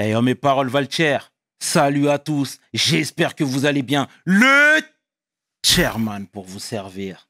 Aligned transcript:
Oh, 0.00 0.22
mes 0.22 0.36
paroles 0.36 0.68
valent 0.68 0.86
cher. 0.88 1.32
Salut 1.58 2.08
à 2.08 2.18
tous. 2.18 2.60
J'espère 2.72 3.34
que 3.34 3.42
vous 3.42 3.66
allez 3.66 3.82
bien. 3.82 4.06
Le 4.24 4.80
chairman 5.66 6.28
pour 6.28 6.44
vous 6.44 6.60
servir. 6.60 7.28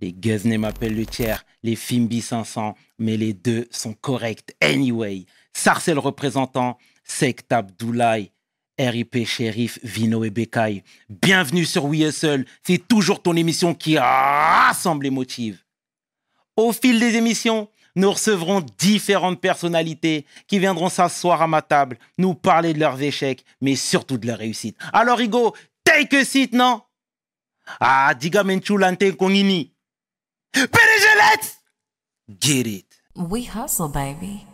Les 0.00 0.12
Guesnay 0.12 0.58
m'appellent 0.58 0.96
le 0.96 1.06
tiers, 1.06 1.44
les 1.62 1.76
Fimbi 1.76 2.20
500, 2.20 2.74
mais 2.98 3.16
les 3.16 3.32
deux 3.32 3.68
sont 3.70 3.92
corrects 3.92 4.56
anyway. 4.60 5.26
Sarcel 5.52 6.00
représentant, 6.00 6.78
Sect 7.04 7.52
Abdoulaye, 7.52 8.32
RIP 8.78 9.24
Shérif, 9.24 9.78
Vino 9.84 10.24
et 10.24 10.30
Bekai. 10.30 10.82
Bienvenue 11.08 11.64
sur 11.64 11.84
We 11.84 12.08
Hustle, 12.08 12.44
c'est 12.64 12.88
toujours 12.88 13.22
ton 13.22 13.36
émission 13.36 13.74
qui 13.74 13.98
rassemble 13.98 15.04
les 15.04 15.10
motifs. 15.10 15.64
Au 16.56 16.72
fil 16.72 16.98
des 16.98 17.14
émissions, 17.14 17.68
nous 17.98 18.12
recevrons 18.12 18.64
différentes 18.78 19.40
personnalités 19.40 20.24
qui 20.46 20.60
viendront 20.60 20.88
s'asseoir 20.88 21.42
à 21.42 21.48
ma 21.48 21.62
table, 21.62 21.98
nous 22.16 22.32
parler 22.32 22.72
de 22.72 22.78
leurs 22.78 23.02
échecs, 23.02 23.44
mais 23.60 23.74
surtout 23.74 24.18
de 24.18 24.26
leurs 24.26 24.38
réussites. 24.38 24.78
Alors, 24.92 25.20
Igo, 25.20 25.54
take 25.82 26.16
a 26.16 26.24
seat, 26.24 26.52
non? 26.52 26.80
Ah, 27.80 28.14
diga 28.14 28.44
menchulante 28.44 29.16
kongini. 29.16 29.72
Let's 30.54 31.58
get 32.40 32.66
it. 32.66 32.86
We 33.16 33.44
hustle, 33.44 33.88
baby. 33.88 34.46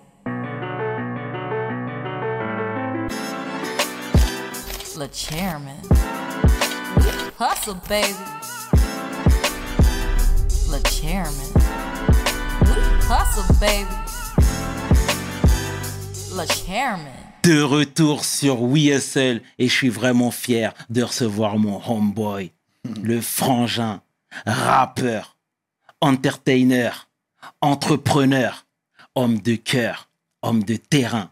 Le 4.96 5.08
chairman. 5.12 5.82
Hustle, 7.38 7.76
baby. 7.88 8.14
Le 10.70 10.80
chairman. 10.88 11.63
We 13.04 13.10
hustle, 13.10 13.44
baby. 13.60 13.86
Le 16.34 16.46
chairman. 16.46 17.12
De 17.42 17.60
retour 17.60 18.24
sur 18.24 18.56
Hustle 18.74 19.42
et 19.58 19.68
je 19.68 19.72
suis 19.74 19.90
vraiment 19.90 20.30
fier 20.30 20.72
de 20.88 21.02
recevoir 21.02 21.58
mon 21.58 21.82
homeboy, 21.86 22.52
le 23.02 23.20
frangin, 23.20 24.00
rappeur, 24.46 25.36
entertainer, 26.00 26.90
entrepreneur, 27.60 28.64
homme 29.14 29.38
de 29.38 29.56
cœur, 29.56 30.08
homme 30.40 30.62
de 30.62 30.76
terrain, 30.76 31.30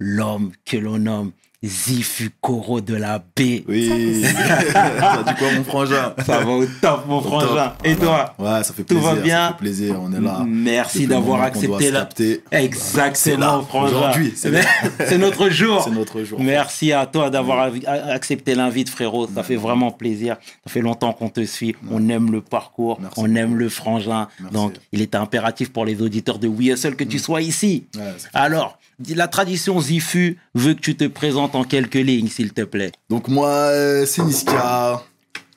l'homme 0.00 0.52
que 0.64 0.76
l'on 0.76 0.98
nomme 0.98 1.32
Zifu 1.64 2.30
Koro 2.40 2.80
de 2.80 2.94
la 2.94 3.22
baie. 3.36 3.64
Oui. 3.68 4.22
ça 4.24 5.22
dit 5.26 5.34
quoi, 5.38 5.52
mon 5.56 5.64
frangin? 5.64 6.12
Ça 6.26 6.40
va 6.40 6.50
au 6.50 6.66
top, 6.66 7.04
mon 7.06 7.18
Au 7.18 7.20
frangin. 7.20 7.46
top. 7.68 7.72
Et 7.84 7.94
Voilà. 7.94 8.34
toi? 8.36 8.44
Ouais, 8.56 8.64
ça 8.64 8.72
fait 8.74 8.82
Tout 8.82 8.94
plaisir. 8.96 9.14
va 9.14 9.20
bien 9.20 9.38
Ça 9.46 9.48
fait 9.52 9.58
plaisir, 9.58 9.96
on 10.02 10.12
est 10.12 10.20
là. 10.20 10.42
Merci 10.46 11.06
d'avoir 11.06 11.42
accepté 11.42 11.90
la... 11.90 12.08
Exactement, 12.50 13.62
frangin. 13.62 13.96
aujourd'hui, 13.96 14.32
c'est 14.36 15.18
notre 15.18 15.50
jour. 15.50 15.82
C'est 15.84 15.90
notre 15.90 16.22
jour. 16.24 16.40
Merci 16.40 16.92
à 16.92 17.06
toi 17.06 17.30
d'avoir 17.30 17.70
accepté 18.10 18.54
l'invite, 18.54 18.88
frérot. 18.88 19.28
Ça 19.32 19.42
fait 19.42 19.56
vraiment 19.56 19.90
plaisir. 19.92 20.36
Ça 20.66 20.72
fait 20.72 20.80
longtemps 20.80 21.12
qu'on 21.12 21.28
te 21.28 21.44
suit. 21.44 21.76
On 21.90 22.08
aime 22.08 22.32
le 22.32 22.40
parcours. 22.40 22.98
Merci 23.00 23.14
on 23.20 23.34
aime 23.36 23.56
le 23.56 23.68
frangin. 23.68 24.28
Merci. 24.40 24.54
Donc, 24.54 24.74
il 24.92 25.00
est 25.00 25.14
impératif 25.14 25.72
pour 25.72 25.84
les 25.84 26.00
auditeurs 26.02 26.38
de 26.38 26.48
We 26.48 26.68
Hustle 26.68 26.96
que 26.96 27.04
tu 27.04 27.18
sois 27.18 27.40
ici. 27.42 27.84
Ouais, 27.96 28.02
Alors, 28.34 28.78
la 29.14 29.28
tradition 29.28 29.80
Zifu 29.80 30.38
veut 30.54 30.74
que 30.74 30.80
tu 30.80 30.96
te 30.96 31.06
présentes 31.06 31.54
en 31.54 31.64
quelques 31.64 31.94
lignes, 31.94 32.28
s'il 32.28 32.52
te 32.52 32.62
plaît. 32.62 32.92
Donc 33.10 33.28
moi, 33.28 33.48
euh, 33.48 34.06
c'est 34.06 34.22
Niska, 34.22 35.02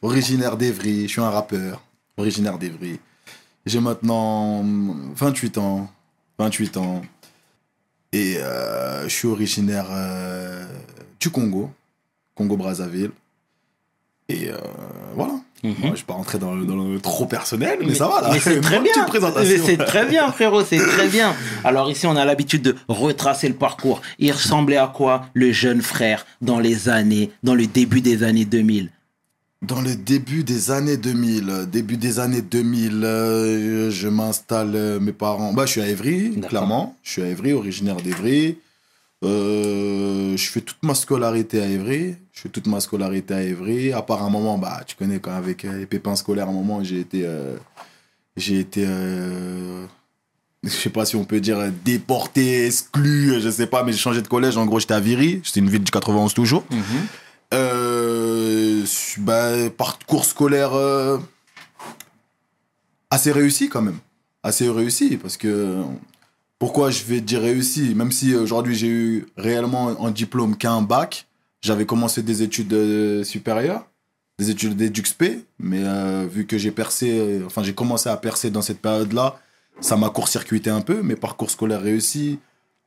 originaire 0.01 0.57
d'Evry. 0.57 1.03
Je 1.03 1.07
suis 1.07 1.21
un 1.21 1.29
rappeur, 1.29 1.83
originaire 2.17 2.57
d'Evry. 2.57 2.99
J'ai 3.65 3.79
maintenant 3.79 4.63
28 5.15 5.57
ans. 5.57 5.89
28 6.37 6.77
ans. 6.77 7.01
Et 8.11 8.37
euh, 8.37 9.03
je 9.03 9.09
suis 9.09 9.27
originaire 9.27 9.87
euh, 9.89 10.65
du 11.19 11.29
Congo, 11.29 11.71
Congo-Brazzaville. 12.35 13.11
Et 14.27 14.49
euh, 14.49 14.57
voilà. 15.15 15.33
Mhm. 15.63 15.71
Moi, 15.71 15.75
je 15.81 15.87
ne 15.87 15.95
vais 15.95 16.03
pas 16.03 16.13
rentrer 16.13 16.39
dans 16.39 16.53
le, 16.53 16.65
dans 16.65 16.75
le 16.75 16.99
trop 16.99 17.25
personnel, 17.25 17.79
mais, 17.85 17.93
ça 17.93 18.07
va 18.07 18.21
là. 18.21 18.35
C'est 18.39 18.59
très 18.59 18.79
bien. 18.79 18.93
c'est 19.43 19.77
très 19.77 20.05
bien, 20.05 20.31
frérot. 20.31 20.63
C'est 20.63 20.77
très 20.77 21.07
bien. 21.07 21.35
Alors 21.63 21.89
ici, 21.89 22.07
on 22.07 22.15
a 22.15 22.25
l'habitude 22.25 22.61
de 22.61 22.75
retracer 22.87 23.47
le 23.47 23.55
parcours. 23.55 24.01
Il 24.19 24.31
ressemblait 24.31 24.77
à 24.77 24.87
quoi 24.87 25.27
le 25.33 25.51
jeune 25.51 25.81
frère 25.81 26.25
dans 26.41 26.59
les 26.59 26.89
années, 26.89 27.31
dans 27.43 27.55
le 27.55 27.67
début 27.67 28.01
des 28.01 28.23
années 28.23 28.45
2000 28.45 28.89
Dans 29.61 29.81
le 29.81 29.95
début 29.95 30.43
des 30.43 30.71
années 30.71 30.97
2000, 30.97 31.49
euh, 31.49 31.65
début 31.65 31.97
des 31.97 32.19
années 32.19 32.41
2000, 32.41 33.01
euh, 33.03 33.91
je 33.91 34.07
m'installe, 34.07 34.99
mes 35.01 35.13
parents, 35.13 35.53
bah, 35.53 35.65
je 35.65 35.71
suis 35.71 35.81
à 35.81 35.87
Évry, 35.87 36.39
clairement. 36.47 36.95
Je 37.03 37.11
suis 37.11 37.21
à 37.21 37.27
Évry, 37.27 37.53
originaire 37.53 37.97
d'Évry. 37.97 38.57
Euh, 39.25 40.37
je 40.37 40.49
fais 40.49 40.61
toute 40.61 40.81
ma 40.83 40.93
scolarité 40.93 41.61
à 41.61 41.65
Évry. 41.65 42.15
Je 42.31 42.41
fais 42.41 42.49
toute 42.49 42.67
ma 42.67 42.79
scolarité 42.79 43.33
à 43.33 43.41
Évry. 43.41 43.91
À 43.91 44.01
part 44.01 44.23
un 44.23 44.29
moment, 44.29 44.57
bah, 44.57 44.81
tu 44.85 44.95
connais 44.95 45.19
quand 45.19 45.33
avec 45.33 45.65
euh, 45.65 45.79
les 45.79 45.85
pépins 45.85 46.15
scolaires, 46.15 46.47
un 46.47 46.53
moment, 46.53 46.83
j'ai 46.83 46.99
été, 46.99 47.23
euh, 47.25 47.57
j'ai 48.37 48.59
été, 48.59 48.85
euh, 48.87 49.85
je 50.63 50.69
sais 50.69 50.89
pas 50.89 51.05
si 51.05 51.15
on 51.15 51.25
peut 51.25 51.39
dire 51.39 51.71
déporté, 51.83 52.67
exclu, 52.67 53.41
je 53.41 53.49
sais 53.49 53.67
pas, 53.67 53.83
mais 53.83 53.91
j'ai 53.91 53.97
changé 53.97 54.21
de 54.21 54.27
collège. 54.27 54.57
En 54.57 54.65
gros, 54.65 54.79
j'étais 54.79 54.93
à 54.93 54.99
Viry. 54.99 55.41
C'était 55.43 55.61
une 55.61 55.69
ville 55.69 55.83
du 55.83 55.91
91 55.91 56.33
toujours. 56.33 56.63
Euh, 57.53 58.83
bah, 59.19 59.69
parcours 59.75 60.25
scolaire 60.25 60.71
assez 63.09 63.31
réussi 63.31 63.69
quand 63.69 63.81
même. 63.81 63.97
Assez 64.43 64.69
réussi 64.69 65.17
parce 65.17 65.37
que 65.37 65.83
pourquoi 66.65 66.89
je 66.89 67.03
vais 67.03 67.21
dire 67.21 67.41
réussi 67.41 67.93
Même 67.93 68.11
si 68.11 68.33
aujourd'hui 68.33 68.73
j'ai 68.73 68.87
eu 68.87 69.27
réellement 69.37 69.93
en 69.99 70.09
diplôme 70.09 70.57
qu'un 70.57 70.81
bac, 70.81 71.27
j'avais 71.61 71.85
commencé 71.85 72.23
des 72.23 72.41
études 72.41 72.73
euh, 72.73 73.23
supérieures, 73.23 73.85
des 74.39 74.49
études 74.49 74.75
d'EduxP, 74.75 75.45
mais 75.59 75.83
euh, 75.83 76.25
vu 76.27 76.47
que 76.47 76.57
j'ai 76.57 76.71
percé, 76.71 77.19
euh, 77.19 77.45
enfin 77.45 77.61
j'ai 77.61 77.75
commencé 77.75 78.09
à 78.09 78.17
percer 78.17 78.49
dans 78.49 78.63
cette 78.63 78.79
période-là, 78.79 79.37
ça 79.79 79.95
m'a 79.95 80.09
court-circuité 80.09 80.71
un 80.71 80.81
peu, 80.81 81.03
mes 81.03 81.15
parcours 81.15 81.51
scolaires 81.51 81.83
réussis, 81.83 82.39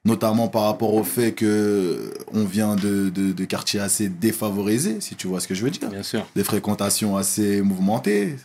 notamment 0.04 0.48
par 0.48 0.64
rapport 0.64 0.94
au 0.94 1.04
fait 1.04 1.30
que 1.30 2.12
on 2.32 2.44
vient 2.44 2.74
de, 2.74 3.10
de, 3.10 3.30
de 3.30 3.44
quartiers 3.44 3.78
assez 3.78 4.08
défavorisés, 4.08 5.00
si 5.00 5.14
tu 5.14 5.28
vois 5.28 5.38
ce 5.38 5.46
que 5.46 5.54
je 5.54 5.62
veux 5.62 5.70
dire. 5.70 5.88
Bien 5.88 6.02
sûr. 6.02 6.26
Des 6.34 6.42
fréquentations 6.42 7.16
assez 7.16 7.62
mouvementées. 7.62 8.38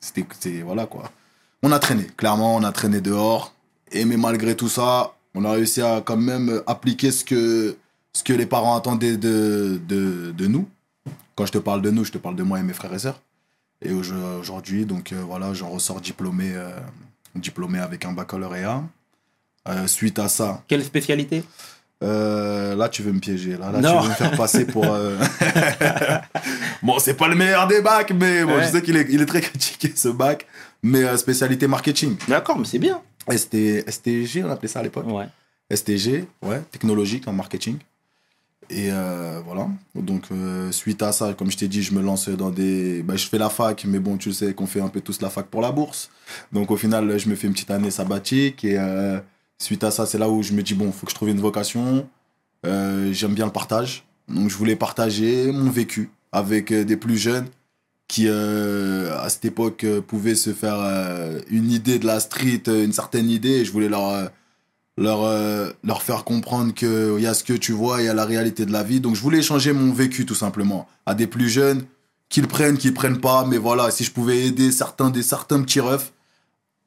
C'était, 0.00 0.62
voilà 0.64 0.86
quoi. 0.86 1.12
On 1.62 1.72
a 1.72 1.78
traîné, 1.78 2.06
clairement, 2.16 2.56
on 2.56 2.64
a 2.64 2.72
traîné 2.72 3.02
dehors. 3.02 3.52
Et 3.92 4.04
mais 4.04 4.16
malgré 4.16 4.54
tout 4.56 4.68
ça, 4.68 5.12
on 5.34 5.44
a 5.44 5.52
réussi 5.52 5.80
à 5.82 6.02
quand 6.04 6.16
même 6.16 6.62
appliquer 6.66 7.10
ce 7.10 7.24
que, 7.24 7.76
ce 8.12 8.22
que 8.22 8.32
les 8.32 8.46
parents 8.46 8.76
attendaient 8.76 9.16
de, 9.16 9.80
de, 9.88 10.32
de 10.36 10.46
nous. 10.46 10.68
Quand 11.36 11.46
je 11.46 11.52
te 11.52 11.58
parle 11.58 11.82
de 11.82 11.90
nous, 11.90 12.04
je 12.04 12.12
te 12.12 12.18
parle 12.18 12.36
de 12.36 12.42
moi 12.42 12.58
et 12.58 12.62
mes 12.62 12.72
frères 12.72 12.92
et 12.94 12.98
sœurs. 12.98 13.20
Et 13.84 13.92
au- 13.92 14.02
aujourd'hui, 14.40 14.84
donc 14.86 15.12
euh, 15.12 15.22
voilà, 15.26 15.54
j'en 15.54 15.68
ressors 15.68 16.00
diplômé, 16.00 16.50
euh, 16.54 16.70
diplômé 17.36 17.78
avec 17.78 18.04
un 18.04 18.12
baccalauréat. 18.12 18.82
Euh, 19.68 19.86
suite 19.86 20.18
à 20.18 20.28
ça, 20.28 20.62
Quelle 20.66 20.82
spécialité? 20.84 21.44
Là, 22.00 22.88
tu 22.88 23.02
veux 23.02 23.12
me 23.12 23.18
piéger. 23.18 23.56
Là, 23.56 23.70
là 23.72 23.80
Non. 23.80 23.98
tu 23.98 24.04
veux 24.04 24.08
me 24.10 24.14
faire 24.14 24.36
passer 24.36 24.64
pour. 24.64 24.84
bon, 26.82 26.98
c'est 26.98 27.14
pas 27.14 27.28
le 27.28 27.34
meilleur 27.34 27.66
des 27.66 27.80
bacs, 27.80 28.12
mais 28.12 28.44
bon, 28.44 28.56
Ouais. 28.56 28.64
je 28.66 28.70
sais 28.72 28.82
qu'il 28.82 28.96
est, 28.96 29.06
il 29.10 29.20
est 29.20 29.26
très 29.26 29.40
critiqué 29.40 29.92
ce 29.94 30.08
bac. 30.08 30.46
Mais 30.82 31.16
spécialité 31.16 31.66
marketing. 31.66 32.16
D'accord, 32.28 32.56
mais 32.58 32.64
c'est 32.64 32.78
bien. 32.78 33.00
ST, 33.30 33.88
STG, 33.88 34.44
on 34.44 34.50
appelait 34.50 34.68
ça 34.68 34.80
à 34.80 34.82
l'époque. 34.82 35.06
Ouais. 35.06 35.26
STG, 35.74 36.26
ouais, 36.42 36.60
technologique 36.70 37.28
en 37.28 37.32
marketing. 37.32 37.78
Et 38.70 38.88
euh, 38.90 39.40
voilà. 39.44 39.68
Donc, 39.94 40.24
euh, 40.30 40.70
suite 40.72 41.02
à 41.02 41.12
ça, 41.12 41.32
comme 41.32 41.50
je 41.50 41.56
t'ai 41.56 41.68
dit, 41.68 41.82
je 41.82 41.94
me 41.94 42.02
lance 42.02 42.28
dans 42.28 42.50
des. 42.50 43.02
bah, 43.02 43.16
je 43.16 43.26
fais 43.26 43.38
la 43.38 43.48
fac, 43.48 43.84
mais 43.86 43.98
bon, 43.98 44.16
tu 44.16 44.32
sais 44.32 44.52
qu'on 44.52 44.66
fait 44.66 44.80
un 44.80 44.88
peu 44.88 45.00
tous 45.00 45.20
la 45.22 45.30
fac 45.30 45.46
pour 45.46 45.62
la 45.62 45.72
bourse. 45.72 46.10
Donc, 46.52 46.70
au 46.70 46.76
final, 46.76 47.18
je 47.18 47.28
me 47.28 47.34
fais 47.34 47.46
une 47.46 47.54
petite 47.54 47.70
année 47.70 47.90
sabbatique. 47.90 48.64
Et 48.64 48.78
euh, 48.78 49.18
suite 49.58 49.84
à 49.84 49.90
ça, 49.90 50.04
c'est 50.06 50.18
là 50.18 50.28
où 50.28 50.42
je 50.42 50.52
me 50.52 50.62
dis, 50.62 50.74
bon, 50.74 50.86
il 50.86 50.92
faut 50.92 51.06
que 51.06 51.12
je 51.12 51.16
trouve 51.16 51.30
une 51.30 51.40
vocation. 51.40 52.08
J'aime 52.64 53.34
bien 53.34 53.46
le 53.46 53.52
partage. 53.52 54.04
Donc, 54.28 54.50
je 54.50 54.56
voulais 54.56 54.76
partager 54.76 55.50
mon 55.52 55.70
vécu 55.70 56.10
avec 56.32 56.72
des 56.72 56.96
plus 56.98 57.16
jeunes 57.16 57.46
qui, 58.08 58.24
euh, 58.26 59.16
à 59.20 59.28
cette 59.28 59.44
époque, 59.44 59.84
euh, 59.84 60.00
pouvaient 60.00 60.34
se 60.34 60.52
faire 60.54 60.78
euh, 60.80 61.40
une 61.50 61.70
idée 61.70 61.98
de 61.98 62.06
la 62.06 62.20
street, 62.20 62.62
euh, 62.66 62.84
une 62.84 62.92
certaine 62.94 63.28
idée. 63.28 63.50
Et 63.60 63.64
je 63.64 63.70
voulais 63.70 63.88
leur. 63.90 64.30
leur, 64.96 65.20
leur 65.84 66.02
faire 66.02 66.24
comprendre 66.24 66.74
qu'il 66.74 67.20
y 67.20 67.26
a 67.26 67.34
ce 67.34 67.44
que 67.44 67.52
tu 67.52 67.70
vois, 67.70 68.02
il 68.02 68.06
y 68.06 68.08
a 68.08 68.14
la 68.14 68.24
réalité 68.24 68.66
de 68.66 68.72
la 68.72 68.82
vie. 68.82 68.98
Donc 68.98 69.14
je 69.14 69.20
voulais 69.20 69.38
échanger 69.38 69.72
mon 69.72 69.92
vécu 69.92 70.26
tout 70.26 70.34
simplement 70.34 70.88
à 71.06 71.14
des 71.14 71.28
plus 71.28 71.48
jeunes, 71.48 71.84
qu'ils 72.28 72.48
prennent, 72.48 72.76
qu'ils 72.76 72.94
prennent 72.94 73.20
pas. 73.20 73.44
Mais 73.44 73.58
voilà, 73.58 73.92
si 73.92 74.02
je 74.02 74.10
pouvais 74.10 74.46
aider 74.46 74.72
certains 74.72 75.10
des 75.10 75.22
certains 75.22 75.62
petits 75.62 75.78
refs, 75.78 76.12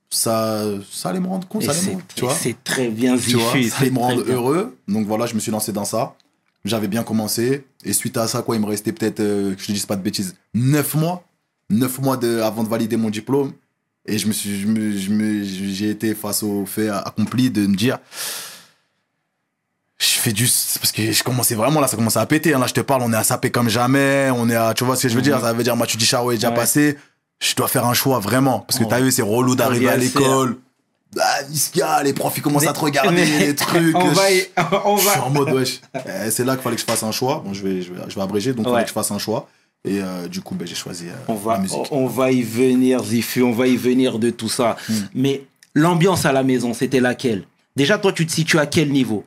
ça, 0.10 0.66
ça 0.92 1.10
allait 1.10 1.22
me 1.22 1.28
rendre 1.28 1.48
compte, 1.48 1.64
Et 1.64 1.68
ça 1.68 1.72
allait 1.72 1.82
me 1.86 1.92
rendre, 1.92 2.04
tu 2.14 2.26
vois. 2.26 2.34
c'est 2.34 2.62
très 2.66 2.90
bien 2.90 3.16
Tu 3.18 3.38
vois, 3.38 3.54
ça 3.70 3.78
allait 3.80 3.92
me 3.92 4.00
rendre 4.00 4.24
heureux. 4.30 4.76
Donc 4.90 5.08
voilà, 5.08 5.26
je 5.26 5.34
me 5.36 5.40
suis 5.40 5.52
lancé 5.52 5.72
dans 5.72 5.86
ça. 5.86 6.16
J'avais 6.66 6.90
bien 6.90 7.04
commencé. 7.04 7.64
Et 7.86 7.94
suite 7.94 8.18
à 8.18 8.28
ça, 8.28 8.42
quoi, 8.42 8.56
il 8.56 8.62
me 8.62 8.68
restait 8.68 8.92
peut-être, 8.92 9.20
euh, 9.20 9.56
que 9.56 9.62
je 9.62 9.72
ne 9.72 9.76
dise 9.76 9.86
pas 9.86 9.96
de 9.96 10.02
bêtises, 10.04 10.36
9 10.54 10.94
mois. 10.96 11.24
9 11.70 12.00
mois 12.00 12.18
de, 12.18 12.40
avant 12.42 12.64
de 12.64 12.70
valider 12.70 12.98
mon 12.98 13.10
diplôme. 13.10 13.54
Et 14.06 14.18
je 14.18 14.28
me 14.28 14.34
suis, 14.34 14.60
je 14.60 14.68
me- 14.68 14.98
je 14.98 15.10
me- 15.12 15.44
j'ai 15.44 15.90
été 15.92 16.14
face 16.16 16.44
au 16.44 16.66
fait 16.66 16.90
accompli 16.90 17.50
de 17.52 17.66
me 17.68 17.76
dire 17.76 18.00
fais 19.98 20.34
du. 20.34 20.44
Parce 20.46 20.92
que 20.92 21.12
je 21.12 21.24
commençais 21.24 21.56
vraiment 21.56 21.80
là, 21.80 21.88
ça 21.88 21.96
commençait 21.96 22.20
à 22.20 22.26
péter. 22.26 22.54
hein. 22.54 22.60
Là, 22.60 22.68
je 22.68 22.74
te 22.74 22.82
parle, 22.82 23.02
on 23.04 23.12
est 23.14 23.16
à 23.18 23.24
saper 23.24 23.50
comme 23.52 23.70
jamais. 23.70 24.30
On 24.36 24.50
est 24.50 24.56
à. 24.56 24.74
Tu 24.74 24.84
vois 24.84 24.96
ce 24.96 25.04
que 25.04 25.10
je 25.10 25.16
veux 25.16 25.22
dire? 25.22 25.40
Ça 25.40 25.54
veut 25.54 25.64
dire, 25.64 25.76
moi, 25.76 25.88
tu 25.88 25.98
dis 25.98 26.06
Charo 26.06 26.32
est 26.32 26.36
déjà 26.36 26.50
Ouais. 26.50 26.56
passé. 26.56 26.98
Je 27.40 27.56
dois 27.56 27.68
faire 27.68 27.86
un 27.88 27.94
choix 27.94 28.20
vraiment. 28.20 28.60
Parce 28.60 28.78
que 28.80 28.84
t'as 28.84 29.00
vu, 29.00 29.12
c'est 29.12 29.22
relou 29.24 29.56
d'arriver 29.56 29.90
à 29.90 29.94
sûr. 30.00 30.20
l'école. 30.20 30.58
Ah, 31.20 31.44
Niska, 31.50 32.04
les 32.04 32.14
profs, 32.14 32.38
ils 32.38 32.42
commencent 32.42 32.68
à 32.68 32.74
te 32.74 32.80
regarder, 32.80 33.26
les 33.40 33.56
trucs. 33.56 33.96
On 33.96 34.08
va, 34.10 34.32
y- 34.32 34.48
on 34.86 34.96
je 34.98 35.02
suis 35.02 35.20
va. 35.20 35.26
en 35.26 35.30
mode, 35.30 35.52
wesh. 35.52 35.82
Eh, 35.96 36.32
C'est 36.32 36.46
là 36.46 36.54
qu'il 36.56 36.64
fallait 36.64 36.76
que 36.78 36.82
je 36.82 36.86
fasse 36.88 37.04
un 37.04 37.12
choix. 37.12 37.42
Bon, 37.46 37.54
je 37.54 37.64
vais, 37.68 37.82
je 37.82 37.92
vais, 37.94 38.02
je 38.08 38.16
vais 38.16 38.22
abréger, 38.22 38.54
donc 38.54 38.66
il 38.66 38.70
Ouais. 38.70 38.74
fallait 38.76 38.84
que 38.86 38.90
je 38.90 38.94
fasse 38.94 39.12
un 39.12 39.18
choix. 39.20 39.48
Et 39.84 40.00
euh, 40.02 40.28
du 40.28 40.42
coup, 40.42 40.56
ben, 40.56 40.68
j'ai 40.68 40.76
choisi 40.76 41.08
euh, 41.08 41.14
On 41.28 41.34
va, 41.34 41.54
la 41.54 41.60
musique. 41.60 41.80
on 41.92 42.06
va 42.08 42.32
y 42.32 42.44
venir, 42.44 43.04
Zifu, 43.04 43.42
on 43.44 43.52
va 43.52 43.68
y 43.68 43.76
venir 43.78 44.20
de 44.20 44.30
tout 44.30 44.48
ça. 44.50 44.78
Hmm. 44.88 44.94
Mais 45.16 45.44
l'ambiance 45.74 46.26
à 46.26 46.32
la 46.32 46.44
maison, 46.44 46.74
c'était 46.74 47.00
laquelle? 47.00 47.44
Déjà, 47.76 47.98
toi, 47.98 48.14
tu 48.14 48.26
te 48.26 48.32
situes 48.32 48.60
à 48.60 48.66
quel 48.68 48.92
niveau? 48.92 49.26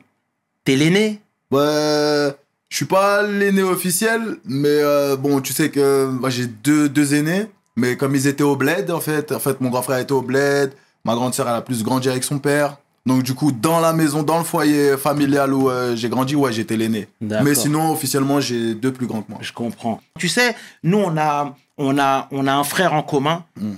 T'es 0.63 0.75
l'aîné? 0.77 1.19
Ouais, 1.51 2.29
je 2.69 2.75
suis 2.77 2.85
pas 2.85 3.21
l'aîné 3.23 3.61
officiel, 3.63 4.37
mais 4.45 4.67
euh, 4.69 5.15
bon, 5.15 5.41
tu 5.41 5.53
sais 5.53 5.69
que 5.69 6.07
moi, 6.07 6.29
j'ai 6.29 6.47
deux, 6.47 6.89
deux 6.89 7.13
aînés, 7.13 7.47
mais 7.75 7.95
comme 7.97 8.15
ils 8.15 8.25
étaient 8.27 8.43
au 8.43 8.55
bled, 8.55 8.89
en 8.91 8.99
fait, 9.01 9.31
en 9.31 9.39
fait, 9.39 9.61
mon 9.61 9.69
grand 9.69 9.81
frère 9.81 9.99
était 9.99 10.11
au 10.13 10.21
bled, 10.21 10.71
ma 11.05 11.15
grande 11.15 11.33
sœur, 11.33 11.47
elle 11.47 11.55
a 11.55 11.61
plus 11.61 11.83
grandi 11.83 12.09
avec 12.09 12.23
son 12.23 12.39
père. 12.39 12.77
Donc, 13.05 13.21
du 13.21 13.35
coup, 13.35 13.51
dans 13.51 13.79
la 13.79 13.93
maison, 13.93 14.23
dans 14.23 14.39
le 14.39 14.43
foyer 14.43 14.97
familial 14.97 15.53
où 15.53 15.69
euh, 15.69 15.95
j'ai 15.95 16.09
grandi, 16.09 16.35
ouais, 16.35 16.51
j'étais 16.51 16.75
l'aîné. 16.75 17.07
Mais 17.21 17.53
sinon, 17.53 17.91
officiellement, 17.91 18.41
j'ai 18.41 18.73
deux 18.73 18.91
plus 18.91 19.05
grands 19.05 19.21
que 19.21 19.29
moi. 19.29 19.39
Je 19.41 19.53
comprends. 19.53 20.01
Tu 20.19 20.27
sais, 20.27 20.55
nous, 20.83 20.97
on 20.97 21.15
a, 21.15 21.55
on 21.77 21.99
a, 21.99 22.27
on 22.31 22.47
a 22.47 22.53
un 22.53 22.63
frère 22.63 22.93
en 22.93 23.03
commun. 23.03 23.45
Mm. 23.61 23.73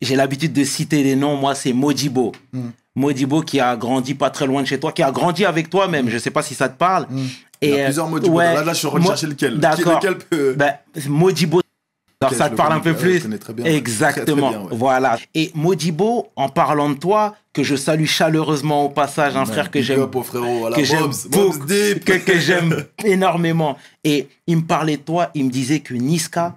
J'ai 0.00 0.16
l'habitude 0.16 0.54
de 0.54 0.64
citer 0.64 1.02
des 1.02 1.14
noms. 1.14 1.36
Moi, 1.36 1.54
c'est 1.54 1.74
Modibo. 1.74 2.32
Mm. 2.52 2.68
Modibo 2.94 3.42
qui 3.42 3.60
a 3.60 3.76
grandi 3.76 4.14
pas 4.14 4.30
très 4.30 4.46
loin 4.46 4.62
de 4.62 4.66
chez 4.66 4.80
toi, 4.80 4.90
qui 4.92 5.02
a 5.02 5.10
grandi 5.10 5.44
avec 5.44 5.68
toi 5.68 5.86
même. 5.86 6.08
Je 6.08 6.18
sais 6.18 6.30
pas 6.30 6.42
si 6.42 6.54
ça 6.54 6.70
te 6.70 6.78
parle. 6.78 7.06
Mm. 7.10 7.26
Il 7.60 7.68
y 7.68 7.72
a 7.74 7.76
euh, 7.76 7.84
plusieurs 7.84 8.10
ouais, 8.10 8.54
Là, 8.54 8.64
là, 8.64 8.72
je 8.72 8.78
suis 8.78 8.88
en 8.88 8.94
lequel. 8.96 9.58
D'accord. 9.58 9.96
Lequel 9.96 10.18
peut. 10.18 10.54
Ben, 10.56 10.74
Modibo. 11.08 11.61
Alors, 12.22 12.38
ça 12.38 12.46
te 12.46 12.50
le 12.50 12.56
parle 12.56 12.72
un 12.72 12.80
peu 12.80 12.94
plus 12.94 13.20
très 13.38 13.52
bien. 13.52 13.64
Exactement. 13.64 14.50
Très, 14.50 14.50
très 14.50 14.58
bien, 14.58 14.70
ouais. 14.70 14.76
Voilà. 14.76 15.18
Et 15.34 15.50
Modibo, 15.54 16.28
en 16.36 16.48
parlant 16.48 16.90
de 16.90 16.94
toi, 16.94 17.34
que 17.52 17.62
je 17.62 17.76
salue 17.76 18.06
chaleureusement 18.06 18.84
au 18.84 18.88
passage, 18.88 19.36
un 19.36 19.44
frère 19.44 19.70
que 19.70 19.82
j'aime 19.82 20.08
voilà, 20.10 20.76
que 20.76 20.84
j'aime 20.84 21.10
que, 21.10 22.18
que 22.18 22.38
j'aime 22.38 22.84
énormément. 23.04 23.76
Et 24.04 24.28
il 24.46 24.58
me 24.58 24.62
parlait 24.62 24.96
de 24.96 25.02
toi, 25.02 25.30
il 25.34 25.46
me 25.46 25.50
disait 25.50 25.80
que 25.80 25.94
Niska, 25.94 26.56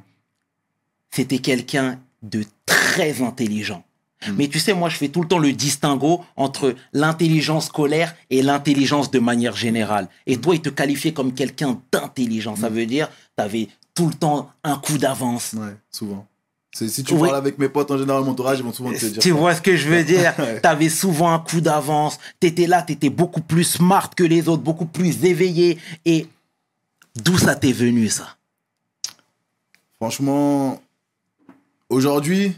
c'était 1.12 1.40
quelqu'un 1.40 2.00
de 2.22 2.44
très 2.66 3.22
intelligent. 3.22 3.84
Mm. 4.28 4.34
Mais 4.38 4.48
tu 4.48 4.60
sais, 4.60 4.74
moi, 4.74 4.90
je 4.90 4.98
fais 4.98 5.10
tout 5.10 5.22
le 5.22 5.28
temps 5.28 5.40
le 5.40 5.52
distinguo 5.52 6.24
entre 6.36 6.76
l'intelligence 6.94 7.68
scolaire 7.68 8.16
et 8.30 8.42
l'intelligence 8.42 9.12
de 9.12 9.20
manière 9.20 9.56
générale. 9.56 10.06
Mm. 10.06 10.32
Et 10.32 10.38
toi, 10.38 10.56
il 10.56 10.62
te 10.62 10.70
qualifiait 10.70 11.14
comme 11.14 11.34
quelqu'un 11.34 11.80
d'intelligent. 11.92 12.56
Ça 12.56 12.70
veut 12.70 12.86
dire, 12.86 13.10
tu 13.38 13.44
avais 13.44 13.68
tout 13.96 14.08
le 14.08 14.14
temps 14.14 14.52
un 14.64 14.78
coup 14.78 14.98
d'avance. 15.00 15.54
Ouais, 15.54 15.76
souvent. 15.90 16.28
C'est- 16.74 16.90
Si 16.90 17.04
tu 17.06 17.14
Oui. 17.14 17.22
parles 17.22 17.36
avec 17.38 17.58
mes 17.58 17.70
potes 17.70 17.90
en 17.92 17.98
général, 17.98 18.24
mon 18.24 18.32
entourage, 18.32 18.60
ils 18.60 18.64
vont 18.66 18.74
souvent 18.74 18.92
te 18.92 18.98
dire. 19.06 19.20
Tu 19.24 19.30
ça. 19.30 19.36
vois 19.36 19.56
ce 19.56 19.62
que 19.62 19.76
je 19.78 19.88
veux 19.88 20.04
dire 20.04 20.34
Ouais. 20.38 20.60
Tu 20.62 20.68
avais 20.68 20.90
souvent 20.90 21.32
un 21.32 21.40
coup 21.40 21.62
d'avance. 21.62 22.20
Tu 22.42 22.48
étais 22.48 22.68
là, 22.68 22.84
tu 22.84 22.94
étais 22.94 23.10
beaucoup 23.10 23.42
plus 23.42 23.64
smart 23.64 24.10
que 24.14 24.24
les 24.24 24.48
autres, 24.50 24.62
beaucoup 24.64 24.86
plus 24.86 25.24
éveillé. 25.24 25.80
Et 26.04 26.28
d'où 27.16 27.38
ça 27.38 27.56
t'est 27.56 27.72
venu, 27.72 28.10
ça? 28.10 28.36
Franchement, 29.96 30.82
aujourd'hui, 31.90 32.52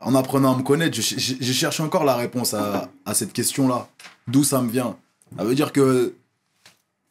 en 0.00 0.14
apprenant 0.14 0.54
à 0.54 0.56
me 0.58 0.62
connaître, 0.62 0.94
je, 0.96 1.02
je- 1.02 1.34
je 1.40 1.52
cherche 1.52 1.80
encore 1.80 2.04
la 2.04 2.14
réponse 2.14 2.54
à, 2.54 2.88
à 3.04 3.14
cette 3.14 3.32
question-là. 3.32 3.88
D'où 4.28 4.44
ça 4.44 4.60
me 4.62 4.70
vient? 4.70 4.96
Ça 5.36 5.42
veut 5.44 5.54
dire 5.56 5.72
que 5.72 6.14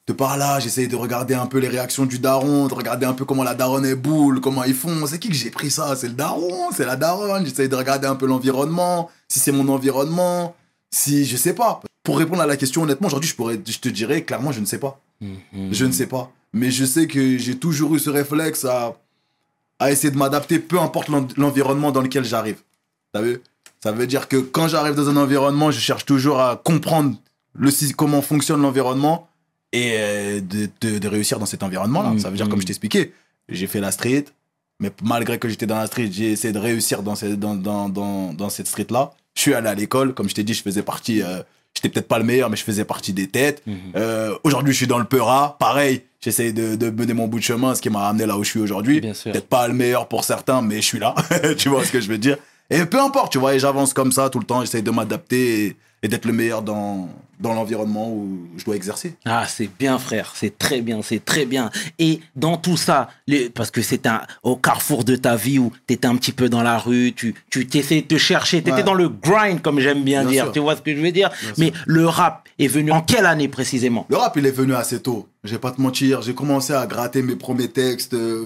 de 0.07 0.13
par 0.13 0.38
là, 0.38 0.59
j'essaye 0.59 0.88
de 0.88 0.95
regarder 0.95 1.33
un 1.33 1.48
peu 1.48 1.57
les 1.57 1.68
réactions 1.68 2.06
du 2.06 2.18
daron, 2.19 2.68
de 2.68 2.74
regarder 2.74 3.06
un 3.06 3.13
peu 3.13 3.25
comment 3.25 3.44
la 3.44 3.56
daronne 3.56 3.86
est 3.86 3.95
boule, 3.95 4.39
comment 4.39 4.63
ils 4.63 4.74
font. 4.74 5.06
C'est 5.06 5.19
qui 5.19 5.27
que 5.27 5.36
j'ai 5.36 5.50
pris 5.51 5.69
ça? 5.69 5.95
C'est 5.98 6.07
le 6.07 6.13
daron, 6.13 6.71
c'est 6.75 6.86
la 6.86 6.95
daronne. 6.95 7.45
J'essaye 7.45 7.68
de 7.68 7.75
regarder 7.75 8.07
un 8.07 8.15
peu 8.15 8.25
l'environnement, 8.25 9.09
si 9.27 9.39
c'est 9.39 9.51
mon 9.51 9.68
environnement, 9.68 10.56
si 10.92 11.25
je 11.25 11.36
sais 11.36 11.54
pas. 11.54 11.81
Pour 12.04 12.18
répondre 12.19 12.42
à 12.42 12.45
la 12.45 12.56
question, 12.56 12.83
honnêtement, 12.83 13.07
aujourd'hui, 13.07 13.30
je, 13.30 13.36
pourrais, 13.36 13.59
je 13.68 13.80
te 13.80 13.89
dirais 13.89 14.24
clairement, 14.24 14.54
je 14.54 14.62
ne 14.62 14.65
sais 14.65 14.80
pas. 14.80 15.00
Je 15.71 15.86
ne 15.86 15.92
sais 15.92 16.07
pas. 16.07 16.31
Mais 16.53 16.71
je 16.71 16.86
sais 16.86 17.07
que 17.07 17.38
j'ai 17.38 17.57
toujours 17.57 17.94
eu 17.95 18.00
ce 18.00 18.10
réflexe 18.10 18.63
à, 18.63 18.95
à 19.80 19.92
essayer 19.92 20.12
de 20.12 20.18
m'adapter, 20.18 20.60
peu 20.60 20.80
importe 20.80 21.10
l'en- 21.10 21.27
l'environnement 21.36 21.92
dans 21.92 22.01
lequel 22.01 22.24
j'arrive. 22.24 22.62
T'as 23.12 23.21
vu? 23.21 23.42
Ça 23.83 23.92
veut 23.92 24.07
dire 24.07 24.30
que 24.30 24.38
quand 24.38 24.69
j'arrive 24.69 24.95
dans 24.95 25.10
un 25.10 25.18
environnement, 25.18 25.69
je 25.69 25.80
cherche 25.80 26.06
toujours 26.06 26.39
à 26.39 26.56
comprendre 26.63 27.15
le, 27.56 27.71
comment 27.94 28.21
fonctionne 28.21 28.62
l'environnement 28.62 29.27
et 29.73 29.91
euh, 29.93 30.39
de, 30.41 30.69
de- 30.81 30.97
de 30.99 31.07
réussir 31.07 31.39
dans 31.39 31.45
cet 31.45 31.63
environnement-là. 31.63 32.09
Mhm. 32.11 32.19
Ça 32.19 32.29
veut 32.29 32.37
dire, 32.37 32.47
comme 32.49 32.61
je 32.61 32.65
t'expliquais, 32.67 33.11
j'ai 33.49 33.67
fait 33.67 33.79
la 33.79 33.91
street, 33.91 34.25
mais 34.79 34.91
malgré 35.03 35.39
que 35.39 35.49
j'étais 35.49 35.65
dans 35.67 35.77
la 35.77 35.87
street, 35.87 36.09
j'ai 36.11 36.31
essayé 36.31 36.53
de 36.53 36.59
réussir 36.59 37.03
dans, 37.03 37.15
cette- 37.15 37.39
dans, 37.39 37.55
dans, 37.55 37.89
dans, 37.89 38.33
dans 38.33 38.49
cette 38.49 38.67
street-là. 38.67 39.11
Je 39.35 39.41
suis 39.41 39.53
allé 39.53 39.67
à 39.67 39.75
l'école, 39.75 40.13
comme 40.13 40.29
je 40.29 40.35
t'ai 40.35 40.43
dit, 40.43 40.53
je 40.53 40.61
faisais 40.63 40.83
partie... 40.83 41.21
euh, 41.21 41.41
J'étais 41.75 41.89
peut-être 41.89 42.07
pas 42.07 42.17
le 42.17 42.23
meilleur, 42.23 42.49
mais 42.49 42.57
je 42.57 42.63
faisais 42.63 42.85
partie 42.85 43.13
des 43.13 43.27
têtes. 43.27 43.61
Mhm. 43.67 43.77
Euh, 43.95 44.35
aujourd'hui, 44.43 44.73
je 44.73 44.77
suis 44.77 44.87
dans 44.87 44.97
le 44.97 45.05
Peura. 45.05 45.57
Pareil, 45.59 46.01
j'essaye 46.19 46.51
de, 46.51 46.75
de 46.75 46.89
mener 46.89 47.13
mon 47.13 47.27
bout 47.27 47.37
de 47.37 47.43
chemin, 47.43 47.75
ce 47.75 47.83
qui 47.83 47.91
m'a 47.91 47.99
ramené 47.99 48.25
là 48.25 48.35
où 48.35 48.43
je 48.43 48.49
suis 48.49 48.59
aujourd'hui. 48.59 48.99
Peut-être 49.31 49.47
pas 49.47 49.67
le 49.67 49.75
meilleur 49.75 50.07
pour 50.07 50.23
certains, 50.23 50.63
mais 50.63 50.77
je 50.77 50.85
suis 50.87 50.97
là. 50.97 51.13
tu 51.59 51.69
vois 51.69 51.85
ce 51.85 51.91
que 51.91 52.01
je 52.01 52.07
veux 52.07 52.17
dire? 52.17 52.37
Et 52.69 52.85
peu 52.85 52.99
importe, 52.99 53.31
tu 53.31 53.37
vois, 53.39 53.55
et 53.55 53.59
j'avance 53.59 53.93
comme 53.93 54.11
ça 54.11 54.29
tout 54.29 54.39
le 54.39 54.45
temps. 54.45 54.61
J'essaye 54.61 54.83
de 54.83 54.91
m'adapter 54.91 55.65
et, 55.67 55.75
et 56.03 56.07
d'être 56.09 56.25
le 56.25 56.33
meilleur 56.33 56.61
dans, 56.61 57.07
dans 57.39 57.53
l'environnement 57.53 58.11
où 58.11 58.47
je 58.57 58.65
dois 58.65 58.75
exercer. 58.75 59.15
Ah, 59.25 59.45
c'est 59.47 59.69
bien, 59.79 59.97
frère. 59.97 60.33
C'est 60.35 60.57
très 60.57 60.81
bien, 60.81 61.01
c'est 61.01 61.23
très 61.23 61.45
bien. 61.45 61.69
Et 61.97 62.19
dans 62.35 62.57
tout 62.57 62.75
ça, 62.75 63.07
les- 63.25 63.49
parce 63.49 63.71
que 63.71 63.81
c'est 63.81 64.05
un, 64.05 64.21
au 64.43 64.57
carrefour 64.57 65.05
de 65.05 65.15
ta 65.15 65.37
vie 65.37 65.59
où 65.59 65.71
tu 65.87 65.93
étais 65.93 66.07
un 66.07 66.15
petit 66.17 66.33
peu 66.33 66.49
dans 66.49 66.61
la 66.61 66.77
rue, 66.77 67.13
tu 67.15 67.35
tu 67.49 67.65
t'essayais 67.67 68.01
de 68.01 68.07
te 68.07 68.17
chercher, 68.17 68.61
tu 68.61 68.69
étais 68.69 68.79
Ouais. 68.79 68.83
dans 68.83 68.93
le 68.93 69.07
grind, 69.07 69.61
comme 69.61 69.79
j'aime 69.79 70.03
bien, 70.03 70.23
Bien 70.23 70.31
dire. 70.31 70.43
sûr. 70.45 70.51
Tu 70.53 70.59
vois 70.59 70.75
ce 70.75 70.81
que 70.81 70.93
je 70.93 70.99
veux 71.01 71.13
dire? 71.13 71.29
Bien 71.41 71.53
Mais 71.57 71.73
le 71.85 72.05
rap 72.05 72.49
est 72.59 72.67
venu 72.67 72.91
en 72.91 73.01
quelle 73.01 73.25
année 73.25 73.47
précisément? 73.47 74.05
Le 74.09 74.17
rap, 74.17 74.35
il 74.35 74.45
est 74.45 74.51
venu 74.51 74.75
assez 74.75 75.01
tôt. 75.01 75.27
Je 75.45 75.51
vais 75.51 75.59
pas 75.59 75.71
te 75.71 75.79
mentir. 75.79 76.21
J'ai 76.21 76.33
commencé 76.35 76.73
à 76.73 76.85
gratter 76.85 77.21
mes 77.21 77.37
premiers 77.37 77.69
textes. 77.69 78.13
euh, 78.13 78.45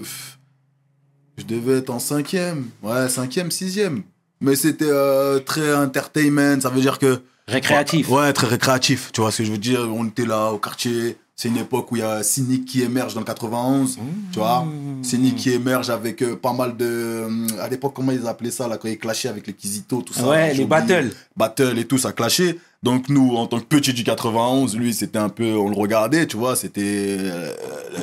je 1.38 1.44
devais 1.44 1.78
être 1.78 1.90
en 1.90 1.98
cinquième. 1.98 2.66
Ouais, 2.82 3.08
cinquième, 3.08 3.50
sixième. 3.50 4.02
Mais 4.42 4.56
c'était 4.56 4.84
euh, 4.88 5.38
très 5.38 5.74
entertainment. 5.74 6.60
Ça 6.60 6.68
veut 6.68 6.80
dire 6.80 6.98
que 6.98 7.22
Récréatif. 7.48 8.08
Ouais, 8.08 8.32
très 8.32 8.46
récréatif. 8.46 9.10
Tu 9.12 9.20
vois 9.20 9.30
ce 9.32 9.38
que 9.38 9.44
je 9.44 9.52
veux 9.52 9.58
dire? 9.58 9.80
On 9.94 10.06
était 10.06 10.24
là 10.26 10.50
au 10.52 10.58
quartier. 10.58 11.16
C'est 11.34 11.48
une 11.48 11.56
époque 11.56 11.90
où 11.90 11.96
il 11.96 12.00
y 12.00 12.04
a 12.04 12.22
Cynic 12.22 12.66
qui 12.66 12.82
émerge 12.82 13.14
dans 13.14 13.20
le 13.20 13.26
91. 13.26 13.98
Tu 14.32 14.38
vois? 14.38 14.64
Cynic 15.02 15.36
qui 15.36 15.50
émerge 15.50 15.90
avec 15.90 16.22
euh, 16.22 16.36
pas 16.36 16.52
mal 16.52 16.76
de. 16.76 16.84
euh, 16.84 17.28
à 17.60 17.68
l'époque, 17.68 17.94
comment 17.94 18.12
ils 18.12 18.26
appelaient 18.28 18.50
ça 18.52 18.68
là, 18.68 18.76
Quand 18.76 18.88
ils 18.88 18.98
clashaient 18.98 19.28
avec 19.28 19.46
les 19.46 19.52
Kizito, 19.54 20.02
tout 20.02 20.12
ça? 20.14 20.28
Ouais, 20.28 20.54
les 20.54 20.64
battles. 20.66 21.10
Battle 21.36 21.78
et 21.78 21.84
tout, 21.84 21.98
ça 21.98 22.12
clashait. 22.12 22.58
Donc, 22.82 23.08
nous, 23.08 23.34
en 23.36 23.46
tant 23.46 23.58
que 23.58 23.64
petit 23.64 23.92
du 23.92 24.04
91, 24.04 24.76
lui, 24.76 24.92
c'était 24.94 25.18
un 25.18 25.28
peu. 25.28 25.52
On 25.56 25.68
le 25.68 25.76
regardait, 25.76 26.26
tu 26.26 26.36
vois? 26.36 26.54
C'était 26.54 27.18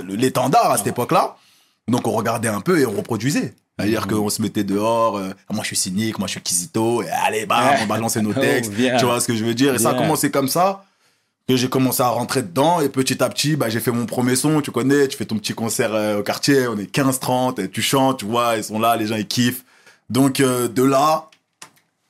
l'étendard 0.07 0.71
à 0.71 0.77
cette 0.77 0.87
époque-là. 0.87 1.35
Donc, 1.89 2.07
on 2.07 2.11
regardait 2.11 2.47
un 2.49 2.61
peu 2.61 2.79
et 2.79 2.85
on 2.85 2.91
reproduisait. 2.91 3.53
C'est-à-dire 3.77 4.07
qu'on 4.07 4.29
se 4.29 4.41
mettait 4.41 4.63
dehors. 4.65 5.17
euh, 5.17 5.29
moi, 5.49 5.61
je 5.63 5.67
suis 5.67 5.75
Cynic, 5.77 6.19
moi, 6.19 6.27
je 6.27 6.33
suis 6.33 6.41
Kizito. 6.41 7.01
Et 7.01 7.09
allez, 7.09 7.45
bam, 7.45 7.75
on 7.81 7.85
balançait 7.85 8.21
nos 8.21 8.33
textes. 8.41 8.73
Tu 8.75 9.05
vois 9.05 9.19
ce 9.21 9.27
que 9.27 9.35
je 9.35 9.45
veux 9.45 9.53
dire? 9.53 9.73
Et 9.73 9.77
ça 9.79 9.91
a 9.91 9.93
commencé 9.93 10.29
comme 10.31 10.49
ça. 10.49 10.83
Que 11.47 11.55
j'ai 11.55 11.67
commencé 11.69 12.03
à 12.03 12.09
rentrer 12.09 12.43
dedans 12.43 12.79
et 12.79 12.89
petit 12.89 13.23
à 13.23 13.29
petit, 13.29 13.55
bah, 13.55 13.69
j'ai 13.69 13.79
fait 13.79 13.89
mon 13.91 14.05
premier 14.05 14.35
son, 14.35 14.61
tu 14.61 14.69
connais, 14.69 15.07
tu 15.07 15.17
fais 15.17 15.25
ton 15.25 15.37
petit 15.39 15.53
concert 15.53 15.95
euh, 15.95 16.19
au 16.19 16.23
quartier, 16.23 16.67
on 16.67 16.77
est 16.77 16.93
15-30, 16.93 17.59
et 17.59 17.69
tu 17.69 17.81
chantes, 17.81 18.19
tu 18.19 18.25
vois, 18.25 18.57
ils 18.57 18.63
sont 18.63 18.77
là, 18.77 18.95
les 18.95 19.07
gens 19.07 19.15
ils 19.15 19.25
kiffent. 19.27 19.63
Donc 20.11 20.41
euh, 20.41 20.67
de 20.67 20.83
là, 20.83 21.27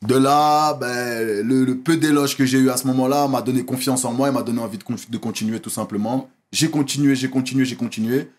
de 0.05 0.15
là, 0.15 0.73
ben, 0.73 1.41
le, 1.47 1.63
le 1.63 1.77
peu 1.77 1.95
d'éloges 1.95 2.35
que 2.35 2.45
j'ai 2.45 2.57
eu 2.57 2.69
à 2.69 2.75
ce 2.75 2.85
moment-là 2.87 3.29
m'a 3.29 3.41
donné 3.41 3.63
confiance 3.63 4.03
en 4.03 4.11
moi 4.11 4.27
et 4.27 4.31
m'a 4.31 4.41
donné 4.43 4.59
envie 4.59 4.77
de 4.77 5.17
continuer 5.17 5.61
tout 5.61 5.69
simplement. 5.69 6.29
J'ai 6.51 6.69
continué, 6.69 7.15
j'ai 7.15 7.29
continué, 7.29 7.63
j'ai 7.63 7.77
continué 7.77 8.29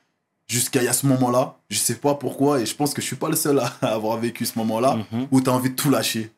jusqu'à 0.51 0.93
ce 0.93 1.07
moment-là. 1.07 1.55
Je 1.71 1.79
sais 1.79 1.95
pas 1.95 2.15
pourquoi 2.15 2.61
et 2.61 2.67
je 2.67 2.75
pense 2.75 2.93
que 2.93 3.01
je 3.01 3.07
suis 3.07 3.17
pas 3.17 3.29
le 3.29 3.37
seul 3.37 3.59
à 3.61 3.67
avoir 3.83 4.19
vécu 4.19 4.45
ce 4.45 4.59
moment-là 4.59 4.97
Mhm. 5.13 5.29
où 5.31 5.41
tu 5.41 5.49
as 5.49 5.53
envie 5.53 5.71
de 5.71 5.77
tout 5.77 5.91
lâcher. 5.91 6.31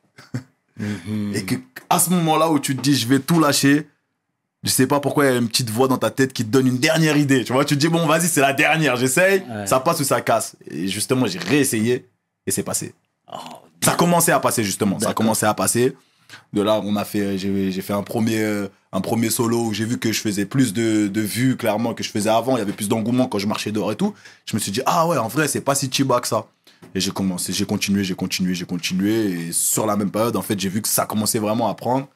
Mhm. 0.78 1.33
Et 1.35 1.45
que 1.45 1.54
à 1.88 1.99
ce 1.99 2.11
moment-là 2.11 2.50
où 2.50 2.59
tu 2.59 2.76
te 2.76 2.81
dis 2.83 2.95
je 2.95 3.07
vais 3.09 3.19
tout 3.21 3.40
lâcher, 3.40 3.88
je 4.62 4.71
sais 4.71 4.87
pas 4.87 5.00
pourquoi 5.00 5.25
il 5.26 5.33
y 5.33 5.35
a 5.35 5.38
une 5.38 5.49
petite 5.49 5.71
voix 5.71 5.88
dans 5.88 5.99
ta 5.99 6.11
tête 6.11 6.33
qui 6.33 6.45
te 6.45 6.50
donne 6.50 6.66
une 6.66 6.78
dernière 6.78 7.16
idée. 7.16 7.42
Tu 7.45 7.52
vois, 7.52 7.64
tu 7.64 7.75
te 7.75 7.81
dis 7.81 7.88
bon, 7.88 8.07
vas-y, 8.07 8.28
c'est 8.28 8.40
la 8.40 8.52
dernière, 8.52 8.97
j'essaye, 8.97 9.40
Ouais. 9.49 9.66
ça 9.66 9.81
passe 9.81 10.00
ou 10.00 10.04
ça 10.04 10.21
casse. 10.21 10.57
Et 10.71 10.88
justement, 10.88 11.26
j'ai 11.26 11.38
réessayé 11.38 12.07
et 12.47 12.50
c'est 12.50 12.62
passé. 12.62 12.95
Oh, 13.33 13.37
Ça 13.83 13.92
a 13.92 13.95
commencé 13.97 14.31
à 14.31 14.38
passer 14.40 14.62
justement, 14.62 14.99
ça 15.00 15.11
a 15.11 15.14
commencé 15.14 15.47
à 15.47 15.54
passer. 15.54 15.97
De 16.52 16.62
là, 16.62 16.80
on 16.84 16.96
a 16.96 17.04
fait, 17.04 17.38
j'ai 17.38 17.82
fait 17.82 17.92
un 17.92 18.02
premier, 18.02 18.42
euh, 18.42 18.68
un 18.92 19.00
premier 19.00 19.30
solo 19.30 19.66
où 19.66 19.72
j'ai 19.72 19.84
vu 19.84 19.98
que 19.98 20.12
je 20.12 20.20
faisais 20.20 20.44
plus 20.44 20.72
de, 20.72 21.08
de 21.08 21.20
vues 21.20 21.56
clairement 21.56 21.94
que 21.94 22.02
je 22.02 22.10
faisais 22.10 22.30
avant. 22.30 22.56
Il 22.56 22.58
y 22.58 22.62
avait 22.62 22.72
plus 22.72 22.88
d'engouement 22.88 23.26
quand 23.26 23.38
je 23.38 23.46
marchais 23.46 23.72
dehors 23.72 23.92
et 23.92 23.96
tout. 23.96 24.14
Je 24.46 24.56
me 24.56 24.60
suis 24.60 24.72
dit 24.72 24.82
ah 24.86 25.06
ouais, 25.06 25.18
en 25.18 25.28
vrai, 25.28 25.48
c'est 25.48 25.60
pas 25.60 25.74
si 25.74 25.90
chiba 25.90 26.20
que 26.20 26.28
ça. 26.28 26.46
Et 26.94 27.00
j'ai 27.00 27.10
commencé, 27.10 27.52
j'ai 27.52 27.64
continué, 27.64 28.04
j'ai 28.04 28.14
continué, 28.14 28.54
j'ai 28.54 28.66
continué. 28.66 29.48
Et 29.48 29.52
sur 29.52 29.86
la 29.86 29.96
même 29.96 30.10
période, 30.10 30.36
en 30.36 30.42
fait, 30.42 30.58
j'ai 30.58 30.68
vu 30.68 30.82
que 30.82 30.88
ça 30.88 31.06
commençait 31.06 31.38
vraiment 31.38 31.68
à 31.68 31.74
prendre. 31.74 32.08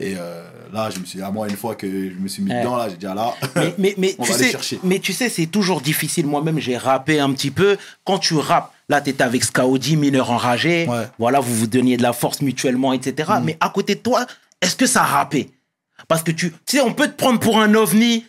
Et 0.00 0.14
euh, 0.16 0.44
là, 0.72 0.90
je 0.90 1.00
me 1.00 1.04
suis 1.04 1.20
à 1.20 1.30
moi, 1.30 1.48
une 1.48 1.56
fois 1.56 1.74
que 1.74 1.86
je 1.88 2.14
me 2.14 2.28
suis 2.28 2.42
mis 2.42 2.52
Ouais. 2.52 2.60
dedans, 2.60 2.76
là, 2.76 2.88
j'ai 2.88 2.96
dit, 2.96 3.06
ah 3.06 3.14
là, 3.14 3.34
mais, 3.56 3.74
mais, 3.78 3.94
mais 3.98 4.14
On 4.18 4.22
tu 4.24 4.28
va 4.30 4.34
aller 4.36 4.44
sais, 4.44 4.50
chercher. 4.52 4.78
mais 4.84 5.00
tu 5.00 5.12
sais, 5.12 5.28
c'est 5.28 5.46
toujours 5.46 5.80
difficile. 5.80 6.26
Moi-même, 6.26 6.60
j'ai 6.60 6.76
rappé 6.76 7.18
un 7.18 7.32
petit 7.32 7.50
peu. 7.50 7.76
Quand 8.04 8.18
tu 8.18 8.34
rappes, 8.36 8.72
là, 8.88 9.00
tu 9.00 9.10
étais 9.10 9.24
avec 9.24 9.42
Skaudi, 9.42 9.96
mineur 9.96 10.30
enragé. 10.30 10.86
Ouais. 10.88 11.04
Mm. 11.04 11.10
Voilà, 11.18 11.40
vous 11.40 11.54
vous 11.54 11.66
donniez 11.66 11.96
de 11.96 12.02
la 12.02 12.12
force 12.12 12.40
mutuellement, 12.42 12.92
etc. 12.92 13.32
Mais 13.42 13.56
à 13.60 13.70
côté 13.70 13.96
de 13.96 14.00
toi, 14.00 14.24
est-ce 14.60 14.76
que 14.76 14.86
ça 14.86 15.02
rappait 15.02 15.50
Parce 16.06 16.22
que 16.22 16.30
tu, 16.30 16.52
tu 16.52 16.76
sais, 16.76 16.80
on 16.80 16.94
peut 16.94 17.08
te 17.08 17.16
prendre 17.16 17.40
pour 17.40 17.60
un 17.60 17.74
ovni. 17.74 18.24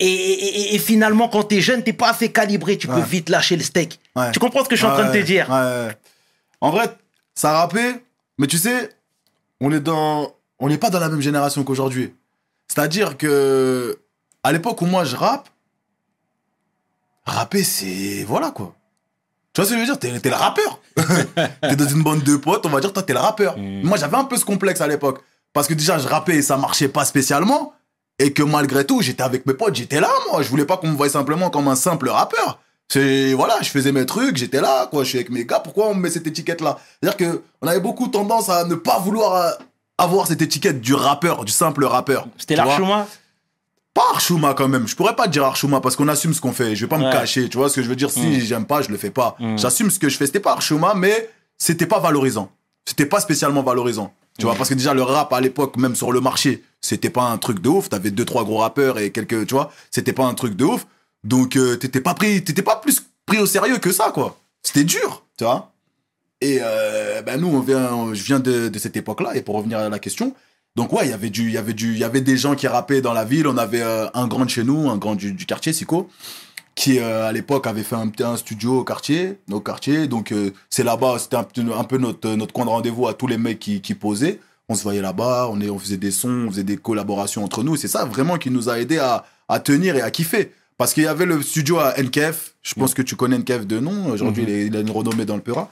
Et, 0.00 0.06
et- 0.08 0.44
et- 0.72 0.74
et 0.74 0.78
finalement, 0.78 1.28
quand 1.28 1.44
t'es 1.44 1.60
jeune, 1.60 1.84
t'es 1.84 1.92
pas 1.92 2.10
assez 2.10 2.32
calibré. 2.32 2.76
Tu 2.76 2.88
peux 2.88 3.00
vite 3.00 3.28
lâcher 3.28 3.54
le 3.56 3.62
steak. 3.62 4.00
Ouais. 4.16 4.32
Tu 4.32 4.40
comprends 4.40 4.64
ce 4.64 4.68
que 4.68 4.74
je 4.74 4.80
suis 4.80 4.90
en 4.90 4.94
train 4.94 5.08
de 5.12 5.12
te 5.16 5.24
dire? 5.24 5.48
En 6.60 6.70
vrai, 6.70 6.86
ça 7.36 7.52
rappait, 7.52 8.02
mais 8.38 8.48
tu 8.48 8.58
sais, 8.58 8.88
on 9.60 9.70
est 9.70 9.78
dans, 9.80 10.32
on 10.64 10.68
n'est 10.68 10.78
pas 10.78 10.88
dans 10.88 10.98
la 10.98 11.10
même 11.10 11.20
génération 11.20 11.62
qu'aujourd'hui. 11.62 12.14
C'est-à-dire 12.68 13.18
que 13.18 13.98
à 14.42 14.50
l'époque 14.50 14.80
où 14.80 14.86
moi 14.86 15.04
je 15.04 15.14
rappe, 15.14 15.50
rapper 17.26 17.62
c'est 17.62 18.24
voilà 18.26 18.50
quoi. 18.50 18.74
Tu 19.52 19.60
vois 19.60 19.66
ce 19.66 19.74
que 19.74 19.76
je 19.76 19.80
veux 19.80 19.86
dire? 19.86 19.98
T'es 19.98 20.18
t'es 20.20 20.30
le 20.30 20.36
rappeur. 20.36 20.80
t'es 21.60 21.76
dans 21.76 21.86
une 21.86 22.02
bande 22.02 22.22
de 22.22 22.36
potes, 22.36 22.64
on 22.64 22.70
va 22.70 22.80
dire 22.80 22.94
toi 22.94 23.02
t'es 23.02 23.12
le 23.12 23.18
rappeur. 23.18 23.58
Mm. 23.58 23.82
Moi 23.82 23.98
j'avais 23.98 24.16
un 24.16 24.24
peu 24.24 24.38
ce 24.38 24.46
complexe 24.46 24.80
à 24.80 24.86
l'époque 24.86 25.20
parce 25.52 25.68
que 25.68 25.74
déjà 25.74 25.98
je 25.98 26.08
rappais 26.08 26.36
et 26.36 26.42
ça 26.42 26.56
marchait 26.56 26.88
pas 26.88 27.04
spécialement 27.04 27.74
et 28.18 28.32
que 28.32 28.42
malgré 28.42 28.86
tout 28.86 29.02
j'étais 29.02 29.22
avec 29.22 29.44
mes 29.44 29.52
potes, 29.52 29.74
j'étais 29.74 30.00
là 30.00 30.10
moi. 30.30 30.40
Je 30.40 30.48
voulais 30.48 30.64
pas 30.64 30.78
qu'on 30.78 30.88
me 30.88 30.96
voie 30.96 31.10
simplement 31.10 31.50
comme 31.50 31.68
un 31.68 31.76
simple 31.76 32.08
rappeur. 32.08 32.58
C'est 32.88 33.34
voilà, 33.34 33.58
je 33.60 33.68
faisais 33.68 33.92
mes 33.92 34.06
trucs, 34.06 34.38
j'étais 34.38 34.62
là 34.62 34.86
quoi, 34.86 35.04
je 35.04 35.10
suis 35.10 35.18
avec 35.18 35.28
mes 35.28 35.44
gars. 35.44 35.60
Pourquoi 35.60 35.88
on 35.88 35.94
me 35.94 36.00
met 36.00 36.10
cette 36.10 36.26
étiquette 36.26 36.62
là 36.62 36.78
C'est-à-dire 37.02 37.18
que 37.18 37.42
on 37.60 37.66
avait 37.66 37.80
beaucoup 37.80 38.08
tendance 38.08 38.48
à 38.48 38.64
ne 38.64 38.76
pas 38.76 38.98
vouloir 38.98 39.34
euh, 39.34 39.50
avoir 39.98 40.26
cette 40.26 40.42
étiquette 40.42 40.80
du 40.80 40.94
rappeur, 40.94 41.44
du 41.44 41.52
simple 41.52 41.84
rappeur. 41.84 42.26
C'était 42.38 42.56
l'Archuma 42.56 43.06
Pas 43.94 44.02
Archuma 44.12 44.54
quand 44.54 44.66
même. 44.68 44.88
Je 44.88 44.96
pourrais 44.96 45.14
pas 45.14 45.28
dire 45.28 45.44
Archuma 45.44 45.80
parce 45.80 45.94
qu'on 45.94 46.08
assume 46.08 46.34
ce 46.34 46.40
qu'on 46.40 46.52
fait. 46.52 46.74
Je 46.74 46.84
vais 46.84 46.88
pas 46.88 46.98
me 46.98 47.10
cacher. 47.12 47.48
Tu 47.48 47.56
vois 47.56 47.68
ce 47.68 47.76
que 47.76 47.82
je 47.82 47.88
veux 47.88 47.94
dire 47.96 48.10
Si 48.10 48.20
Mm. 48.20 48.40
j'aime 48.40 48.66
pas, 48.66 48.82
je 48.82 48.88
le 48.90 48.96
fais 48.96 49.10
pas. 49.10 49.36
Mm. 49.38 49.56
J'assume 49.56 49.90
ce 49.90 49.98
que 50.00 50.08
je 50.08 50.16
fais. 50.16 50.26
C'était 50.26 50.40
pas 50.40 50.52
Archuma, 50.52 50.94
mais 50.94 51.30
c'était 51.58 51.86
pas 51.86 52.00
valorisant. 52.00 52.50
C'était 52.86 53.06
pas 53.06 53.20
spécialement 53.20 53.62
valorisant. 53.62 54.12
Tu 54.36 54.46
vois, 54.46 54.54
Mm. 54.54 54.58
parce 54.58 54.68
que 54.70 54.74
déjà 54.74 54.94
le 54.94 55.02
rap 55.02 55.32
à 55.32 55.40
l'époque, 55.40 55.76
même 55.76 55.94
sur 55.94 56.10
le 56.10 56.20
marché, 56.20 56.64
c'était 56.80 57.08
pas 57.10 57.22
un 57.22 57.38
truc 57.38 57.60
de 57.60 57.68
ouf. 57.68 57.88
T'avais 57.88 58.10
deux 58.10 58.24
trois 58.24 58.42
gros 58.44 58.58
rappeurs 58.58 58.98
et 58.98 59.10
quelques, 59.12 59.46
tu 59.46 59.54
vois, 59.54 59.70
c'était 59.92 60.12
pas 60.12 60.24
un 60.24 60.34
truc 60.34 60.56
de 60.56 60.64
ouf. 60.64 60.86
Donc 61.22 61.54
euh, 61.56 61.76
t'étais 61.76 62.00
pas 62.00 62.14
pris, 62.14 62.42
t'étais 62.42 62.62
pas 62.62 62.76
plus 62.76 63.00
pris 63.26 63.38
au 63.38 63.46
sérieux 63.46 63.78
que 63.78 63.92
ça, 63.92 64.10
quoi. 64.12 64.36
C'était 64.64 64.82
dur, 64.84 65.22
tu 65.38 65.44
vois. 65.44 65.70
Et 66.44 66.58
euh, 66.60 67.22
ben 67.22 67.40
nous, 67.40 67.48
on 67.48 67.60
vient, 67.60 68.12
je 68.12 68.22
viens 68.22 68.40
de, 68.40 68.68
de 68.68 68.78
cette 68.78 68.96
époque-là. 68.96 69.34
Et 69.36 69.42
pour 69.42 69.54
revenir 69.56 69.78
à 69.78 69.88
la 69.88 69.98
question, 69.98 70.34
donc 70.76 70.92
ouais, 70.92 71.06
il 71.06 71.10
y 71.10 71.14
avait 71.14 71.30
du, 71.30 71.44
il 71.48 71.52
y 71.52 71.58
avait 71.58 71.72
du, 71.72 71.92
il 71.92 71.98
y 71.98 72.04
avait 72.04 72.20
des 72.20 72.36
gens 72.36 72.54
qui 72.54 72.66
rappaient 72.68 73.00
dans 73.00 73.12
la 73.14 73.24
ville. 73.24 73.46
On 73.46 73.56
avait 73.56 73.82
euh, 73.82 74.06
un 74.12 74.26
grand 74.26 74.44
de 74.44 74.50
chez 74.50 74.64
nous, 74.64 74.90
un 74.90 74.96
grand 74.98 75.14
du, 75.14 75.32
du 75.32 75.46
quartier, 75.46 75.72
Sico, 75.72 76.08
qui 76.74 76.98
euh, 76.98 77.26
à 77.28 77.32
l'époque 77.32 77.66
avait 77.66 77.82
fait 77.84 77.94
un, 77.96 78.08
petit- 78.08 78.24
un 78.24 78.36
studio 78.36 78.80
au 78.80 78.84
quartier, 78.84 79.38
au 79.50 79.60
quartier. 79.60 80.06
Donc 80.08 80.34
c'est 80.68 80.84
là-bas, 80.84 81.16
c'était 81.18 81.36
un, 81.36 81.44
peu- 81.44 81.62
un 81.78 81.84
peu 81.84 81.98
notre, 81.98 82.28
notre 82.34 82.52
coin 82.52 82.64
de 82.66 82.70
rendez-vous 82.70 83.06
à 83.08 83.14
tous 83.14 83.26
les 83.28 83.38
mecs 83.38 83.58
qui, 83.60 83.80
qui 83.80 83.94
posaient. 83.94 84.38
On 84.68 84.74
se 84.74 84.82
voyait 84.82 85.02
là-bas, 85.02 85.48
on, 85.50 85.60
est, 85.60 85.70
on 85.70 85.78
faisait 85.78 85.98
des 85.98 86.10
sons, 86.10 86.46
on 86.48 86.50
faisait 86.50 86.64
des 86.64 86.76
collaborations 86.78 87.44
entre 87.44 87.62
nous. 87.62 87.76
C'est 87.76 87.88
ça 87.88 88.04
vraiment 88.04 88.36
qui 88.38 88.50
nous 88.50 88.68
a 88.68 88.80
aidé 88.80 88.98
à, 88.98 89.24
à 89.48 89.60
tenir 89.60 89.94
et 89.96 90.00
à 90.02 90.10
kiffer. 90.10 90.52
Parce 90.76 90.92
qu'il 90.92 91.04
y 91.04 91.06
avait 91.06 91.26
le 91.26 91.40
studio 91.42 91.78
à 91.78 91.94
NKF. 92.02 92.54
Je 92.62 92.74
pense 92.74 92.94
que 92.94 93.02
tu 93.02 93.14
connais 93.14 93.38
NKF 93.38 93.66
de 93.66 93.78
nom. 93.78 94.10
Aujourd'hui, 94.10 94.42
Mhm. 94.42 94.48
il, 94.48 94.56
il 94.68 94.76
a 94.76 94.80
une 94.80 94.90
renommée 94.90 95.24
dans 95.26 95.36
le 95.36 95.42
Peura. 95.42 95.70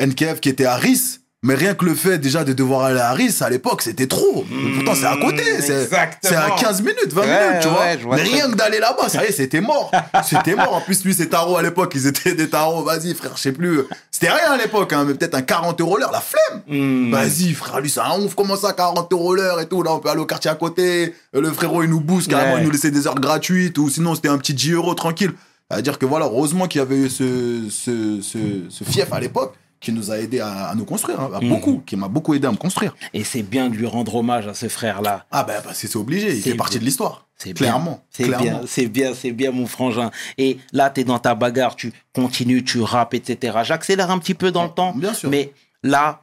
NKF 0.00 0.40
qui 0.40 0.48
était 0.48 0.64
à 0.66 0.76
Ris. 0.76 1.20
Mais 1.42 1.54
rien 1.54 1.74
que 1.74 1.84
le 1.84 1.94
fait 1.94 2.18
déjà 2.18 2.42
de 2.42 2.52
devoir 2.54 2.84
aller 2.86 2.98
à 2.98 3.12
Ris 3.12 3.36
à 3.40 3.48
l'époque, 3.50 3.82
c'était 3.82 4.08
trop. 4.08 4.44
Pourtant, 4.74 4.94
c'est 4.96 5.04
à 5.06 5.16
côté. 5.16 5.44
C'est 5.60 5.88
c'est 6.22 6.34
à 6.34 6.50
15 6.58 6.80
minutes, 6.80 7.12
20 7.12 7.20
Ouais, 7.22 7.48
minutes, 7.48 7.62
tu 7.62 7.68
vois. 7.68 7.80
ouais, 7.82 7.98
je 8.00 8.04
vois 8.04 8.16
Mais 8.16 8.24
très 8.24 8.32
rien 8.32 8.50
que 8.50 8.56
d'aller 8.56 8.80
là-bas, 8.80 9.08
ça 9.08 9.22
y 9.22 9.28
est, 9.28 9.32
c'était 9.32 9.60
mort. 9.60 9.92
C'était 10.28 10.56
mort. 10.56 10.74
En 10.74 10.80
plus, 10.80 11.04
lui, 11.04 11.14
ses 11.14 11.28
tarots 11.28 11.56
à 11.56 11.62
l'époque, 11.62 11.92
ils 11.94 12.06
étaient 12.08 12.34
des 12.34 12.48
tarots. 12.48 12.82
Vas-y, 12.82 13.14
frère, 13.14 13.32
je 13.36 13.42
sais 13.42 13.52
plus. 13.52 13.82
C'était 14.10 14.30
rien 14.32 14.50
à 14.52 14.56
l'époque, 14.56 14.92
hein, 14.92 15.04
mais 15.06 15.14
peut-être 15.14 15.34
un 15.36 15.42
40 15.42 15.80
euros 15.82 15.98
l'heure, 15.98 16.10
la 16.10 16.22
flemme. 16.22 16.62
Hmm. 16.66 17.12
Vas-y, 17.12 17.52
frère, 17.52 17.80
lui, 17.80 17.90
c'est 17.90 18.00
un 18.00 18.18
ouf. 18.18 18.34
Comment 18.34 18.56
ça, 18.56 18.72
40 18.72 19.12
euros 19.12 19.34
l'heure 19.36 19.60
et 19.60 19.66
tout? 19.68 19.84
Là, 19.84 19.92
on 19.94 20.00
peut 20.00 20.08
aller 20.08 20.20
au 20.22 20.26
quartier 20.26 20.50
à 20.50 20.54
côté. 20.56 21.14
Euh, 21.36 21.40
Le 21.42 21.52
frérot, 21.52 21.84
il 21.84 21.90
nous 21.90 22.00
booste 22.00 22.28
carrément, 22.28 22.54
Ouais. 22.54 22.60
il 22.62 22.64
nous 22.64 22.72
laissait 22.72 22.90
des 22.90 23.06
heures 23.06 23.14
gratuites. 23.14 23.78
Ou 23.78 23.88
sinon, 23.88 24.16
c'était 24.16 24.30
un 24.30 24.38
petit 24.38 24.54
10 24.54 24.72
euros 24.72 24.94
tranquille. 24.94 25.32
C'est-à-dire 25.70 25.98
que 25.98 26.06
voilà, 26.06 26.24
heureusement 26.26 26.66
qu'il 26.66 26.80
y 26.80 26.82
avait 26.82 26.96
eu 26.96 27.08
ce, 27.10 27.68
ce, 27.70 28.20
ce, 28.22 28.38
ce 28.68 28.84
fief 28.84 29.12
à 29.12 29.20
l'époque 29.20 29.54
qui 29.80 29.92
nous 29.92 30.10
a 30.10 30.18
aidé 30.18 30.40
à, 30.40 30.68
à 30.68 30.74
nous 30.74 30.84
construire, 30.84 31.20
hein, 31.20 31.30
à 31.34 31.40
Mhm. 31.40 31.48
beaucoup, 31.48 31.82
qui 31.84 31.96
m'a 31.96 32.08
beaucoup 32.08 32.34
aidé 32.34 32.46
à 32.46 32.52
me 32.52 32.56
construire. 32.56 32.94
Et 33.12 33.24
c'est 33.24 33.42
bien 33.42 33.68
de 33.68 33.74
lui 33.76 33.86
rendre 33.86 34.14
hommage 34.14 34.46
à 34.48 34.54
ce 34.54 34.68
frère-là. 34.68 35.26
Ah 35.30 35.44
ben, 35.44 35.60
parce 35.62 35.80
que 35.80 35.86
c'est 35.88 35.96
obligé, 35.98 36.34
il 36.34 36.42
C'est 36.42 36.50
fait 36.50 36.56
partie 36.56 36.78
de 36.78 36.84
l'histoire. 36.84 37.26
C'est 37.38 37.52
Clairement, 37.52 38.02
bien. 38.16 38.26
C'est 38.26 38.38
bien, 38.38 38.60
c'est 38.66 38.86
bien, 38.86 39.14
c'est 39.14 39.32
bien, 39.32 39.50
mon 39.50 39.66
frangin. 39.66 40.10
Et 40.38 40.58
là, 40.72 40.88
tu 40.88 41.02
es 41.02 41.04
dans 41.04 41.18
ta 41.18 41.34
bagarre, 41.34 41.76
tu 41.76 41.92
continues, 42.14 42.64
tu 42.64 42.80
rappes, 42.80 43.12
etc. 43.14 43.58
J'accélère 43.62 44.10
un 44.10 44.18
petit 44.18 44.34
peu 44.34 44.50
dans 44.50 44.64
le 44.64 44.70
temps. 44.70 44.92
Bien 44.96 45.12
sûr. 45.12 45.28
Mais 45.28 45.52
là, 45.82 46.22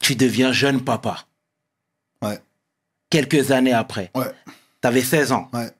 tu 0.00 0.16
deviens 0.16 0.50
jeune 0.52 0.80
papa. 0.80 1.26
Ouais. 2.22 2.38
Quelques 3.10 3.52
années 3.52 3.72
après. 3.72 4.10
Ouais. 4.14 4.32
Tu 4.82 4.88
avais 4.88 5.02
16 5.02 5.32
ans. 5.32 5.48
Ouais. 5.52 5.70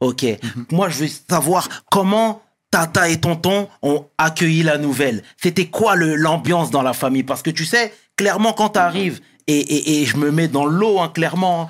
Ok. 0.00 0.22
Mhm. 0.24 0.66
Moi, 0.72 0.88
je 0.88 1.04
veux 1.04 1.08
savoir 1.30 1.68
comment 1.90 2.41
Tata 2.72 3.08
et 3.10 3.20
tonton 3.20 3.68
ont 3.82 4.06
accueilli 4.18 4.62
la 4.64 4.78
nouvelle. 4.78 5.22
C'était 5.36 5.66
quoi 5.66 5.94
l'ambiance 5.94 6.70
dans 6.72 6.82
la 6.82 6.94
famille? 6.94 7.22
Parce 7.22 7.42
que 7.42 7.50
tu 7.50 7.64
sais, 7.66 7.92
clairement, 8.16 8.52
quand 8.54 8.70
tu 8.70 8.78
arrives, 8.80 9.20
et, 9.46 9.58
et- 9.58 10.00
et 10.02 10.06
je 10.06 10.16
me 10.16 10.30
mets 10.32 10.48
dans 10.48 10.64
l'eau, 10.66 10.98
hein, 10.98 11.10
clairement, 11.14 11.68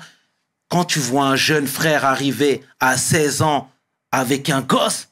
quand 0.69 0.85
tu 0.85 0.99
vois 0.99 1.25
un 1.25 1.35
jeune 1.35 1.67
frère 1.67 2.05
arriver 2.05 2.61
à 2.79 2.97
16 2.97 3.41
ans 3.41 3.69
avec 4.11 4.49
un 4.49 4.61
gosse, 4.61 5.09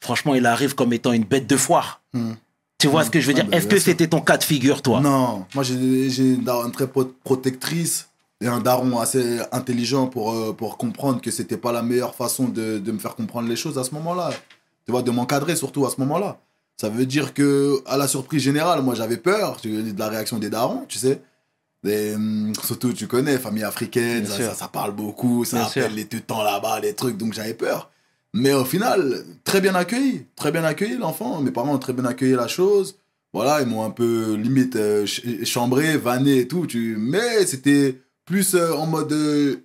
franchement, 0.00 0.34
il 0.34 0.46
arrive 0.46 0.74
comme 0.74 0.92
étant 0.94 1.12
une 1.12 1.24
bête 1.24 1.46
de 1.46 1.56
foire. 1.56 2.00
Mhm. 2.14 2.36
Tu 2.78 2.88
vois 2.88 3.04
ce 3.04 3.10
que 3.10 3.20
je 3.20 3.26
veux 3.26 3.32
Ah, 3.36 3.42
dire? 3.42 3.46
Bah, 3.50 3.56
Est-ce 3.58 3.66
que 3.66 3.78
c'était 3.78 4.06
ton 4.08 4.20
cas 4.20 4.38
de 4.38 4.44
figure, 4.44 4.80
toi? 4.82 5.00
Non, 5.00 5.44
moi 5.54 5.62
j'ai 5.64 5.74
une 5.74 6.44
daronne 6.44 6.72
très 6.72 6.86
pro- 6.86 7.12
protectrice 7.24 8.08
et 8.40 8.46
un 8.46 8.60
daron 8.60 8.98
assez 8.98 9.38
intelligent 9.52 10.06
pour, 10.06 10.32
euh, 10.32 10.52
pour 10.56 10.76
comprendre 10.78 11.20
que 11.20 11.30
c'était 11.30 11.56
pas 11.56 11.72
la 11.72 11.82
meilleure 11.82 12.14
façon 12.14 12.44
de, 12.44 12.78
de 12.78 12.92
me 12.92 12.98
faire 12.98 13.14
comprendre 13.16 13.48
les 13.48 13.56
choses 13.56 13.76
à 13.78 13.84
ce 13.84 13.92
moment-là. 13.94 14.30
Tu 14.86 14.92
vois, 14.92 15.02
de 15.02 15.10
m'encadrer 15.10 15.56
surtout 15.56 15.84
à 15.86 15.90
ce 15.90 16.00
moment-là. 16.00 16.40
Ça 16.80 16.88
veut 16.88 17.06
dire 17.06 17.34
que, 17.34 17.82
à 17.86 17.96
la 17.96 18.06
surprise 18.06 18.42
générale, 18.42 18.82
moi 18.82 18.94
j'avais 18.94 19.16
peur 19.16 19.58
tu- 19.60 19.82
de 19.92 19.98
la 19.98 20.08
réaction 20.08 20.38
des 20.38 20.50
darons, 20.50 20.84
tu 20.88 20.98
sais. 20.98 21.20
Et, 21.86 22.14
hum, 22.14 22.52
surtout, 22.64 22.92
tu 22.92 23.06
connais, 23.06 23.38
famille 23.38 23.62
africaine, 23.64 24.26
ça, 24.26 24.34
sûr. 24.36 24.44
ça, 24.46 24.54
ça 24.54 24.68
parle 24.68 24.92
beaucoup, 24.92 25.44
ça 25.44 25.56
Bien 25.58 25.66
appelle 25.66 25.82
sûr. 25.88 25.92
les 25.96 26.06
tutans 26.06 26.42
là-bas, 26.42 26.80
les 26.80 26.94
trucs, 26.94 27.16
donc 27.16 27.32
j'avais 27.32 27.54
peur. 27.54 27.90
Mais 28.34 28.52
au 28.52 28.64
final, 28.64 29.24
très 29.44 29.60
bien 29.60 29.74
accueilli, 29.74 30.26
très 30.36 30.52
bien 30.52 30.64
accueilli 30.64 30.96
l'enfant. 30.98 31.40
Mes 31.40 31.50
parents 31.50 31.74
ont 31.74 31.78
très 31.78 31.92
bien 31.92 32.04
accueilli 32.04 32.32
la 32.34 32.48
chose. 32.48 32.96
Voilà, 33.32 33.60
ils 33.62 33.66
m'ont 33.66 33.84
un 33.84 33.90
peu 33.90 34.34
limite 34.34 34.76
euh, 34.76 35.06
ch- 35.06 35.44
chambré, 35.44 35.96
vanné 35.96 36.40
et 36.40 36.48
tout. 36.48 36.66
Tu... 36.66 36.96
Mais 36.98 37.46
c'était 37.46 37.98
plus 38.24 38.54
euh, 38.54 38.74
en 38.74 38.86
mode. 38.86 39.12
euh, 39.12 39.56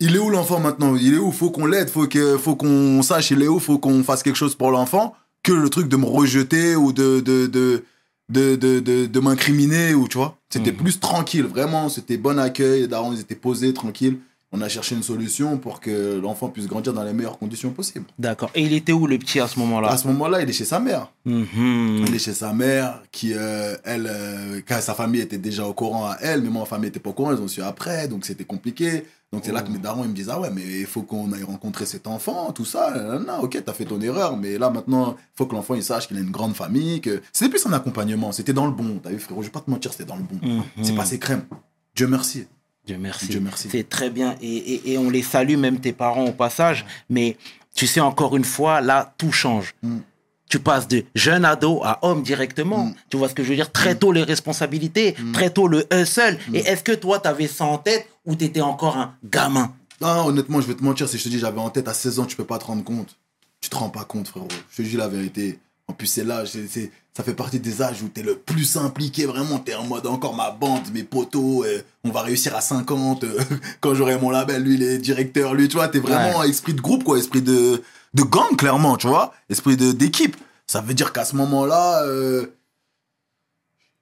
il 0.00 0.16
est 0.16 0.18
où 0.18 0.30
l'enfant 0.30 0.58
maintenant? 0.60 0.96
Il 0.96 1.14
est 1.14 1.18
où? 1.18 1.30
Faut 1.32 1.50
qu'on 1.50 1.66
l'aide, 1.66 1.88
faut 1.90 2.06
que, 2.06 2.36
faut 2.38 2.56
qu'on 2.56 3.02
sache 3.02 3.30
il 3.30 3.42
est 3.42 3.48
où, 3.48 3.58
faut 3.60 3.78
qu'on 3.78 4.02
fasse 4.02 4.22
quelque 4.22 4.36
chose 4.36 4.54
pour 4.54 4.70
l'enfant. 4.70 5.14
Que 5.42 5.52
le 5.52 5.68
truc 5.70 5.88
de 5.88 5.96
me 5.96 6.04
rejeter 6.06 6.76
ou 6.76 6.92
de 6.92 7.20
de 7.20 7.46
de 7.46 7.84
de, 8.28 8.54
de, 8.54 8.78
de, 8.78 9.06
de 9.06 9.20
m'incriminer 9.20 9.94
ou 9.94 10.06
tu 10.06 10.16
vois? 10.18 10.36
C'était 10.50 10.70
Mhm. 10.70 10.76
plus 10.78 11.00
tranquille, 11.00 11.44
vraiment. 11.46 11.88
C'était 11.88 12.16
bon 12.16 12.38
accueil. 12.38 12.82
Les 12.82 12.86
darons, 12.88 13.12
ils 13.12 13.20
étaient 13.20 13.34
posés, 13.34 13.72
tranquilles. 13.74 14.18
On 14.52 14.60
a 14.62 14.68
cherché 14.68 14.96
une 14.96 15.02
solution 15.04 15.58
pour 15.58 15.78
que 15.80 16.18
l'enfant 16.20 16.48
puisse 16.48 16.66
grandir 16.66 16.92
dans 16.92 17.04
les 17.04 17.12
meilleures 17.12 17.38
conditions 17.38 17.70
possibles. 17.70 18.04
D'accord. 18.18 18.50
Et 18.56 18.62
il 18.62 18.72
était 18.72 18.92
où 18.92 19.06
le 19.06 19.16
petit 19.18 19.38
à 19.40 19.46
ce 19.48 19.58
moment-là? 19.60 19.88
À 19.88 19.96
ce 19.96 20.06
moment-là, 20.08 20.42
il 20.42 20.50
est 20.50 20.52
chez 20.52 20.64
sa 20.64 20.80
mère. 20.80 21.10
Mhm. 21.24 22.04
Il 22.08 22.14
est 22.14 22.18
chez 22.18 22.32
sa 22.32 22.52
mère, 22.52 23.00
qui, 23.12 23.32
euh, 23.34 23.76
elle, 23.84 24.08
euh, 24.10 24.60
quand 24.66 24.80
sa 24.80 24.94
famille 24.94 25.20
était 25.20 25.38
déjà 25.38 25.64
au 25.66 25.72
courant 25.72 26.06
à 26.06 26.16
elle, 26.20 26.42
mais 26.42 26.50
moi, 26.50 26.62
ma 26.62 26.66
famille 26.66 26.86
n'était 26.88 26.98
pas 27.00 27.10
au 27.10 27.12
courant, 27.12 27.32
ils 27.32 27.40
ont 27.40 27.46
su 27.48 27.62
après, 27.62 28.08
donc 28.08 28.24
c'était 28.24 28.44
compliqué. 28.44 29.04
Donc 29.32 29.42
c'est 29.44 29.52
là 29.52 29.62
que 29.62 29.70
mes 29.70 29.78
darons, 29.78 30.02
ils 30.02 30.10
me 30.10 30.14
disent, 30.14 30.28
ah 30.28 30.40
ouais, 30.40 30.50
mais 30.50 30.62
il 30.80 30.86
faut 30.86 31.02
qu'on 31.02 31.32
aille 31.32 31.44
rencontrer 31.44 31.86
cet 31.86 32.08
enfant, 32.08 32.50
tout 32.52 32.64
ça. 32.64 33.18
Non, 33.24 33.38
ok, 33.42 33.62
t'as 33.64 33.72
fait 33.72 33.84
ton 33.84 34.00
erreur, 34.00 34.36
mais 34.36 34.58
là, 34.58 34.70
maintenant, 34.70 35.14
il 35.16 35.36
faut 35.36 35.46
que 35.46 35.54
l'enfant, 35.54 35.74
il 35.74 35.84
sache 35.84 36.08
qu'il 36.08 36.16
a 36.16 36.20
une 36.20 36.32
grande 36.32 36.56
famille, 36.56 37.00
que... 37.00 37.22
C'était 37.32 37.48
plus 37.48 37.64
un 37.66 37.72
accompagnement, 37.72 38.32
c'était 38.32 38.52
dans 38.52 38.66
le 38.66 38.72
bon. 38.72 38.98
T'as 39.00 39.10
vu, 39.10 39.20
frérot, 39.20 39.42
je 39.42 39.46
vais 39.46 39.52
pas 39.52 39.60
te 39.60 39.70
mentir, 39.70 39.92
c'était 39.92 40.04
dans 40.04 40.16
le 40.16 40.24
bon. 40.24 40.38
Mhm. 40.44 40.62
C'est 40.82 40.94
passé 40.96 41.18
crème. 41.20 41.44
Dieu 41.94 42.08
merci. 42.08 42.46
Dieu 42.86 42.98
merci. 42.98 43.26
Dieu 43.28 43.38
merci. 43.40 43.68
C'est 43.70 43.88
très 43.88 44.10
bien. 44.10 44.34
Et, 44.42 44.48
et- 44.56 44.92
et 44.92 44.98
on 44.98 45.08
les 45.10 45.22
salue, 45.22 45.56
même 45.56 45.78
tes 45.78 45.92
parents 45.92 46.24
au 46.24 46.32
passage. 46.32 46.84
Mais 47.08 47.36
tu 47.74 47.86
sais, 47.86 48.00
encore 48.00 48.36
une 48.36 48.44
fois, 48.44 48.80
là, 48.80 49.14
tout 49.16 49.30
change. 49.30 49.74
Mm. 49.84 49.98
Tu 50.50 50.58
passes 50.58 50.86
de 50.88 51.04
jeune 51.14 51.44
ado 51.46 51.80
à 51.84 51.98
homme 52.02 52.22
directement. 52.22 52.84
Mm. 52.86 52.94
Tu 53.08 53.16
vois 53.16 53.28
ce 53.30 53.34
que 53.34 53.42
je 53.42 53.48
veux 53.48 53.54
dire? 53.54 53.70
Très 53.72 53.94
tôt, 53.94 54.12
les 54.12 54.24
responsabilités. 54.24 55.14
Très 55.32 55.48
tôt, 55.50 55.68
le 55.68 55.86
hustle. 55.94 56.38
Mm. 56.48 56.54
Et 56.56 56.58
est-ce 56.58 56.82
que 56.82 56.92
toi, 56.92 57.20
tu 57.20 57.28
avais 57.28 57.46
ça 57.46 57.64
en 57.64 57.78
tête 57.78 58.06
ou 58.26 58.34
tu 58.34 58.44
étais 58.44 58.60
encore 58.60 58.96
un 58.98 59.14
gamin? 59.24 59.72
Non, 60.00 60.26
honnêtement, 60.26 60.60
je 60.60 60.66
vais 60.66 60.74
te 60.74 60.82
mentir, 60.82 61.08
si 61.08 61.18
je 61.18 61.24
te 61.24 61.28
dis 61.28 61.38
j'avais 61.38 61.60
en 61.60 61.70
tête 61.70 61.86
à 61.88 61.94
16 61.94 62.18
ans, 62.18 62.24
tu 62.26 62.34
peux 62.36 62.44
pas 62.44 62.58
te 62.58 62.64
rendre 62.64 62.82
compte. 62.84 63.16
Tu 63.60 63.70
te 63.70 63.76
rends 63.76 63.90
pas 63.90 64.04
compte, 64.04 64.26
frérot. 64.28 64.48
Je 64.72 64.82
te 64.82 64.82
dis 64.88 64.96
la 64.96 65.08
vérité. 65.08 65.58
En 65.86 65.92
plus, 65.92 66.06
c'est 66.06 66.24
c'est- 66.46 66.90
ça 67.16 67.22
fait 67.24 67.34
partie 67.34 67.58
des 67.60 67.82
âges 67.82 68.00
où 68.02 68.08
t'es 68.08 68.22
le 68.22 68.36
plus 68.36 68.76
impliqué, 68.76 69.26
vraiment. 69.26 69.58
T'es 69.58 69.74
en 69.74 69.84
mode 69.84 70.06
encore 70.06 70.34
ma 70.34 70.50
bande, 70.52 70.82
mes 70.94 71.02
potos, 71.02 71.64
euh, 71.66 71.82
on 72.04 72.10
va 72.10 72.22
réussir 72.22 72.56
à 72.56 72.60
50. 72.60 73.24
euh, 73.24 73.38
quand 73.80 73.94
j'aurai 73.94 74.16
mon 74.18 74.30
label, 74.30 74.62
lui, 74.62 74.74
il 74.74 74.82
est 74.82 74.98
directeur, 74.98 75.54
lui, 75.54 75.68
tu 75.68 75.76
vois. 75.76 75.88
T'es 75.88 75.98
vraiment 75.98 76.42
esprit 76.44 76.72
de 76.74 76.80
groupe, 76.80 77.04
quoi. 77.04 77.18
Esprit 77.18 77.42
de, 77.42 77.82
de 78.14 78.22
gang, 78.22 78.56
clairement, 78.56 78.96
tu 78.96 79.06
vois. 79.06 79.32
Esprit 79.48 79.76
de- 79.76 79.92
d'équipe. 79.92 80.36
Ça 80.66 80.80
veut 80.80 80.94
dire 80.94 81.12
qu'à 81.12 81.24
ce 81.24 81.36
moment-là, 81.36 82.02
euh, 82.04 82.46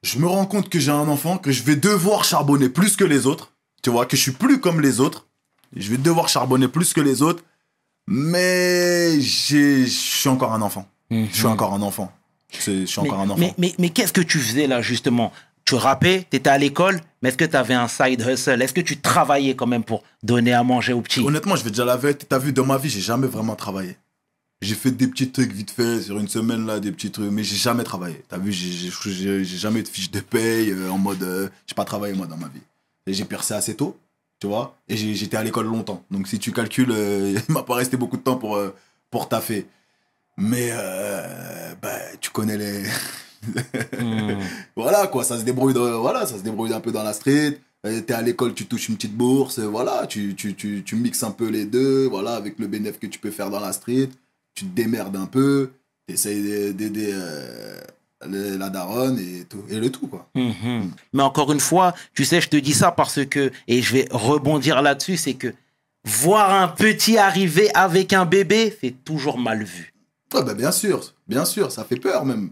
je 0.02 0.18
me 0.18 0.26
rends 0.26 0.46
compte 0.46 0.68
que 0.68 0.78
j'ai 0.78 0.90
un 0.90 1.08
enfant, 1.08 1.38
que 1.38 1.50
je 1.52 1.62
vais 1.62 1.76
devoir 1.76 2.24
charbonner 2.24 2.68
plus 2.68 2.96
que 2.96 3.04
les 3.04 3.26
autres. 3.26 3.52
Tu 3.82 3.90
vois, 3.90 4.06
que 4.06 4.16
je 4.16 4.22
suis 4.22 4.32
plus 4.32 4.60
comme 4.60 4.80
les 4.80 5.00
autres. 5.00 5.26
Je 5.76 5.90
vais 5.90 5.98
devoir 5.98 6.28
charbonner 6.28 6.68
plus 6.68 6.92
que 6.92 7.00
les 7.00 7.22
autres. 7.22 7.42
Mais 8.06 9.20
j'ai- 9.20 9.84
je 9.84 9.90
suis 9.90 10.28
encore 10.28 10.52
un 10.54 10.62
enfant. 10.62 10.88
Je 11.10 11.26
suis 11.32 11.46
encore 11.46 11.74
un 11.74 11.82
enfant. 11.82 12.12
Je 12.52 12.84
suis 12.86 13.00
encore 13.00 13.20
un 13.20 13.28
enfant. 13.30 13.34
Mhm. 13.36 13.40
Mais, 13.40 13.54
mais, 13.58 13.74
mais 13.78 13.90
qu'est-ce 13.90 14.12
que 14.12 14.20
tu 14.22 14.38
faisais 14.38 14.66
là, 14.66 14.80
justement? 14.82 15.32
Tu 15.64 15.74
rappais, 15.74 16.26
tu 16.30 16.36
étais 16.38 16.48
à 16.50 16.56
l'école, 16.58 17.00
mais 17.22 17.28
est-ce 17.30 17.36
que 17.36 17.44
tu 17.44 17.56
avais 17.56 17.74
un 17.74 17.88
side 17.88 18.20
hustle? 18.26 18.62
Est-ce 18.62 18.72
que 18.72 18.80
tu 18.80 18.98
travaillais 19.00 19.54
quand 19.56 19.66
même 19.66 19.84
pour 19.84 20.02
donner 20.22 20.52
à 20.52 20.62
manger 20.62 20.92
aux 20.92 21.00
petits? 21.02 21.20
Honnêtement, 21.20 21.56
je 21.56 21.64
vais 21.64 21.70
déjà 21.70 21.84
la 21.84 21.96
vérité. 21.96 22.26
T'as 22.28 22.38
vu, 22.38 22.52
dans 22.52 22.66
ma 22.66 22.76
vie, 22.78 22.88
j'ai 22.88 23.00
jamais 23.00 23.26
vraiment 23.26 23.56
travaillé. 23.56 23.96
J'ai 24.60 24.74
fait 24.74 24.90
des 24.90 25.06
petits 25.06 25.30
trucs 25.30 25.52
vite 25.52 25.70
fait 25.70 26.02
sur 26.02 26.18
une 26.18 26.26
semaine 26.26 26.66
là, 26.66 26.80
des 26.80 26.90
petits 26.90 27.12
trucs, 27.12 27.30
mais 27.30 27.44
j'ai 27.44 27.54
jamais 27.56 27.84
travaillé. 27.84 28.22
T'as 28.28 28.38
vu, 28.38 28.50
j'ai- 28.50 29.44
jamais 29.44 29.80
eu 29.80 29.82
de 29.84 29.88
fiche 29.88 30.10
de 30.10 30.18
paye 30.20 30.70
euh, 30.72 30.90
en 30.90 30.98
mode. 30.98 31.22
euh, 31.22 31.48
j'ai 31.66 31.74
pas 31.76 31.84
travaillé 31.84 32.12
moi 32.14 32.26
dans 32.26 32.36
ma 32.36 32.48
vie. 32.48 32.60
J'ai 33.06 33.24
percé 33.24 33.54
assez 33.54 33.74
tôt, 33.76 33.96
tu 34.40 34.48
vois, 34.48 34.76
et 34.88 34.96
j'étais 34.96 35.36
à 35.36 35.44
l'école 35.44 35.66
longtemps. 35.66 36.04
Donc 36.10 36.26
si 36.26 36.40
tu 36.40 36.50
calcules, 36.52 36.90
euh, 36.90 37.38
il 37.48 37.52
m'a 37.52 37.62
pas 37.62 37.76
resté 37.76 37.96
beaucoup 37.96 38.16
de 38.16 38.22
temps 38.22 38.36
pour, 38.36 38.56
euh, 38.56 38.74
pour 39.12 39.28
taffer. 39.28 39.66
Mais 40.36 40.70
euh, 40.72 41.74
bah, 41.80 41.96
tu 42.20 42.30
connais 42.30 42.56
les. 42.56 42.82
Hmm. 44.00 44.38
voilà 44.76 45.06
quoi, 45.06 45.24
ça 45.24 45.38
se 45.38 45.44
débrouille, 45.44 45.74
dans- 45.74 46.00
voilà, 46.00 46.26
ça 46.26 46.36
se 46.38 46.42
débrouille 46.42 46.72
un 46.72 46.80
peu 46.80 46.92
dans 46.92 47.02
la 47.02 47.12
street. 47.12 47.58
Euh, 47.86 48.00
T'es 48.00 48.12
à 48.14 48.22
l'école, 48.22 48.54
tu 48.54 48.66
touches 48.66 48.88
une 48.88 48.96
petite 48.96 49.16
bourse, 49.16 49.58
euh, 49.60 49.66
voilà, 49.66 50.06
tu, 50.08 50.34
tu, 50.34 50.54
tu, 50.54 50.82
tu 50.84 50.96
mixes 50.96 51.22
un 51.22 51.30
peu 51.30 51.48
les 51.48 51.64
deux, 51.64 52.06
voilà, 52.06 52.34
avec 52.34 52.58
le 52.58 52.66
bénéfice 52.66 52.98
que 52.98 53.06
tu 53.06 53.18
peux 53.20 53.30
faire 53.30 53.50
dans 53.50 53.60
la 53.60 53.72
street, 53.72 54.08
tu 54.54 54.64
te 54.64 54.74
démerdes 54.74 55.14
un 55.16 55.26
peu, 55.26 55.70
t'essayes 56.08 56.74
d'aider 56.74 57.10
euh, 57.12 57.80
la 58.58 58.68
daronne 58.68 59.18
et, 59.20 59.44
tout, 59.44 59.62
et 59.70 59.78
le 59.78 59.90
tout 59.90 60.08
quoi. 60.08 60.28
Mhm. 60.34 60.90
Mais 61.12 61.22
encore 61.22 61.52
une 61.52 61.60
fois, 61.60 61.94
tu 62.14 62.24
sais, 62.24 62.40
je 62.40 62.48
te 62.48 62.56
dis 62.56 62.72
ça 62.74 62.90
parce 62.90 63.24
que, 63.26 63.52
et 63.68 63.80
je 63.80 63.92
vais 63.92 64.08
rebondir 64.10 64.82
là-dessus, 64.82 65.16
c'est 65.16 65.34
que 65.34 65.54
voir 66.04 66.52
un 66.52 66.66
petit 66.66 67.16
arriver 67.16 67.70
avec 67.74 68.12
un 68.12 68.24
bébé, 68.24 68.76
c'est 68.80 69.04
toujours 69.04 69.38
mal 69.38 69.62
vu. 69.62 69.94
Ouais, 70.34 70.42
bah, 70.42 70.54
bien 70.54 70.72
sûr, 70.72 71.14
bien 71.28 71.44
sûr, 71.44 71.70
ça 71.70 71.84
fait 71.84 71.96
peur 72.00 72.24
même. 72.24 72.50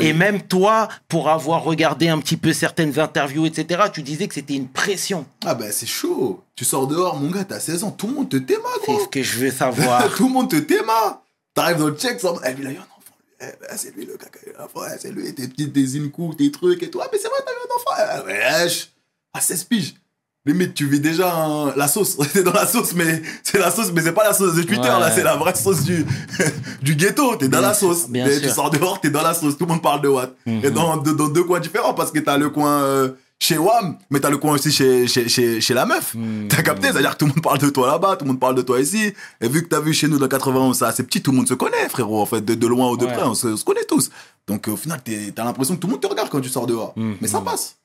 Et 0.00 0.12
même 0.12 0.42
toi, 0.42 0.88
pour 1.08 1.28
avoir 1.28 1.64
regardé 1.64 2.08
un 2.08 2.18
petit 2.20 2.36
peu 2.36 2.52
certaines 2.52 2.98
interviews, 3.00 3.46
etc., 3.46 3.82
tu 3.92 4.02
disais 4.02 4.28
que 4.28 4.34
c'était 4.34 4.54
une 4.54 4.68
pression. 4.68 5.26
Ah 5.44 5.54
bah 5.54 5.72
c'est 5.72 5.86
chaud, 5.86 6.42
tu 6.54 6.64
sors 6.64 6.86
dehors, 6.86 7.18
mon 7.18 7.30
gars, 7.30 7.44
t'as 7.44 7.58
16 7.58 7.84
ans, 7.84 7.90
tout 7.90 8.06
le 8.06 8.14
monde 8.14 8.28
te 8.28 8.36
téma 8.36 8.68
C'est 8.80 8.92
gros. 8.92 9.00
ce 9.00 9.08
que 9.08 9.22
je 9.22 9.38
veux 9.38 9.50
savoir. 9.50 10.14
tout 10.16 10.28
le 10.28 10.32
monde 10.32 10.50
te 10.50 10.56
téma. 10.56 11.22
T'arrives 11.54 11.78
dans 11.78 11.88
le 11.88 11.96
check, 11.96 12.20
ça, 12.20 12.32
eh, 12.46 12.52
lui, 12.54 12.62
il 12.62 12.66
a 12.68 12.70
eu 12.70 12.76
un 12.76 12.80
enfant. 12.80 13.16
Eh, 13.40 13.44
ben, 13.60 13.76
c'est 13.76 13.94
lui 13.94 14.06
le 14.06 14.16
caca, 14.16 14.38
il 14.46 14.50
a 14.50 14.52
eu 14.52 14.56
un 14.56 14.64
enfant. 14.64 14.80
Eh, 14.86 14.98
c'est 15.00 15.10
lui, 15.10 15.34
tes 15.34 15.48
petites 15.48 15.72
des 15.72 16.10
coups, 16.10 16.36
tes 16.36 16.50
trucs 16.52 16.82
et 16.82 16.90
tout. 16.90 17.00
Ah, 17.02 17.08
mais 17.12 17.18
c'est 17.18 17.28
vrai, 17.28 17.38
t'as 17.44 17.52
eu 17.52 17.56
un 17.56 17.74
enfant. 17.76 18.24
Eh, 18.28 18.64
wesh. 18.64 18.88
À 19.34 19.40
16 19.40 19.64
piges. 19.64 19.94
Limite, 20.44 20.74
tu 20.74 20.86
vis 20.88 20.98
déjà 20.98 21.32
un- 21.34 21.72
la 21.76 21.86
sauce. 21.86 22.16
T'es 22.32 22.42
dans 22.42 22.52
la 22.52 22.66
sauce, 22.66 22.94
mais 22.94 23.22
c'est 23.44 23.58
la 23.58 23.70
sauce, 23.70 23.92
mais 23.94 24.02
c'est 24.02 24.12
pas 24.12 24.24
la 24.24 24.32
sauce 24.32 24.54
de 24.54 24.62
Twitter, 24.62 24.80
Ouais. 24.88 25.00
là, 25.00 25.10
c'est 25.12 25.22
la 25.22 25.36
vraie 25.36 25.54
sauce 25.54 25.82
du, 25.84 26.04
du 26.82 26.96
ghetto. 26.96 27.36
T'es 27.36 27.46
dans 27.48 27.58
Bien 27.60 27.68
la 27.68 27.74
sûr, 27.74 27.94
sauce. 27.94 28.08
bien 28.08 28.26
Et 28.26 28.38
tu 28.40 28.46
sûr. 28.46 28.54
sors 28.54 28.70
dehors, 28.70 29.00
t'es 29.00 29.10
dans 29.10 29.22
la 29.22 29.34
sauce. 29.34 29.56
Tout 29.56 29.64
le 29.66 29.70
monde 29.72 29.82
parle 29.82 30.00
de 30.02 30.08
Watt. 30.08 30.34
Mhm. 30.46 30.60
Et 30.64 30.70
dans, 30.70 30.96
de- 30.96 31.12
dans 31.12 31.28
deux 31.28 31.44
coins 31.44 31.60
différents, 31.60 31.94
parce 31.94 32.10
que 32.10 32.18
t'as 32.18 32.36
le 32.38 32.50
coin 32.50 32.82
euh, 32.82 33.10
chez 33.38 33.56
Wam, 33.56 33.96
mais 34.10 34.18
t'as 34.18 34.30
le 34.30 34.38
coin 34.38 34.54
aussi 34.54 34.72
chez, 34.72 35.06
chez, 35.06 35.28
chez, 35.28 35.60
chez 35.60 35.74
la 35.74 35.86
meuf. 35.86 36.14
Mhm. 36.16 36.48
T'as 36.48 36.62
capté? 36.62 36.88
C'est-à-dire 36.90 37.12
que 37.12 37.18
tout 37.18 37.26
le 37.26 37.32
monde 37.34 37.42
parle 37.42 37.58
de 37.58 37.70
toi 37.70 37.86
là-bas, 37.86 38.16
tout 38.16 38.24
le 38.24 38.30
monde 38.32 38.40
parle 38.40 38.56
de 38.56 38.62
toi 38.62 38.80
ici. 38.80 39.12
Et 39.40 39.48
vu 39.48 39.62
que 39.62 39.68
t'as 39.68 39.80
vu 39.80 39.94
chez 39.94 40.08
nous 40.08 40.18
dans 40.18 40.26
91, 40.26 40.76
c'est 40.76 40.84
assez 40.86 41.04
petit, 41.04 41.22
tout 41.22 41.30
le 41.30 41.36
monde 41.36 41.48
se 41.48 41.54
connaît, 41.54 41.88
frérot. 41.88 42.20
En 42.20 42.26
fait, 42.26 42.40
de, 42.44 42.54
de 42.56 42.66
loin 42.66 42.90
ou 42.90 42.96
de 42.96 43.04
Ouais. 43.06 43.12
près, 43.12 43.22
on 43.22 43.34
se, 43.36 43.46
on 43.46 43.56
se 43.56 43.62
connaît 43.64 43.84
tous. 43.84 44.10
Donc 44.48 44.66
au 44.66 44.76
final, 44.76 45.00
t'as 45.36 45.44
l'impression 45.44 45.76
que 45.76 45.80
tout 45.80 45.86
le 45.86 45.92
monde 45.92 46.00
te 46.02 46.08
regarde 46.08 46.28
quand 46.30 46.40
tu 46.40 46.48
sors 46.48 46.66
dehors. 46.66 46.94
Mhm. 46.96 47.18
Mais 47.20 47.28
ça 47.28 47.40
passe. 47.40 47.76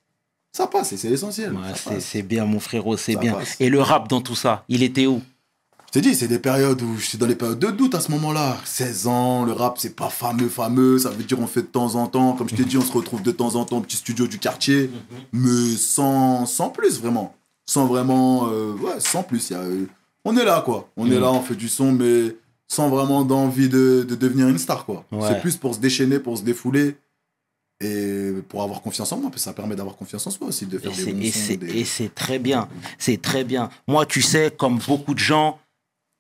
Ça 0.58 0.66
passe 0.66 0.92
et 0.94 0.98
c'est 0.98 1.10
essentiel. 1.10 1.52
Ouais, 1.54 1.76
Ça 1.76 2.00
c'est- 2.00 2.24
bien, 2.24 2.46
mon 2.46 2.60
frérot, 2.60 2.98
c'est 2.98 3.16
bien. 3.16 3.34
passe. 3.34 3.56
Et 3.60 3.70
le 3.70 3.80
rap 3.80 4.08
dans 4.08 4.22
tout 4.22 4.34
ça, 4.34 4.64
il 4.70 4.82
était 4.82 5.06
où? 5.06 5.22
Je 5.86 5.92
t'ai 5.92 6.02
dit, 6.02 6.16
c'est 6.16 6.28
des 6.28 6.40
périodes 6.40 6.82
où 6.82 6.98
j'étais 6.98 7.20
dans 7.20 7.28
les 7.28 7.36
périodes 7.36 7.60
de 7.60 7.68
doute 7.70 7.94
à 7.94 8.00
ce 8.00 8.10
moment-là. 8.12 8.58
16 8.66 9.06
ans, 9.06 9.46
le 9.46 9.52
rap, 9.52 9.78
c'est 9.78 9.96
pas 9.96 10.10
fameux, 10.10 10.50
fameux. 10.50 10.98
Ça 10.98 11.12
veut 11.12 11.24
dire 11.24 11.40
on 11.40 11.46
fait 11.46 11.62
de 11.62 11.68
temps 11.68 11.94
en 11.94 12.08
temps. 12.08 12.34
Comme 12.34 12.50
je 12.50 12.56
t'ai 12.56 12.66
dit, 12.66 12.76
on 12.76 12.82
se 12.82 12.92
retrouve 12.92 13.22
de 13.22 13.32
temps 13.32 13.54
en 13.56 13.66
temps 13.66 13.78
au 13.78 13.82
petit 13.82 13.98
studio 13.98 14.26
du 14.26 14.40
quartier. 14.40 14.90
Mais 15.32 15.76
sans, 15.78 16.48
sans 16.48 16.70
plus, 16.72 17.00
vraiment. 17.00 17.36
Sans 17.68 17.86
vraiment. 17.86 18.50
euh, 18.52 18.74
ouais, 18.74 19.00
sans 19.00 19.22
plus. 19.22 19.52
Y 19.52 19.54
a, 19.54 19.60
euh, 19.60 19.86
on 20.26 20.36
est 20.38 20.44
là, 20.44 20.62
quoi. 20.66 20.90
On 20.98 21.06
est 21.06 21.16
Mhm. 21.16 21.22
là, 21.22 21.32
on 21.34 21.42
fait 21.42 21.56
du 21.56 21.70
son, 21.70 21.92
mais 21.92 22.36
sans 22.68 22.90
vraiment 22.90 23.24
d'envie 23.24 23.70
de, 23.70 24.04
de 24.10 24.16
devenir 24.16 24.48
une 24.50 24.58
star, 24.58 24.86
quoi. 24.86 25.06
Ouais. 25.12 25.28
C'est 25.30 25.40
plus 25.40 25.56
pour 25.56 25.76
se 25.76 25.80
déchaîner, 25.80 26.18
pour 26.20 26.36
se 26.38 26.44
défouler. 26.44 26.96
Et 27.80 28.32
pour 28.50 28.64
avoir 28.64 28.82
confiance 28.82 29.12
en 29.12 29.18
moi, 29.18 29.30
parce 29.30 29.42
que 29.44 29.46
ça 29.50 29.54
permet 29.54 29.76
d'avoir 29.76 29.96
confiance 29.96 30.26
en 30.26 30.32
soi 30.32 30.48
aussi, 30.48 30.66
de 30.66 30.80
faire 30.80 30.92
des 30.92 31.28
et 31.28 31.32
sons, 31.32 31.40
c'est 31.48 31.58
des- 31.58 31.80
et 31.80 31.86
c'est 31.86 32.14
très 32.14 32.40
bien. 32.40 32.68
C'est 32.98 33.22
très 33.22 33.44
bien. 33.44 33.70
Moi, 33.88 34.06
tu 34.08 34.22
sais, 34.24 34.52
comme 34.56 34.80
beaucoup 34.80 35.14
de 35.14 35.20
gens, 35.20 35.60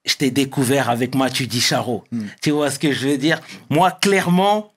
je 0.06 0.16
t'ai 0.16 0.30
découvert 0.30 0.90
avec 0.90 1.16
Mathieu 1.16 1.48
Dicharo. 1.48 2.04
Mm. 2.12 2.22
Tu 2.44 2.52
vois 2.52 2.70
ce 2.70 2.78
que 2.78 2.92
je 2.92 3.08
veux 3.10 3.18
dire? 3.18 3.42
Moi, 3.72 3.90
clairement, 3.92 4.72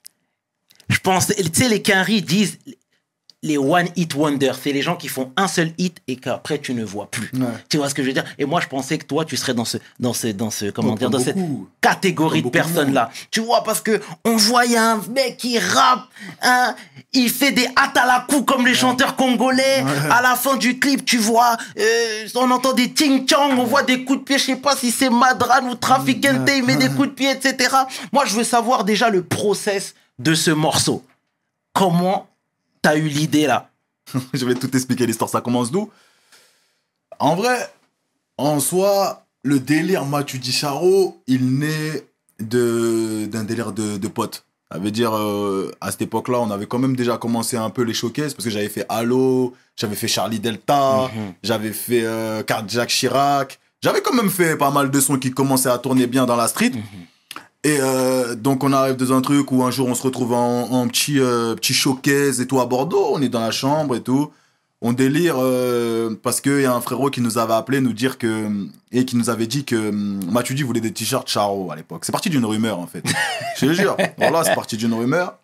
je 0.88 0.98
pense, 1.00 1.26
tu 1.26 1.34
sais, 1.52 1.68
les 1.68 1.82
Quinry 1.82 2.22
disent 2.22 2.58
les 3.42 3.56
one 3.56 3.88
hit 3.96 4.14
wonder. 4.14 4.52
C'est 4.60 4.72
les 4.72 4.82
gens 4.82 4.96
qui 4.96 5.08
font 5.08 5.32
un 5.36 5.48
seul 5.48 5.72
hit 5.78 5.98
et 6.08 6.16
qu'après 6.16 6.58
tu 6.58 6.74
ne 6.74 6.84
vois 6.84 7.10
plus. 7.10 7.30
Ouais. 7.34 7.46
Tu 7.68 7.78
vois 7.78 7.88
ce 7.88 7.94
que 7.94 8.02
je 8.02 8.08
veux 8.08 8.12
dire? 8.12 8.24
Et 8.38 8.44
moi, 8.44 8.60
je 8.60 8.66
pensais 8.66 8.98
que 8.98 9.06
toi, 9.06 9.24
tu 9.24 9.36
serais 9.36 9.54
dans 9.54 9.64
ce, 9.64 9.78
dans 9.98 10.12
ce, 10.12 10.28
dans 10.28 10.50
ce, 10.50 10.66
comment 10.66 10.90
Comme 10.90 10.98
dire, 10.98 11.10
dans 11.10 11.18
cette 11.18 11.38
catégorie 11.80 12.42
de 12.42 12.50
personnes 12.50 12.92
là. 12.92 13.10
Tu 13.30 13.40
vois, 13.40 13.64
parce 13.64 13.80
que 13.80 14.00
on 14.24 14.36
voyait 14.36 14.76
un 14.76 15.00
mec 15.10 15.38
qui 15.38 15.58
rappe, 15.58 16.06
hein, 16.42 16.74
il 17.12 17.30
fait 17.30 17.52
des 17.52 17.68
atalakou 17.76 18.42
comme 18.42 18.66
les 18.66 18.74
chanteurs 18.74 19.16
congolais. 19.16 19.84
À 20.10 20.20
la 20.22 20.36
fin 20.36 20.56
du 20.56 20.78
clip, 20.78 21.04
tu 21.04 21.18
vois, 21.18 21.56
euh, 21.78 22.28
on 22.34 22.50
entend 22.50 22.72
des 22.72 22.92
ting 22.92 23.26
chang, 23.28 23.50
on 23.58 23.64
voit 23.64 23.82
des 23.82 24.04
coups 24.04 24.20
de 24.20 24.24
pied, 24.24 24.38
je 24.38 24.44
sais 24.44 24.56
pas 24.56 24.76
si 24.76 24.90
c'est 24.90 25.10
Madran 25.10 25.66
ou 25.68 25.74
Traficante, 25.74 26.48
il 26.54 26.64
met 26.64 26.76
des 26.76 26.88
coups 26.88 27.08
de 27.08 27.14
pied, 27.14 27.30
etc. 27.30 27.74
Moi, 28.12 28.24
je 28.26 28.34
veux 28.34 28.44
savoir 28.44 28.84
déjà 28.84 29.08
le 29.08 29.22
process 29.22 29.94
de 30.18 30.34
ce 30.34 30.50
morceau. 30.50 31.02
Comment 31.72 32.26
t'as 32.82 32.96
eu 32.96 33.08
l'idée 33.08 33.46
là 33.46 33.70
je 34.34 34.44
vais 34.44 34.54
tout 34.54 34.74
expliquer 34.76 35.06
l'histoire. 35.06 35.30
Ça 35.30 35.40
commence 35.40 35.70
d'où? 35.70 35.88
En 37.18 37.36
vrai, 37.36 37.70
en 38.38 38.58
soi, 38.60 39.24
le 39.44 39.60
délire 39.60 40.04
Mathieu 40.04 40.38
Dicharo, 40.38 41.20
il 41.26 41.58
naît 41.58 42.04
de- 42.40 43.26
d'un 43.26 43.44
délire 43.44 43.72
de, 43.72 43.98
de 43.98 44.08
potes. 44.08 44.44
Ça 44.72 44.78
veut 44.78 44.90
dire, 44.90 45.14
euh, 45.16 45.70
à 45.80 45.90
cette 45.90 46.02
époque-là, 46.02 46.38
on 46.40 46.50
avait 46.50 46.66
quand 46.66 46.78
même 46.78 46.96
déjà 46.96 47.18
commencé 47.18 47.56
un 47.56 47.70
peu 47.70 47.82
les 47.82 47.92
showcases 47.94 48.34
parce 48.34 48.44
que 48.44 48.50
j'avais 48.50 48.68
fait 48.68 48.86
Halo, 48.88 49.54
j'avais 49.76 49.96
fait 49.96 50.08
Charlie 50.08 50.40
Delta, 50.40 51.08
Mhm. 51.14 51.34
j'avais 51.42 51.72
fait 51.72 52.04
euh, 52.04 52.42
Cardiac 52.42 52.88
Chirac. 52.88 53.58
J'avais 53.82 54.00
quand 54.00 54.14
même 54.14 54.30
fait 54.30 54.56
pas 54.56 54.70
mal 54.70 54.90
de 54.90 55.00
sons 55.00 55.18
qui 55.18 55.30
commençaient 55.32 55.70
à 55.70 55.78
tourner 55.78 56.06
bien 56.06 56.24
dans 56.26 56.36
la 56.36 56.48
street. 56.48 56.72
Et 57.62 57.76
euh, 57.78 58.34
donc 58.34 58.64
on 58.64 58.72
arrive 58.72 58.96
dans 58.96 59.12
un 59.12 59.20
truc 59.20 59.52
où 59.52 59.62
un 59.64 59.70
jour 59.70 59.86
on 59.86 59.94
se 59.94 60.02
retrouve 60.02 60.32
en, 60.32 60.70
en 60.70 60.88
petit, 60.88 61.20
euh, 61.20 61.54
petit 61.54 61.74
showcase 61.74 62.40
et 62.40 62.46
tout 62.46 62.58
à 62.60 62.66
Bordeaux, 62.66 63.10
on 63.12 63.20
est 63.20 63.28
dans 63.28 63.40
la 63.40 63.50
chambre 63.50 63.96
et 63.96 64.02
tout. 64.02 64.32
On 64.82 64.94
délire 64.94 65.34
euh, 65.36 66.18
parce 66.22 66.40
qu'il 66.40 66.62
y 66.62 66.64
a 66.64 66.72
un 66.72 66.80
frérot 66.80 67.10
qui 67.10 67.20
nous 67.20 67.36
avait 67.36 67.52
appelé 67.52 67.82
nous 67.82 67.92
dire 67.92 68.16
que 68.16 68.48
et 68.92 69.04
qui 69.04 69.16
nous 69.16 69.28
avait 69.28 69.46
dit 69.46 69.66
que 69.66 69.90
hum, 69.90 70.20
Mathieu 70.30 70.54
dit 70.54 70.62
voulait 70.62 70.80
des 70.80 70.92
t-shirts 70.92 71.28
Charo 71.28 71.70
à 71.70 71.76
l'époque. 71.76 72.06
C'est 72.06 72.12
parti 72.12 72.30
d'une 72.30 72.46
rumeur 72.46 72.78
en 72.78 72.86
fait. 72.86 73.04
Je 73.56 73.66
te 73.66 73.72
jure. 73.74 73.94
Voilà, 74.16 74.42
c'est 74.42 74.54
parti 74.54 74.78
d'une 74.78 74.94
rumeur. 74.94 75.36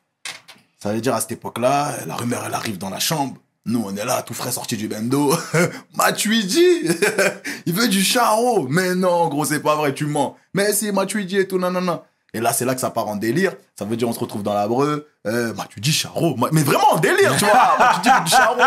Ça 0.79 0.95
veut 0.95 1.01
dire 1.03 1.15
à 1.15 1.21
cette 1.21 1.33
époque-là, 1.33 1.97
la 2.07 2.17
rumeur 2.17 2.45
elle 2.47 2.55
arrive 2.55 2.79
dans 2.79 2.91
la 2.91 2.99
chambre. 2.99 3.35
Nous 3.67 3.83
on 3.85 3.95
est 3.97 4.05
là, 4.05 4.23
tout 4.23 4.33
frais 4.35 4.53
sorti 4.53 4.77
du 4.77 4.89
bendo. 4.89 5.35
Matuidi 5.97 6.83
Il 7.67 7.73
veut 7.75 7.89
du 7.89 8.03
Charo 8.03 8.67
Mais 8.71 8.95
non, 8.95 9.29
gros, 9.29 9.45
c'est 9.45 9.61
pas 9.61 9.75
vrai, 9.75 9.93
tu 9.93 10.07
mens. 10.07 10.37
Mais 10.55 10.73
si, 10.73 10.91
Matuidi 10.93 11.39
et 11.39 11.49
tout, 11.49 11.59
non, 11.59 11.71
non, 11.71 11.81
non. 11.81 12.03
Et 12.35 12.41
là, 12.41 12.53
c'est 12.53 12.65
là 12.67 12.75
que 12.75 12.81
ça 12.81 12.91
part 12.91 13.09
en 13.09 13.17
délire. 13.17 13.53
Ça 13.79 13.85
veut 13.87 13.97
dire 13.97 14.07
on 14.09 14.13
se 14.13 14.19
retrouve 14.19 14.43
dans 14.43 14.53
la 14.53 14.69
breu. 14.69 15.09
Euh, 15.27 15.55
Matuidi, 15.55 15.91
Charo. 15.93 16.37
Ma- 16.37 16.49
Mais 16.53 16.63
vraiment 16.63 16.93
en 16.93 16.99
délire, 16.99 17.35
tu 17.39 17.45
vois. 17.47 17.77
Matuidi, 17.79 18.11
du 18.25 18.31
Charo. 18.31 18.61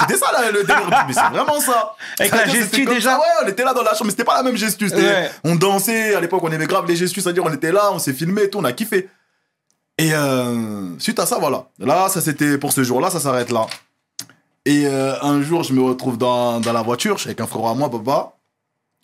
C'était 0.00 0.16
ça 0.18 0.32
là, 0.32 0.50
le 0.50 0.62
délire. 0.64 1.04
Mais 1.08 1.12
c'est 1.14 1.20
vraiment 1.30 1.58
ça. 1.60 1.94
Avec 2.18 2.32
la 2.32 2.46
gestu 2.46 2.84
déjà 2.84 3.10
ça. 3.12 3.18
Ouais, 3.18 3.44
on 3.44 3.48
était 3.48 3.64
là 3.64 3.72
dans 3.72 3.82
la 3.82 3.90
chambre, 3.92 4.04
mais 4.04 4.10
c'était 4.10 4.24
pas 4.24 4.36
la 4.36 4.42
même 4.42 4.56
gestu. 4.56 4.88
Ouais. 4.88 5.30
On 5.44 5.54
dansait, 5.56 6.14
à 6.14 6.20
l'époque, 6.20 6.42
on 6.44 6.52
aimait 6.52 6.66
grave 6.66 6.84
les 6.86 6.96
gestus. 6.96 7.22
C'est-à-dire, 7.22 7.44
on 7.44 7.52
était 7.52 7.72
là, 7.72 7.90
on 7.92 7.98
s'est 7.98 8.12
filmé 8.12 8.42
et 8.42 8.50
tout, 8.50 8.58
on 8.58 8.64
a 8.64 8.72
kiffé. 8.72 9.08
Et 9.98 10.12
euh, 10.12 10.98
suite 10.98 11.18
à 11.18 11.24
ça, 11.26 11.38
voilà. 11.38 11.68
Là, 11.78 12.08
ça 12.10 12.20
c'était 12.20 12.58
pour 12.58 12.72
ce 12.72 12.84
jour-là, 12.84 13.08
ça 13.08 13.18
s'arrête 13.18 13.50
là. 13.50 13.66
Et 14.66 14.84
euh, 14.86 15.14
un 15.22 15.40
jour, 15.42 15.62
je 15.62 15.72
me 15.72 15.80
retrouve 15.80 16.18
dans, 16.18 16.58
dans 16.60 16.72
la 16.72 16.82
voiture, 16.82 17.16
je 17.16 17.20
suis 17.22 17.28
avec 17.28 17.40
un 17.40 17.46
frère 17.46 17.66
à 17.66 17.74
moi, 17.74 17.88
Baba. 17.88 18.32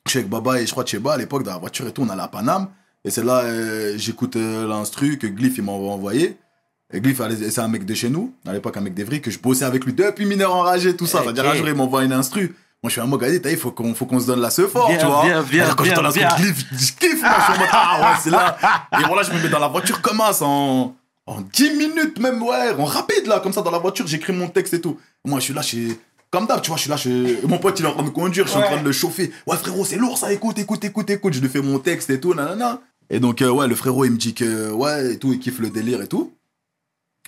Je 0.04 0.10
suis 0.10 0.18
avec 0.18 0.28
Baba 0.28 0.60
et 0.60 0.66
je 0.66 0.72
crois 0.72 0.84
Cheba 0.84 1.12
à 1.12 1.16
l'époque 1.16 1.44
dans 1.44 1.52
la 1.52 1.58
voiture 1.58 1.86
et 1.86 1.92
tout, 1.92 2.02
on 2.02 2.08
allait 2.08 2.20
à 2.20 2.26
Paname. 2.26 2.66
Et 3.04 3.10
c'est 3.10 3.22
là, 3.22 3.42
euh, 3.44 3.94
j'écoute 3.96 4.34
euh, 4.34 4.66
l'instru 4.66 5.18
que 5.18 5.28
Glyph 5.28 5.58
il 5.58 5.64
m'a 5.64 5.70
envoyé. 5.70 6.36
Et 6.92 7.00
Glyph, 7.00 7.22
c'est 7.48 7.60
un 7.60 7.68
mec 7.68 7.86
de 7.86 7.94
chez 7.94 8.10
nous, 8.10 8.34
à 8.44 8.52
l'époque 8.52 8.76
un 8.76 8.80
mec 8.80 8.92
d'Evry, 8.92 9.20
que 9.20 9.30
je 9.30 9.38
bossais 9.38 9.64
avec 9.64 9.84
lui 9.84 9.92
depuis 9.92 10.26
mineur 10.26 10.52
enragé, 10.52 10.96
tout 10.96 11.06
ça. 11.06 11.18
Ok. 11.18 11.24
C'est-à-dire 11.24 11.48
un 11.48 11.54
jour 11.54 11.68
il 11.68 11.74
m'envoie 11.74 12.02
une 12.02 12.12
instru. 12.12 12.56
Moi 12.82 12.88
je 12.88 12.94
suis 12.94 13.00
un 13.00 13.06
mot 13.06 13.16
gars, 13.16 13.28
il 13.28 13.56
faut 13.56 13.70
qu'on 13.70 13.94
faut 13.94 14.06
qu'on 14.06 14.18
se 14.18 14.26
donne 14.26 14.40
la 14.40 14.50
ce 14.50 14.66
fort, 14.66 14.88
Bien, 14.88 14.98
tu 14.98 15.06
vois. 15.06 15.22
bien, 15.24 15.42
bien, 15.42 15.62
Alors, 15.64 15.76
quand 15.76 15.84
bien, 15.84 16.02
l'instru 16.02 16.20
bien. 16.20 16.36
de 16.36 16.42
Glyph, 16.42 16.66
je 16.72 16.92
kiffe, 16.98 17.22
moi 17.22 17.30
je 17.38 17.44
suis 17.44 17.52
en 17.52 17.58
mode 17.58 17.68
ah 17.70 18.00
ouais, 18.00 18.18
c'est 18.20 18.30
là. 18.30 18.56
Et 19.00 19.04
voilà, 19.06 19.22
je 19.22 19.32
me 19.32 19.40
mets 19.40 19.48
dans 19.48 19.60
la 19.60 19.68
voiture 19.68 20.02
comme 20.02 20.18
ça 20.32 20.44
en, 20.44 20.94
en 21.32 21.40
10 21.40 21.70
minutes 21.76 22.18
même, 22.18 22.42
ouais, 22.42 22.70
en 22.78 22.84
rapide 22.84 23.26
là, 23.26 23.40
comme 23.40 23.52
ça 23.52 23.62
dans 23.62 23.70
la 23.70 23.78
voiture, 23.78 24.06
j'écris 24.06 24.32
mon 24.32 24.48
texte 24.48 24.74
et 24.74 24.80
tout. 24.80 24.98
Moi 25.24 25.38
je 25.40 25.44
suis 25.44 25.54
là, 25.54 25.62
je 25.62 25.66
suis. 25.66 25.98
Comme 26.30 26.46
d'hab, 26.46 26.62
tu 26.62 26.68
vois, 26.68 26.76
je 26.76 26.82
suis 26.82 26.90
là, 26.90 26.96
je... 26.96 27.46
mon 27.46 27.58
pote 27.58 27.78
il 27.78 27.84
est 27.84 27.88
en 27.88 27.92
train 27.92 28.02
de 28.04 28.08
conduire, 28.08 28.46
je 28.46 28.52
suis 28.52 28.58
en 28.58 28.62
train 28.62 28.80
de 28.80 28.84
le 28.84 28.92
chauffer. 28.92 29.30
Ouais, 29.46 29.56
frérot, 29.56 29.84
c'est 29.84 29.96
lourd 29.96 30.16
ça, 30.16 30.32
écoute, 30.32 30.58
écoute, 30.58 30.82
écoute, 30.84 31.10
écoute. 31.10 31.34
Je 31.34 31.40
lui 31.40 31.48
fais 31.48 31.60
mon 31.60 31.78
texte 31.78 32.08
et 32.08 32.18
tout, 32.18 32.32
nanana. 32.32 32.80
Et 33.10 33.20
donc, 33.20 33.42
euh, 33.42 33.50
ouais, 33.50 33.68
le 33.68 33.74
frérot, 33.74 34.06
il 34.06 34.12
me 34.12 34.16
dit 34.16 34.32
que, 34.32 34.70
ouais, 34.70 35.12
et 35.12 35.18
tout, 35.18 35.34
il 35.34 35.38
kiffe 35.38 35.58
le 35.58 35.68
délire 35.68 36.00
et 36.00 36.06
tout. 36.06 36.32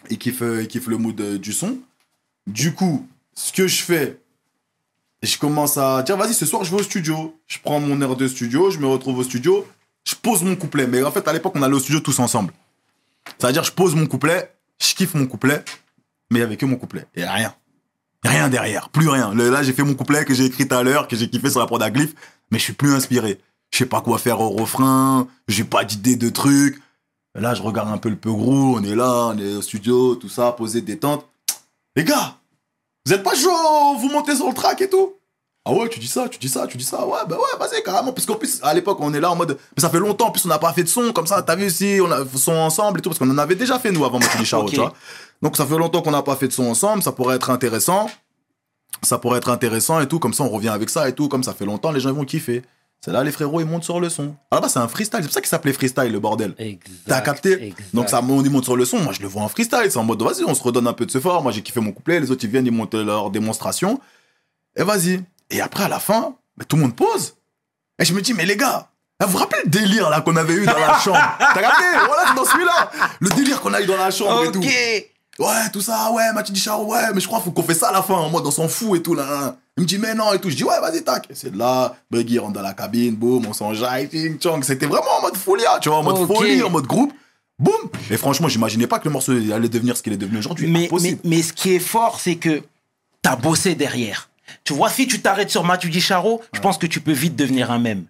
Il 0.09 0.17
kiffe, 0.17 0.40
euh, 0.40 0.62
il 0.62 0.69
kiffe 0.69 0.87
le 0.87 0.97
mood 0.97 1.21
euh, 1.21 1.38
du 1.38 1.53
son. 1.53 1.79
Du 2.47 2.73
coup, 2.73 3.07
ce 3.35 3.53
que 3.53 3.67
je 3.67 3.83
fais, 3.83 4.19
je 5.23 5.37
commence 5.37 5.77
à 5.77 6.03
dire, 6.03 6.17
vas-y, 6.17 6.33
ce 6.33 6.47
soir, 6.47 6.64
je 6.64 6.71
vais 6.71 6.81
au 6.81 6.83
studio. 6.83 7.38
Je 7.47 7.59
prends 7.62 7.81
mon 7.81 8.01
heure 8.01 8.17
de 8.17 8.27
studio, 8.27 8.71
je 8.71 8.79
me 8.79 8.87
retrouve 8.87 9.19
au 9.19 9.25
studio, 9.25 9.67
je 10.09 10.14
pose 10.14 10.43
mon 10.43 10.57
couplet. 10.57 10.87
Mais 10.87 11.03
en 11.03 11.11
fait, 11.11 11.29
à 11.29 11.33
l'époque, 11.35 11.53
on 11.57 11.62
allait 11.62 11.75
au 11.75 11.81
studio 11.81 12.01
tous 12.01 12.19
ensemble. 12.19 12.53
C'est-à-dire, 13.39 13.65
je 13.65 13.73
pose 13.73 13.95
mon 13.95 14.07
couplet, 14.07 14.55
je 14.81 14.95
kiffe 14.95 15.15
mon 15.15 15.27
couplet, 15.27 15.65
mais 16.31 16.39
il 16.39 16.43
n'y 16.43 16.47
avait 16.47 16.57
que 16.57 16.67
mon 16.67 16.77
couplet. 16.77 17.07
Et 17.15 17.25
rien. 17.25 17.55
Rien 18.25 18.49
derrière, 18.49 18.89
plus 18.89 19.09
rien. 19.09 19.35
Là, 19.35 19.63
j'ai 19.63 19.73
fait 19.73 19.83
mon 19.83 19.95
couplet 19.95 20.25
que 20.25 20.35
j'ai 20.35 20.47
écrit 20.47 20.67
tout 20.67 20.75
à 20.75 20.83
l'heure, 20.83 21.09
que 21.09 21.17
j'ai 21.17 21.29
kiffé 21.29 21.51
sur 21.51 21.61
la 21.61 21.67
prod 21.67 21.83
à 21.83 21.91
mais 21.91 22.59
je 22.59 22.65
suis 22.65 22.73
plus 22.73 22.95
inspiré. 22.95 23.41
Je 23.71 23.79
sais 23.79 23.87
pas 23.87 24.01
quoi 24.01 24.19
faire 24.19 24.41
au 24.41 24.51
refrain, 24.51 25.27
j'ai 25.49 25.65
pas 25.65 25.85
d'idée 25.85 26.17
de 26.17 26.29
truc. 26.31 26.81
Là, 27.35 27.55
je 27.55 27.63
regarde 27.63 27.89
un 27.89 27.99
peu 27.99 28.09
le 28.09 28.17
peu 28.17 28.31
gros, 28.31 28.79
on 28.79 28.83
est 28.85 28.95
là, 28.95 29.33
on 29.35 29.39
est 29.39 29.57
au 29.57 29.63
studio, 29.63 30.15
tout 30.15 30.29
ça, 30.29 30.53
posé, 30.53 30.81
détente. 30.81 31.27
Les 31.97 32.05
gars, 32.05 32.39
vous 33.05 33.13
êtes 33.13 33.23
pas 33.23 33.35
chaud, 33.35 33.97
vous 33.99 34.09
montez 34.09 34.37
sur 34.37 34.49
le 34.49 34.55
track 34.55 34.81
et 34.81 34.89
tout 34.89 35.15
Ah 35.66 35.72
ouais, 35.72 35.88
tu 35.88 35.98
dis 35.98 36.09
ça, 36.09 36.29
tu 36.29 36.38
dis 36.38 36.48
ça, 36.48 36.66
tu 36.66 36.77
dis 36.77 36.85
ça. 36.85 37.07
Ouais, 37.07 37.20
bah 37.27 37.37
ouais, 37.37 37.59
vas-y, 37.59 37.83
carrément. 37.83 38.12
Parce 38.12 38.27
qu'en 38.27 38.35
plus, 38.35 38.61
à 38.62 38.74
l'époque, 38.74 38.98
on 39.00 39.14
est 39.14 39.20
là 39.20 39.31
en 39.31 39.37
mode. 39.37 39.59
Mais 39.77 39.81
ça 39.81 39.88
fait 39.88 39.98
longtemps, 39.98 40.27
en 40.29 40.31
plus, 40.31 40.44
on 40.44 40.48
n'a 40.48 40.59
pas 40.59 40.72
fait 40.74 40.83
de 40.83 40.88
son 40.88 41.12
comme 41.12 41.27
ça. 41.27 41.42
T'as 41.42 41.57
vu 41.57 41.70
si 41.70 41.98
on 42.03 42.11
a 42.11 42.24
son 42.37 42.53
ensemble 42.53 42.98
et 42.98 43.03
tout, 43.03 43.09
parce 43.09 43.18
qu'on 43.18 43.31
en 43.31 43.38
avait 43.38 43.55
déjà 43.55 43.79
fait, 43.79 43.90
nous, 43.90 44.05
avant 44.05 44.18
Mathieu 44.18 44.44
Charo, 44.44 44.64
Ok. 44.64 44.70
tu 44.70 44.77
vois. 44.77 44.92
Donc, 45.40 45.57
ça 45.57 45.64
fait 45.64 45.79
longtemps 45.79 46.03
qu'on 46.03 46.11
n'a 46.11 46.22
pas 46.22 46.37
fait 46.37 46.48
de 46.48 46.53
son 46.53 46.64
ensemble. 46.66 47.03
Ça 47.03 47.12
pourrait 47.12 47.37
être 47.37 47.48
intéressant. 47.48 48.11
Ça 49.03 49.18
pourrait 49.18 49.38
être 49.38 49.48
intéressant 49.48 50.00
et 50.00 50.07
tout. 50.07 50.18
Comme 50.18 50.35
ça, 50.35 50.44
on 50.44 50.50
revient 50.50 50.68
avec 50.68 50.90
ça 50.90 51.09
et 51.09 51.14
tout. 51.14 51.29
Comme 51.29 51.42
ça 51.42 51.55
fait 51.55 51.64
longtemps, 51.64 51.92
les 51.92 52.00
gens 52.00 52.11
ils 52.11 52.14
vont 52.14 52.24
kiffer. 52.27 52.62
C'est 53.03 53.11
là, 53.12 53.22
les 53.24 53.33
frérots, 53.33 53.61
ils 53.61 53.66
montent 53.66 53.85
sur 53.85 54.00
le 54.00 54.09
son. 54.09 54.35
À 54.50 54.57
la 54.57 54.61
base, 54.62 54.72
c'est 54.74 54.79
un 54.79 54.88
freestyle. 54.88 55.20
C'est 55.20 55.27
pour 55.29 55.35
ça 55.35 55.40
qu'il 55.40 55.48
s'appelait 55.48 55.72
freestyle, 55.74 56.11
le 56.12 56.20
bordel. 56.20 56.55
T'as 57.07 57.20
capté 57.20 57.53
exact. 57.64 57.94
Donc 57.94 58.09
ça 58.09 58.22
on 58.27 58.42
y 58.44 58.48
monte 58.48 58.64
sur 58.64 58.77
le 58.77 58.87
son, 58.87 58.98
moi 58.98 59.12
je 59.12 59.20
le 59.20 59.29
vois 59.29 59.42
en 59.42 59.48
freestyle, 59.48 59.88
c'est 59.90 59.98
en 59.98 60.05
mode 60.05 60.22
vas-y, 60.22 60.42
on 60.46 60.55
se 60.55 60.62
redonne 60.62 60.87
un 60.87 60.94
peu 60.94 61.05
de 61.05 61.11
ce 61.11 61.20
fort, 61.20 61.42
moi 61.42 61.53
j'ai 61.53 61.61
kiffé 61.61 61.81
mon 61.81 61.92
couplet, 61.92 62.18
les 62.18 62.31
autres 62.31 62.44
ils 62.44 62.50
viennent, 62.50 62.64
ils 62.64 62.72
montent 62.72 62.94
leur 62.94 63.31
démonstration, 63.31 64.00
et 64.74 64.83
vas-y. 64.83 65.20
Et 65.55 65.61
après 65.61 65.85
à 65.85 65.88
la 65.88 66.01
fin, 66.01 66.35
bah, 66.57 66.64
tout 66.69 66.77
le 66.77 66.83
monde 66.83 66.97
pose. 66.97 67.35
Et 68.01 68.05
je 68.05 68.12
me 68.12 68.21
dis, 68.21 68.35
mais 68.35 68.45
les 68.45 68.57
gars, 68.57 68.88
vous 69.21 69.29
vous 69.29 69.38
rappelez 69.38 69.62
le 69.64 69.71
délire 69.71 70.11
là 70.11 70.21
qu'on 70.21 70.35
avait 70.37 70.55
eu 70.55 70.67
dans 70.67 70.77
la 70.77 70.99
chambre? 71.05 71.19
T'as 71.38 71.55
capté? 71.62 71.85
Voilà, 72.07 72.25
c'est 72.29 72.35
dans 72.35 72.45
celui-là 72.45 72.90
Le 73.21 73.29
délire 73.31 73.61
qu'on 73.61 73.73
a 73.73 73.81
eu 73.81 73.87
dans 73.87 73.97
la 73.97 74.11
chambre 74.11 74.45
et 74.45 74.53
tout. 74.53 74.61
Ouais, 75.38 75.69
tout 75.73 75.81
ça, 75.81 76.11
ouais, 76.12 76.33
Mathieu 76.33 76.53
Dicharo, 76.55 76.85
ouais, 76.93 77.12
mais 77.12 77.21
je 77.21 77.27
crois 77.27 77.38
qu'il 77.40 77.47
faut 77.47 77.51
qu'on 77.53 77.62
fait 77.64 77.75
ça 77.75 77.88
à 77.88 77.93
la 77.93 78.03
fin, 78.03 78.14
en 78.14 78.31
mode 78.31 78.47
on 78.47 78.53
s'en 78.53 78.69
fout 78.69 78.99
et 78.99 79.03
tout, 79.03 79.14
là, 79.14 79.25
là. 79.29 79.57
Il 79.77 79.83
me 79.83 79.87
dit, 79.88 79.99
mais 79.99 80.14
non, 80.14 80.33
et 80.33 80.38
tout. 80.38 80.49
Je 80.49 80.55
dis, 80.55 80.62
ouais, 80.62 80.81
vas-y, 80.81 81.03
tac. 81.03 81.27
Et 81.29 81.35
c'est 81.35 81.51
de 81.51 81.59
là, 81.59 81.97
Buggy 82.09 82.38
rentre 82.38 82.53
dans 82.53 82.62
la 82.62 82.73
cabine, 82.73 83.17
boum, 83.17 83.45
on 83.47 83.53
s'enjaille, 83.53 84.09
ting, 84.09 84.38
tchong. 84.38 84.62
C'était 84.62 84.87
vraiment 84.87 85.11
en 85.19 85.23
mode 85.23 85.37
folie, 85.37 85.64
hein, 85.67 85.79
tu 85.81 85.88
vois, 85.88 85.99
en 85.99 86.03
mode 86.05 86.19
Ok. 86.19 86.37
folie, 86.37 86.62
en 86.62 86.71
mode 86.71 86.87
groupe. 86.87 87.12
Boum 87.59 87.75
Et 88.11 88.17
franchement, 88.17 88.47
j'imaginais 88.49 88.87
pas 88.87 88.99
que 89.01 89.05
le 89.07 89.11
morceau 89.11 89.33
allait 89.33 89.69
devenir 89.69 89.97
ce 89.97 90.03
qu'il 90.05 90.12
est 90.12 90.17
devenu 90.17 90.38
aujourd'hui. 90.38 90.69
Mais, 90.71 90.88
mais, 91.01 91.19
mais 91.25 91.43
ce 91.43 91.53
qui 91.53 91.75
est 91.75 91.81
fort, 91.81 92.21
c'est 92.21 92.37
que 92.37 92.62
t'as 93.23 93.35
bossé 93.35 93.75
derrière. 93.75 94.29
Tu 94.62 94.73
vois, 94.73 94.88
si 94.90 95.07
tu 95.07 95.21
t'arrêtes 95.21 95.51
sur 95.51 95.64
Mathieu 95.64 95.90
Charo, 96.01 96.43
je 96.53 96.61
pense 96.61 96.79
que 96.79 96.87
tu 96.87 97.01
peux 97.01 97.12
vite 97.12 97.35
devenir 97.37 97.71
un 97.71 97.79
même. 97.79 98.05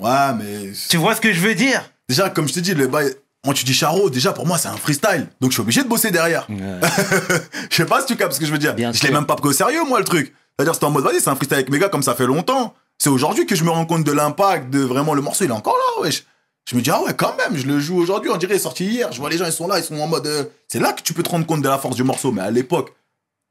Ouais, 0.00 0.32
mais. 0.38 0.72
Tu 0.88 0.96
vois 0.96 1.14
ce 1.14 1.20
que 1.20 1.32
je 1.32 1.40
veux 1.40 1.54
dire? 1.54 1.82
Déjà, 2.08 2.30
comme 2.30 2.48
je 2.48 2.54
te 2.54 2.60
dis, 2.60 2.74
le 2.74 2.86
bail. 2.86 3.14
Quand 3.42 3.54
tu 3.54 3.64
dis 3.64 3.72
Charo, 3.72 4.10
déjà 4.10 4.34
pour 4.34 4.46
moi 4.46 4.58
c'est 4.58 4.68
un 4.68 4.76
freestyle. 4.76 5.26
Donc 5.40 5.50
je 5.50 5.54
suis 5.54 5.62
obligé 5.62 5.82
de 5.82 5.88
bosser 5.88 6.10
derrière. 6.10 6.46
Je 7.70 7.74
sais 7.76 7.86
pas 7.86 8.00
si 8.00 8.06
tu 8.06 8.16
captes 8.16 8.34
ce 8.34 8.38
que 8.40 8.44
je 8.44 8.52
veux 8.52 8.58
dire. 8.58 8.74
Bien 8.74 8.92
je 8.92 9.02
l'ai 9.02 9.10
même 9.10 9.24
pas 9.24 9.34
pris 9.36 9.48
au 9.48 9.52
sérieux, 9.54 9.82
moi, 9.88 9.98
le 9.98 10.04
truc. 10.04 10.34
C'est-à-dire, 10.58 10.74
c'était 10.74 10.84
en 10.84 10.90
mode, 10.90 11.04
vas-y, 11.04 11.20
c'est 11.20 11.30
un 11.30 11.34
freestyle 11.36 11.54
avec 11.54 11.70
mes 11.70 11.78
gars, 11.78 11.88
comme 11.88 12.02
ça 12.02 12.14
fait 12.14 12.26
longtemps. 12.26 12.74
C'est 12.98 13.08
aujourd'hui 13.08 13.46
que 13.46 13.56
je 13.56 13.64
me 13.64 13.70
rends 13.70 13.86
compte 13.86 14.04
de 14.04 14.12
l'impact 14.12 14.68
de 14.68 14.80
vraiment 14.80 15.14
le 15.14 15.22
morceau, 15.22 15.44
il 15.44 15.48
est 15.50 15.54
encore 15.54 15.74
là, 15.96 16.02
wesh. 16.02 16.24
Je 16.70 16.76
me 16.76 16.82
dis, 16.82 16.90
ah 16.90 17.00
ouais, 17.02 17.14
quand 17.14 17.34
même, 17.38 17.56
je 17.56 17.66
le 17.66 17.80
joue 17.80 17.96
aujourd'hui, 17.96 18.30
on 18.30 18.36
dirait, 18.36 18.52
il 18.52 18.56
est 18.56 18.60
sorti 18.60 18.84
hier. 18.84 19.10
Je 19.10 19.18
vois 19.18 19.30
les 19.30 19.38
gens, 19.38 19.46
ils 19.46 19.52
sont 19.52 19.66
là, 19.66 19.78
ils 19.78 19.84
sont 19.84 19.98
en 19.98 20.06
mode. 20.06 20.26
euh, 20.26 20.44
C'est 20.68 20.78
là 20.80 20.92
que 20.92 21.00
tu 21.02 21.14
peux 21.14 21.22
te 21.22 21.30
rendre 21.30 21.46
compte 21.46 21.62
de 21.62 21.68
la 21.68 21.78
force 21.78 21.96
du 21.96 22.04
morceau. 22.04 22.30
Mais 22.32 22.42
à 22.42 22.50
l'époque, 22.50 22.92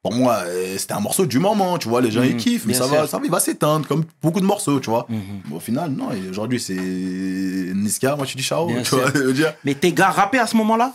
pour 0.02 0.14
moi, 0.14 0.44
euh, 0.46 0.76
c'était 0.78 0.94
un 0.94 1.00
morceau 1.02 1.26
du 1.26 1.40
moment, 1.40 1.78
tu 1.78 1.90
vois, 1.90 2.02
les 2.02 2.10
gens, 2.12 2.24
ils 2.24 2.32
Mhm, 2.36 2.38
kiffent, 2.38 2.66
mais 2.66 2.74
ça 2.74 2.88
va, 2.88 3.06
ça 3.08 3.18
va, 3.18 3.26
il 3.26 3.32
va 3.32 3.40
s'éteindre, 3.40 3.88
comme 3.88 4.06
beaucoup 4.22 4.40
de 4.40 4.46
morceaux, 4.46 4.80
tu 4.80 4.90
vois. 4.90 5.06
Mhm. 5.10 5.54
Au 5.54 5.60
final, 5.60 5.92
non, 5.92 6.10
aujourd'hui, 6.30 6.60
c'est 6.60 6.74
Niska, 6.76 8.16
moi, 8.16 8.26
je 8.26 8.36
dis 8.38 8.44
Chao, 8.44 8.70
tu 8.84 8.96
vois. 8.96 9.12
Mais 9.66 9.76
tes 9.76 9.92
gars 9.92 10.10
rappaient 10.10 10.40
à 10.40 10.48
ce 10.48 10.56
moment-là? 10.58 10.94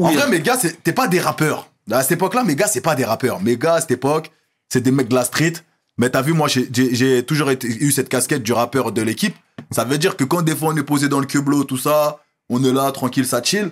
En 0.00 0.10
vrai, 0.12 0.28
mes 0.28 0.40
gars, 0.40 0.56
t'es 0.82 0.92
pas 0.92 1.08
des 1.08 1.20
rappeurs. 1.20 1.68
À 1.90 2.02
cette 2.02 2.12
époque-là, 2.12 2.44
mes 2.44 2.56
gars, 2.56 2.66
c'est 2.66 2.80
pas 2.80 2.94
des 2.94 3.04
rappeurs. 3.04 3.40
Mes 3.40 3.56
gars, 3.56 3.74
à 3.74 3.80
cette 3.80 3.92
époque, 3.92 4.30
c'est 4.68 4.80
des 4.80 4.90
mecs 4.90 5.08
de 5.08 5.14
la 5.14 5.24
street. 5.24 5.54
Mais 5.98 6.10
t'as 6.10 6.20
vu, 6.22 6.32
moi, 6.34 6.46
j'ai- 6.48 7.24
toujours 7.24 7.48
eu 7.50 7.90
cette 7.92 8.08
casquette 8.08 8.42
du 8.42 8.52
rappeur 8.52 8.92
de 8.92 9.00
l'équipe. 9.02 9.34
Ça 9.70 9.84
veut 9.84 9.96
dire 9.98 10.16
que 10.16 10.24
quand 10.24 10.42
des 10.42 10.54
fois 10.54 10.72
on 10.72 10.76
est 10.76 10.82
posé 10.82 11.08
dans 11.08 11.20
le 11.20 11.26
queublo, 11.26 11.64
tout 11.64 11.78
ça, 11.78 12.20
on 12.50 12.62
est 12.62 12.72
là, 12.72 12.92
tranquille, 12.92 13.24
ça 13.26 13.42
chill. 13.42 13.70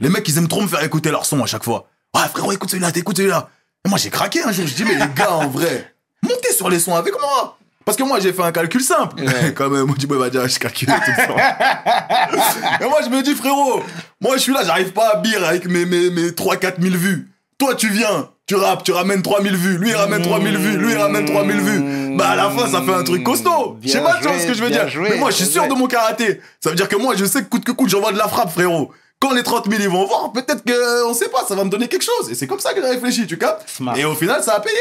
Les 0.00 0.08
mecs, 0.10 0.28
ils 0.28 0.36
aiment 0.36 0.48
trop 0.48 0.60
me 0.60 0.66
faire 0.68 0.82
écouter 0.84 1.10
leur 1.10 1.24
son 1.24 1.42
à 1.42 1.46
chaque 1.46 1.64
fois. 1.64 1.88
Ouais, 2.14 2.20
frérot, 2.30 2.52
écoute 2.52 2.68
celui-là, 2.70 2.92
t'écoutes 2.92 3.16
celui-là. 3.16 3.48
Et 3.86 3.88
moi, 3.88 3.98
j'ai 3.98 4.10
craqué 4.10 4.42
un 4.42 4.52
jour. 4.52 4.66
Je 4.66 4.74
dis, 4.74 4.84
mais 4.84 4.94
les 4.94 5.12
gars, 5.14 5.32
en 5.32 5.48
vrai, 5.48 5.92
montez 6.22 6.52
sur 6.52 6.68
les 6.68 6.78
sons 6.78 6.94
avec 6.94 7.12
moi. 7.20 7.58
Parce 7.84 7.98
que 7.98 8.02
moi, 8.02 8.18
j'ai 8.18 8.32
fait 8.32 8.42
un 8.42 8.52
calcul 8.52 8.80
simple. 8.80 9.22
Ouais. 9.22 9.52
Quand 9.54 9.68
même, 9.68 9.90
on 9.90 9.92
dit, 9.92 10.06
bah, 10.06 10.16
bah, 10.18 10.28
tiens, 10.30 10.46
je 10.46 10.58
calcule 10.58 10.88
tout 10.88 11.12
ça. 11.16 11.26
Et 12.80 12.84
moi, 12.88 13.00
je 13.04 13.10
me 13.10 13.22
dis, 13.22 13.34
frérot, 13.34 13.82
moi, 14.22 14.36
je 14.36 14.42
suis 14.42 14.52
là, 14.52 14.62
j'arrive 14.64 14.92
pas 14.92 15.10
à 15.10 15.16
bire 15.16 15.44
avec 15.44 15.66
mes, 15.66 15.84
mes, 15.84 16.08
mes 16.10 16.30
3-4 16.30 16.80
000 16.80 16.94
vues. 16.96 17.28
Toi, 17.58 17.74
tu 17.74 17.90
viens, 17.90 18.30
tu 18.46 18.54
rappes, 18.54 18.84
tu 18.84 18.92
ramènes 18.92 19.20
3 19.20 19.42
000 19.42 19.54
vues. 19.54 19.76
Lui, 19.76 19.90
il 19.90 19.96
ramène 19.96 20.22
3 20.22 20.40
000 20.40 20.56
vues. 20.56 20.76
Lui, 20.78 20.92
il 20.92 20.96
ramène 20.98 21.26
3 21.26 21.44
000 21.46 21.58
vues. 21.58 22.16
Bah, 22.16 22.30
à 22.30 22.36
la 22.36 22.48
fin, 22.50 22.66
ça 22.66 22.80
fait 22.80 22.94
un 22.94 23.04
truc 23.04 23.22
costaud. 23.22 23.76
Je 23.82 23.88
sais 23.90 24.00
pas, 24.00 24.16
tu 24.16 24.28
vois 24.28 24.38
ce 24.38 24.46
que 24.46 24.54
je 24.54 24.64
veux 24.64 24.70
dire. 24.70 24.88
joué, 24.88 25.10
Mais 25.10 25.18
moi, 25.18 25.30
je 25.30 25.36
suis 25.36 25.44
sûr 25.46 25.64
joué. 25.64 25.74
de 25.74 25.78
mon 25.78 25.86
karaté. 25.86 26.40
Ça 26.60 26.70
veut 26.70 26.76
dire 26.76 26.88
que 26.88 26.96
moi, 26.96 27.14
je 27.16 27.24
sais 27.26 27.42
que 27.42 27.48
coûte 27.48 27.64
que 27.64 27.72
coûte, 27.72 27.90
j'envoie 27.90 28.12
de 28.12 28.18
la 28.18 28.28
frappe, 28.28 28.50
frérot. 28.50 28.92
Quand 29.20 29.32
les 29.32 29.42
30 29.42 29.68
000 29.70 29.82
ils 29.82 29.88
vont 29.88 30.04
voir, 30.06 30.32
peut-être 30.32 30.62
que, 30.64 31.04
on 31.06 31.14
sait 31.14 31.28
pas, 31.28 31.44
ça 31.48 31.54
va 31.54 31.64
me 31.64 31.70
donner 31.70 31.88
quelque 31.88 32.04
chose. 32.04 32.30
Et 32.30 32.34
c'est 32.34 32.46
comme 32.46 32.60
ça 32.60 32.74
que 32.74 32.82
j'ai 32.82 32.88
réfléchi, 32.88 33.26
tu 33.26 33.38
captes 33.38 33.68
Smart. 33.68 33.96
Et 33.96 34.04
au 34.04 34.14
final, 34.14 34.42
ça 34.42 34.54
a 34.54 34.60
payé. 34.60 34.76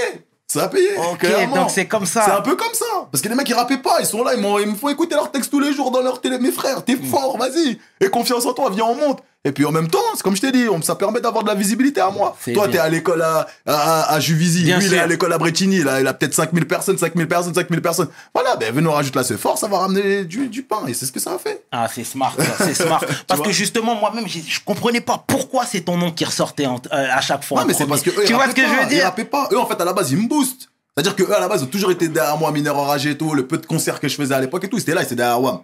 Ça 0.48 0.64
a 0.66 0.68
payé. 0.68 0.90
Ok, 0.98 1.20
clairement. 1.20 1.56
donc 1.56 1.72
c'est 1.72 1.86
comme 1.88 2.06
ça. 2.06 2.24
C'est 2.26 2.32
un 2.32 2.42
peu 2.42 2.56
comme 2.56 2.74
ça. 2.74 3.08
Parce 3.12 3.22
que 3.22 3.30
les 3.30 3.36
mecs, 3.36 3.48
ils 3.48 3.54
rappaient 3.56 3.78
pas. 3.78 4.02
Ils 4.02 4.06
sont 4.06 4.24
là, 4.24 4.34
ils, 4.36 4.42
m'ont- 4.42 4.60
ils 4.60 4.68
me 4.68 4.76
font 4.76 4.90
écouter 4.90 5.16
leurs 5.16 5.32
textes 5.32 5.50
tous 5.50 5.60
les 5.62 5.74
jours 5.74 5.90
dans 5.92 6.02
leur 6.02 6.20
télé. 6.20 6.38
Mes 6.38 6.52
frères, 6.52 6.84
t'es 6.84 6.98
fort, 6.98 7.38
vas-y. 7.38 7.80
Et 8.02 8.10
confiance 8.10 8.46
en 8.46 8.54
toi, 8.54 8.70
viens, 8.70 8.86
on 8.86 8.96
monte. 8.96 9.20
Et 9.46 9.52
puis 9.52 9.66
en 9.66 9.72
même 9.72 9.90
temps, 9.90 10.00
c'est 10.16 10.24
comme 10.24 10.36
je 10.38 10.42
t'ai 10.42 10.54
dit, 10.54 10.70
on- 10.70 10.82
ça 10.82 10.96
permet 10.96 11.20
d'avoir 11.20 11.44
de 11.44 11.50
la 11.50 11.56
visibilité 11.56 12.00
à 12.00 12.10
moi. 12.10 12.36
Toi, 12.54 12.68
t'es 12.70 12.78
à 12.78 12.88
l'école 12.88 13.22
à, 13.22 13.46
à, 13.66 14.14
à 14.14 14.20
Juvisy. 14.22 14.64
Bien 14.64 14.80
Lui, 14.80 14.86
il 14.86 14.94
est 14.94 15.00
à 15.00 15.06
l'école 15.08 15.34
à 15.34 15.38
Bretigny. 15.38 15.82
A, 15.86 16.00
il 16.00 16.08
a 16.08 16.14
peut-être 16.14 16.34
5000 16.34 16.66
personnes, 16.66 16.98
5000 16.98 17.28
personnes, 17.28 17.54
5000 17.54 17.82
personnes. 17.82 18.08
Voilà, 18.34 18.56
ben, 18.56 18.74
venez, 18.74 18.88
on 18.88 18.94
rajoute 18.94 19.16
là 19.18 19.24
ce 19.26 19.36
fort, 19.36 19.58
ça 19.58 19.68
va 19.68 19.80
ramener 19.80 20.24
du, 20.24 20.48
du 20.48 20.64
pain. 20.64 20.86
Et 20.88 20.94
c'est 20.94 21.06
ce 21.06 21.12
que 21.12 21.20
ça 21.20 21.34
a 21.34 21.38
fait. 21.38 21.66
Ah, 21.74 21.90
c'est 21.94 22.06
smart, 22.06 22.34
c'est 22.60 22.74
smart. 22.74 23.04
Parce 23.28 23.42
que 23.42 23.52
justement, 23.52 23.96
moi-même, 23.96 24.28
je 24.28 24.60
comprenais 24.64 25.02
pas 25.02 25.22
pourquoi 25.28 25.66
c'est 25.66 25.82
ton 25.82 25.98
nom 25.98 26.12
qui 26.12 26.24
ressortait 26.24 26.66
en- 26.66 26.76
euh, 26.94 27.08
à 27.12 27.20
chaque 27.20 27.44
fois. 27.44 27.64
En 27.64 27.66
mais 27.66 27.74
c'est 27.74 27.86
parce 27.86 28.02
que 28.02 28.12
eux, 28.12 28.24
Tu 28.26 28.32
ils 28.32 28.36
vois 28.36 28.48
ce 28.50 28.56
que 28.56 28.62
je 28.62 28.68
pas, 28.68 28.76
veux 28.76 28.84
Ils 28.84 28.96
dire? 28.96 29.04
rappaient 29.04 29.26
pas. 29.26 29.50
Eux, 29.52 29.60
en 29.60 29.66
fait, 29.66 29.80
à 29.82 29.84
la 29.86 29.92
base, 29.92 30.10
ils 30.12 30.18
me 30.18 30.28
boostent. 30.30 30.70
C'est-à-dire 30.96 31.16
que 31.16 31.24
eux, 31.24 31.36
à 31.36 31.40
la 31.42 31.48
base, 31.50 31.64
ont 31.64 31.68
toujours 31.68 31.92
été 31.92 32.08
derrière 32.08 32.38
moi, 32.38 32.52
mineur 32.52 32.78
enragé 32.78 33.10
et 33.12 33.18
tout. 33.18 33.34
Le 33.34 33.46
peu 33.46 33.58
de 33.58 33.66
concerts 33.66 34.00
que 34.00 34.08
je 34.08 34.16
faisais 34.16 34.34
à 34.36 34.40
l'époque 34.40 34.64
et 34.64 34.70
tout, 34.70 34.80
c'était 34.80 34.94
là, 34.94 35.02
c'était 35.02 35.16
derrière 35.16 35.42
WAM. 35.42 35.60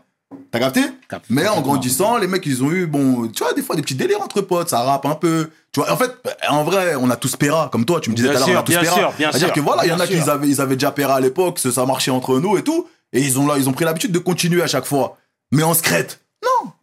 T'as 0.51 0.59
capté 0.59 0.81
Mais 1.29 1.47
en 1.47 1.61
grandissant, 1.61 2.17
les 2.17 2.27
mecs, 2.27 2.45
ils 2.45 2.63
ont 2.63 2.71
eu, 2.71 2.85
bon, 2.85 3.27
tu 3.27 3.43
vois, 3.43 3.53
des 3.53 3.61
fois, 3.61 3.75
des 3.75 3.81
petits 3.81 3.95
délires 3.95 4.21
entre 4.21 4.41
potes, 4.41 4.69
ça 4.69 4.81
rappe 4.81 5.05
un 5.05 5.15
peu. 5.15 5.49
Tu 5.71 5.79
vois, 5.79 5.91
en 5.91 5.97
fait, 5.97 6.11
en 6.49 6.63
vrai, 6.63 6.95
on 6.95 7.09
a 7.09 7.15
tous 7.15 7.35
Péra, 7.35 7.69
comme 7.71 7.85
toi, 7.85 7.99
tu 7.99 8.09
me 8.09 8.15
disais 8.15 8.29
tout 8.29 8.35
à 8.35 8.39
l'heure, 8.39 8.49
on 8.49 8.59
a 8.59 8.63
tous 8.63 8.71
bien 8.71 8.83
sûr, 8.83 9.13
bien 9.17 9.31
C'est-à-dire 9.31 9.53
que 9.53 9.59
voilà, 9.59 9.85
il 9.85 9.89
y 9.89 9.93
en 9.93 9.99
a 9.99 10.07
qui 10.07 10.13
ils 10.13 10.29
avaient, 10.29 10.47
ils 10.47 10.61
avaient 10.61 10.75
déjà 10.75 10.91
Péra 10.91 11.15
à 11.15 11.19
l'époque, 11.19 11.59
ça 11.59 11.85
marchait 11.85 12.11
entre 12.11 12.39
nous 12.39 12.57
et 12.57 12.63
tout. 12.63 12.87
Et 13.11 13.21
ils 13.21 13.39
ont, 13.39 13.47
là, 13.47 13.55
ils 13.57 13.67
ont 13.67 13.73
pris 13.73 13.85
l'habitude 13.85 14.11
de 14.11 14.19
continuer 14.19 14.61
à 14.61 14.67
chaque 14.67 14.85
fois. 14.85 15.17
Mais 15.51 15.63
on 15.63 15.73
se 15.73 15.81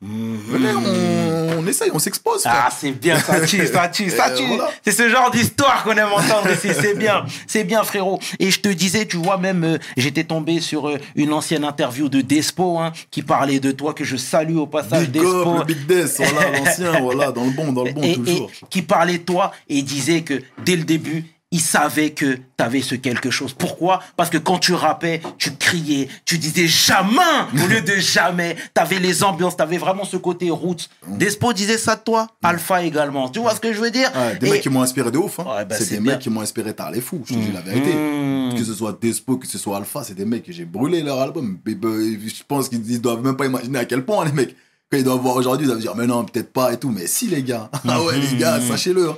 Venez, 0.02 0.72
on, 0.74 1.58
on 1.58 1.66
essaye, 1.66 1.90
on 1.92 1.98
s'expose. 1.98 2.42
Ah, 2.44 2.68
c'est 2.76 2.92
bien, 2.92 3.18
ça 3.18 3.40
tue, 3.40 3.66
ça 3.66 3.88
tue, 3.88 4.10
ça 4.16 4.30
tue. 4.30 4.46
voilà. 4.46 4.70
C'est 4.84 4.92
ce 4.92 5.08
genre 5.08 5.30
d'histoire 5.30 5.82
qu'on 5.84 5.92
aime 5.92 6.12
entendre 6.12 6.50
ici, 6.52 6.68
c'est 6.80 6.94
bien, 6.94 7.24
c'est 7.46 7.64
bien, 7.64 7.82
frérot. 7.82 8.18
Et 8.38 8.50
je 8.50 8.60
te 8.60 8.68
disais, 8.68 9.06
tu 9.06 9.16
vois, 9.16 9.38
même, 9.38 9.64
euh, 9.64 9.78
j'étais 9.96 10.24
tombé 10.24 10.60
sur 10.60 10.88
euh, 10.88 10.98
une 11.14 11.32
ancienne 11.32 11.64
interview 11.64 12.08
de 12.08 12.20
Despo, 12.20 12.78
hein, 12.78 12.92
qui 13.10 13.22
parlait 13.22 13.60
de 13.60 13.72
toi, 13.72 13.94
que 13.94 14.04
je 14.04 14.16
salue 14.16 14.56
au 14.56 14.66
passage, 14.66 15.08
Big 15.08 15.22
up, 15.22 15.28
Despo. 15.28 15.58
le 15.58 15.64
Big 15.64 15.86
Death, 15.86 16.16
voilà, 16.18 16.58
l'ancien, 16.58 17.00
voilà, 17.00 17.32
dans 17.32 17.44
le 17.44 17.50
bon, 17.50 17.72
dans 17.72 17.84
le 17.84 17.92
bon, 17.92 18.02
et, 18.02 18.14
toujours. 18.14 18.50
et 18.50 18.66
qui 18.70 18.82
parlait 18.82 19.18
de 19.18 19.24
toi 19.24 19.52
et 19.68 19.82
disait 19.82 20.22
que 20.22 20.42
dès 20.64 20.76
le 20.76 20.84
début, 20.84 21.24
ils 21.56 21.60
savaient 21.60 22.10
que 22.10 22.38
t'avais 22.56 22.82
ce 22.82 22.94
quelque 22.94 23.30
chose. 23.30 23.54
Pourquoi? 23.54 24.02
Parce 24.16 24.28
que 24.30 24.38
quand 24.38 24.58
tu 24.58 24.74
rappais, 24.74 25.20
tu 25.38 25.52
criais, 25.56 26.08
tu 26.24 26.36
disais 26.38 26.66
jamais 26.66 27.22
au 27.62 27.66
lieu 27.66 27.80
de 27.80 27.94
jamais. 27.96 28.56
T'avais 28.74 28.98
les 28.98 29.24
ambiances, 29.24 29.56
t'avais 29.56 29.78
vraiment 29.78 30.04
ce 30.04 30.16
côté 30.18 30.50
roots. 30.50 30.88
Despo 31.08 31.52
disait 31.52 31.78
ça 31.78 31.96
de 31.96 32.00
toi, 32.02 32.26
Alpha 32.42 32.82
également. 32.82 33.28
Tu 33.28 33.38
vois 33.40 33.54
ce 33.54 33.60
que 33.60 33.72
je 33.72 33.80
veux 33.80 33.90
dire? 33.90 34.10
Ouais, 34.14 34.36
des 34.36 34.46
Et- 34.46 34.50
mecs 34.50 34.60
qui 34.62 34.68
m'ont 34.68 34.82
inspiré 34.82 35.10
de 35.10 35.18
ouf. 35.18 35.40
hein. 35.40 35.44
Ouais, 35.56 35.64
bah, 35.64 35.76
c'est 35.78 35.90
des 35.96 36.00
bien. 36.00 36.12
mecs 36.12 36.20
qui 36.20 36.30
m'ont 36.30 36.40
inspiré 36.42 36.74
tard 36.74 36.90
les 36.90 37.00
fous, 37.00 37.22
je 37.26 37.34
te 37.34 37.38
dis 37.38 37.52
la 37.52 37.60
vérité. 37.62 37.92
Mhm. 37.94 38.54
Que 38.56 38.64
ce 38.64 38.74
soit 38.74 38.98
Despo, 39.00 39.36
que 39.38 39.46
ce 39.46 39.58
soit 39.58 39.78
Alpha, 39.78 40.04
c'est 40.04 40.14
des 40.14 40.24
mecs 40.24 40.44
que 40.44 40.52
j'ai 40.52 40.64
brûlé 40.66 41.02
leur 41.02 41.20
album. 41.20 41.58
Bah, 41.64 41.72
je 41.82 42.42
pense 42.46 42.68
qu'ils 42.68 42.88
ils 42.90 43.00
doivent 43.00 43.22
même 43.24 43.36
pas 43.36 43.46
imaginer 43.46 43.78
à 43.78 43.84
quel 43.86 44.04
point 44.04 44.24
les 44.24 44.32
mecs. 44.32 44.54
Quand 44.90 44.98
ils 44.98 45.04
doivent 45.04 45.18
voir 45.20 45.34
aujourd'hui, 45.36 45.64
ils 45.66 45.68
doivent 45.68 45.80
dire 45.80 45.96
mais 45.96 46.06
non, 46.06 46.24
peut-être 46.24 46.52
pas 46.52 46.72
et 46.72 46.76
tout. 46.78 46.90
Mais 46.90 47.06
si 47.08 47.26
les 47.26 47.42
gars. 47.42 47.68
Ah 47.88 48.00
ouais, 48.02 48.18
les 48.18 48.36
gars, 48.38 48.60
sachez-le. 48.60 49.10
hein. 49.10 49.16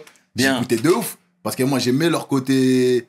Écouté 0.56 0.76
de 0.76 0.88
ouf. 0.90 1.17
Parce 1.42 1.56
que 1.56 1.62
moi, 1.62 1.78
j'aimais 1.78 2.10
leur 2.10 2.28
côté, 2.28 3.08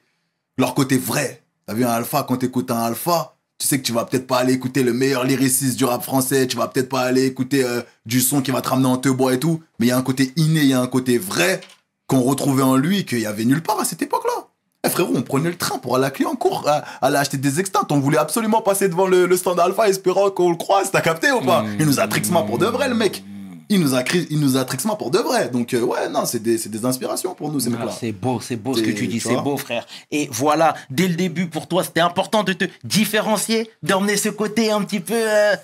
leur 0.57 0.73
côté 0.75 0.97
vrai. 0.97 1.43
T'as 1.65 1.73
vu 1.73 1.85
un 1.85 1.89
Alpha, 1.89 2.23
quand 2.27 2.37
t'écoutes 2.37 2.71
un 2.71 2.79
Alpha, 2.81 3.35
tu 3.57 3.67
sais 3.67 3.77
que 3.79 3.83
tu 3.85 3.91
vas 3.91 4.05
peut-être 4.05 4.25
pas 4.27 4.37
aller 4.37 4.53
écouter 4.53 4.83
le 4.83 4.93
meilleur 4.93 5.23
lyriciste 5.25 5.77
du 5.77 5.85
rap 5.85 6.01
français, 6.03 6.47
tu 6.47 6.55
vas 6.57 6.67
peut-être 6.67 6.89
pas 6.89 7.01
aller 7.01 7.25
écouter 7.25 7.63
euh, 7.63 7.81
du 8.05 8.21
son 8.21 8.41
qui 8.41 8.51
va 8.51 8.61
te 8.61 8.69
ramener 8.69 8.87
en 8.87 8.97
te 8.97 9.09
bois 9.09 9.33
et 9.33 9.39
tout. 9.39 9.61
Mais 9.79 9.87
il 9.87 9.89
y 9.89 9.91
a 9.91 9.97
un 9.97 10.01
côté 10.01 10.31
inné, 10.37 10.61
il 10.61 10.67
y 10.67 10.73
a 10.73 10.79
un 10.81 10.87
côté 10.87 11.17
vrai 11.17 11.59
qu'on 12.07 12.21
retrouvait 12.21 12.63
en 12.63 12.75
lui, 12.75 13.05
qu'il 13.05 13.19
y 13.19 13.25
avait 13.25 13.45
nulle 13.45 13.61
part 13.61 13.79
à 13.79 13.85
cette 13.85 14.01
époque-là. 14.01 14.47
Eh 14.85 14.89
frérot, 14.89 15.11
on 15.13 15.21
prenait 15.23 15.49
le 15.49 15.57
train 15.57 15.77
pour 15.77 15.97
aller 15.97 16.05
à 16.05 16.09
Clignancourt, 16.09 16.63
à- 16.69 16.85
aller 17.05 17.17
acheter 17.17 17.35
des 17.37 17.59
extincts. 17.59 17.85
On 17.89 17.99
voulait 17.99 18.17
absolument 18.17 18.61
passer 18.61 18.87
devant 18.87 19.07
le, 19.07 19.25
le 19.25 19.35
stand 19.37 19.59
Alpha 19.59 19.89
espérant 19.89 20.31
qu'on 20.31 20.49
le 20.51 20.55
croise. 20.55 20.89
T'as 20.89 21.01
capté 21.01 21.29
ou 21.31 21.41
pas? 21.41 21.65
Il 21.79 21.85
nous 21.85 21.99
a 21.99 22.07
trixement 22.07 22.43
pour 22.43 22.57
de 22.59 22.65
vrai, 22.65 22.87
le 22.87 22.95
mec. 22.95 23.23
Il 23.71 23.79
nous 23.79 23.93
a, 23.93 24.01
cri- 24.01 24.25
il 24.31 24.39
nous 24.39 24.57
a 24.57 24.65
pour 24.97 25.11
de 25.11 25.19
vrai. 25.19 25.49
Donc, 25.49 25.73
euh, 25.75 25.81
ouais, 25.81 26.09
non, 26.09 26.25
c'est 26.25 26.41
des, 26.41 26.85
inspirations 26.85 27.35
pour 27.35 27.51
nous, 27.51 27.59
ces 27.59 27.69
mecs-là. 27.69 27.91
c'est 27.99 28.11
beau, 28.11 28.39
c'est 28.41 28.55
beau 28.55 28.73
ce 28.75 28.81
que 28.81 28.89
tu 28.89 29.07
dis, 29.07 29.19
c'est 29.19 29.35
beau 29.43 29.57
frère. 29.57 29.85
Et 30.09 30.27
voilà, 30.31 30.75
dès 30.89 31.07
le 31.07 31.15
début 31.15 31.47
pour 31.47 31.67
toi, 31.67 31.83
c'était 31.83 31.99
important 32.01 32.43
de 32.43 32.53
te 32.53 32.65
différencier, 32.83 33.69
d'emmener 33.83 34.17
ce 34.17 34.29
côté 34.29 34.71
un 34.71 34.81
petit 34.83 34.99
peu... 34.99 35.13
euh, 35.15 35.55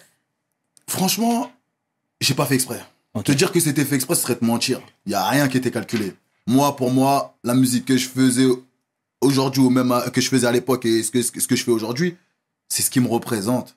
Franchement, 0.87 1.51
j'ai 2.21 2.33
pas 2.35 2.45
fait 2.45 2.55
exprès. 2.55 2.79
Te 3.23 3.31
dire 3.31 3.51
que 3.51 3.59
c'était 3.59 3.85
fait 3.85 3.95
exprès, 3.95 4.15
ce 4.15 4.21
serait 4.21 4.35
te 4.35 4.45
mentir. 4.45 4.81
Il 5.05 5.11
y 5.13 5.15
a 5.15 5.25
rien 5.27 5.47
qui 5.47 5.57
était 5.57 5.71
calculé. 5.71 6.13
Moi, 6.47 6.75
pour 6.75 6.91
moi, 6.91 7.35
la 7.43 7.55
musique 7.55 7.85
que 7.85 7.97
je 7.97 8.07
faisais 8.07 8.45
aujourd'hui 9.21 9.61
ou 9.63 9.69
même 9.69 9.91
à- 9.91 10.09
que 10.11 10.21
je 10.21 10.29
faisais 10.29 10.45
à 10.45 10.51
l'époque 10.51 10.85
et 10.85 11.01
ce 11.01 11.09
que, 11.11 11.21
ce 11.21 11.31
que 11.47 11.55
je 11.55 11.63
fais 11.63 11.71
aujourd'hui, 11.71 12.17
c'est 12.69 12.83
ce 12.83 12.91
qui 12.91 12.99
me 12.99 13.07
représente. 13.07 13.75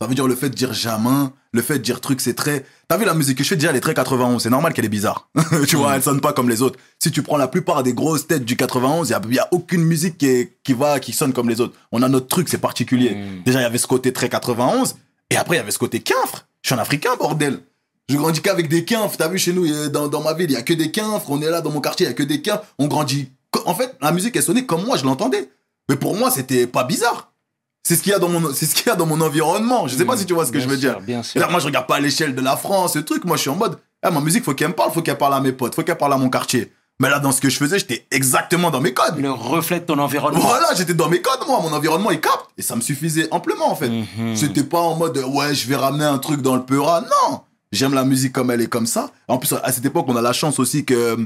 Ça 0.00 0.06
veut 0.06 0.14
dire 0.14 0.26
le 0.26 0.34
fait 0.34 0.50
de 0.50 0.54
dire 0.54 0.74
jamais, 0.74 1.28
le 1.52 1.62
fait 1.62 1.78
de 1.78 1.82
dire 1.82 2.02
truc, 2.02 2.20
c'est 2.20 2.34
très. 2.34 2.66
T'as 2.86 2.98
vu 2.98 3.06
la 3.06 3.14
musique 3.14 3.38
que 3.38 3.44
je 3.44 3.48
fais 3.48 3.56
déjà, 3.56 3.70
elle 3.70 3.76
est 3.76 3.80
très 3.80 3.94
91. 3.94 4.42
C'est 4.42 4.50
normal 4.50 4.74
qu'elle 4.74 4.84
est 4.84 4.90
bizarre. 4.90 5.30
tu 5.68 5.76
vois, 5.76 5.96
elle 5.96 6.02
sonne 6.02 6.20
pas 6.20 6.34
comme 6.34 6.50
les 6.50 6.60
autres. 6.60 6.78
Si 6.98 7.10
tu 7.10 7.22
prends 7.22 7.38
la 7.38 7.48
plupart 7.48 7.82
des 7.82 7.94
grosses 7.94 8.26
têtes 8.26 8.44
du 8.44 8.56
91, 8.56 9.08
il 9.08 9.34
y 9.34 9.38
a, 9.38 9.48
aucune 9.52 9.82
musique 9.82 10.18
qui, 10.18 10.26
est- 10.26 10.58
qui 10.62 10.74
va, 10.74 11.00
qui 11.00 11.12
sonne 11.12 11.32
comme 11.32 11.48
les 11.48 11.62
autres. 11.62 11.74
On 11.92 12.02
a 12.02 12.08
notre 12.08 12.28
truc, 12.28 12.48
c'est 12.50 12.58
particulier. 12.58 13.14
Mm. 13.14 13.42
Déjà, 13.46 13.60
il 13.60 13.62
y 13.62 13.66
avait 13.66 13.78
ce 13.78 13.86
côté 13.86 14.12
très 14.12 14.28
91. 14.28 14.96
Et 15.30 15.36
après, 15.36 15.56
il 15.56 15.58
y 15.60 15.62
avait 15.62 15.70
ce 15.70 15.78
côté 15.78 16.00
quinfre. 16.00 16.46
Je 16.62 16.68
suis 16.68 16.74
un 16.74 16.78
Africain, 16.78 17.16
bordel. 17.16 17.60
Je 18.10 18.16
grandis 18.16 18.42
qu'avec 18.42 18.68
des 18.68 18.84
quinfres. 18.84 19.16
T'as 19.16 19.28
vu, 19.28 19.38
chez 19.38 19.52
nous, 19.54 19.88
dans, 19.88 20.08
dans 20.08 20.20
ma 20.22 20.34
ville, 20.34 20.50
il 20.50 20.54
y 20.54 20.56
a 20.56 20.62
que 20.62 20.74
des 20.74 20.90
quinfres. 20.90 21.30
On 21.30 21.40
est 21.40 21.50
là 21.50 21.62
dans 21.62 21.70
mon 21.70 21.80
quartier, 21.80 22.06
il 22.06 22.10
y 22.10 22.12
a 22.12 22.14
que 22.14 22.22
des 22.22 22.42
quinfres. 22.42 22.64
On 22.78 22.86
grandit. 22.86 23.30
En 23.64 23.74
fait, 23.74 23.96
la 24.02 24.12
musique, 24.12 24.36
elle 24.36 24.42
sonnait 24.42 24.66
comme 24.66 24.84
moi, 24.84 24.96
je 24.98 25.04
l'entendais. 25.04 25.50
Mais 25.88 25.96
pour 25.96 26.14
moi, 26.14 26.30
c'était 26.30 26.66
pas 26.66 26.84
bizarre. 26.84 27.32
C'est 27.88 27.94
ce 27.94 28.02
qu'il 28.02 28.10
y 28.10 28.14
a 28.16 28.18
dans 28.18 28.28
mon, 28.28 28.52
c'est 28.52 28.66
ce 28.66 28.74
qu'il 28.74 28.88
y 28.88 28.90
a 28.90 28.96
dans 28.96 29.06
mon 29.06 29.20
environnement. 29.20 29.86
Je 29.86 29.94
sais 29.94 30.04
pas 30.04 30.16
si 30.16 30.26
tu 30.26 30.34
vois 30.34 30.44
ce 30.44 30.50
que 30.50 30.58
je 30.58 30.66
veux 30.66 30.76
sûr, 30.76 30.94
dire. 30.94 31.00
Bien 31.02 31.22
sûr. 31.22 31.40
là, 31.40 31.46
moi, 31.48 31.60
je 31.60 31.66
regarde 31.66 31.86
pas 31.86 31.94
à 31.94 32.00
l'échelle 32.00 32.34
de 32.34 32.40
la 32.40 32.56
France, 32.56 32.94
ce 32.94 32.98
truc. 32.98 33.24
Moi, 33.24 33.36
je 33.36 33.42
suis 33.42 33.50
en 33.50 33.54
mode, 33.54 33.78
eh, 34.04 34.10
ma 34.10 34.18
musique, 34.18 34.42
faut 34.42 34.54
qu'elle 34.54 34.70
me 34.70 34.74
parle, 34.74 34.90
faut 34.90 35.02
qu'elle 35.02 35.16
parle 35.16 35.34
à 35.34 35.40
mes 35.40 35.52
potes, 35.52 35.76
faut 35.76 35.84
qu'elle 35.84 35.96
parle 35.96 36.12
à 36.12 36.16
mon 36.16 36.28
quartier. 36.28 36.72
Mais 36.98 37.08
là, 37.08 37.20
dans 37.20 37.30
ce 37.30 37.40
que 37.40 37.48
je 37.48 37.56
faisais, 37.56 37.78
j'étais 37.78 38.04
exactement 38.10 38.72
dans 38.72 38.80
mes 38.80 38.92
codes. 38.92 39.16
Le 39.18 39.30
reflet 39.30 39.78
de 39.78 39.84
ton 39.84 40.00
environnement. 40.00 40.40
Voilà, 40.40 40.66
j'étais 40.76 40.94
dans 40.94 41.08
mes 41.08 41.22
codes, 41.22 41.46
moi. 41.46 41.60
Mon 41.62 41.72
environnement, 41.72 42.10
il 42.10 42.20
capte. 42.20 42.46
Et 42.58 42.62
ça 42.62 42.74
me 42.74 42.80
suffisait 42.80 43.28
amplement, 43.30 43.70
en 43.70 43.76
fait. 43.76 43.88
Mhm. 43.88 44.34
C'était 44.34 44.64
pas 44.64 44.80
en 44.80 44.96
mode, 44.96 45.18
ouais, 45.18 45.54
je 45.54 45.68
vais 45.68 45.76
ramener 45.76 46.06
un 46.06 46.18
truc 46.18 46.42
dans 46.42 46.56
le 46.56 46.62
Peura. 46.64 47.02
Non! 47.02 47.42
J'aime 47.70 47.94
la 47.94 48.04
musique 48.04 48.32
comme 48.32 48.50
elle 48.50 48.62
est 48.62 48.66
comme 48.66 48.86
ça. 48.86 49.10
En 49.28 49.38
plus, 49.38 49.54
à 49.62 49.70
cette 49.70 49.84
époque, 49.84 50.06
on 50.08 50.16
a 50.16 50.22
la 50.22 50.32
chance 50.32 50.58
aussi 50.58 50.84
que, 50.84 51.16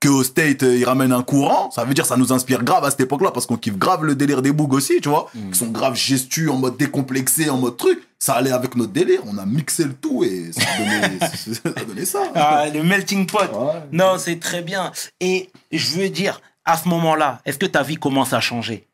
que 0.00 0.08
au 0.08 0.22
State, 0.22 0.62
euh, 0.62 0.76
ils 0.76 0.84
ramènent 0.84 1.12
un 1.12 1.22
courant. 1.22 1.70
Ça 1.70 1.84
veut 1.84 1.92
dire, 1.94 2.06
ça 2.06 2.16
nous 2.16 2.32
inspire 2.32 2.62
grave 2.62 2.84
à 2.84 2.90
cette 2.90 3.00
époque-là 3.00 3.30
parce 3.32 3.46
qu'on 3.46 3.56
kiffe 3.56 3.76
grave 3.76 4.04
le 4.04 4.14
délire 4.14 4.42
des 4.42 4.52
bougs 4.52 4.74
aussi, 4.74 5.00
tu 5.00 5.08
vois. 5.08 5.28
Qui 5.52 5.58
sont 5.58 5.66
grave 5.68 5.96
gestus, 5.96 6.48
en 6.50 6.56
mode 6.56 6.76
décomplexé, 6.76 7.50
en 7.50 7.56
mode 7.58 7.76
truc. 7.76 8.00
Ça 8.20 8.34
allait 8.34 8.52
avec 8.52 8.76
notre 8.76 8.92
délire. 8.92 9.20
On 9.26 9.38
a 9.38 9.46
mixé 9.46 9.84
le 9.84 9.94
tout 9.94 10.24
et 10.24 10.50
ça 10.52 10.62
a 10.62 10.78
donné 10.84 11.18
ça. 11.54 11.70
a 11.76 11.84
donné 11.84 12.04
ça. 12.04 12.22
Ah, 12.34 12.66
le 12.72 12.82
melting 12.82 13.26
pot. 13.26 13.38
Ouais. 13.40 13.82
Non, 13.92 14.18
c'est 14.18 14.38
très 14.38 14.62
bien. 14.62 14.92
Et 15.20 15.50
je 15.72 15.98
veux 15.98 16.08
dire, 16.10 16.40
à 16.64 16.76
ce 16.76 16.88
moment-là, 16.88 17.40
est-ce 17.44 17.58
que 17.58 17.66
ta 17.66 17.82
vie 17.82 17.96
commence 17.96 18.32
à 18.32 18.40
changer? 18.40 18.86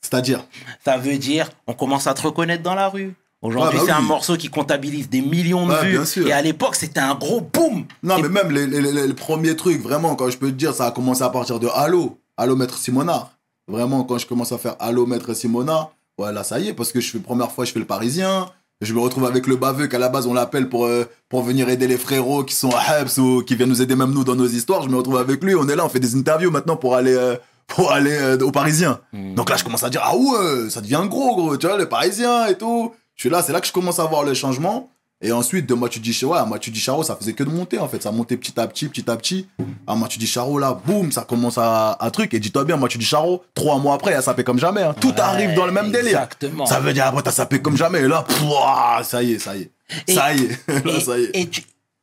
C'est-à-dire, 0.00 0.44
Ça 0.84 0.96
veut 0.96 1.16
dire, 1.18 1.48
on 1.66 1.74
commence 1.74 2.06
à 2.06 2.14
te 2.14 2.22
reconnaître 2.22 2.62
dans 2.62 2.74
la 2.74 2.88
rue. 2.88 3.14
Aujourd'hui, 3.42 3.80
Ouais, 3.80 3.86
bah 3.86 3.92
c'est 3.92 3.92
un 3.92 4.00
morceau 4.02 4.36
qui 4.36 4.48
comptabilise 4.48 5.08
des 5.10 5.20
millions 5.20 5.66
de 5.66 5.72
Ouais, 5.72 5.98
vues. 5.98 6.28
Et 6.28 6.32
à 6.32 6.40
l'époque, 6.42 6.76
c'était 6.76 7.00
un 7.00 7.14
gros 7.16 7.40
boom. 7.40 7.84
Non, 8.02 8.18
mais 8.20 8.28
même 8.28 8.50
les, 8.52 8.66
les, 8.66 8.80
les- 8.80 9.06
les 9.06 9.14
premiers 9.14 9.56
trucs, 9.56 9.82
vraiment, 9.82 10.14
quand 10.14 10.30
je 10.30 10.38
peux 10.38 10.46
te 10.48 10.52
dire, 10.54 10.72
ça 10.74 10.86
a 10.86 10.90
commencé 10.92 11.22
à 11.22 11.28
partir 11.30 11.58
de 11.58 11.66
Allô, 11.74 12.18
Allô 12.36 12.54
Maître 12.56 12.78
Simonard. 12.78 13.32
Vraiment, 13.68 14.04
quand 14.04 14.18
je 14.18 14.26
commence 14.26 14.52
à 14.52 14.58
faire 14.58 14.76
Allô 14.78 15.06
Maître 15.06 15.34
Simonard, 15.34 15.90
ouais, 16.18 16.32
là, 16.32 16.44
ça 16.44 16.60
y 16.60 16.68
est, 16.68 16.72
parce 16.72 16.92
que 16.92 17.00
je 17.00 17.10
fais, 17.10 17.18
première 17.18 17.50
fois, 17.50 17.64
je 17.64 17.72
fais 17.72 17.80
le 17.80 17.84
Parisien. 17.86 18.46
Je 18.80 18.92
me 18.94 19.00
retrouve 19.00 19.26
avec 19.26 19.46
le 19.46 19.54
baveux 19.56 19.86
qu'à 19.86 19.98
la 19.98 20.08
base, 20.08 20.26
on 20.26 20.34
l'appelle 20.34 20.68
pour, 20.68 20.86
euh, 20.86 21.04
pour 21.28 21.42
venir 21.42 21.68
aider 21.68 21.86
les 21.86 21.96
frérots 21.98 22.42
qui 22.44 22.54
sont 22.54 22.70
à 22.70 23.00
Hebs 23.00 23.18
ou 23.18 23.42
qui 23.42 23.54
viennent 23.54 23.68
nous 23.68 23.80
aider 23.82 23.94
même 23.94 24.10
nous 24.12 24.24
dans 24.24 24.34
nos 24.34 24.46
histoires. 24.48 24.82
Je 24.82 24.88
me 24.88 24.96
retrouve 24.96 25.18
avec 25.18 25.42
lui, 25.44 25.54
on 25.54 25.68
est 25.68 25.76
là, 25.76 25.84
on 25.84 25.88
fait 25.88 26.00
des 26.00 26.16
interviews 26.16 26.50
maintenant 26.50 26.76
pour 26.76 26.96
aller, 26.96 27.14
euh, 27.14 27.36
pour 27.68 27.92
aller 27.92 28.10
euh, 28.12 28.38
au 28.40 28.50
Parisien. 28.50 28.98
Hmm. 29.12 29.34
Donc 29.34 29.50
là, 29.50 29.56
je 29.56 29.62
commence 29.62 29.84
à 29.84 29.90
dire, 29.90 30.00
ah 30.04 30.16
ouais, 30.16 30.68
ça 30.68 30.80
devient 30.80 31.02
gros, 31.08 31.36
gros, 31.36 31.56
tu 31.56 31.66
vois, 31.68 31.76
le 31.76 31.88
Parisien 31.88 32.46
et 32.46 32.56
tout. 32.58 32.92
Suis 33.22 33.30
là, 33.30 33.40
c'est 33.40 33.52
là 33.52 33.60
que 33.60 33.68
je 33.68 33.72
commence 33.72 34.00
à 34.00 34.04
voir 34.04 34.24
le 34.24 34.34
changement. 34.34 34.90
Et 35.24 35.30
ensuite, 35.30 35.64
de 35.66 35.74
Mathieu 35.74 36.02
Charo, 36.12 36.34
à 36.34 36.44
Mathieu 36.44 36.72
Charo, 36.74 37.04
ça 37.04 37.14
faisait 37.14 37.34
que 37.34 37.44
de 37.44 37.50
monter, 37.50 37.78
en 37.78 37.86
fait. 37.86 38.02
Ça 38.02 38.10
montait 38.10 38.36
petit 38.36 38.58
à 38.58 38.66
petit, 38.66 38.88
petit 38.88 39.08
à 39.08 39.16
petit. 39.16 39.46
À 39.86 39.94
Mathieu 39.94 40.26
Charo, 40.26 40.58
là, 40.58 40.76
boum, 40.84 41.12
ça 41.12 41.22
commence 41.22 41.56
à 41.56 41.96
un 42.00 42.10
truc. 42.10 42.34
Et 42.34 42.40
dis-toi 42.40 42.64
bien, 42.64 42.76
Mathieu 42.76 42.98
Charo, 43.00 43.44
trois 43.54 43.78
mois 43.78 43.94
après, 43.94 44.10
il 44.10 44.14
a 44.16 44.22
sapé 44.22 44.42
comme 44.42 44.58
jamais. 44.58 44.82
hein. 44.82 44.92
Tout 45.00 45.10
Ouais, 45.12 45.20
arrive 45.20 45.54
dans 45.54 45.66
le 45.66 45.70
même 45.70 45.92
délire. 45.92 46.16
Exactement. 46.22 46.66
Ça 46.66 46.80
veut 46.80 46.92
dire, 46.92 47.06
après, 47.06 47.22
t'as 47.22 47.30
sapé 47.30 47.62
comme 47.62 47.76
jamais. 47.76 48.00
Et 48.00 48.08
là, 48.08 48.24
pouah, 48.26 49.02
ça 49.04 49.22
y 49.22 49.34
est, 49.34 49.38
ça 49.38 49.56
y 49.56 49.60
est. 49.62 49.70
Et- 50.08 50.14
ça 50.14 50.34
y 50.34 50.42
est. 50.42 50.68
là, 50.84 50.92
Et, 50.96 51.00
ça 51.00 51.16
y 51.16 51.22
est. 51.22 51.30
et 51.34 51.48
tu- 51.48 51.62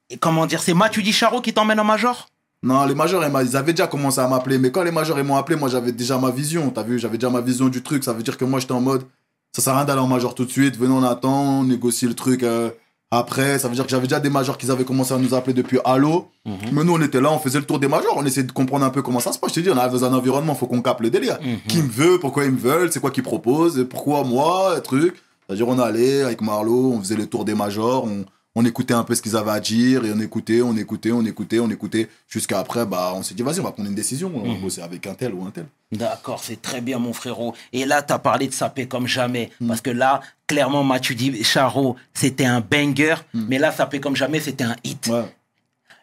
et 0.09 0.15
comment 0.15 0.45
dire, 0.45 0.63
c'est 0.63 0.73
Mathieu 0.73 1.03
Charo 1.11 1.41
qui 1.41 1.51
t'emmène 1.53 1.81
en 1.81 1.83
major? 1.83 2.29
Non, 2.63 2.85
les 2.85 2.95
majors, 2.95 3.21
ils 3.25 3.29
m'a- 3.31 3.43
ils 3.43 3.57
avaient 3.57 3.73
déjà 3.73 3.87
commencé 3.87 4.19
à 4.21 4.27
m'appeler. 4.29 4.57
Mais 4.57 4.71
quand 4.71 4.83
les 4.83 4.91
majors, 4.91 5.17
ils 5.19 5.25
m'ont 5.25 5.35
appelé, 5.35 5.57
moi, 5.57 5.67
j'avais 5.67 5.91
déjà 5.91 6.17
ma 6.17 6.31
vision. 6.31 6.69
T'as 6.69 6.83
vu, 6.83 6.97
j'avais 6.99 7.17
déjà 7.17 7.29
ma 7.29 7.41
vision 7.41 7.67
du 7.67 7.83
truc. 7.83 8.05
Ça 8.05 8.13
veut 8.13 8.23
dire 8.23 8.37
que 8.37 8.45
moi, 8.45 8.61
j'étais 8.61 8.71
en 8.73 8.81
mode, 8.81 9.03
ça 9.51 9.61
sert 9.61 9.73
à 9.73 9.77
rien 9.77 9.85
d'aller 9.85 10.01
en 10.01 10.07
major 10.07 10.35
tout 10.35 10.45
de 10.45 10.51
suite. 10.51 10.77
Venez, 10.77 10.93
on 10.93 11.03
attend, 11.03 11.59
on 11.59 11.63
négocie 11.63 12.07
le 12.07 12.13
truc 12.13 12.43
euh, 12.43 12.69
après. 13.11 13.59
Ça 13.59 13.67
veut 13.67 13.75
dire 13.75 13.83
que 13.83 13.89
j'avais 13.89 14.07
déjà 14.07 14.19
des 14.19 14.29
majors 14.29 14.57
qui 14.57 14.69
avaient 14.69 14.85
commencé 14.85 15.13
à 15.13 15.17
nous 15.17 15.33
appeler 15.33 15.53
depuis 15.53 15.79
Allo. 15.85 16.27
Mais 16.71 16.83
nous, 16.83 16.93
on 16.93 17.01
était 17.01 17.21
là, 17.21 17.31
on 17.31 17.39
faisait 17.39 17.59
le 17.59 17.65
tour 17.65 17.79
des 17.79 17.87
majors. 17.87 18.15
On 18.17 18.25
essayait 18.25 18.45
de 18.45 18.51
comprendre 18.51 18.85
un 18.85 18.89
peu 18.89 19.01
comment 19.01 19.19
ça 19.19 19.31
se 19.31 19.39
passe. 19.39 19.51
Je 19.51 19.55
te 19.55 19.59
dis, 19.61 19.69
on 19.69 19.77
arrive 19.77 19.93
dans 19.93 20.05
un 20.05 20.13
environnement, 20.13 20.55
faut 20.55 20.67
qu'on 20.67 20.81
capte 20.81 21.01
le 21.01 21.09
délire. 21.09 21.37
Qui 21.67 21.81
me 21.81 21.89
veut, 21.89 22.19
pourquoi 22.19 22.45
ils 22.45 22.51
me 22.51 22.57
veulent, 22.57 22.91
c'est 22.91 22.99
quoi 22.99 23.11
qu'ils 23.11 23.23
proposent, 23.23 23.77
et 23.79 23.85
pourquoi 23.85 24.23
moi, 24.23 24.79
truc. 24.81 25.15
C'est-à-dire, 25.47 25.67
on 25.67 25.79
allait 25.79 26.23
avec 26.23 26.41
Marlo, 26.41 26.93
on 26.93 26.99
faisait 26.99 27.15
le 27.15 27.25
tour 27.25 27.45
des 27.45 27.55
majors, 27.55 28.05
on, 28.05 28.25
on 28.59 28.65
écoutait 28.65 28.93
un 28.93 29.05
peu 29.05 29.15
ce 29.15 29.21
qu'ils 29.21 29.37
avaient 29.37 29.51
à 29.51 29.59
dire, 29.61 30.03
et 30.03 30.11
on 30.11 30.19
écoutait, 30.19 30.61
on 30.61 30.75
écoutait, 30.75 31.13
on 31.13 31.23
écoutait, 31.23 31.59
on 31.59 31.69
écoutait, 31.69 32.09
jusqu'à 32.27 32.59
après, 32.59 32.85
bah, 32.85 33.13
on 33.15 33.23
s'est 33.23 33.33
dit, 33.33 33.41
vas-y, 33.41 33.61
on 33.61 33.63
va 33.63 33.71
prendre 33.71 33.87
une 33.87 33.95
décision, 33.95 34.29
on 34.35 34.51
va 34.53 34.59
bosser 34.59 34.81
avec 34.81 35.07
un 35.07 35.13
tel 35.13 35.33
ou 35.33 35.45
un 35.45 35.49
tel. 35.49 35.65
D'accord, 35.93 36.43
c'est 36.43 36.61
très 36.61 36.81
bien, 36.81 36.99
mon 36.99 37.13
frérot. 37.13 37.53
Et 37.71 37.85
là, 37.85 38.01
tu 38.01 38.11
as 38.11 38.19
parlé 38.19 38.47
de 38.47 38.53
saper 38.53 38.85
comme 38.85 39.07
jamais. 39.07 39.49
Parce 39.65 39.79
que 39.79 39.89
là, 39.89 40.19
clairement, 40.45 40.83
Mathieu 40.83 41.15
dit 41.15 41.41
Charo, 41.41 41.95
c'était 42.13 42.43
un 42.43 42.59
banger. 42.59 43.15
Mais 43.33 43.59
là, 43.59 43.71
saper 43.71 44.01
comme 44.01 44.17
jamais, 44.17 44.41
c'était 44.41 44.65
un 44.65 44.75
hit. 44.83 45.07
Ouais. 45.07 45.23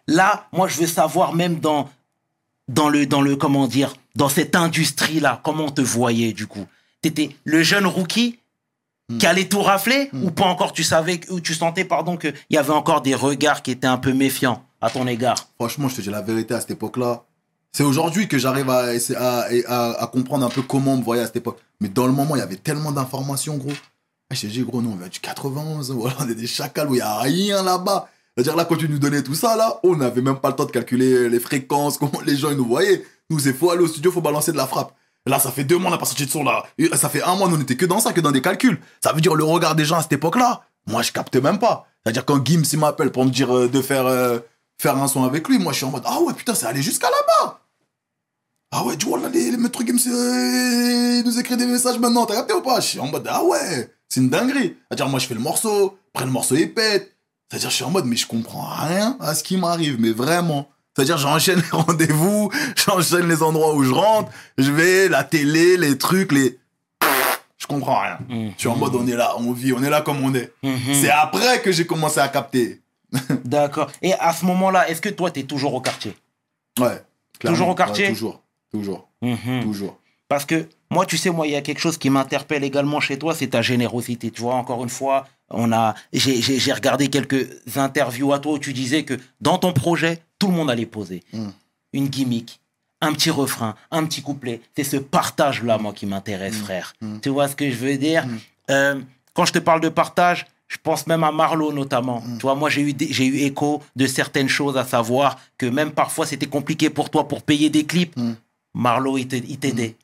Là, 0.06 0.48
moi, 0.50 0.66
je 0.66 0.78
veux 0.78 0.86
savoir, 0.86 1.34
même 1.34 1.60
dans, 1.60 1.90
dans 2.68 2.88
le, 2.88 3.04
dans 3.04 3.20
le, 3.20 3.36
comment 3.36 3.66
dire, 3.66 3.92
dans 4.14 4.30
cette 4.30 4.56
industrie-là, 4.56 5.42
comment 5.44 5.66
on 5.66 5.70
te 5.70 5.82
voyait, 5.82 6.32
du 6.32 6.46
coup? 6.46 6.64
T'étais 7.02 7.36
le 7.44 7.62
jeune 7.62 7.86
rookie 7.86 8.38
qui 9.18 9.26
allait 9.26 9.48
tout 9.48 9.62
rafler 9.62 10.10
ou 10.12 10.30
pas 10.30 10.46
encore 10.46 10.72
tu 10.72 10.82
savais, 10.82 11.20
ou 11.30 11.40
tu 11.40 11.54
sentais, 11.54 11.84
pardon, 11.84 12.16
qu'il 12.16 12.34
y 12.50 12.56
avait 12.56 12.72
encore 12.72 13.02
des 13.02 13.14
regards 13.14 13.62
qui 13.62 13.70
étaient 13.70 13.86
un 13.86 13.98
peu 13.98 14.12
méfiants 14.12 14.64
à 14.80 14.90
ton 14.90 15.06
égard? 15.06 15.36
Franchement, 15.56 15.88
je 15.88 15.96
te 15.96 16.00
dis 16.00 16.10
la 16.10 16.22
vérité, 16.22 16.54
à 16.54 16.60
cette 16.60 16.72
époque-là, 16.72 17.24
c'est 17.72 17.84
aujourd'hui 17.84 18.26
que 18.26 18.38
j'arrive 18.38 18.70
à, 18.70 18.86
à, 19.16 19.46
à, 19.68 20.02
à 20.02 20.06
comprendre 20.06 20.46
un 20.46 20.48
peu 20.48 20.62
comment 20.62 20.94
on 20.94 20.96
me 20.98 21.04
voyait 21.04 21.22
à 21.22 21.26
cette 21.26 21.36
époque. 21.36 21.58
Mais 21.80 21.88
dans 21.88 22.06
le 22.06 22.12
moment, 22.12 22.34
il 22.34 22.38
y 22.38 22.42
avait 22.42 22.56
tellement 22.56 22.90
d'informations, 22.90 23.56
gros. 23.56 23.72
Ah, 24.30 24.34
Je 24.34 24.42
te 24.42 24.46
dis, 24.46 24.62
gros, 24.62 24.82
nous, 24.82 24.90
on 24.90 24.96
vient 24.96 25.08
du 25.08 25.20
91, 25.20 25.90
voilà, 25.96 26.16
on 26.20 26.28
est 26.28 26.34
des 26.34 26.46
chacals 26.46 26.88
où 26.88 26.94
il 26.94 26.98
n'y 26.98 27.02
a 27.02 27.18
rien 27.18 27.62
là-bas. 27.62 28.08
C'est-à-dire, 28.34 28.56
là, 28.56 28.64
quand 28.64 28.76
tu 28.76 28.88
nous 28.88 28.98
donnais 28.98 29.22
tout 29.22 29.34
ça, 29.34 29.56
là, 29.56 29.78
on 29.82 29.96
n'avait 29.96 30.20
même 30.20 30.36
pas 30.38 30.48
le 30.48 30.56
temps 30.56 30.64
de 30.64 30.70
calculer 30.72 31.28
les 31.28 31.40
fréquences, 31.40 31.96
comment 31.98 32.20
les 32.24 32.36
gens 32.36 32.50
ils 32.50 32.56
nous 32.56 32.66
voyaient. 32.66 33.04
Nous, 33.30 33.38
c'est 33.38 33.52
faut 33.52 33.70
aller 33.70 33.82
au 33.82 33.88
studio, 33.88 34.10
faut 34.10 34.20
balancer 34.20 34.52
de 34.52 34.56
la 34.56 34.66
frappe. 34.66 34.92
Là, 35.26 35.40
ça 35.40 35.50
fait 35.50 35.64
deux 35.64 35.76
mois, 35.76 35.88
on 35.88 35.90
n'a 35.90 35.98
pas 35.98 36.06
sorti 36.06 36.24
de 36.24 36.30
son, 36.30 36.44
là. 36.44 36.64
Ça 36.94 37.08
fait 37.08 37.22
un 37.22 37.34
mois, 37.34 37.48
on 37.50 37.60
était 37.60 37.76
que 37.76 37.84
dans 37.84 37.98
ça, 37.98 38.12
que 38.12 38.20
dans 38.20 38.30
des 38.30 38.42
calculs. 38.42 38.80
Ça 39.02 39.12
veut 39.12 39.20
dire 39.20 39.34
le 39.34 39.42
regard 39.42 39.74
des 39.74 39.84
gens 39.84 39.96
à 39.96 40.02
cette 40.02 40.12
époque-là. 40.12 40.62
Moi, 40.86 41.02
je 41.02 41.10
capte 41.10 41.34
même 41.34 41.58
pas. 41.58 41.86
C'est-à-dire, 42.04 42.24
quand 42.24 42.46
Gims, 42.46 42.78
m'appelle 42.78 43.10
pour 43.10 43.24
me 43.24 43.30
dire 43.30 43.54
euh, 43.54 43.68
de 43.68 43.82
faire, 43.82 44.06
euh, 44.06 44.38
faire 44.80 44.96
un 44.96 45.08
son 45.08 45.24
avec 45.24 45.48
lui, 45.48 45.58
moi, 45.58 45.72
je 45.72 45.78
suis 45.78 45.86
en 45.86 45.90
mode, 45.90 46.04
ah 46.06 46.20
ouais, 46.20 46.32
putain, 46.32 46.54
c'est 46.54 46.66
allé 46.66 46.80
jusqu'à 46.80 47.08
là-bas. 47.10 47.60
Ah 48.70 48.84
ouais, 48.84 48.96
tu 48.96 49.06
vois, 49.06 49.18
là, 49.18 49.28
les, 49.28 49.50
les 49.50 49.56
mecs 49.56 49.72
trucs, 49.72 49.88
ils 49.88 51.22
nous 51.24 51.40
écrivent 51.40 51.56
des 51.56 51.66
messages 51.66 51.98
maintenant, 51.98 52.24
t'as 52.26 52.36
capté 52.36 52.54
ou 52.54 52.62
pas? 52.62 52.78
Je 52.78 52.86
suis 52.86 53.00
en 53.00 53.08
mode, 53.08 53.26
ah 53.28 53.42
ouais, 53.42 53.92
c'est 54.08 54.20
une 54.20 54.30
dinguerie. 54.30 54.76
C'est-à-dire, 54.88 55.08
moi, 55.08 55.18
je 55.18 55.26
fais 55.26 55.34
le 55.34 55.40
morceau, 55.40 55.98
après 56.14 56.24
le 56.24 56.30
morceau, 56.30 56.54
il 56.54 56.72
pète. 56.72 57.16
C'est-à-dire, 57.50 57.70
je 57.70 57.74
suis 57.74 57.84
en 57.84 57.90
mode, 57.90 58.04
mais 58.04 58.16
je 58.16 58.28
comprends 58.28 58.68
rien 58.68 59.16
à 59.18 59.34
ce 59.34 59.42
qui 59.42 59.56
m'arrive, 59.56 60.00
mais 60.00 60.12
vraiment. 60.12 60.68
C'est-à-dire, 60.96 61.18
j'enchaîne 61.18 61.60
les 61.60 61.70
rendez-vous, 61.78 62.50
j'enchaîne 62.86 63.28
les 63.28 63.42
endroits 63.42 63.74
où 63.74 63.84
je 63.84 63.92
rentre, 63.92 64.32
je 64.56 64.72
vais, 64.72 65.08
la 65.10 65.24
télé, 65.24 65.76
les 65.76 65.98
trucs, 65.98 66.32
les. 66.32 66.58
Je 67.58 67.66
comprends 67.66 68.00
rien. 68.00 68.18
Mhm. 68.30 68.52
Je 68.54 68.60
suis 68.60 68.68
en 68.68 68.76
mode, 68.76 68.94
on 68.94 69.06
est 69.06 69.14
là, 69.16 69.34
on 69.38 69.52
vit, 69.52 69.74
on 69.74 69.82
est 69.82 69.90
là 69.90 70.00
comme 70.00 70.24
on 70.24 70.34
est. 70.34 70.52
Mhm. 70.62 70.94
C'est 70.94 71.10
après 71.10 71.60
que 71.60 71.70
j'ai 71.70 71.86
commencé 71.86 72.18
à 72.18 72.28
capter. 72.28 72.80
D'accord. 73.44 73.90
Et 74.00 74.14
à 74.14 74.32
ce 74.32 74.46
moment-là, 74.46 74.88
est-ce 74.88 75.02
que 75.02 75.10
toi, 75.10 75.30
tu 75.30 75.40
es 75.40 75.42
toujours 75.42 75.74
au 75.74 75.82
quartier? 75.82 76.16
Ouais. 76.78 77.02
Toujours 77.40 77.68
au 77.68 77.74
quartier? 77.74 78.06
Ouais, 78.06 78.12
Toujours. 78.12 78.40
Toujours. 78.72 79.08
Mhm. 79.20 79.64
Toujours. 79.64 79.98
Parce 80.28 80.46
que 80.46 80.66
moi, 80.90 81.04
tu 81.04 81.18
sais, 81.18 81.28
moi, 81.30 81.46
il 81.46 81.52
y 81.52 81.56
a 81.56 81.60
quelque 81.62 81.80
chose 81.80 81.98
qui 81.98 82.08
m'interpelle 82.08 82.64
également 82.64 83.00
chez 83.00 83.18
toi, 83.18 83.34
c'est 83.34 83.48
ta 83.48 83.60
générosité. 83.60 84.30
Tu 84.30 84.40
vois, 84.40 84.54
encore 84.54 84.82
une 84.82 84.88
fois, 84.90 85.26
on 85.50 85.72
a, 85.72 85.94
j'ai, 86.12 86.72
regardé 86.72 87.08
quelques 87.08 87.46
interviews 87.76 88.32
à 88.32 88.38
toi 88.38 88.54
où 88.54 88.58
tu 88.58 88.72
disais 88.72 89.04
que 89.04 89.14
dans 89.40 89.58
ton 89.58 89.72
projet, 89.72 90.20
tout 90.38 90.48
le 90.48 90.54
monde 90.54 90.70
allait 90.70 90.86
poser 90.86 91.22
Mm. 91.32 91.48
une 91.92 92.08
gimmick, 92.08 92.60
un 93.00 93.12
petit 93.12 93.30
refrain, 93.30 93.74
un 93.90 94.04
petit 94.04 94.22
couplet. 94.22 94.60
C'est 94.76 94.84
ce 94.84 94.96
partage-là, 94.96 95.78
moi, 95.78 95.92
qui 95.92 96.06
m'intéresse, 96.06 96.56
frère. 96.56 96.94
Mm. 97.00 97.20
Tu 97.20 97.28
vois 97.28 97.48
ce 97.48 97.56
que 97.56 97.70
je 97.70 97.76
veux 97.76 97.96
dire. 97.96 98.26
Euh, 98.70 99.00
Quand 99.34 99.44
je 99.44 99.52
te 99.52 99.58
parle 99.58 99.80
de 99.80 99.88
partage, 99.90 100.46
je 100.66 100.78
pense 100.82 101.06
même 101.06 101.22
à 101.22 101.30
Marlowe 101.30 101.72
notamment. 101.72 102.20
Mm. 102.22 102.38
Tu 102.38 102.42
vois, 102.42 102.54
moi, 102.54 102.68
j'ai 102.70 102.82
eu, 102.82 102.94
j'ai 103.10 103.26
eu 103.26 103.36
écho 103.42 103.82
de 103.94 104.06
certaines 104.06 104.48
choses, 104.48 104.76
à 104.76 104.84
savoir 104.84 105.38
que 105.58 105.66
même 105.66 105.92
parfois, 105.92 106.26
c'était 106.26 106.46
compliqué 106.46 106.90
pour 106.90 107.10
toi 107.10 107.28
pour 107.28 107.42
payer 107.42 107.70
des 107.70 107.84
clips. 107.84 108.16
Mm. 108.16 108.34
Marlowe, 108.74 109.18
il 109.18 109.28
t'aidait. 109.28 109.94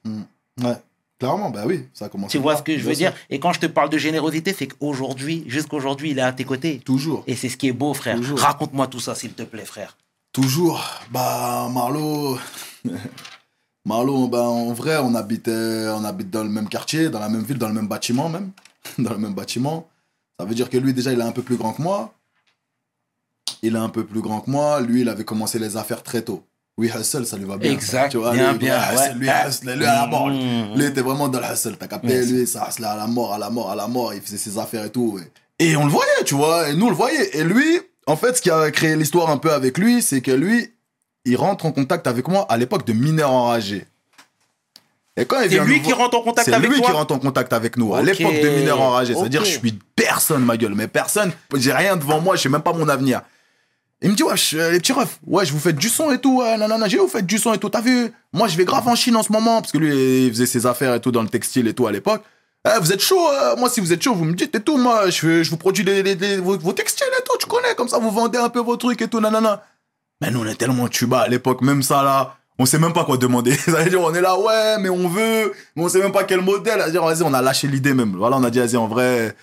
Ouais. 0.62 0.76
Clairement, 1.22 1.50
bah 1.50 1.62
oui, 1.64 1.84
ça 1.94 2.06
a 2.06 2.08
commencé. 2.08 2.32
Tu 2.32 2.42
vois 2.42 2.54
là, 2.54 2.58
ce 2.58 2.64
que 2.64 2.76
je 2.76 2.82
veux 2.82 2.96
dire? 2.96 3.14
Et 3.30 3.38
quand 3.38 3.52
je 3.52 3.60
te 3.60 3.66
parle 3.66 3.88
de 3.90 3.96
générosité, 3.96 4.52
c'est 4.52 4.66
qu'aujourd'hui, 4.66 5.44
jusqu'aujourd'hui, 5.46 6.10
il 6.10 6.18
est 6.18 6.22
à 6.22 6.32
tes 6.32 6.42
côtés. 6.42 6.80
Toujours. 6.80 7.22
Et 7.28 7.36
c'est 7.36 7.48
ce 7.48 7.56
qui 7.56 7.68
est 7.68 7.72
beau, 7.72 7.94
frère. 7.94 8.18
Raconte-moi 8.34 8.88
tout 8.88 8.98
ça, 8.98 9.14
s'il 9.14 9.32
te 9.32 9.44
plaît, 9.44 9.64
frère. 9.64 9.96
Toujours. 10.32 10.84
Bah, 11.12 11.68
Marlo. 11.72 12.40
Marlo, 13.86 14.26
bah, 14.26 14.42
en 14.42 14.72
vrai, 14.72 14.96
on 14.96 15.14
habite, 15.14 15.46
euh, 15.46 15.94
on 15.96 16.02
habite 16.02 16.28
dans 16.28 16.42
le 16.42 16.48
même 16.48 16.68
quartier, 16.68 17.08
dans 17.08 17.20
la 17.20 17.28
même 17.28 17.44
ville, 17.44 17.58
dans 17.58 17.68
le 17.68 17.74
même 17.74 17.86
bâtiment 17.86 18.28
même. 18.28 18.50
dans 18.98 19.12
le 19.12 19.18
même 19.18 19.34
bâtiment. 19.34 19.88
Ça 20.40 20.44
veut 20.44 20.56
dire 20.56 20.68
que 20.68 20.76
lui, 20.76 20.92
déjà, 20.92 21.12
il 21.12 21.20
est 21.20 21.22
un 21.22 21.30
peu 21.30 21.42
plus 21.42 21.56
grand 21.56 21.72
que 21.72 21.82
moi. 21.82 22.14
Il 23.62 23.76
est 23.76 23.78
un 23.78 23.90
peu 23.90 24.04
plus 24.04 24.22
grand 24.22 24.40
que 24.40 24.50
moi. 24.50 24.80
Lui, 24.80 25.02
il 25.02 25.08
avait 25.08 25.24
commencé 25.24 25.60
les 25.60 25.76
affaires 25.76 26.02
très 26.02 26.22
tôt. 26.22 26.42
Oui, 26.78 26.90
hustle, 26.98 27.26
ça 27.26 27.36
lui 27.36 27.44
va 27.44 27.58
bien. 27.58 27.70
Exact, 27.72 28.10
Tu 28.10 28.16
vois, 28.16 28.32
bien, 28.32 28.52
lui, 28.52 28.58
bien, 28.58 28.78
ouais, 28.78 28.96
ouais. 28.96 29.02
hustle, 29.08 29.18
Lui, 29.18 29.28
hustle, 29.48 29.72
lui, 29.78 29.84
à 29.84 29.94
la 30.02 30.06
mort. 30.06 30.28
Mmh. 30.28 30.74
Lui, 30.74 30.84
était 30.86 31.02
vraiment 31.02 31.28
dans 31.28 31.38
le 31.40 31.44
hustle. 31.52 31.76
T'as 31.78 31.86
capté, 31.86 32.08
Yes. 32.08 32.28
lui, 32.30 32.46
ça 32.46 32.66
hustle 32.68 32.84
à 32.86 32.96
la 32.96 33.06
mort, 33.06 33.34
à 33.34 33.38
la 33.38 33.50
mort, 33.50 33.70
à 33.70 33.76
la 33.76 33.86
mort. 33.88 34.14
Il 34.14 34.22
faisait 34.22 34.38
ses 34.38 34.58
affaires 34.58 34.84
et 34.84 34.90
tout. 34.90 35.20
Et, 35.58 35.68
et 35.70 35.76
on 35.76 35.84
le 35.84 35.90
voyait, 35.90 36.24
tu 36.24 36.34
vois. 36.34 36.70
Et 36.70 36.74
nous, 36.74 36.86
on 36.86 36.90
le 36.90 36.96
voyait. 36.96 37.36
Et 37.36 37.44
lui, 37.44 37.80
en 38.06 38.16
fait, 38.16 38.36
ce 38.38 38.42
qui 38.42 38.50
a 38.50 38.70
créé 38.70 38.96
l'histoire 38.96 39.28
un 39.30 39.36
peu 39.36 39.52
avec 39.52 39.76
lui, 39.76 40.00
c'est 40.02 40.22
que 40.22 40.30
lui, 40.32 40.72
il 41.26 41.36
rentre 41.36 41.66
en 41.66 41.72
contact 41.72 42.06
avec 42.06 42.26
moi 42.26 42.46
à 42.48 42.56
l'époque 42.56 42.86
de 42.86 42.94
mineur 42.94 43.30
enragé. 43.30 43.86
Et 45.16 45.26
quand 45.26 45.36
il 45.40 45.42
C'est 45.42 45.48
vient 45.56 45.64
lui 45.64 45.76
nous 45.76 45.82
qui 45.82 45.88
voir- 45.90 45.98
rentre 45.98 46.16
en 46.18 46.22
contact 46.22 46.46
c'est 46.48 46.54
avec 46.54 46.70
lui 46.70 46.78
toi? 46.78 46.86
qui 46.86 46.92
rentre 46.92 47.14
en 47.14 47.18
contact 47.18 47.52
avec 47.52 47.76
nous 47.76 47.94
à 47.94 48.00
l'époque 48.02 48.32
de 48.42 48.48
mineur 48.48 48.80
enragé. 48.80 49.14
C'est-à-dire, 49.14 49.42
Ok. 49.42 49.46
je 49.46 49.58
suis 49.58 49.78
personne, 49.94 50.42
ma 50.42 50.56
gueule, 50.56 50.74
mais 50.74 50.88
personne. 50.88 51.32
J'ai 51.54 51.72
rien 51.72 51.96
devant 51.96 52.18
moi, 52.20 52.34
je 52.36 52.40
sais 52.42 52.48
même 52.48 52.62
pas 52.62 52.72
mon 52.72 52.88
avenir. 52.88 53.20
Il 54.02 54.10
me 54.10 54.16
dit, 54.16 54.22
ouais, 54.24 54.36
je- 54.36 54.70
les 54.72 54.78
petits 54.80 54.92
refs, 54.92 55.18
ouais, 55.26 55.46
je 55.46 55.52
vous 55.52 55.60
faites 55.60 55.76
du 55.76 55.88
son 55.88 56.10
et 56.10 56.18
tout, 56.18 56.40
ouais, 56.40 56.56
nanana, 56.56 56.88
j'ai 56.88 56.98
vous 56.98 57.06
faites 57.08 57.24
du 57.26 57.38
son 57.38 57.52
et 57.54 57.58
tout, 57.58 57.68
t'as 57.70 57.80
vu? 57.80 58.12
Moi, 58.32 58.48
je 58.48 58.56
vais 58.56 58.64
grave 58.64 58.86
en 58.88 58.96
Chine 58.96 59.14
en 59.16 59.22
ce 59.22 59.30
moment, 59.32 59.60
parce 59.60 59.70
que 59.72 59.78
lui, 59.78 60.26
il 60.26 60.30
faisait 60.32 60.46
ses 60.46 60.66
affaires 60.66 60.94
et 60.94 61.00
tout 61.00 61.12
dans 61.12 61.22
le 61.22 61.28
textile 61.28 61.68
et 61.68 61.74
tout 61.74 61.86
à 61.86 61.92
l'époque. 61.92 62.22
Eh, 62.66 62.78
vous 62.80 62.92
êtes 62.92 63.00
chaud, 63.00 63.28
euh, 63.28 63.56
moi, 63.56 63.68
si 63.70 63.80
vous 63.80 63.92
êtes 63.92 64.02
chaud, 64.02 64.14
vous 64.14 64.24
me 64.24 64.34
dites 64.34 64.54
et 64.54 64.60
tout, 64.60 64.76
moi, 64.76 65.08
je, 65.10 65.18
fais- 65.18 65.44
je 65.44 65.50
vous 65.50 65.56
produis 65.56 65.84
les, 65.84 66.02
les- 66.02 66.36
vos, 66.38 66.58
vos 66.58 66.72
textiles 66.72 67.06
et 67.18 67.22
tout, 67.24 67.36
tu 67.38 67.46
connais, 67.46 67.74
comme 67.76 67.88
ça, 67.88 67.98
vous 67.98 68.10
vendez 68.10 68.38
un 68.38 68.48
peu 68.48 68.60
vos 68.60 68.76
trucs 68.76 69.00
et 69.02 69.08
tout, 69.08 69.20
nanana. 69.20 69.62
Mais 70.20 70.30
nous, 70.30 70.40
on 70.40 70.46
est 70.46 70.54
tellement 70.56 70.88
tuba 70.88 71.20
à 71.20 71.28
l'époque, 71.28 71.60
même 71.62 71.82
ça, 71.82 72.02
là, 72.02 72.36
on 72.58 72.66
sait 72.66 72.78
même 72.78 72.92
pas 72.92 73.04
quoi 73.04 73.16
demander. 73.16 73.56
On 73.98 74.14
est 74.14 74.20
là, 74.20 74.38
ouais, 74.38 74.78
mais 74.78 74.88
on 74.90 75.08
veut, 75.08 75.52
mais 75.74 75.82
on 75.82 75.88
sait 75.88 75.98
même 76.00 76.12
pas 76.12 76.22
quel 76.22 76.42
modèle. 76.42 76.80
Veut 76.84 76.90
dire, 76.92 77.02
vas-y, 77.02 77.22
on 77.22 77.32
a 77.34 77.40
lâché 77.42 77.66
l'idée 77.66 77.94
même. 77.94 78.14
Voilà, 78.16 78.36
on 78.36 78.44
a 78.44 78.50
dit, 78.50 78.58
vas-y, 78.60 78.76
en 78.76 78.86
vrai. 78.86 79.34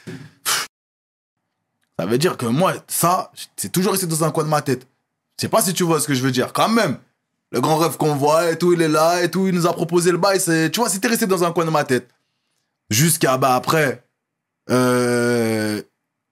Ça 2.00 2.06
veut 2.06 2.18
dire 2.18 2.38
que 2.38 2.46
moi, 2.46 2.76
ça, 2.88 3.30
c'est 3.58 3.74
toujours 3.74 3.92
resté 3.92 4.08
dans 4.08 4.24
un 4.24 4.32
coin 4.32 4.46
de 4.46 4.50
ma 4.50 4.62
tête. 4.62 4.88
Je 5.38 5.42
sais 5.42 5.50
pas 5.50 5.62
si 5.62 5.74
tu 5.74 5.84
vois 5.84 6.00
ce 6.00 6.08
que 6.08 6.14
je 6.14 6.24
veux 6.24 6.32
dire. 6.32 6.54
Quand 6.54 6.70
même, 6.70 6.98
le 7.52 7.60
grand 7.60 7.76
rêve 7.76 7.98
qu'on 7.98 8.16
voit 8.16 8.52
et 8.52 8.58
tout, 8.58 8.72
il 8.72 8.82
est 8.82 8.88
là 8.88 9.22
et 9.22 9.30
tout, 9.30 9.48
il 9.48 9.54
nous 9.54 9.68
a 9.68 9.74
proposé 9.74 10.10
le 10.14 10.18
bail. 10.18 10.40
Tu 10.72 10.80
vois, 10.80 10.88
c'était 10.88 11.10
resté 11.10 11.28
dans 11.28 11.44
un 11.44 11.52
coin 11.52 11.66
de 11.66 11.72
ma 11.72 11.84
tête. 11.84 12.08
Jusqu'à, 12.90 13.38
bah, 13.38 13.54
après, 13.54 14.02
euh, 14.70 15.82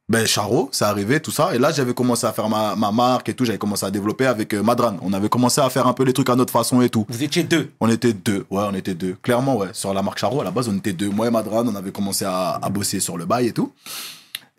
ben, 0.08 0.26
Charo, 0.26 0.70
c'est 0.72 0.86
arrivé, 0.86 1.20
tout 1.20 1.32
ça. 1.32 1.54
Et 1.54 1.60
là, 1.60 1.74
j'avais 1.74 1.94
commencé 1.94 2.26
à 2.26 2.32
faire 2.32 2.48
ma, 2.48 2.78
ma 2.78 2.94
marque 2.94 3.28
et 3.28 3.34
tout. 3.34 3.44
J'avais 3.44 3.58
commencé 3.58 3.86
à 3.86 3.92
développer 3.92 4.26
avec 4.26 4.54
euh, 4.54 4.64
Madran. 4.64 4.96
On 5.02 5.12
avait 5.12 5.28
commencé 5.28 5.60
à 5.60 5.70
faire 5.70 5.86
un 5.86 5.94
peu 5.94 6.06
les 6.06 6.14
trucs 6.14 6.30
à 6.30 6.38
notre 6.38 6.54
façon 6.54 6.82
et 6.82 6.90
tout. 6.90 7.06
Vous 7.10 7.24
étiez 7.24 7.44
deux. 7.44 7.72
On 7.82 7.90
était 7.90 8.14
deux, 8.14 8.46
ouais, 8.50 8.64
on 8.72 8.74
était 8.74 8.94
deux. 8.94 9.18
Clairement, 9.22 9.58
ouais. 9.58 9.68
Sur 9.74 9.94
la 9.94 10.02
marque 10.02 10.20
Charo, 10.20 10.40
à 10.40 10.46
la 10.46 10.52
base, 10.52 10.70
on 10.70 10.78
était 10.78 10.94
deux. 10.94 11.10
Moi 11.10 11.28
et 11.28 11.32
Madran, 11.32 11.66
on 11.68 11.76
avait 11.76 11.92
commencé 11.92 12.24
à, 12.24 12.52
à 12.52 12.70
bosser 12.70 13.02
sur 13.02 13.18
le 13.18 13.26
bail 13.26 13.48
et 13.48 13.52
tout. 13.52 13.74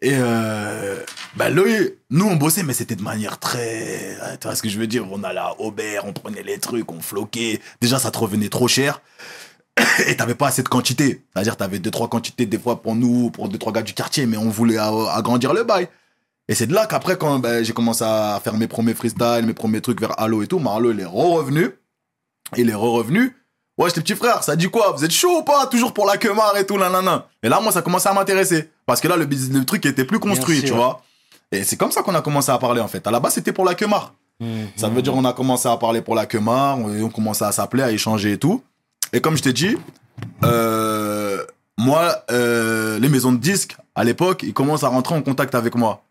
Et 0.00 0.12
euh, 0.14 1.02
Loïc, 1.50 1.94
nous 2.10 2.26
on 2.26 2.36
bossait, 2.36 2.62
mais 2.62 2.72
c'était 2.72 2.94
de 2.94 3.02
manière 3.02 3.38
très. 3.38 4.16
Tu 4.40 4.46
vois 4.46 4.54
ce 4.54 4.62
que 4.62 4.68
je 4.68 4.78
veux 4.78 4.86
dire? 4.86 5.06
On 5.10 5.24
allait 5.24 5.40
à 5.40 5.60
Aubert, 5.60 6.04
on 6.04 6.12
prenait 6.12 6.42
les 6.42 6.58
trucs, 6.58 6.90
on 6.92 7.00
floquait. 7.00 7.60
Déjà, 7.80 7.98
ça 7.98 8.10
te 8.10 8.18
revenait 8.18 8.48
trop 8.48 8.68
cher. 8.68 9.02
Et 10.06 10.16
t'avais 10.16 10.34
pas 10.34 10.48
assez 10.48 10.62
de 10.62 10.68
quantité. 10.68 11.22
C'est-à-dire, 11.32 11.56
t'avais 11.56 11.78
deux, 11.78 11.90
trois 11.90 12.08
quantités 12.08 12.46
des 12.46 12.58
fois 12.58 12.82
pour 12.82 12.94
nous, 12.94 13.30
pour 13.30 13.48
deux, 13.48 13.58
trois 13.58 13.72
gars 13.72 13.82
du 13.82 13.94
quartier, 13.94 14.26
mais 14.26 14.36
on 14.36 14.48
voulait 14.48 14.78
agrandir 14.78 15.52
le 15.52 15.64
bail. 15.64 15.88
Et 16.48 16.54
c'est 16.54 16.66
de 16.66 16.74
là 16.74 16.86
qu'après, 16.86 17.18
quand 17.18 17.38
ben, 17.38 17.64
j'ai 17.64 17.72
commencé 17.72 18.04
à 18.04 18.40
faire 18.42 18.54
mes 18.54 18.68
premiers 18.68 18.94
freestyles, 18.94 19.44
mes 19.44 19.54
premiers 19.54 19.80
trucs 19.80 20.00
vers 20.00 20.18
Halo 20.18 20.42
et 20.42 20.46
tout, 20.46 20.58
Marlo, 20.58 20.92
il 20.92 21.00
est 21.00 21.04
re-revenu. 21.04 21.70
Il 22.56 22.70
est 22.70 22.74
re-revenu. 22.74 23.36
Ouais, 23.78 23.88
j'étais 23.88 24.00
petit 24.00 24.16
frère, 24.16 24.42
ça 24.42 24.56
dit 24.56 24.68
quoi? 24.68 24.92
Vous 24.96 25.04
êtes 25.04 25.12
chaud 25.12 25.38
ou 25.38 25.42
pas? 25.42 25.66
Toujours 25.66 25.94
pour 25.94 26.04
la 26.04 26.16
queumar 26.16 26.56
et 26.56 26.66
tout, 26.66 26.76
nanana. 26.76 27.26
Et 27.42 27.48
là, 27.48 27.60
moi, 27.60 27.70
ça 27.70 27.80
commençait 27.80 28.08
à 28.08 28.12
m'intéresser. 28.12 28.70
Parce 28.84 29.00
que 29.00 29.06
là, 29.06 29.16
le, 29.16 29.64
truc 29.64 29.86
était 29.86 30.04
plus 30.04 30.18
construit, 30.18 30.62
tu 30.62 30.72
vois. 30.72 31.00
Et 31.52 31.62
c'est 31.62 31.76
comme 31.76 31.92
ça 31.92 32.02
qu'on 32.02 32.14
a 32.14 32.20
commencé 32.20 32.50
à 32.50 32.58
parler, 32.58 32.80
en 32.80 32.88
fait. 32.88 33.06
À 33.06 33.10
la 33.12 33.20
base, 33.20 33.34
c'était 33.34 33.52
pour 33.52 33.64
la 33.64 33.74
queumar. 33.74 34.14
Ça 34.76 34.88
veut 34.88 35.02
dire 35.02 35.14
on 35.16 35.24
a 35.24 35.32
commencé 35.32 35.68
à 35.68 35.76
parler 35.76 36.00
pour 36.00 36.14
la 36.14 36.24
queumar, 36.24 36.78
on, 36.78 37.02
on 37.02 37.08
commençait 37.08 37.44
à 37.44 37.50
s'appeler, 37.50 37.82
à 37.82 37.90
échanger 37.90 38.32
et 38.32 38.38
tout. 38.38 38.62
Et 39.12 39.20
comme 39.20 39.36
je 39.36 39.42
t'ai 39.42 39.52
dit, 39.52 39.76
euh, 40.44 41.44
moi, 41.76 42.24
euh, 42.30 42.98
les 42.98 43.08
maisons 43.08 43.32
de 43.32 43.38
disques, 43.38 43.76
à 43.94 44.04
l'époque, 44.04 44.42
ils 44.42 44.52
commencent 44.52 44.84
à 44.84 44.88
rentrer 44.88 45.14
en 45.14 45.22
contact 45.22 45.54
avec 45.54 45.74
moi. 45.74 46.02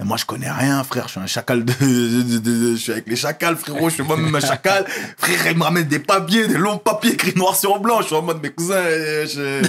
Et 0.00 0.04
moi, 0.04 0.16
je 0.16 0.24
connais 0.24 0.50
rien, 0.50 0.82
frère. 0.82 1.04
Je 1.06 1.12
suis 1.12 1.20
un 1.20 1.26
chacal 1.26 1.64
de, 1.64 1.72
de- 1.72 2.22
de- 2.22 2.38
de- 2.38 2.70
Je 2.74 2.80
suis 2.80 2.92
avec 2.92 3.06
les 3.06 3.14
chacals, 3.14 3.56
frérot. 3.56 3.88
Je 3.90 3.94
suis 3.94 4.02
moi-même 4.02 4.34
un 4.34 4.40
chacal. 4.40 4.84
Frère, 5.18 5.46
ils 5.52 5.56
me 5.56 5.62
ramènent 5.62 5.86
des 5.86 6.00
papiers, 6.00 6.48
des 6.48 6.58
longs 6.58 6.78
papiers 6.78 7.12
écrits 7.12 7.34
noir 7.36 7.54
sur 7.54 7.78
blanc. 7.78 8.00
Je 8.00 8.06
suis 8.06 8.16
en 8.16 8.22
mode, 8.22 8.42
mes 8.42 8.50
cousins, 8.50 8.74
euh, 8.74 9.24
je- 9.24 9.64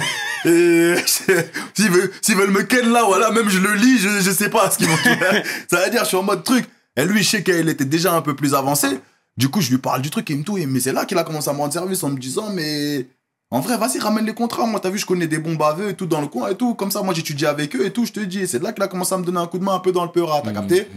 euh, 0.48 0.96
je- 0.96 1.42
s'ils 1.74 1.90
veulent, 1.92 2.10
s'ils 2.20 2.34
veulent 2.36 2.50
me 2.50 2.62
ken 2.64 2.90
là, 2.90 3.04
voilà, 3.04 3.30
même 3.30 3.48
je 3.48 3.58
le 3.60 3.74
lis, 3.74 3.98
je, 4.00 4.20
je 4.20 4.30
sais 4.32 4.50
pas 4.50 4.68
ce 4.70 4.78
qu'ils 4.78 4.88
vont 4.88 4.96
faire. 4.96 5.44
Ça 5.70 5.84
veut 5.84 5.90
dire, 5.90 6.02
je 6.02 6.08
suis 6.08 6.16
en 6.16 6.24
mode 6.24 6.42
truc. 6.42 6.66
Et 6.96 7.04
lui, 7.04 7.22
je 7.22 7.28
sais 7.28 7.42
qu'il 7.44 7.68
était 7.68 7.84
déjà 7.84 8.12
un 8.12 8.20
peu 8.22 8.34
plus 8.34 8.54
avancé. 8.54 8.88
Du 9.36 9.48
coup, 9.48 9.60
je 9.60 9.70
lui 9.70 9.78
parle 9.78 10.02
du 10.02 10.10
truc 10.10 10.28
et 10.30 10.32
il 10.32 10.40
me 10.40 10.44
tout. 10.44 10.56
Mais 10.66 10.80
c'est 10.80 10.92
là 10.92 11.04
qu'il 11.04 11.18
a 11.18 11.22
commencé 11.24 11.48
à 11.50 11.52
me 11.52 11.58
rendre 11.58 11.72
service 11.72 12.02
en 12.02 12.08
me 12.08 12.18
disant, 12.18 12.50
mais 12.50 13.06
en 13.50 13.60
vrai, 13.60 13.76
vas-y, 13.76 14.00
ramène 14.00 14.26
les 14.26 14.34
contrats. 14.34 14.66
Moi, 14.66 14.80
t'as 14.80 14.90
vu, 14.90 14.98
je 14.98 15.06
connais 15.06 15.28
des 15.28 15.38
bons 15.38 15.54
baveux 15.54 15.90
et 15.90 15.94
tout 15.94 16.06
dans 16.06 16.20
le 16.20 16.26
coin 16.26 16.48
et 16.48 16.56
tout. 16.56 16.74
Comme 16.74 16.90
ça, 16.90 17.02
moi, 17.02 17.14
j'étudie 17.14 17.46
avec 17.46 17.76
eux 17.76 17.86
et 17.86 17.92
tout, 17.92 18.04
je 18.04 18.12
te 18.12 18.20
dis. 18.20 18.46
C'est 18.48 18.58
de 18.58 18.64
là 18.64 18.72
qu'il 18.72 18.82
a 18.82 18.88
commencé 18.88 19.14
à 19.14 19.18
me 19.18 19.24
donner 19.24 19.38
un 19.38 19.46
coup 19.46 19.58
de 19.58 19.64
main 19.64 19.74
un 19.74 19.78
peu 19.78 19.92
dans 19.92 20.04
le 20.04 20.10
peura, 20.10 20.40
t'as 20.42 20.52
capté 20.52 20.88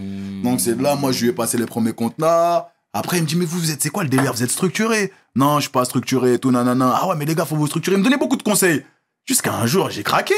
Donc, 0.42 0.60
c'est 0.60 0.76
de 0.76 0.82
là, 0.82 0.96
moi, 0.96 1.12
je 1.12 1.22
lui 1.22 1.30
ai 1.30 1.32
passé 1.32 1.58
les 1.58 1.66
premiers 1.66 1.92
contenats. 1.92 2.72
Après, 2.92 3.18
il 3.18 3.22
me 3.22 3.26
dit, 3.26 3.36
mais 3.36 3.44
vous, 3.44 3.58
vous 3.60 3.70
êtes, 3.70 3.80
c'est 3.80 3.90
quoi 3.90 4.02
le 4.02 4.08
délire? 4.08 4.32
Vous 4.32 4.42
êtes 4.42 4.50
structuré? 4.50 5.12
Non, 5.36 5.56
je 5.56 5.62
suis 5.62 5.70
pas 5.70 5.84
structuré 5.84 6.34
et 6.34 6.38
tout, 6.40 6.50
nanana. 6.50 6.92
Ah 7.00 7.06
ouais, 7.06 7.14
mais 7.16 7.24
les 7.24 7.36
gars, 7.36 7.44
faut 7.44 7.54
vous 7.54 7.68
structurer. 7.68 7.94
Il 7.94 8.00
me 8.00 8.04
donnait 8.04 8.18
beaucoup 8.18 8.36
de 8.36 8.42
conseils. 8.42 8.84
Jusqu'à 9.26 9.54
un 9.54 9.66
jour, 9.66 9.90
j'ai 9.90 10.02
craqué. 10.02 10.34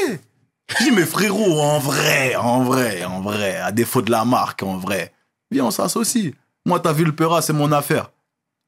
Je 0.67 0.83
dis, 0.83 0.91
mais 0.91 1.05
frérot, 1.05 1.59
en 1.59 1.79
vrai, 1.79 2.35
en 2.35 2.63
vrai, 2.63 3.03
en 3.05 3.21
vrai, 3.21 3.57
à 3.57 3.71
défaut 3.71 4.03
de 4.03 4.11
la 4.11 4.23
marque, 4.23 4.61
en 4.61 4.77
vrai, 4.77 5.13
viens, 5.49 5.65
on 5.65 5.71
s'associe. 5.71 6.33
Moi, 6.65 6.79
t'as 6.79 6.93
vu 6.93 7.05
le 7.05 7.15
peura, 7.15 7.41
c'est 7.41 7.53
mon 7.53 7.71
affaire. 7.71 8.11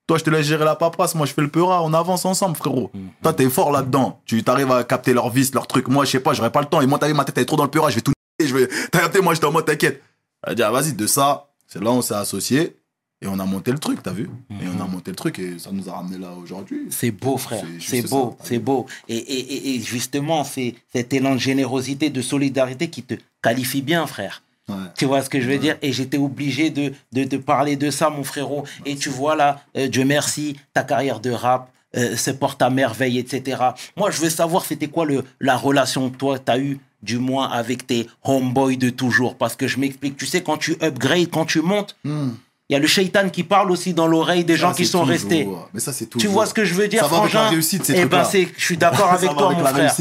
Toi, 0.07 0.17
je 0.19 0.23
te 0.23 0.29
laisse 0.29 0.45
gérer 0.45 0.65
la 0.65 0.75
paperasse, 0.75 1.15
moi, 1.15 1.25
je 1.25 1.33
fais 1.33 1.41
le 1.41 1.47
peura, 1.47 1.81
on 1.83 1.91
avance 1.93 2.25
ensemble, 2.25 2.55
frérot. 2.55 2.91
Toi, 3.23 3.33
t'es 3.33 3.49
fort 3.49 3.71
là-dedans. 3.71 4.19
Tu 4.25 4.43
t'arrives 4.43 4.71
à 4.71 4.83
capter 4.83 5.13
leurs 5.13 5.29
vices, 5.31 5.53
leurs 5.53 5.65
trucs. 5.67 5.87
Moi, 5.87 6.05
je 6.05 6.11
sais 6.11 6.19
pas, 6.19 6.33
j'aurais 6.33 6.51
pas 6.51 6.61
le 6.61 6.67
temps. 6.67 6.79
Et 6.81 6.85
moi, 6.85 6.99
t'as 6.99 7.07
vu, 7.07 7.13
ma 7.15 7.25
tête, 7.25 7.37
elle 7.37 7.43
est 7.43 7.45
trop 7.47 7.57
dans 7.57 7.63
le 7.63 7.71
peura, 7.71 7.89
je 7.89 7.95
vais 7.95 8.01
tout 8.01 8.11
je 8.39 8.53
vais. 8.53 8.67
T'as 8.91 8.99
capté, 8.99 9.21
moi, 9.21 9.33
j'étais 9.33 9.45
en 9.47 9.51
mode, 9.51 9.65
t'inquiète. 9.65 10.01
Elle 10.45 10.51
a 10.51 10.55
dit, 10.55 10.61
ah, 10.63 10.69
vas-y, 10.71 10.93
de 10.93 11.07
ça, 11.07 11.47
c'est 11.67 11.81
là, 11.81 11.89
on 11.91 12.01
s'est 12.01 12.13
associés. 12.13 12.75
Et 13.21 13.27
on 13.27 13.39
a 13.39 13.45
monté 13.45 13.71
le 13.71 13.79
truc, 13.79 14.03
t'as 14.03 14.11
vu? 14.11 14.29
Et 14.51 14.65
on 14.77 14.83
a 14.83 14.85
monté 14.87 15.09
le 15.09 15.15
truc 15.15 15.39
et 15.39 15.57
ça 15.57 15.71
nous 15.71 15.87
a 15.89 15.93
ramené 15.93 16.17
là 16.17 16.33
aujourd'hui. 16.33 16.87
C'est 16.89 17.11
beau, 17.11 17.37
frère. 17.37 17.63
C'est 17.79 18.01
beau, 18.09 18.35
c'est 18.43 18.59
beau. 18.59 18.85
Et, 19.07 19.15
et- 19.17 19.75
et 19.75 19.79
justement, 19.79 20.43
c'est 20.43 20.75
cet 20.93 21.13
élan 21.13 21.33
de 21.35 21.39
générosité, 21.39 22.09
de 22.09 22.21
solidarité 22.21 22.89
qui 22.89 23.03
te 23.03 23.15
qualifie 23.41 23.81
bien, 23.81 24.05
frère. 24.05 24.43
Ouais. 24.67 24.75
Tu 24.97 25.05
vois 25.05 25.21
ce 25.21 25.29
que 25.29 25.39
je 25.39 25.47
veux 25.47 25.57
dire? 25.59 25.77
Et 25.83 25.93
j'étais 25.93 26.17
obligé 26.17 26.69
de, 26.71 26.91
de, 27.11 27.23
de 27.23 27.37
parler 27.37 27.75
de 27.75 27.91
ça, 27.91 28.09
mon 28.09 28.23
frérot. 28.23 28.63
Et 28.85 28.95
tu 28.95 29.09
vois 29.09 29.35
là, 29.35 29.61
euh, 29.77 29.87
Dieu 29.87 30.05
merci, 30.05 30.55
ta 30.73 30.83
carrière 30.83 31.19
de 31.19 31.29
rap 31.31 31.69
euh, 31.95 32.15
se 32.17 32.31
porte 32.31 32.61
à 32.63 32.69
merveille, 32.71 33.19
etc. 33.19 33.61
Moi, 33.95 34.09
je 34.11 34.19
veux 34.19 34.29
savoir, 34.29 34.65
c'était 34.65 34.87
quoi 34.87 35.05
le, 35.05 35.23
la 35.39 35.55
relation 35.55 36.09
que 36.09 36.17
toi, 36.17 36.39
tu 36.39 36.51
as 36.51 36.57
eue, 36.59 36.79
du 37.03 37.19
moins, 37.19 37.47
avec 37.51 37.85
tes 37.85 38.07
homeboys 38.23 38.77
de 38.77 38.89
toujours? 38.89 39.35
Parce 39.35 39.55
que 39.55 39.67
je 39.67 39.77
m'explique, 39.79 40.17
tu 40.17 40.25
sais, 40.25 40.41
quand 40.41 40.57
tu 40.57 40.75
upgrades, 40.81 41.29
quand 41.29 41.45
tu 41.45 41.61
montes, 41.61 41.95
Hmm. 42.03 42.31
il 42.67 42.73
y 42.73 42.75
a 42.75 42.79
le 42.79 42.87
shaitan 42.87 43.29
qui 43.29 43.43
parle 43.43 43.69
aussi 43.69 43.93
dans 43.93 44.07
l'oreille 44.07 44.43
des 44.43 44.57
gens 44.57 44.73
qui 44.73 44.87
sont 44.87 45.01
toujours- 45.01 45.09
restés. 45.13 45.47
Mais 45.75 45.79
ça, 45.79 45.93
c'est 45.93 46.05
Tu 46.05 46.17
toujours. 46.17 46.33
vois 46.33 46.45
ce 46.47 46.53
que 46.55 46.65
je 46.65 46.73
veux 46.73 46.87
dire, 46.87 47.01
Ça 47.03 47.07
va 47.07 47.17
avec 47.19 47.31
la 47.33 47.39
frangin? 47.41 47.51
réussite, 47.51 47.85
ces 47.85 47.93
Eh 47.99 48.05
ben, 48.05 48.23
je 48.33 48.47
suis 48.63 48.77
d'accord 48.77 49.11
avec 49.13 49.29
toi, 49.29 49.45
avec 49.45 49.57
mon 49.59 49.63
la 49.63 49.69
frère. 49.73 49.95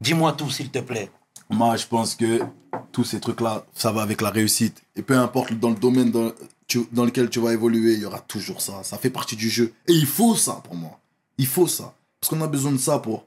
Dis-moi 0.00 0.32
tout, 0.34 0.48
s'il 0.48 0.70
te 0.70 0.78
plaît. 0.78 1.10
Moi, 1.50 1.74
je 1.76 1.86
pense 1.86 2.14
que 2.14 2.40
ces 3.04 3.20
trucs-là, 3.20 3.66
ça 3.74 3.92
va 3.92 4.02
avec 4.02 4.20
la 4.20 4.30
réussite. 4.30 4.82
Et 4.96 5.02
peu 5.02 5.16
importe 5.16 5.52
dans 5.54 5.70
le 5.70 5.76
domaine 5.76 6.10
dans, 6.10 6.32
lequel 7.04 7.30
tu 7.30 7.40
vas 7.40 7.52
évoluer, 7.52 7.94
il 7.94 8.00
y 8.00 8.04
aura 8.04 8.20
toujours 8.20 8.60
ça. 8.60 8.82
Ça 8.82 8.98
fait 8.98 9.10
partie 9.10 9.36
du 9.36 9.50
jeu. 9.50 9.72
Et 9.86 9.92
il 9.92 10.06
faut 10.06 10.34
ça 10.34 10.60
pour 10.64 10.74
moi. 10.74 11.00
Il 11.38 11.46
faut 11.46 11.66
ça. 11.66 11.94
Parce 12.20 12.30
qu'on 12.30 12.42
a 12.42 12.46
besoin 12.46 12.72
de 12.72 12.78
ça 12.78 12.98
pour, 12.98 13.26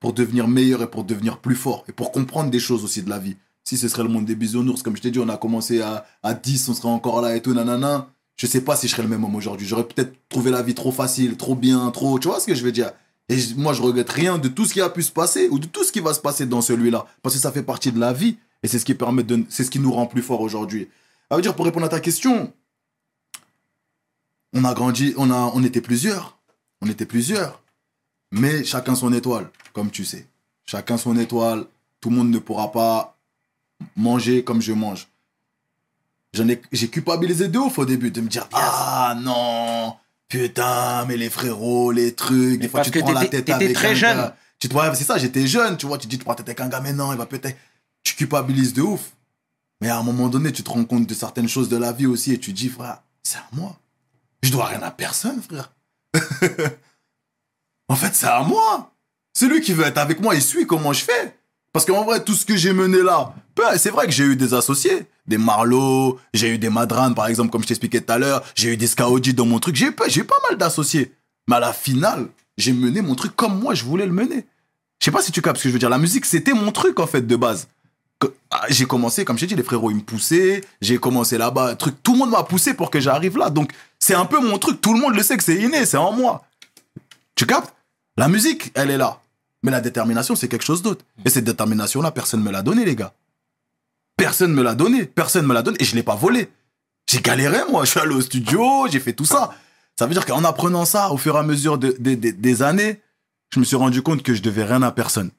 pour 0.00 0.12
devenir 0.12 0.48
meilleur 0.48 0.82
et 0.82 0.90
pour 0.90 1.04
devenir 1.04 1.38
plus 1.38 1.56
fort. 1.56 1.84
Et 1.88 1.92
pour 1.92 2.12
comprendre 2.12 2.50
des 2.50 2.60
choses 2.60 2.84
aussi 2.84 3.02
de 3.02 3.10
la 3.10 3.18
vie. 3.18 3.36
Si 3.64 3.78
ce 3.78 3.88
serait 3.88 4.02
le 4.02 4.10
monde 4.10 4.26
des 4.26 4.34
bisounours, 4.34 4.82
comme 4.82 4.96
je 4.96 5.02
t'ai 5.02 5.10
dit, 5.10 5.18
on 5.18 5.28
a 5.28 5.38
commencé 5.38 5.80
à, 5.80 6.04
à 6.22 6.34
10, 6.34 6.68
on 6.68 6.74
serait 6.74 6.88
encore 6.88 7.22
là 7.22 7.34
et 7.34 7.40
tout, 7.40 7.54
nanana. 7.54 8.10
Je 8.36 8.46
sais 8.46 8.60
pas 8.60 8.76
si 8.76 8.88
je 8.88 8.92
serais 8.92 9.04
le 9.04 9.08
même 9.08 9.24
homme 9.24 9.36
aujourd'hui. 9.36 9.66
J'aurais 9.66 9.86
peut-être 9.86 10.12
trouvé 10.28 10.50
la 10.50 10.62
vie 10.62 10.74
trop 10.74 10.92
facile, 10.92 11.36
trop 11.36 11.54
bien, 11.54 11.90
trop. 11.90 12.18
Tu 12.18 12.28
vois 12.28 12.40
ce 12.40 12.46
que 12.46 12.54
je 12.54 12.64
veux 12.64 12.72
dire? 12.72 12.92
Et 13.28 13.38
moi, 13.56 13.72
je 13.72 13.80
regrette 13.80 14.10
rien 14.10 14.38
de 14.38 14.48
tout 14.48 14.66
ce 14.66 14.74
qui 14.74 14.80
a 14.80 14.90
pu 14.90 15.02
se 15.02 15.10
passer 15.10 15.48
ou 15.48 15.58
de 15.58 15.66
tout 15.66 15.84
ce 15.84 15.92
qui 15.92 16.00
va 16.00 16.12
se 16.12 16.20
passer 16.20 16.46
dans 16.46 16.60
celui-là. 16.60 17.06
Parce 17.22 17.34
que 17.34 17.40
ça 17.40 17.52
fait 17.52 17.62
partie 17.62 17.92
de 17.92 17.98
la 17.98 18.12
vie. 18.12 18.36
Et 18.64 18.68
c'est 18.68 18.78
ce 18.78 18.84
qui 18.86 18.94
permet 18.94 19.22
de. 19.22 19.44
C'est 19.50 19.62
ce 19.62 19.70
qui 19.70 19.78
nous 19.78 19.92
rend 19.92 20.06
plus 20.06 20.22
forts 20.22 20.40
aujourd'hui. 20.40 20.88
Ça 21.30 21.36
veut 21.36 21.42
dire, 21.42 21.54
pour 21.54 21.66
répondre 21.66 21.84
à 21.84 21.90
ta 21.90 22.00
question, 22.00 22.52
on 24.54 24.64
a 24.64 24.72
grandi, 24.72 25.14
on, 25.18 25.30
a, 25.30 25.52
on 25.54 25.62
était 25.62 25.82
plusieurs. 25.82 26.38
On 26.80 26.88
était 26.88 27.04
plusieurs. 27.04 27.62
Mais 28.32 28.64
chacun 28.64 28.94
son 28.94 29.12
étoile, 29.12 29.50
comme 29.74 29.90
tu 29.90 30.04
sais. 30.04 30.26
Chacun 30.64 30.96
son 30.96 31.16
étoile. 31.18 31.66
Tout 32.00 32.08
le 32.10 32.16
monde 32.16 32.30
ne 32.30 32.38
pourra 32.38 32.72
pas 32.72 33.16
manger 33.96 34.44
comme 34.44 34.62
je 34.62 34.72
mange. 34.72 35.08
J'en 36.32 36.48
ai, 36.48 36.60
j'ai 36.72 36.88
culpabilisé 36.88 37.48
de 37.48 37.58
ouf 37.58 37.78
au 37.78 37.84
début, 37.84 38.10
de 38.10 38.20
me 38.22 38.28
dire 38.28 38.48
Ah 38.52 39.14
non, 39.20 39.94
putain, 40.28 41.04
mais 41.06 41.16
les 41.16 41.30
frérots, 41.30 41.92
les 41.92 42.14
trucs, 42.14 42.60
des 42.60 42.68
fois 42.68 42.80
tu 42.80 42.90
te 42.90 42.98
prends 42.98 43.12
la 43.12 43.26
tête 43.26 43.48
avec 43.50 43.74
très 43.74 43.90
un 43.90 43.94
jeune. 43.94 44.16
gars. 44.16 44.36
Tu 44.58 44.68
te, 44.68 44.74
ouais, 44.74 44.94
c'est 44.94 45.04
ça, 45.04 45.18
j'étais 45.18 45.46
jeune, 45.46 45.76
tu 45.76 45.86
vois, 45.86 45.98
tu 45.98 46.06
te 46.06 46.10
dis, 46.10 46.18
tu 46.18 46.24
prends 46.24 46.32
la 46.32 46.36
tête 46.36 46.48
avec 46.48 46.60
un 46.60 46.68
gars, 46.68 46.80
mais 46.80 46.92
non, 46.92 47.12
il 47.12 47.18
va 47.18 47.26
peut-être. 47.26 47.56
Tu 48.04 48.14
culpabilises 48.14 48.72
de 48.72 48.82
ouf. 48.82 49.12
Mais 49.80 49.88
à 49.88 49.98
un 49.98 50.02
moment 50.02 50.28
donné, 50.28 50.52
tu 50.52 50.62
te 50.62 50.70
rends 50.70 50.84
compte 50.84 51.06
de 51.06 51.14
certaines 51.14 51.48
choses 51.48 51.68
de 51.68 51.76
la 51.76 51.92
vie 51.92 52.06
aussi 52.06 52.32
et 52.32 52.38
tu 52.38 52.52
dis, 52.52 52.68
frère, 52.68 53.02
c'est 53.22 53.38
à 53.38 53.48
moi. 53.52 53.76
Je 54.42 54.52
dois 54.52 54.66
rien 54.66 54.82
à 54.82 54.90
personne, 54.90 55.42
frère. 55.42 55.72
en 57.88 57.96
fait, 57.96 58.14
c'est 58.14 58.26
à 58.26 58.42
moi. 58.42 58.92
Celui 59.36 59.60
qui 59.60 59.72
veut 59.72 59.84
être 59.84 59.98
avec 59.98 60.20
moi, 60.20 60.34
il 60.34 60.42
suit 60.42 60.66
comment 60.66 60.92
je 60.92 61.02
fais. 61.02 61.36
Parce 61.72 61.84
qu'en 61.84 62.04
vrai, 62.04 62.22
tout 62.22 62.34
ce 62.34 62.46
que 62.46 62.56
j'ai 62.56 62.72
mené 62.72 63.02
là, 63.02 63.34
c'est 63.76 63.90
vrai 63.90 64.06
que 64.06 64.12
j'ai 64.12 64.24
eu 64.24 64.36
des 64.36 64.54
associés, 64.54 65.06
des 65.26 65.38
Marlowe, 65.38 66.20
j'ai 66.32 66.50
eu 66.50 66.58
des 66.58 66.70
Madranes, 66.70 67.16
par 67.16 67.26
exemple, 67.26 67.50
comme 67.50 67.62
je 67.62 67.66
t'expliquais 67.66 68.00
tout 68.00 68.12
à 68.12 68.18
l'heure, 68.18 68.44
j'ai 68.54 68.74
eu 68.74 68.76
des 68.76 68.86
Skaoji 68.86 69.34
dans 69.34 69.44
mon 69.44 69.58
truc, 69.58 69.74
j'ai 69.74 69.86
eu 69.86 69.92
pas, 69.92 70.06
pas 70.06 70.48
mal 70.48 70.56
d'associés. 70.56 71.12
Mais 71.48 71.56
à 71.56 71.60
la 71.60 71.72
finale, 71.72 72.28
j'ai 72.56 72.72
mené 72.72 73.02
mon 73.02 73.16
truc 73.16 73.34
comme 73.34 73.58
moi, 73.58 73.74
je 73.74 73.84
voulais 73.84 74.06
le 74.06 74.12
mener. 74.12 74.46
Je 75.00 75.06
sais 75.06 75.10
pas 75.10 75.20
si 75.20 75.32
tu 75.32 75.42
captes 75.42 75.58
ce 75.58 75.64
que 75.64 75.68
je 75.68 75.72
veux 75.72 75.78
dire. 75.80 75.90
La 75.90 75.98
musique, 75.98 76.26
c'était 76.26 76.52
mon 76.52 76.70
truc, 76.70 77.00
en 77.00 77.08
fait, 77.08 77.26
de 77.26 77.36
base. 77.36 77.66
Ah, 78.50 78.66
J'ai 78.70 78.86
commencé, 78.86 79.24
comme 79.24 79.36
je 79.36 79.40
t'ai 79.42 79.46
dit, 79.48 79.54
les 79.56 79.62
frérots, 79.64 79.90
ils 79.90 79.96
me 79.96 80.02
poussaient. 80.02 80.62
J'ai 80.80 80.98
commencé 80.98 81.36
là-bas, 81.38 81.74
truc. 81.76 82.02
Tout 82.02 82.12
le 82.12 82.18
monde 82.20 82.30
m'a 82.30 82.44
poussé 82.44 82.72
pour 82.74 82.90
que 82.90 83.00
j'arrive 83.00 83.36
là. 83.36 83.50
Donc, 83.50 83.72
c'est 83.98 84.14
un 84.14 84.24
peu 84.26 84.40
mon 84.40 84.58
truc. 84.58 84.80
Tout 84.80 84.94
le 84.94 85.00
monde 85.00 85.14
le 85.14 85.22
sait 85.22 85.36
que 85.36 85.42
c'est 85.42 85.56
inné, 85.60 85.84
c'est 85.86 85.96
en 85.96 86.12
moi. 86.12 86.44
Tu 87.34 87.46
captes? 87.46 87.74
La 88.16 88.28
musique, 88.28 88.70
elle 88.74 88.90
est 88.90 88.96
là. 88.96 89.20
Mais 89.64 89.70
la 89.72 89.80
détermination, 89.80 90.36
c'est 90.36 90.46
quelque 90.48 90.64
chose 90.64 90.82
d'autre. 90.82 91.04
Et 91.24 91.30
cette 91.30 91.44
détermination-là, 91.44 92.12
personne 92.12 92.40
ne 92.40 92.44
me 92.46 92.52
l'a 92.52 92.62
donnée, 92.62 92.84
les 92.84 92.94
gars. 92.94 93.12
Personne 94.16 94.52
ne 94.52 94.56
me 94.56 94.62
l'a 94.62 94.74
donnée. 94.74 95.04
Personne 95.04 95.42
ne 95.42 95.48
me 95.48 95.54
l'a 95.54 95.62
donnée. 95.62 95.78
Et 95.80 95.84
je 95.84 95.92
ne 95.92 95.96
l'ai 95.96 96.02
pas 96.04 96.14
volée. 96.14 96.48
J'ai 97.10 97.20
galéré, 97.20 97.58
moi. 97.70 97.84
Je 97.84 97.90
suis 97.90 98.00
allé 98.00 98.14
au 98.14 98.20
studio, 98.20 98.86
j'ai 98.90 99.00
fait 99.00 99.12
tout 99.14 99.24
ça. 99.24 99.52
Ça 99.98 100.06
veut 100.06 100.12
dire 100.14 100.24
qu'en 100.26 100.44
apprenant 100.44 100.84
ça, 100.84 101.10
au 101.10 101.16
fur 101.16 101.34
et 101.34 101.38
à 101.38 101.42
mesure 101.42 101.76
de- 101.78 101.96
des 101.98 102.62
années, 102.62 103.00
je 103.52 103.58
me 103.60 103.64
suis 103.64 103.76
rendu 103.76 104.00
compte 104.02 104.22
que 104.22 104.34
je 104.34 104.42
devais 104.42 104.64
rien 104.64 104.82
à 104.82 104.92
personne. 104.92 105.30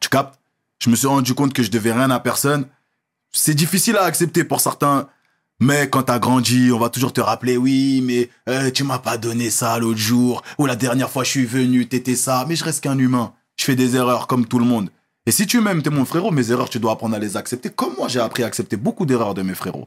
Tu 0.00 0.08
captes? 0.08 0.38
Je 0.82 0.90
me 0.90 0.96
suis 0.96 1.06
rendu 1.06 1.32
compte 1.34 1.52
que 1.52 1.62
je 1.62 1.70
devais 1.70 1.92
rien 1.92 2.10
à 2.10 2.18
personne. 2.18 2.66
C'est 3.30 3.54
difficile 3.54 3.96
à 3.96 4.02
accepter 4.02 4.42
pour 4.42 4.60
certains. 4.60 5.06
Mais 5.60 5.88
quand 5.88 6.02
t'as 6.02 6.18
grandi, 6.18 6.72
on 6.72 6.78
va 6.80 6.88
toujours 6.88 7.12
te 7.12 7.20
rappeler, 7.20 7.56
oui, 7.56 8.02
mais 8.04 8.30
euh, 8.48 8.72
tu 8.72 8.82
m'as 8.82 8.98
pas 8.98 9.16
donné 9.16 9.48
ça 9.50 9.78
l'autre 9.78 10.00
jour, 10.00 10.42
ou 10.58 10.66
la 10.66 10.74
dernière 10.74 11.08
fois 11.08 11.22
je 11.22 11.30
suis 11.30 11.46
venu, 11.46 11.86
t'étais 11.86 12.16
ça, 12.16 12.44
mais 12.48 12.56
je 12.56 12.64
reste 12.64 12.82
qu'un 12.82 12.98
humain. 12.98 13.32
Je 13.56 13.64
fais 13.64 13.76
des 13.76 13.94
erreurs 13.94 14.26
comme 14.26 14.44
tout 14.44 14.58
le 14.58 14.64
monde. 14.64 14.90
Et 15.24 15.30
si 15.30 15.46
tu 15.46 15.60
m'aimes, 15.60 15.82
t'es 15.82 15.90
mon 15.90 16.04
frérot, 16.04 16.32
mes 16.32 16.50
erreurs, 16.50 16.68
tu 16.68 16.80
dois 16.80 16.92
apprendre 16.92 17.14
à 17.14 17.20
les 17.20 17.36
accepter, 17.36 17.70
comme 17.70 17.94
moi 17.96 18.08
j'ai 18.08 18.18
appris 18.18 18.42
à 18.42 18.46
accepter 18.46 18.76
beaucoup 18.76 19.06
d'erreurs 19.06 19.34
de 19.34 19.42
mes 19.42 19.54
frérots. 19.54 19.86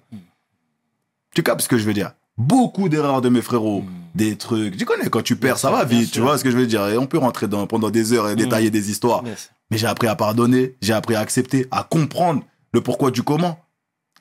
Tu 1.36 1.44
captes 1.44 1.60
ce 1.60 1.68
que 1.68 1.78
je 1.78 1.84
veux 1.84 1.94
dire? 1.94 2.14
Beaucoup 2.38 2.88
d'erreurs 2.88 3.20
de 3.20 3.28
mes 3.28 3.42
frérots, 3.42 3.84
des 4.14 4.38
trucs. 4.38 4.78
Tu 4.78 4.86
connais, 4.86 5.10
quand 5.10 5.24
tu 5.24 5.36
perds, 5.36 5.58
ça 5.58 5.72
va 5.72 5.84
vite, 5.84 6.12
tu 6.12 6.22
vois 6.22 6.38
ce 6.38 6.46
que 6.46 6.52
je 6.52 6.58
veux 6.58 6.68
dire? 6.68 6.88
Et 6.88 6.98
on 6.98 7.06
peut 7.06 7.18
rentrer 7.18 7.50
dans, 7.50 7.68
pendant 7.68 7.90
des 7.90 8.14
heures 8.14 8.30
et 8.30 8.38
détailler 8.38 8.70
des 8.72 8.90
histoires. 8.90 9.26
Yes. 9.26 9.52
Mais 9.72 9.78
j'ai 9.78 9.88
appris 9.88 10.08
à 10.08 10.16
pardonner, 10.16 10.76
j'ai 10.82 10.94
appris 10.94 11.16
à 11.16 11.20
accepter, 11.20 11.68
à 11.72 11.84
comprendre 11.84 12.44
le 12.74 12.82
pourquoi 12.82 13.12
du 13.12 13.24
comment. 13.24 13.60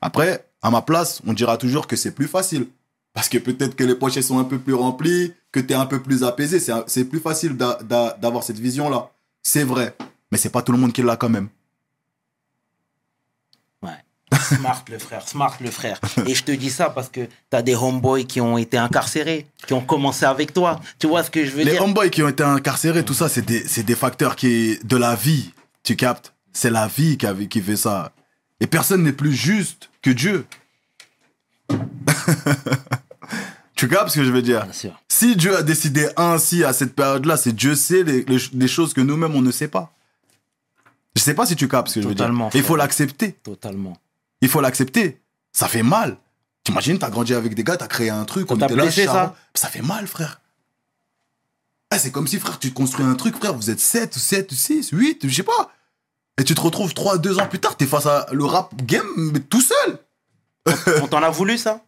Après, 0.01 0.47
à 0.63 0.71
ma 0.71 0.83
place, 0.83 1.21
on 1.27 1.33
dira 1.33 1.57
toujours 1.59 1.87
que 1.87 1.97
c'est 1.97 2.13
plus 2.13 2.29
facile. 2.29 2.67
Parce 3.13 3.29
que 3.29 3.39
peut-être 3.39 3.77
que 3.77 3.85
les 3.85 3.95
poches 3.95 4.19
sont 4.21 4.39
un 4.39 4.45
peu 4.45 4.59
plus 4.59 4.75
remplies, 4.75 5.33
que 5.53 5.61
tu 5.61 5.73
es 5.73 5.77
un 5.77 5.87
peu 5.87 6.03
plus 6.03 6.25
apaisé. 6.25 6.59
C'est 6.87 7.05
plus 7.05 7.21
facile 7.21 7.57
d'a- 7.57 7.79
d'a- 7.83 8.17
d'avoir 8.21 8.43
cette 8.43 8.59
vision-là. 8.59 9.11
C'est 9.43 9.63
vrai. 9.65 9.95
Mais 10.33 10.39
c'est 10.39 10.49
pas 10.51 10.63
tout 10.63 10.73
le 10.73 10.79
monde 10.79 10.93
qui 10.93 11.03
l'a 11.03 11.17
quand 11.17 11.29
même. 11.29 11.49
Smart 14.33 14.85
le 14.91 14.99
frère, 14.99 15.27
smart 15.29 15.55
le 15.61 15.71
frère. 15.71 16.01
Et 16.27 16.35
je 16.35 16.43
te 16.43 16.51
dis 16.53 16.71
ça 16.71 16.91
parce 16.91 17.09
que 17.09 17.21
tu 17.25 17.31
as 17.57 17.63
des 17.63 17.75
homeboys 17.77 18.25
qui 18.27 18.41
ont 18.41 18.59
été 18.59 18.77
incarcérés, 18.77 19.47
qui 19.67 19.75
ont 19.75 19.81
commencé 19.85 20.25
avec 20.25 20.53
toi. 20.53 20.81
Tu 20.99 21.07
vois 21.07 21.23
ce 21.23 21.31
que 21.31 21.45
je 21.45 21.51
veux 21.53 21.63
Les 21.63 21.73
dire? 21.73 21.83
homeboys 21.83 22.11
qui 22.11 22.23
ont 22.23 22.29
été 22.29 22.43
incarcérés, 22.43 23.05
tout 23.05 23.15
ça, 23.15 23.29
c'est 23.29 23.43
des, 23.45 23.95
facteurs 23.95 24.35
qui, 24.37 24.79
de 24.83 24.97
la 24.97 25.15
vie. 25.15 25.53
Tu 25.83 25.95
captes? 25.97 26.33
C'est 26.53 26.71
la 26.71 26.87
vie 26.89 27.17
qui, 27.17 27.27
a- 27.27 27.35
qui 27.35 27.61
fait 27.61 27.77
ça. 27.77 28.13
Et 28.61 28.67
personne 28.67 29.03
n'est 29.03 29.13
plus 29.13 29.33
juste 29.35 29.91
que 30.03 30.11
Dieu. 30.11 30.47
tu 33.77 33.89
captes 33.89 34.11
ce 34.11 34.17
que 34.17 34.25
je 34.25 34.31
veux 34.33 34.43
dire? 34.43 34.65
Bien 34.65 34.73
sûr. 34.73 35.01
Si 35.09 35.37
Dieu 35.37 35.57
a 35.57 35.63
décidé 35.63 36.09
ainsi 36.17 36.65
à 36.65 36.73
cette 36.73 36.95
période-là, 36.95 37.37
c'est 37.37 37.53
Dieu 37.55 37.75
sait 37.75 38.03
les, 38.03 38.23
les- 38.25 38.39
les 38.53 38.69
choses 38.69 38.95
que 38.95 39.01
nous-mêmes, 39.01 39.35
on 39.35 39.43
ne 39.43 39.51
sait 39.51 39.69
pas. 39.69 39.93
Je 41.17 41.23
sais 41.23 41.35
pas 41.35 41.47
si 41.47 41.55
tu 41.57 41.69
captes 41.69 41.89
ce 41.89 41.95
que 41.97 42.03
je 42.03 42.09
veux 42.09 42.15
dire. 42.15 42.31
Il 42.55 42.63
faut 42.63 42.77
l'accepter. 42.77 43.33
Totalement. 43.33 43.97
Il 44.45 44.51
faut 44.51 44.61
l'accepter. 44.61 45.23
Ça 45.53 45.69
fait 45.69 45.83
mal. 45.83 46.19
T'imagines, 46.65 46.99
t'as 46.99 47.09
grandi 47.09 47.33
avec 47.33 47.55
des 47.55 47.65
gars, 47.65 47.79
t'as 47.79 47.87
créé 47.87 48.11
un 48.11 48.27
truc, 48.27 48.51
on 48.51 48.59
t'a 48.59 48.67
était 48.67 48.77
là, 48.77 48.91
ça 48.91 49.35
Ça 49.55 49.69
fait 49.69 49.81
mal, 49.81 50.07
frère. 50.07 50.43
Ah, 51.91 51.99
c'est 51.99 52.11
comme 52.11 52.27
si, 52.27 52.39
frère, 52.39 52.59
tu 52.59 52.71
construis 52.73 53.07
un 53.07 53.15
truc, 53.15 53.37
frère, 53.37 53.55
vous 53.55 53.71
êtes 53.71 53.81
7 53.81 54.15
ou 54.15 54.19
7 54.19 54.53
ou 54.53 54.55
6, 54.55 54.91
8, 54.93 55.29
je 55.29 55.35
sais 55.35 55.43
pas. 55.43 55.73
Et 56.39 56.45
tu 56.45 56.55
te 56.55 56.61
retrouves 56.61 56.93
3, 56.93 57.17
2 57.19 57.39
ans 57.39 57.47
plus 57.47 57.59
tard, 57.59 57.77
t'es 57.77 57.87
face 57.87 58.05
à 58.05 58.27
le 58.33 58.45
rap 58.45 58.75
game, 58.85 59.07
mais 59.17 59.41
tout 59.41 59.63
seul. 59.63 59.99
On 61.03 61.07
t'en 61.09 61.23
a 61.23 61.31
voulu 61.31 61.57
ça? 61.57 61.83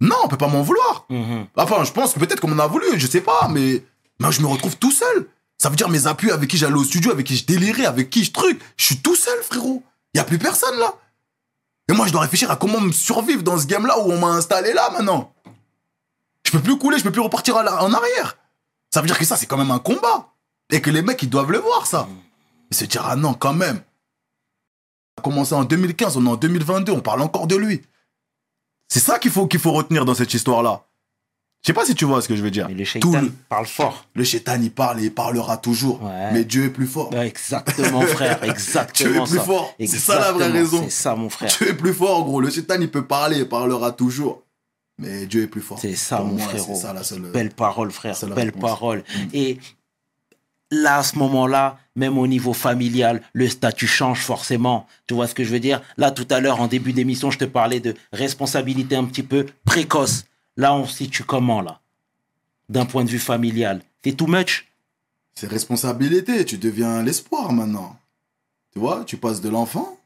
Non, 0.00 0.14
on 0.22 0.28
peut 0.28 0.36
pas 0.36 0.46
m'en 0.46 0.62
vouloir. 0.62 1.06
Mhm. 1.08 1.46
Enfin, 1.56 1.82
je 1.82 1.90
pense 1.90 2.14
que 2.14 2.20
peut-être 2.20 2.38
qu'on 2.38 2.52
en 2.52 2.58
a 2.60 2.68
voulu, 2.68 2.86
je 3.00 3.06
sais 3.08 3.20
pas, 3.20 3.48
mais 3.50 3.82
moi, 4.20 4.30
je 4.30 4.40
me 4.40 4.46
retrouve 4.46 4.76
tout 4.76 4.92
seul. 4.92 5.28
Ça 5.58 5.70
veut 5.70 5.76
dire 5.76 5.88
mes 5.88 6.06
appuis 6.06 6.30
avec 6.30 6.48
qui 6.48 6.56
j'allais 6.56 6.76
au 6.76 6.84
studio, 6.84 7.10
avec 7.10 7.26
qui 7.26 7.36
je 7.36 7.44
délirais, 7.44 7.84
avec 7.84 8.10
qui 8.10 8.22
je 8.22 8.30
truc. 8.30 8.60
Je 8.76 8.84
suis 8.84 8.98
tout 8.98 9.16
seul, 9.16 9.42
frérot. 9.42 9.82
Y 10.14 10.20
a 10.20 10.24
plus 10.24 10.38
personne 10.38 10.78
là. 10.78 10.94
Et 11.88 11.94
moi, 11.94 12.06
je 12.06 12.12
dois 12.12 12.20
réfléchir 12.20 12.50
à 12.50 12.56
comment 12.56 12.80
me 12.80 12.92
survivre 12.92 13.42
dans 13.42 13.58
ce 13.58 13.66
game-là 13.66 13.98
où 14.00 14.12
on 14.12 14.18
m'a 14.18 14.28
installé 14.28 14.72
là 14.72 14.90
maintenant. 14.90 15.32
Je 16.44 16.52
peux 16.52 16.60
plus 16.60 16.78
couler, 16.78 16.98
je 16.98 17.02
peux 17.02 17.12
plus 17.12 17.20
repartir 17.20 17.56
en 17.56 17.92
arrière. 17.92 18.36
Ça 18.90 19.00
veut 19.00 19.06
dire 19.06 19.18
que 19.18 19.24
ça, 19.24 19.36
c'est 19.36 19.46
quand 19.46 19.56
même 19.58 19.70
un 19.70 19.78
combat. 19.78 20.32
Et 20.70 20.80
que 20.82 20.90
les 20.90 21.02
mecs, 21.02 21.22
ils 21.22 21.30
doivent 21.30 21.52
le 21.52 21.58
voir, 21.58 21.86
ça. 21.86 22.08
Et 22.70 22.74
se 22.74 22.84
dire, 22.84 23.04
ah 23.06 23.16
non, 23.16 23.34
quand 23.34 23.54
même. 23.54 23.76
Ça 23.76 25.18
a 25.18 25.22
commencé 25.22 25.54
en 25.54 25.64
2015, 25.64 26.16
on 26.16 26.26
est 26.26 26.28
en 26.28 26.36
2022, 26.36 26.92
on 26.92 27.00
parle 27.00 27.22
encore 27.22 27.46
de 27.46 27.56
lui. 27.56 27.82
C'est 28.88 29.00
ça 29.00 29.18
qu'il 29.18 29.30
faut, 29.30 29.46
qu'il 29.46 29.60
faut 29.60 29.72
retenir 29.72 30.04
dans 30.04 30.14
cette 30.14 30.32
histoire-là. 30.32 30.87
Je 31.62 31.66
sais 31.66 31.72
pas 31.72 31.84
si 31.84 31.94
tu 31.94 32.04
vois 32.04 32.22
ce 32.22 32.28
que 32.28 32.36
je 32.36 32.42
veux 32.42 32.50
dire. 32.50 32.68
Mais 32.68 32.74
le 32.74 32.84
Tout 32.84 32.90
shaitan 32.90 33.20
le, 33.20 33.32
parle 33.48 33.66
fort. 33.66 34.06
le 34.14 34.24
shaitan, 34.24 34.58
il 34.62 34.70
parle 34.70 35.00
et 35.00 35.04
il 35.04 35.12
parlera 35.14 35.56
toujours. 35.56 36.02
Ouais. 36.02 36.32
Mais 36.32 36.44
Dieu 36.44 36.64
est 36.66 36.70
plus 36.70 36.86
fort. 36.86 37.12
Exactement, 37.14 38.00
frère. 38.06 38.42
Exactement. 38.44 39.10
Dieu 39.10 39.22
est 39.22 39.26
plus 39.26 39.38
ça. 39.38 39.44
fort. 39.44 39.74
C'est 39.80 39.86
ça 39.88 40.18
la 40.20 40.32
vraie 40.32 40.50
raison. 40.50 40.82
C'est 40.84 40.90
ça, 40.90 41.16
mon 41.16 41.28
frère. 41.28 41.50
Dieu 41.58 41.68
est 41.70 41.74
plus 41.74 41.92
fort, 41.92 42.24
gros. 42.24 42.40
Le 42.40 42.48
shaitan, 42.50 42.76
il 42.80 42.90
peut 42.90 43.04
parler, 43.06 43.38
il 43.38 43.48
parlera 43.48 43.92
toujours. 43.92 44.42
Mais 44.98 45.26
Dieu 45.26 45.42
est 45.44 45.46
plus 45.48 45.60
fort. 45.60 45.78
C'est 45.80 45.94
ça, 45.94 46.18
Pour 46.18 46.26
mon 46.26 46.38
frérot. 46.38 46.74
C'est 46.74 46.80
ça 46.86 46.92
la 46.92 47.02
seule. 47.02 47.20
Belle 47.22 47.50
parole, 47.50 47.90
frère. 47.90 48.16
Belle 48.22 48.46
réponse. 48.46 48.60
parole. 48.60 48.98
Mm. 48.98 49.28
Et 49.32 49.58
là, 50.70 50.98
à 50.98 51.02
ce 51.02 51.18
moment-là, 51.18 51.78
même 51.96 52.18
au 52.18 52.26
niveau 52.26 52.52
familial, 52.52 53.20
le 53.32 53.48
statut 53.48 53.86
change 53.86 54.20
forcément. 54.20 54.86
Tu 55.06 55.14
vois 55.14 55.26
ce 55.26 55.34
que 55.34 55.44
je 55.44 55.50
veux 55.50 55.60
dire? 55.60 55.82
Là, 55.96 56.10
tout 56.10 56.26
à 56.30 56.40
l'heure, 56.40 56.60
en 56.60 56.66
début 56.66 56.92
d'émission, 56.92 57.30
je 57.30 57.38
te 57.38 57.44
parlais 57.44 57.80
de 57.80 57.94
responsabilité 58.12 58.96
un 58.96 59.04
petit 59.04 59.22
peu 59.22 59.46
précoce. 59.64 60.24
Là, 60.58 60.74
on 60.74 60.86
se 60.86 60.96
situe 60.96 61.22
comment, 61.22 61.62
là? 61.62 61.78
D'un 62.68 62.84
point 62.84 63.04
de 63.04 63.08
vue 63.08 63.20
familial. 63.20 63.80
C'est 64.04 64.16
too 64.16 64.26
much? 64.26 64.66
C'est 65.36 65.46
responsabilité, 65.46 66.44
tu 66.44 66.58
deviens 66.58 67.00
l'espoir 67.00 67.52
maintenant. 67.52 67.96
Tu 68.72 68.80
vois, 68.80 69.04
tu 69.04 69.16
passes 69.16 69.40
de 69.40 69.48
l'enfant 69.48 69.96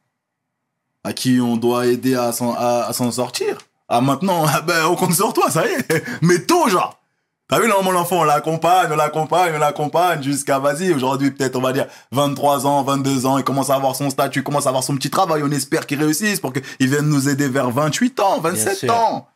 à 1.04 1.14
qui 1.14 1.40
on 1.40 1.56
doit 1.56 1.86
aider 1.86 2.14
à 2.14 2.32
s'en, 2.32 2.52
à, 2.52 2.84
à 2.86 2.92
s'en 2.92 3.10
sortir. 3.10 3.58
Ah 3.88 4.02
maintenant, 4.02 4.44
ah 4.46 4.60
ben, 4.60 4.84
on 4.86 4.94
compte 4.94 5.14
sur 5.14 5.32
toi, 5.32 5.50
ça 5.50 5.66
y 5.66 5.72
est. 5.72 6.04
Mais 6.20 6.38
tôt, 6.40 6.68
genre. 6.68 6.98
T'as 7.48 7.58
vu, 7.58 7.68
normalement, 7.68 7.92
l'enfant, 7.92 8.20
on 8.20 8.24
l'accompagne, 8.24 8.90
on 8.92 8.96
l'accompagne, 8.96 9.52
on 9.56 9.58
l'accompagne 9.58 10.22
jusqu'à, 10.22 10.58
vas-y, 10.58 10.92
aujourd'hui, 10.92 11.30
peut-être, 11.30 11.56
on 11.56 11.60
va 11.62 11.72
dire, 11.72 11.86
23 12.12 12.66
ans, 12.66 12.82
22 12.82 13.24
ans, 13.26 13.38
il 13.38 13.44
commence 13.44 13.70
à 13.70 13.74
avoir 13.74 13.96
son 13.96 14.10
statut, 14.10 14.40
il 14.40 14.42
commence 14.42 14.66
à 14.66 14.68
avoir 14.68 14.84
son 14.84 14.94
petit 14.96 15.10
travail, 15.10 15.42
on 15.42 15.50
espère 15.50 15.86
qu'il 15.86 16.02
réussisse 16.02 16.40
pour 16.40 16.52
qu'il 16.52 16.88
vienne 16.88 17.08
nous 17.08 17.28
aider 17.28 17.48
vers 17.48 17.70
28 17.70 18.20
ans, 18.20 18.40
27 18.40 18.76
sûr. 18.76 18.94
ans. 18.94 19.28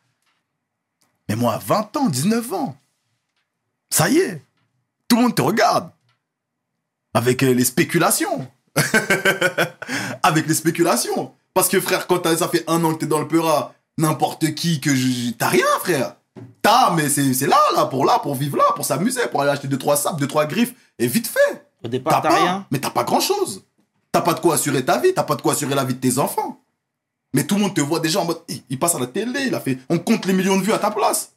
Mais 1.29 1.35
moi, 1.35 1.55
à 1.55 1.57
20 1.57 1.97
ans, 1.97 2.09
19 2.09 2.53
ans, 2.53 2.77
ça 3.89 4.09
y 4.09 4.17
est, 4.17 4.41
tout 5.07 5.15
le 5.15 5.23
monde 5.23 5.35
te 5.35 5.41
regarde. 5.41 5.89
Avec 7.13 7.43
euh, 7.43 7.53
les 7.53 7.65
spéculations. 7.65 8.47
Avec 10.23 10.47
les 10.47 10.53
spéculations. 10.53 11.33
Parce 11.53 11.69
que 11.69 11.79
frère, 11.79 12.05
quand 12.05 12.23
ça 12.37 12.47
fait 12.47 12.63
un 12.67 12.83
an 12.83 12.93
que 12.93 12.99
t'es 12.99 13.05
dans 13.07 13.19
le 13.19 13.27
Peura, 13.27 13.73
n'importe 13.97 14.53
qui 14.53 14.79
que 14.79 14.93
je... 14.93 15.31
T'as 15.31 15.49
rien, 15.49 15.65
frère. 15.81 16.15
T'as, 16.61 16.91
mais 16.91 17.09
c'est 17.09 17.33
c'est 17.33 17.47
là, 17.47 17.59
là, 17.75 17.85
pour 17.85 18.05
là, 18.05 18.19
pour 18.19 18.35
vivre 18.35 18.57
là, 18.57 18.65
pour 18.75 18.85
s'amuser, 18.85 19.21
pour 19.31 19.41
aller 19.41 19.51
acheter 19.51 19.67
deux, 19.67 19.77
trois 19.77 19.97
sapes, 19.97 20.19
deux, 20.19 20.27
trois 20.27 20.45
griffes, 20.45 20.75
et 20.99 21.07
vite 21.07 21.27
fait. 21.27 21.65
Au 21.83 21.87
départ, 21.87 22.21
t'as 22.21 22.29
pas, 22.29 22.35
rien. 22.35 22.65
mais 22.69 22.79
t'as 22.79 22.89
pas 22.91 23.03
grand 23.03 23.19
chose. 23.19 23.63
T'as 24.11 24.21
pas 24.21 24.33
de 24.33 24.39
quoi 24.39 24.55
assurer 24.55 24.85
ta 24.85 24.99
vie, 24.99 25.13
t'as 25.13 25.23
pas 25.23 25.35
de 25.35 25.41
quoi 25.41 25.53
assurer 25.53 25.73
la 25.73 25.83
vie 25.83 25.95
de 25.95 25.99
tes 25.99 26.19
enfants. 26.19 26.61
Mais 27.37 27.43
tout 27.43 27.53
le 27.53 27.61
monde 27.61 27.75
te 27.75 27.81
voit 27.81 27.99
déjà 27.99 28.19
en 28.19 28.25
mode, 28.25 28.41
il, 28.67 28.79
passe 28.79 28.95
à 28.95 28.99
la 28.99 29.05
télé, 29.05 29.41
il 29.45 29.53
a 29.53 29.59
fait, 29.59 29.77
on 29.89 29.99
compte 29.99 30.25
les 30.25 30.33
millions 30.33 30.57
de 30.57 30.63
vues 30.63 30.73
à 30.73 30.79
ta 30.79 30.89
place. 30.89 31.33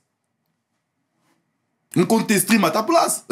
On 1.94 2.06
compte 2.06 2.26
tes 2.26 2.38
streams 2.38 2.64
à 2.64 2.70
ta 2.70 2.82
place. 2.82 3.26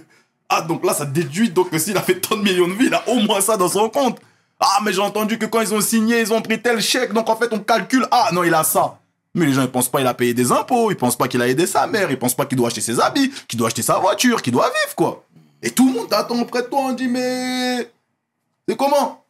ah, 0.48 0.62
donc 0.62 0.86
là, 0.86 0.94
ça 0.94 1.04
déduit 1.04 1.50
donc 1.50 1.68
que 1.68 1.78
s'il 1.78 1.98
a 1.98 2.00
fait 2.00 2.18
tant 2.18 2.38
de 2.38 2.40
millions 2.40 2.66
de 2.66 2.72
vues, 2.72 2.86
il 2.86 2.94
a 2.94 3.06
au 3.10 3.16
moins 3.16 3.42
ça 3.42 3.58
dans 3.58 3.68
son 3.68 3.90
compte. 3.90 4.22
Ah, 4.58 4.78
mais 4.82 4.94
j'ai 4.94 5.02
entendu 5.02 5.38
que 5.38 5.44
quand 5.44 5.60
ils 5.60 5.74
ont 5.74 5.82
signé, 5.82 6.18
ils 6.18 6.32
ont 6.32 6.40
pris 6.40 6.62
tel 6.62 6.80
chèque, 6.80 7.12
donc 7.12 7.28
en 7.28 7.36
fait, 7.36 7.52
on 7.52 7.58
calcule. 7.58 8.08
Ah, 8.10 8.30
non, 8.32 8.42
il 8.42 8.54
a 8.54 8.64
ça. 8.64 8.98
Mais 9.34 9.44
les 9.44 9.52
gens, 9.52 9.60
ils 9.60 9.70
pensent 9.70 9.90
pas 9.90 9.98
qu'il 9.98 10.06
a 10.06 10.14
payé 10.14 10.32
des 10.32 10.50
impôts, 10.50 10.90
ils 10.90 10.96
pensent 10.96 11.16
pas 11.16 11.28
qu'il 11.28 11.42
a 11.42 11.46
aidé 11.46 11.66
sa 11.66 11.86
mère, 11.86 12.10
ils 12.10 12.18
pensent 12.18 12.34
pas 12.34 12.46
qu'il 12.46 12.56
doit 12.56 12.68
acheter 12.68 12.80
ses 12.80 13.00
habits, 13.00 13.30
qu'il 13.46 13.58
doit 13.58 13.66
acheter 13.66 13.82
sa 13.82 13.98
voiture, 13.98 14.40
qu'il 14.40 14.54
doit 14.54 14.70
vivre, 14.70 14.94
quoi. 14.96 15.26
Et 15.62 15.70
tout 15.72 15.86
le 15.88 15.92
monde 15.92 16.08
t'attend 16.08 16.40
auprès 16.40 16.62
de 16.62 16.68
toi, 16.68 16.84
on 16.84 16.92
dit, 16.94 17.06
mais. 17.08 17.90
C'est 18.66 18.76
comment? 18.76 19.22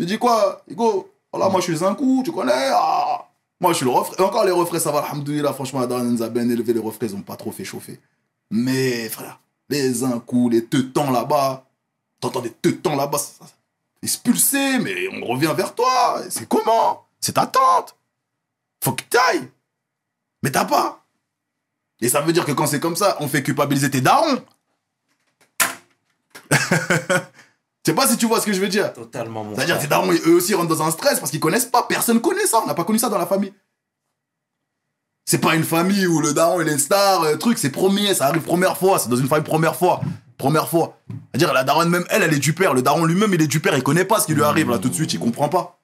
Tu 0.00 0.04
dis 0.04 0.18
quoi 0.18 0.64
Hugo, 0.68 1.12
voilà, 1.32 1.48
moi 1.50 1.60
je 1.60 1.72
suis 1.72 1.84
un 1.84 1.94
coup, 1.94 2.22
tu 2.24 2.32
connais 2.32 2.70
ah. 2.72 3.26
Moi 3.60 3.72
je 3.72 3.78
suis 3.78 3.84
le 3.84 3.90
refrain. 3.90 4.24
Encore 4.24 4.44
les 4.44 4.52
refrains, 4.52 4.78
ça 4.78 4.92
va, 4.92 5.00
alhamdoulilah, 5.00 5.52
franchement, 5.52 5.80
Adran 5.80 6.04
nous 6.04 6.22
a 6.22 6.28
bien 6.28 6.48
élevé, 6.48 6.72
les 6.72 6.80
refrains, 6.80 7.06
ils 7.06 7.14
ont 7.14 7.22
pas 7.22 7.36
trop 7.36 7.52
fait 7.52 7.64
chauffer. 7.64 8.00
Mais 8.50 9.08
frère, 9.08 9.40
les 9.68 10.04
un 10.04 10.20
coup, 10.20 10.48
les 10.48 10.64
teutons 10.64 11.10
là-bas, 11.10 11.66
t'entends 12.20 12.40
des 12.40 12.50
teutons 12.52 12.96
là-bas, 12.96 13.18
expulsés, 14.02 14.78
mais 14.78 15.08
on 15.08 15.26
revient 15.26 15.52
vers 15.56 15.74
toi. 15.74 16.22
C'est 16.30 16.48
comment? 16.48 17.06
C'est 17.20 17.34
ta 17.34 17.46
tante. 17.46 17.96
Faut 18.82 18.92
que 18.92 19.02
t'ailles. 19.02 19.48
Mais 20.42 20.50
t'as 20.50 20.64
pas. 20.64 21.04
Et 22.00 22.08
ça 22.08 22.20
veut 22.20 22.32
dire 22.32 22.44
que 22.44 22.52
quand 22.52 22.66
c'est 22.66 22.80
comme 22.80 22.96
ça, 22.96 23.16
on 23.20 23.28
fait 23.28 23.42
culpabiliser 23.42 23.90
tes 23.90 24.00
darons. 24.00 24.40
Je 27.88 27.94
sais 27.94 27.96
pas 27.96 28.06
si 28.06 28.18
tu 28.18 28.26
vois 28.26 28.38
ce 28.38 28.44
que 28.44 28.52
je 28.52 28.60
veux 28.60 28.68
dire. 28.68 28.92
Totalement, 28.92 29.44
mon 29.44 29.54
C'est-à-dire 29.54 29.78
tes 29.78 29.86
darons, 29.86 30.12
eux 30.12 30.34
aussi 30.34 30.52
rentrent 30.52 30.68
dans 30.68 30.82
un 30.82 30.90
stress 30.90 31.20
parce 31.20 31.30
qu'ils 31.30 31.40
connaissent 31.40 31.64
pas. 31.64 31.86
Personne 31.88 32.20
connaît 32.20 32.44
ça. 32.44 32.60
On 32.62 32.66
n'a 32.66 32.74
pas 32.74 32.84
connu 32.84 32.98
ça 32.98 33.08
dans 33.08 33.16
la 33.16 33.24
famille. 33.24 33.50
C'est 35.24 35.38
pas 35.38 35.54
une 35.54 35.64
famille 35.64 36.06
où 36.06 36.20
le 36.20 36.34
daron 36.34 36.60
il 36.60 36.68
est 36.68 36.76
star, 36.76 37.22
euh, 37.22 37.36
truc, 37.36 37.56
c'est 37.56 37.70
premier, 37.70 38.12
ça 38.12 38.26
arrive 38.26 38.42
première 38.42 38.76
fois, 38.76 38.98
c'est 38.98 39.08
dans 39.08 39.16
une 39.16 39.26
famille 39.26 39.42
première 39.42 39.74
fois. 39.74 40.02
Première 40.36 40.68
fois. 40.68 40.98
C'est-à-dire 41.32 41.54
la 41.54 41.64
daronne 41.64 41.88
même, 41.88 42.04
elle, 42.10 42.22
elle 42.22 42.34
est 42.34 42.38
du 42.38 42.52
père. 42.52 42.74
Le 42.74 42.82
daron 42.82 43.06
lui-même, 43.06 43.32
il 43.32 43.40
est 43.40 43.46
du 43.46 43.60
père, 43.60 43.74
il 43.74 43.82
connaît 43.82 44.04
pas 44.04 44.20
ce 44.20 44.26
qui 44.26 44.34
lui 44.34 44.42
arrive 44.42 44.68
là 44.68 44.78
tout 44.78 44.90
de 44.90 44.94
suite, 44.94 45.14
il 45.14 45.18
comprend 45.18 45.48
pas. 45.48 45.80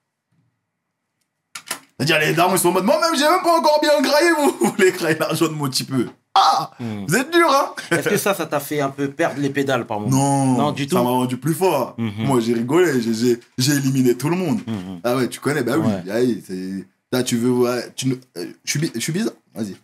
C'est-à-dire 1.96 2.18
les 2.18 2.34
darons, 2.34 2.54
ils 2.54 2.58
sont 2.58 2.68
en 2.68 2.72
mode, 2.72 2.84
moi-même, 2.84 3.16
j'ai 3.16 3.26
même 3.26 3.42
pas 3.42 3.58
encore 3.58 3.80
bien 3.80 3.98
graillé, 4.02 4.30
vous, 4.32 4.56
vous 4.60 4.70
voulez 4.72 4.92
grailler 4.92 5.16
l'argent 5.18 5.46
de 5.46 5.52
mon 5.52 5.70
petit 5.70 5.84
peu. 5.84 6.06
Ah 6.34 6.70
Hmm. 6.80 7.04
Vous 7.06 7.14
êtes 7.16 7.30
dur, 7.32 7.46
hein 7.48 7.72
Est-ce 7.92 8.08
que 8.08 8.16
ça, 8.16 8.34
ça 8.34 8.46
t'a 8.46 8.58
fait 8.58 8.80
un 8.80 8.90
peu 8.90 9.08
perdre 9.08 9.40
les 9.40 9.50
pédales 9.50 9.86
par 9.86 10.00
moment 10.00 10.16
Non, 10.16 10.56
Non, 10.58 10.72
du 10.72 10.82
Ça 10.84 10.88
tout. 10.90 10.96
m'a 10.96 11.02
rendu 11.10 11.36
plus 11.36 11.54
fort. 11.54 11.94
Mhm. 11.96 12.26
Moi, 12.26 12.40
j'ai 12.40 12.54
rigolé, 12.54 13.00
j'ai- 13.00 13.72
éliminé 13.72 14.16
tout 14.16 14.28
le 14.28 14.36
monde. 14.36 14.58
Mhm. 14.66 15.00
Ah 15.04 15.14
ouais, 15.16 15.28
tu 15.28 15.38
connais, 15.40 15.62
bah 15.62 15.74
oui. 15.78 15.86
Ouais. 15.86 16.10
Aïe, 16.10 16.42
c'est- 16.46 16.86
Là, 17.12 17.22
tu 17.22 17.36
veux. 17.36 17.50
ouais, 17.52 17.92
tu... 17.94 18.08
ne- 18.08 18.14
euh, 18.36 18.46
Je 18.64 18.70
suis 18.70 18.80
bi- 18.80 18.90
je 18.94 19.00
suis 19.00 19.12
bizarre. 19.12 19.34
Vas-y. 19.54 19.76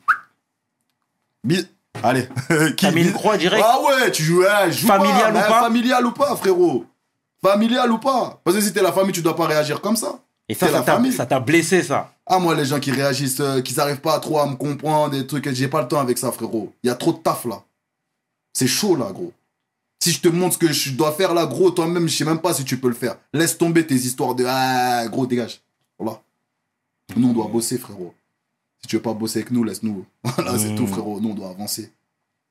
Bis. 1.44 1.66
Allez. 2.02 2.26
Qui 2.76 2.86
T'as 2.86 2.90
mis 2.90 3.02
une 3.02 3.12
croix 3.12 3.36
direct 3.36 3.64
Ah 3.66 3.78
ouais, 3.82 4.10
tu 4.10 4.22
joues. 4.24 4.42
je 4.68 4.72
joue 4.78 4.86
Familial 4.88 5.16
pas, 5.22 5.30
ou 5.30 5.34
mais 5.34 5.40
pas 5.48 5.60
Familial 5.60 6.06
ou 6.06 6.10
pas, 6.12 6.36
frérot 6.36 6.84
Familial 7.42 7.90
ou 7.92 7.98
pas 7.98 8.40
Parce 8.44 8.56
que 8.56 8.62
si 8.62 8.72
t'es 8.72 8.82
la 8.82 8.92
famille, 8.92 9.12
tu 9.12 9.22
dois 9.22 9.36
pas 9.36 9.46
réagir 9.46 9.80
comme 9.80 9.96
ça. 9.96 10.18
Et 10.50 10.54
ça, 10.54 10.66
C'est 10.66 10.72
ça 10.72 10.78
la 10.78 10.84
t'a- 10.84 10.92
famille. 10.94 11.12
ça 11.12 11.26
t'a 11.26 11.38
blessé, 11.40 11.82
ça. 11.82 12.14
Ah, 12.26 12.38
moi, 12.38 12.54
les 12.56 12.64
gens 12.64 12.80
qui 12.80 12.90
réagissent, 12.90 13.40
euh, 13.40 13.60
qui 13.60 13.74
n'arrivent 13.76 14.00
pas 14.00 14.18
trop 14.18 14.38
à 14.38 14.46
me 14.46 14.56
comprendre, 14.56 15.10
des 15.10 15.26
trucs, 15.26 15.48
j'ai 15.52 15.68
pas 15.68 15.82
le 15.82 15.88
temps 15.88 16.00
avec 16.00 16.18
ça, 16.18 16.32
frérot. 16.32 16.72
Il 16.82 16.88
y 16.88 16.90
a 16.90 16.94
trop 16.94 17.12
de 17.12 17.18
taf 17.18 17.44
là. 17.44 17.62
C'est 18.52 18.66
chaud 18.66 18.96
là, 18.96 19.12
gros. 19.12 19.32
Si 20.02 20.10
je 20.12 20.20
te 20.20 20.28
montre 20.28 20.54
ce 20.54 20.58
que 20.58 20.72
je 20.72 20.90
dois 20.92 21.12
faire 21.12 21.34
là, 21.34 21.46
gros, 21.46 21.70
toi-même, 21.70 22.08
je 22.08 22.16
sais 22.16 22.24
même 22.24 22.40
pas 22.40 22.52
si 22.54 22.64
tu 22.64 22.78
peux 22.78 22.88
le 22.88 22.94
faire. 22.94 23.16
Laisse 23.32 23.56
tomber 23.58 23.86
tes 23.86 23.94
histoires 23.94 24.34
de 24.34 24.44
Ah, 24.48 25.06
gros, 25.08 25.26
dégage. 25.26 25.60
Voilà. 25.98 26.20
Nous, 27.16 27.28
on 27.28 27.32
doit 27.32 27.48
bosser, 27.48 27.78
frérot. 27.78 28.14
Si 28.80 28.88
tu 28.88 28.96
veux 28.96 29.02
pas 29.02 29.12
bosser 29.12 29.40
avec 29.40 29.50
nous, 29.50 29.62
laisse-nous. 29.62 30.04
Voilà, 30.24 30.58
c'est 30.58 30.74
tout, 30.74 30.86
frérot. 30.86 31.20
Nous, 31.20 31.30
on 31.30 31.34
doit 31.34 31.50
avancer. 31.50 31.92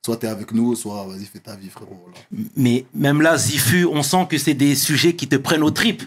Soit 0.06 0.16
t'es 0.18 0.28
avec 0.28 0.54
nous, 0.54 0.76
soit 0.76 1.06
vas-y, 1.08 1.26
fais 1.26 1.40
ta 1.40 1.56
vie, 1.56 1.70
frérot. 1.70 2.00
Voilà. 2.04 2.48
Mais 2.56 2.86
même 2.94 3.22
là, 3.22 3.36
Zifu, 3.38 3.86
on 3.86 4.04
sent 4.04 4.28
que 4.30 4.38
c'est 4.38 4.54
des 4.54 4.76
sujets 4.76 5.16
qui 5.16 5.28
te 5.28 5.36
prennent 5.36 5.64
aux 5.64 5.72
tripes. 5.72 6.04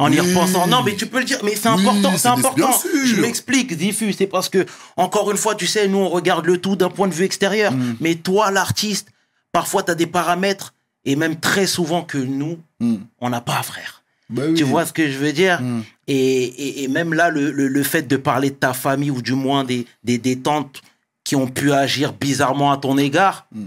En 0.00 0.10
y 0.12 0.18
repensant. 0.20 0.66
Non, 0.66 0.82
mais 0.82 0.96
tu 0.96 1.06
peux 1.06 1.18
le 1.18 1.24
dire, 1.24 1.38
mais 1.44 1.54
c'est 1.56 1.68
important, 1.68 2.16
c'est 2.16 2.28
important. 2.28 2.72
Je 3.04 3.20
m'explique, 3.20 3.72
Zifu, 3.78 4.12
c'est 4.12 4.26
parce 4.26 4.48
que, 4.48 4.64
encore 4.96 5.30
une 5.30 5.36
fois, 5.36 5.54
tu 5.54 5.66
sais, 5.66 5.86
nous, 5.88 5.98
on 5.98 6.08
regarde 6.08 6.46
le 6.46 6.58
tout 6.60 6.74
d'un 6.76 6.88
point 6.90 7.06
de 7.08 7.14
vue 7.14 7.24
extérieur. 7.24 7.72
Mm. 7.72 7.96
Mais 8.00 8.14
toi, 8.16 8.50
l'artiste, 8.50 9.08
parfois, 9.52 9.82
tu 9.82 9.90
as 9.90 9.94
des 9.94 10.06
paramètres, 10.06 10.74
et 11.04 11.16
même 11.16 11.38
très 11.38 11.66
souvent 11.66 12.02
que 12.02 12.18
nous, 12.18 12.58
Mm. 12.80 12.96
on 13.20 13.30
n'a 13.30 13.40
pas, 13.40 13.62
frère. 13.62 14.02
Bah 14.30 14.42
oui. 14.48 14.54
Tu 14.54 14.64
vois 14.64 14.86
ce 14.86 14.92
que 14.92 15.10
je 15.10 15.18
veux 15.18 15.32
dire? 15.32 15.60
Mm. 15.60 15.82
et, 16.08 16.44
et- 16.44 16.82
et 16.84 16.88
même 16.88 17.12
là, 17.14 17.30
le, 17.30 17.50
le- 17.50 17.68
le 17.68 17.82
fait 17.82 18.02
de 18.02 18.16
parler 18.16 18.50
de 18.50 18.54
ta 18.56 18.72
famille, 18.72 19.10
ou 19.10 19.22
du 19.22 19.34
moins 19.34 19.64
des, 19.64 19.86
des, 20.04 20.18
des 20.18 20.38
tantes 20.38 20.82
qui 21.24 21.36
ont 21.36 21.46
pu 21.48 21.72
agir 21.72 22.12
bizarrement 22.14 22.72
à 22.72 22.76
ton 22.78 22.96
égard, 22.96 23.46
Mm. 23.52 23.66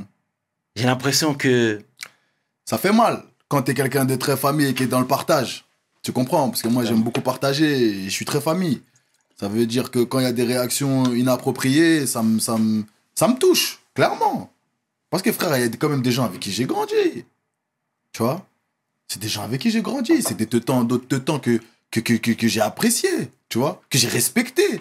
j'ai 0.76 0.86
l'impression 0.86 1.34
que... 1.36 1.82
ça 2.66 2.78
fait 2.78 2.92
mal 2.94 3.24
quand 3.50 3.62
t'es 3.62 3.74
quelqu'un 3.76 4.06
de 4.06 4.16
très 4.16 4.36
famille 4.38 4.68
et 4.68 4.74
qui 4.74 4.84
est 4.84 4.88
dans 4.88 5.00
le 5.02 5.06
partage. 5.08 5.66
Tu 6.04 6.12
comprends 6.12 6.50
Parce 6.50 6.62
que 6.62 6.68
moi, 6.68 6.84
j'aime 6.84 7.02
beaucoup 7.02 7.22
partager 7.22 7.66
et 7.66 8.04
je 8.04 8.10
suis 8.10 8.26
très 8.26 8.42
famille. 8.42 8.82
Ça 9.40 9.48
veut 9.48 9.66
dire 9.66 9.90
que 9.90 10.00
quand 10.00 10.20
il 10.20 10.24
y 10.24 10.28
a 10.28 10.34
des 10.34 10.44
réactions 10.44 11.14
inappropriées, 11.14 12.06
ça 12.06 12.22
me, 12.22 12.40
ça 12.40 12.58
touche, 13.40 13.80
clairement. 13.96 14.52
Parce 15.10 15.24
que 15.24 15.32
frère, 15.32 15.56
il 15.58 15.62
y 15.62 15.64
a 15.64 15.70
quand 15.70 15.90
même 15.90 16.02
des 16.02 16.12
gens 16.12 16.26
avec 16.26 16.40
qui 16.40 16.52
j'ai 16.52 16.66
grandi. 16.66 17.26
Tu 18.12 18.22
vois? 18.22 18.46
C'est 19.08 19.20
des 19.22 19.30
gens 19.30 19.44
avec 19.44 19.62
qui 19.62 19.72
j'ai 19.72 19.82
grandi. 19.82 20.22
C'est 20.22 20.36
des 20.36 20.48
teutons, 20.48 20.84
d'autres 20.84 21.08
teutons 21.08 21.40
que, 21.40 21.60
que, 21.90 22.00
que, 22.00 22.48
j'ai 22.48 22.62
appréciés, 22.62 23.32
tu 23.48 23.58
vois? 23.58 23.82
Que 23.90 23.98
j'ai 23.98 24.08
respecté. 24.08 24.80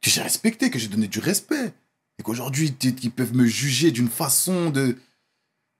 Que 0.00 0.10
j'ai 0.10 0.22
respecté, 0.22 0.70
que 0.70 0.78
j'ai 0.78 0.88
donné 0.88 1.08
du 1.08 1.20
respect. 1.20 1.72
Et 2.18 2.22
qu'aujourd'hui, 2.22 2.74
ils 2.82 3.10
peuvent 3.10 3.34
me 3.34 3.46
juger 3.46 3.90
d'une 3.90 4.08
façon 4.08 4.70
de 4.70 4.96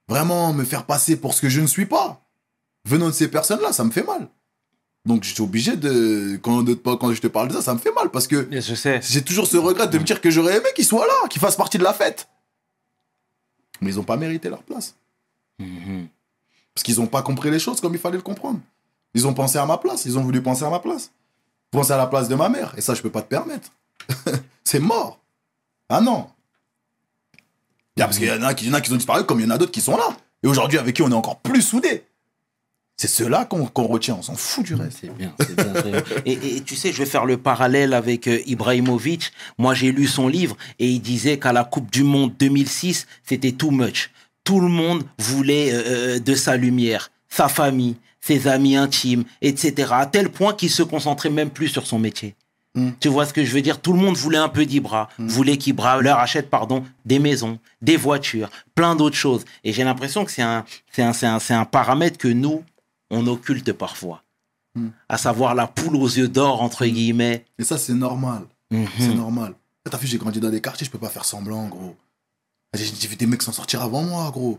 vraiment 0.09 0.53
me 0.53 0.65
faire 0.65 0.85
passer 0.85 1.17
pour 1.17 1.35
ce 1.35 1.41
que 1.41 1.49
je 1.49 1.61
ne 1.61 1.67
suis 1.67 1.87
pas. 1.87 2.22
Venant 2.85 3.07
de 3.07 3.13
ces 3.13 3.29
personnes-là, 3.29 3.73
ça 3.73 3.85
me 3.85 3.91
fait 3.91 4.03
mal. 4.05 4.29
Donc, 5.05 5.25
je 5.25 5.33
suis 5.35 5.43
obligé 5.43 5.77
de. 5.77 6.39
Quand, 6.43 6.63
de- 6.63 6.75
quand 6.75 7.13
je 7.13 7.21
te 7.21 7.27
parle 7.27 7.49
de 7.49 7.55
ça, 7.55 7.63
ça 7.63 7.75
me 7.75 7.79
fait 7.79 7.93
mal 7.93 8.11
parce 8.11 8.27
que 8.27 8.49
Je 8.51 8.75
sais. 8.75 9.01
j'ai 9.03 9.23
toujours 9.23 9.47
ce 9.47 9.57
regret 9.57 9.89
de 9.89 9.99
me 9.99 10.05
dire 10.05 10.21
que 10.21 10.31
j'aurais 10.31 10.57
aimé 10.59 10.69
qu'ils 10.77 10.85
soient 10.85 11.07
là, 11.07 11.29
qu'ils 11.29 11.41
fassent 11.41 11.57
partie 11.57 11.79
de 11.79 11.85
la 11.85 11.93
fête. 11.93 12.29
Mais 13.81 13.91
ils 13.93 13.97
n'ont 13.97 14.05
pas 14.05 14.17
mérité 14.17 14.49
leur 14.49 14.63
place. 14.63 14.95
Mhm. 15.59 16.07
Parce 16.75 16.85
qu'ils 16.85 16.99
n'ont 17.01 17.07
pas 17.09 17.23
compris 17.23 17.51
les 17.51 17.59
choses 17.59 17.81
comme 17.81 17.95
il 17.95 18.01
fallait 18.01 18.17
le 18.17 18.23
comprendre. 18.23 18.61
Ils 19.15 19.27
ont 19.27 19.35
pensé 19.35 19.59
à 19.59 19.67
ma 19.67 19.77
place, 19.79 20.05
ils 20.07 20.17
ont 20.19 20.23
voulu 20.23 20.41
penser 20.43 20.65
à 20.65 20.71
ma 20.71 20.79
place. 20.79 21.11
Penser 21.73 21.93
à 21.93 21.97
la 21.97 22.07
place 22.07 22.29
de 22.29 22.35
ma 22.35 22.49
mère. 22.49 22.73
Et 22.77 22.81
ça, 22.81 22.95
je 22.95 23.03
peux 23.03 23.11
pas 23.11 23.23
te 23.23 23.29
permettre. 23.29 23.71
C'est 24.65 24.79
mort. 24.81 25.21
Ah 25.89 26.01
non. 26.01 26.29
Parce 27.97 28.19
qu'il 28.19 28.27
y 28.29 28.33
en 28.33 28.43
a 28.43 28.55
qui, 28.55 28.67
y 28.67 28.71
en 28.71 28.75
a 28.75 28.81
qui 28.81 28.93
ont 28.93 28.97
disparu, 28.97 29.25
comme 29.25 29.41
il 29.41 29.45
y 29.45 29.47
en 29.47 29.51
a 29.51 29.59
d'autres 29.59 29.73
qui 29.73 29.81
sont 29.81 29.97
là. 29.97 30.17
Et 30.43 30.47
aujourd'hui, 30.49 30.79
avec 30.79 30.97
qui 30.97 31.03
on 31.03 31.11
est 31.11 31.15
encore 31.15 31.41
plus 31.41 31.61
soudés. 31.63 32.05
C'est 33.03 33.09
ceux-là 33.09 33.47
qu'on 33.47 33.65
retient, 33.89 34.15
on 34.15 34.23
s'en 34.23 34.37
fout 34.37 34.65
du 34.65 34.77
reste. 34.77 34.99
C'est 35.01 35.13
bien, 35.13 35.35
c'est 35.41 35.57
bien. 35.57 35.73
Et, 36.25 36.59
et 36.59 36.61
tu 36.61 36.77
sais, 36.77 36.93
je 36.93 36.99
vais 36.99 37.05
faire 37.05 37.25
le 37.25 37.37
parallèle 37.37 37.95
avec 37.95 38.29
euh, 38.29 38.39
Ibrahimovic. 38.47 39.33
Moi, 39.59 39.75
j'ai 39.75 39.91
lu 39.91 40.07
son 40.07 40.29
livre 40.29 40.57
et 40.79 40.89
il 40.89 41.01
disait 41.01 41.37
qu'à 41.37 41.53
la 41.53 41.65
Coupe 41.65 41.91
du 41.91 42.05
Monde 42.05 42.33
2006, 42.39 43.09
c'était 43.25 43.51
too 43.51 43.73
much. 43.73 44.13
Tout 44.45 44.61
le 44.61 44.69
monde 44.69 45.03
voulait 45.19 45.73
euh, 45.73 45.83
euh, 45.85 46.19
de 46.21 46.37
sa 46.37 46.57
lumière, 46.57 47.11
sa 47.29 47.49
famille, 47.49 47.97
ses 48.21 48.47
amis 48.47 48.77
intimes, 48.77 49.25
etc. 49.41 49.89
À 49.95 50.07
tel 50.07 50.29
point 50.29 50.55
qu'il 50.55 50.71
se 50.71 50.85
concentrait 50.85 51.29
même 51.29 51.51
plus 51.51 51.71
sur 51.71 51.89
son 51.89 51.99
métier. 51.99 52.37
Mm. 52.77 52.91
Tu 53.01 53.09
vois 53.09 53.27
ce 53.27 53.33
que 53.33 53.45
je 53.45 53.53
veux 53.53 53.63
dire? 53.63 53.81
Tout 53.81 53.95
le 53.95 53.99
monde 53.99 54.17
voulait 54.17 54.39
un 54.39 54.49
peu 54.49 54.65
d'Ibra, 54.65 55.09
voulait 55.19 55.57
qu'Ibra 55.57 56.01
leur 56.01 56.21
achète 56.21 56.49
pardon, 56.49 56.85
des 57.05 57.19
maisons, 57.19 57.59
des 57.81 57.97
voitures, 57.97 58.49
plein 58.77 58.95
d'autres 58.95 59.17
choses. 59.17 59.45
Et 59.65 59.73
j'ai 59.73 59.83
l'impression 59.83 60.25
que 60.25 60.31
c'est 60.31 60.43
un, 60.43 60.65
un, 60.99 61.13
un, 61.23 61.39
c'est 61.41 61.55
un 61.55 61.65
paramètre 61.65 62.17
que 62.17 62.29
nous, 62.29 62.63
on 63.13 63.27
occulte 63.29 63.73
parfois. 63.73 64.25
Mm. 64.75 64.89
À 65.09 65.19
savoir 65.19 65.55
la 65.55 65.69
poule 65.69 65.97
aux 65.97 66.09
yeux 66.09 66.29
d'or, 66.29 66.63
entre 66.63 66.85
guillemets. 66.87 67.45
Et 67.59 67.65
ça, 67.65 67.79
c'est 67.79 67.95
normal. 67.95 68.43
Mhm. 68.73 68.89
C'est 68.99 69.15
normal. 69.15 69.55
T'as 69.89 69.99
vu, 69.99 70.07
j'ai 70.07 70.19
grandi 70.19 70.41
dans 70.41 70.51
des 70.51 70.61
quartiers, 70.61 70.87
je 70.87 70.91
peux 70.91 70.99
pas 70.99 71.11
faire 71.11 71.25
semblant, 71.25 71.69
gros. 71.69 71.97
J'ai 72.75 72.87
j'ai 72.87 73.09
vu 73.09 73.17
des 73.17 73.27
mecs 73.27 73.43
s'en 73.43 73.53
sortir 73.53 73.83
avant 73.83 74.03
moi, 74.03 74.31
gros. 74.31 74.59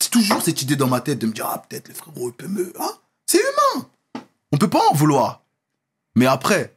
C'est 0.00 0.10
toujours 0.10 0.42
cette 0.42 0.60
idée 0.62 0.74
dans 0.74 0.88
ma 0.88 1.00
tête 1.00 1.20
de 1.20 1.26
me 1.26 1.32
dire, 1.32 1.46
ah, 1.46 1.62
peut-être 1.68 1.88
le 1.88 1.94
frérot, 1.94 2.30
il 2.30 2.32
peut 2.32 2.48
me. 2.48 2.72
Ah, 2.78 2.98
c'est 3.26 3.38
humain. 3.38 3.86
On 4.50 4.56
peut 4.58 4.68
pas 4.68 4.82
en 4.90 4.94
vouloir. 4.94 5.42
Mais 6.16 6.26
après, 6.26 6.74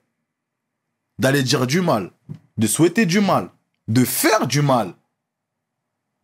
d'aller 1.17 1.41
dire 1.41 1.65
du 1.65 1.81
mal, 1.81 2.11
de 2.57 2.67
souhaiter 2.67 3.05
du 3.05 3.19
mal, 3.19 3.49
de 3.87 4.05
faire 4.05 4.45
du 4.45 4.61
mal, 4.61 4.93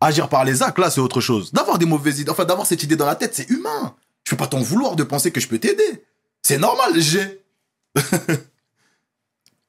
agir 0.00 0.28
par 0.28 0.44
les 0.44 0.62
actes, 0.62 0.78
là, 0.78 0.90
c'est 0.90 1.00
autre 1.00 1.20
chose. 1.20 1.52
D'avoir 1.52 1.78
des 1.78 1.86
mauvaises 1.86 2.20
idées, 2.20 2.30
enfin, 2.30 2.44
d'avoir 2.44 2.66
cette 2.66 2.82
idée 2.82 2.96
dans 2.96 3.06
la 3.06 3.16
tête, 3.16 3.34
c'est 3.34 3.50
humain. 3.50 3.96
Je 4.24 4.30
peux 4.30 4.36
pas 4.36 4.46
t'en 4.46 4.60
vouloir 4.60 4.96
de 4.96 5.02
penser 5.04 5.30
que 5.30 5.40
je 5.40 5.48
peux 5.48 5.58
t'aider. 5.58 6.04
C'est 6.42 6.58
normal, 6.58 6.98
j'ai. 7.00 7.42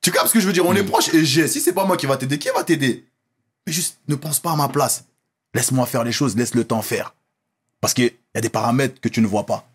Tu 0.02 0.12
captes 0.12 0.28
ce 0.28 0.34
que 0.34 0.42
je 0.42 0.48
veux 0.48 0.54
dire? 0.54 0.66
On 0.66 0.76
est 0.76 0.84
proche 0.84 1.14
et 1.14 1.24
j'ai. 1.24 1.48
Si 1.48 1.62
c'est 1.62 1.72
pas 1.72 1.86
moi 1.86 1.96
qui 1.96 2.06
va 2.06 2.18
t'aider, 2.18 2.38
qui 2.38 2.50
va 2.54 2.64
t'aider? 2.66 3.06
Mais 3.66 3.72
juste 3.72 4.00
ne 4.10 4.16
pense 4.16 4.40
pas 4.40 4.52
à 4.52 4.56
ma 4.58 4.68
place. 4.68 5.06
Laisse-moi 5.54 5.86
faire 5.86 6.04
les 6.04 6.12
choses, 6.12 6.36
laisse 6.36 6.56
le 6.56 6.66
temps 6.66 6.82
faire. 6.82 7.16
Parce 7.80 7.94
qu'il 7.94 8.06
y 8.06 8.38
a 8.38 8.42
des 8.42 8.50
paramètres 8.50 9.00
que 9.00 9.08
tu 9.08 9.22
ne 9.22 9.28
vois 9.28 9.46
pas. 9.46 9.66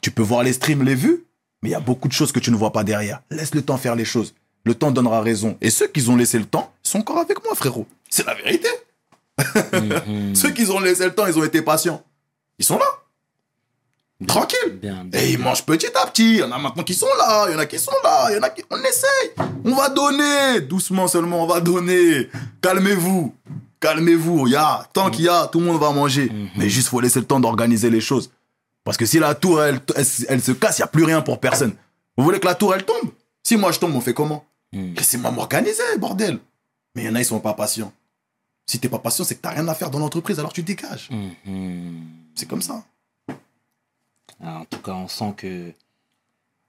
Tu 0.00 0.10
peux 0.10 0.22
voir 0.22 0.42
les 0.42 0.54
streams, 0.54 0.82
les 0.82 0.94
vues, 0.94 1.26
mais 1.62 1.68
il 1.68 1.72
y 1.72 1.74
a 1.74 1.80
beaucoup 1.80 2.08
de 2.08 2.12
choses 2.14 2.32
que 2.32 2.40
tu 2.40 2.50
ne 2.50 2.56
vois 2.56 2.72
pas 2.72 2.84
derrière. 2.84 3.20
Laisse 3.30 3.54
le 3.54 3.62
temps 3.62 3.76
faire 3.76 3.96
les 3.96 4.06
choses. 4.06 4.34
Le 4.64 4.74
temps 4.74 4.90
donnera 4.90 5.20
raison. 5.20 5.58
Et 5.60 5.68
ceux 5.68 5.88
qui 5.88 6.08
ont 6.08 6.16
laissé 6.16 6.38
le 6.38 6.46
temps 6.46 6.72
sont 6.82 7.00
encore 7.00 7.18
avec 7.18 7.44
moi, 7.44 7.54
frérot. 7.54 7.86
C'est 8.08 8.26
la 8.26 8.34
vérité. 8.34 8.68
Mhm. 9.72 10.34
Ceux 10.36 10.50
qui 10.52 10.66
ont 10.70 10.78
laissé 10.78 11.04
le 11.04 11.14
temps, 11.14 11.26
ils 11.26 11.38
ont 11.38 11.44
été 11.44 11.62
patients. 11.62 12.04
Ils 12.58 12.64
sont 12.64 12.78
là. 12.78 12.86
Tranquille. 14.26 14.78
Bien, 14.80 15.04
bien. 15.04 15.20
Et 15.20 15.32
ils 15.32 15.38
mangent 15.38 15.64
petit 15.64 15.88
à 16.02 16.06
petit. 16.06 16.34
Il 16.34 16.38
y 16.38 16.42
en 16.42 16.52
a 16.52 16.58
maintenant 16.58 16.82
qui 16.82 16.94
sont 16.94 17.06
là, 17.18 17.46
il 17.48 17.52
y 17.52 17.56
en 17.56 17.58
a 17.58 17.66
qui 17.66 17.78
sont 17.78 17.92
là, 18.04 18.28
il 18.30 18.36
y 18.36 18.38
en 18.38 18.42
a 18.42 18.50
qui... 18.50 18.62
On 18.70 18.78
essaye. 18.78 19.48
On 19.64 19.74
va 19.74 19.88
donner. 19.88 20.60
Doucement 20.62 21.08
seulement, 21.08 21.42
on 21.42 21.46
va 21.46 21.60
donner. 21.60 22.28
Calmez-vous. 22.60 23.34
Calmez-vous. 23.80 24.46
Il 24.46 24.52
y 24.52 24.56
a, 24.56 24.86
tant 24.92 25.10
qu'il 25.10 25.24
y 25.24 25.28
a, 25.28 25.46
tout 25.46 25.60
le 25.60 25.66
monde 25.66 25.80
va 25.80 25.90
manger. 25.90 26.30
Mais 26.56 26.68
juste, 26.68 26.88
faut 26.88 27.00
laisser 27.00 27.20
le 27.20 27.26
temps 27.26 27.40
d'organiser 27.40 27.90
les 27.90 28.00
choses. 28.00 28.30
Parce 28.84 28.96
que 28.96 29.06
si 29.06 29.18
la 29.18 29.34
tour, 29.34 29.62
elle, 29.62 29.80
elle, 29.96 30.06
elle 30.28 30.42
se 30.42 30.52
casse, 30.52 30.78
il 30.78 30.82
n'y 30.82 30.84
a 30.84 30.88
plus 30.88 31.04
rien 31.04 31.22
pour 31.22 31.38
personne. 31.38 31.72
Vous 32.16 32.24
voulez 32.24 32.40
que 32.40 32.46
la 32.46 32.54
tour, 32.54 32.74
elle 32.74 32.84
tombe? 32.84 33.10
Si 33.42 33.56
moi, 33.56 33.72
je 33.72 33.78
tombe, 33.78 33.94
on 33.94 34.00
fait 34.00 34.14
comment? 34.14 34.44
Mhm. 34.72 34.94
Laissez-moi 34.96 35.30
m'organiser, 35.30 35.82
bordel. 35.98 36.38
Mais 36.94 37.02
il 37.02 37.06
y 37.06 37.08
en 37.08 37.14
a, 37.14 37.20
ils 37.20 37.24
sont 37.24 37.40
pas 37.40 37.54
patients. 37.54 37.92
Si 38.66 38.78
t'es 38.78 38.88
pas 38.88 38.98
patient, 38.98 39.24
c'est 39.24 39.34
que 39.36 39.40
t'as 39.40 39.50
rien 39.50 39.66
à 39.68 39.74
faire 39.74 39.90
dans 39.90 39.98
l'entreprise, 39.98 40.38
alors 40.38 40.52
tu 40.52 40.62
dégages. 40.62 41.08
Mhm. 41.10 42.06
C'est 42.34 42.48
comme 42.48 42.62
ça. 42.62 42.82
Ah, 44.42 44.58
En 44.60 44.64
tout 44.64 44.78
cas, 44.78 44.92
on 44.92 45.08
sent 45.08 45.34
que. 45.36 45.72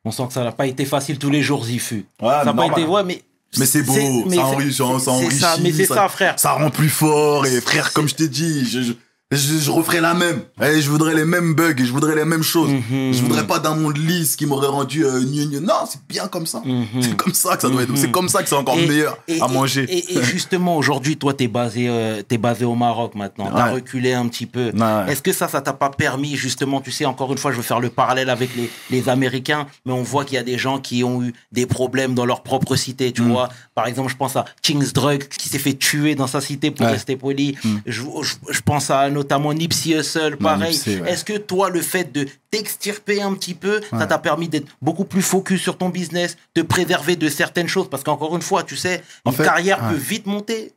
On 0.05 0.11
sent 0.11 0.27
que 0.27 0.33
ça 0.33 0.43
n'a 0.43 0.51
pas 0.51 0.67
été 0.67 0.85
facile 0.85 1.17
tous 1.17 1.29
les 1.29 1.41
jours, 1.41 1.63
Zifu. 1.65 2.05
Ouais, 2.21 2.29
ça 2.29 2.45
n'a 2.45 2.53
pas 2.53 2.67
été. 2.67 2.85
Ouais, 2.85 3.03
mais. 3.03 3.23
Mais 3.57 3.67
c'est 3.67 3.83
beau, 3.83 3.93
ça 3.93 4.45
enrichit, 4.45 4.73
ça 4.73 5.11
enrichit. 5.11 5.39
ça, 5.39 5.57
mais 5.61 5.71
c'est 5.71 5.85
ça, 5.85 6.09
frère. 6.09 6.39
Ça 6.39 6.53
rend 6.53 6.71
plus 6.71 6.89
fort, 6.89 7.45
et 7.45 7.61
frère, 7.61 7.93
comme 7.93 8.09
je 8.09 8.15
t'ai 8.15 8.27
dit, 8.27 8.65
je, 8.65 8.81
je, 8.81 8.93
je, 9.35 9.57
je 9.59 9.71
referai 9.71 10.01
la 10.01 10.13
même. 10.13 10.41
Et 10.61 10.81
je 10.81 10.89
voudrais 10.89 11.13
les 11.15 11.25
mêmes 11.25 11.53
bugs, 11.53 11.73
et 11.77 11.85
je 11.85 11.91
voudrais 11.91 12.15
les 12.15 12.25
mêmes 12.25 12.43
choses. 12.43 12.69
Mhm. 12.69 13.13
Je 13.13 13.21
voudrais 13.21 13.45
pas 13.47 13.59
d'un 13.59 13.75
monde 13.75 13.97
lisse 13.97 14.35
qui 14.35 14.45
m'aurait 14.45 14.67
rendu 14.67 15.05
euh, 15.05 15.19
gneu. 15.21 15.59
Non, 15.59 15.85
c'est 15.89 15.99
bien 16.07 16.27
comme 16.27 16.45
ça. 16.45 16.61
Mhm. 16.65 16.85
C'est 17.01 17.15
comme 17.17 17.33
ça 17.33 17.55
que 17.55 17.61
ça 17.61 17.69
doit 17.69 17.83
être. 17.83 17.95
C'est 17.97 18.11
comme 18.11 18.29
ça 18.29 18.43
que 18.43 18.49
c'est 18.49 18.55
encore 18.55 18.77
Et- 18.77 18.87
meilleur 18.87 19.17
et- 19.27 19.41
à 19.41 19.45
et- 19.47 19.53
manger. 19.53 19.85
Et, 19.89 20.23
justement, 20.23 20.77
aujourd'hui, 20.77 21.17
toi, 21.17 21.33
t'es 21.33 21.47
basé, 21.47 21.87
euh, 21.89 22.21
t'es 22.21 22.37
basé 22.37 22.65
au 22.65 22.75
Maroc 22.75 23.15
maintenant. 23.15 23.49
T'as 23.53 23.67
Ouais. 23.67 23.73
reculé 23.73 24.13
un 24.13 24.27
petit 24.27 24.45
peu. 24.45 24.71
Ouais. 24.73 25.11
Est-ce 25.11 25.21
que 25.21 25.31
ça, 25.33 25.47
ça 25.47 25.61
t'a 25.61 25.73
pas 25.73 25.89
permis, 25.89 26.35
justement, 26.35 26.81
tu 26.81 26.91
sais, 26.91 27.05
encore 27.05 27.31
une 27.31 27.37
fois, 27.37 27.51
je 27.51 27.57
veux 27.57 27.63
faire 27.63 27.79
le 27.79 27.89
parallèle 27.89 28.29
avec 28.29 28.49
les, 28.55 28.69
les 28.91 29.09
Américains, 29.09 29.67
mais 29.85 29.93
on 29.93 30.03
voit 30.03 30.25
qu'il 30.25 30.35
y 30.35 30.39
a 30.39 30.43
des 30.43 30.57
gens 30.57 30.79
qui 30.79 31.03
ont 31.03 31.21
eu 31.23 31.33
des 31.51 31.65
problèmes 31.65 32.13
dans 32.15 32.25
leur 32.25 32.41
propre 32.43 32.75
cité, 32.75 33.09
Mm. 33.09 33.13
tu 33.13 33.21
vois. 33.23 33.49
Par 33.75 33.87
exemple, 33.87 34.11
je 34.11 34.15
pense 34.17 34.35
à 34.35 34.45
King's 34.61 34.93
Drug, 34.93 35.23
qui 35.27 35.49
s'est 35.49 35.59
fait 35.59 35.73
tuer 35.73 36.15
dans 36.15 36.27
sa 36.27 36.41
cité, 36.41 36.71
pour 36.71 36.85
Ouais. 36.85 36.91
Mm. 36.91 36.95
rester 36.95 37.15
poli. 37.15 37.55
Je, 37.85 38.01
je, 38.21 38.33
je 38.51 38.61
pense 38.61 38.89
à 38.89 38.99
notamment 39.23 39.53
Nipsey 39.53 39.97
Hussle, 39.97 40.37
pareil. 40.37 40.79
Ouais. 40.85 41.11
Est-ce 41.11 41.23
que 41.23 41.37
toi, 41.37 41.69
le 41.69 41.81
fait 41.81 42.11
de 42.11 42.27
t'extirper 42.51 43.21
un 43.21 43.33
petit 43.33 43.53
peu, 43.53 43.81
ça 43.89 44.05
t'a 44.05 44.17
permis 44.19 44.47
d'être 44.49 44.67
beaucoup 44.81 45.05
plus 45.05 45.21
focus 45.21 45.61
sur 45.61 45.77
ton 45.77 45.89
business, 45.89 46.37
de 46.55 46.61
préserver 46.61 47.15
de 47.15 47.29
certaines 47.29 47.67
choses? 47.67 47.89
Parce 47.89 48.03
qu'encore 48.03 48.35
une 48.35 48.41
fois, 48.41 48.63
tu 48.63 48.75
sais, 48.75 49.01
En 49.25 49.31
une 49.31 49.37
fait, 49.37 49.43
carrière 49.43 49.79
peut 49.89 49.95
vite 49.95 50.25
monter. 50.25 50.73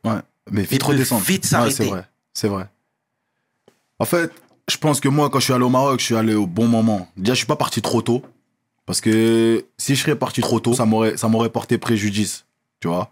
Mais 0.49 0.63
vite 0.63 0.83
redescendre. 0.83 1.23
vite 1.23 1.45
s'arrêter. 1.45 1.75
c'est 1.75 1.85
vrai, 1.89 2.05
c'est 2.33 2.47
vrai. 2.47 2.67
En 3.99 4.05
fait, 4.05 4.31
je 4.69 4.77
pense 4.77 4.99
que 4.99 5.09
moi, 5.09 5.29
quand 5.29 5.39
je 5.39 5.45
suis 5.45 5.53
allé 5.53 5.65
au 5.65 5.69
Maroc, 5.69 5.99
je 5.99 6.05
suis 6.05 6.15
allé 6.15 6.33
au 6.35 6.47
bon 6.47 6.67
moment. 6.67 7.09
Déjà, 7.17 7.33
je 7.33 7.39
suis 7.39 7.47
pas 7.47 7.55
parti 7.57 7.81
trop 7.81 8.01
tôt. 8.01 8.23
Parce 8.85 9.01
que 9.01 9.65
si 9.77 9.95
je 9.95 10.01
serais 10.01 10.15
parti 10.15 10.39
trop 10.39 10.61
tôt, 10.61 10.73
ça 10.73 10.85
m'aurait, 10.85 11.17
ça 11.17 11.27
m'aurait 11.27 11.49
porté 11.49 11.77
préjudice. 11.77 12.45
Tu 12.79 12.87
vois 12.87 13.11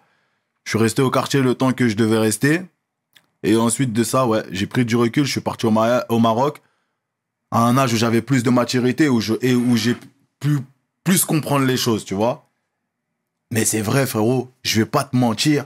Je 0.63 0.69
suis 0.71 0.79
resté 0.79 1.01
au 1.01 1.11
quartier 1.11 1.41
le 1.41 1.53
temps 1.55 1.73
que 1.73 1.89
je 1.89 1.95
devais 1.97 2.17
rester. 2.17 2.61
Et 3.46 3.56
ensuite 3.56 3.93
de 3.93 4.04
ça, 4.04 4.26
ouais, 4.26 4.43
j'ai 4.52 4.66
pris 4.66 4.86
du 4.86 4.96
recul. 4.96 5.24
Je 5.26 5.32
suis 5.32 5.41
parti 5.41 5.66
au, 5.66 5.72
Ma- 5.72 6.04
au 6.10 6.20
Maroc 6.20 6.62
à 7.52 7.60
un 7.60 7.78
âge 7.78 7.93
où 7.93 7.98
j'avais 7.98 8.22
plus 8.22 8.43
de 8.43 8.50
maturité 8.50 9.08
où 9.08 9.22
je, 9.22 9.36
et 9.41 9.54
où 9.56 9.78
j'ai 9.78 9.96
pu 10.39 10.60
plus 11.04 11.24
comprendre 11.24 11.66
les 11.66 11.78
choses, 11.78 12.04
tu 12.04 12.16
vois 12.16 12.50
Mais 13.52 13.64
c'est 13.66 13.82
vrai, 13.82 14.08
frérot, 14.08 14.52
je 14.64 14.82
vais 14.82 14.86
pas 14.88 15.04
te 15.04 15.16
mentir 15.16 15.66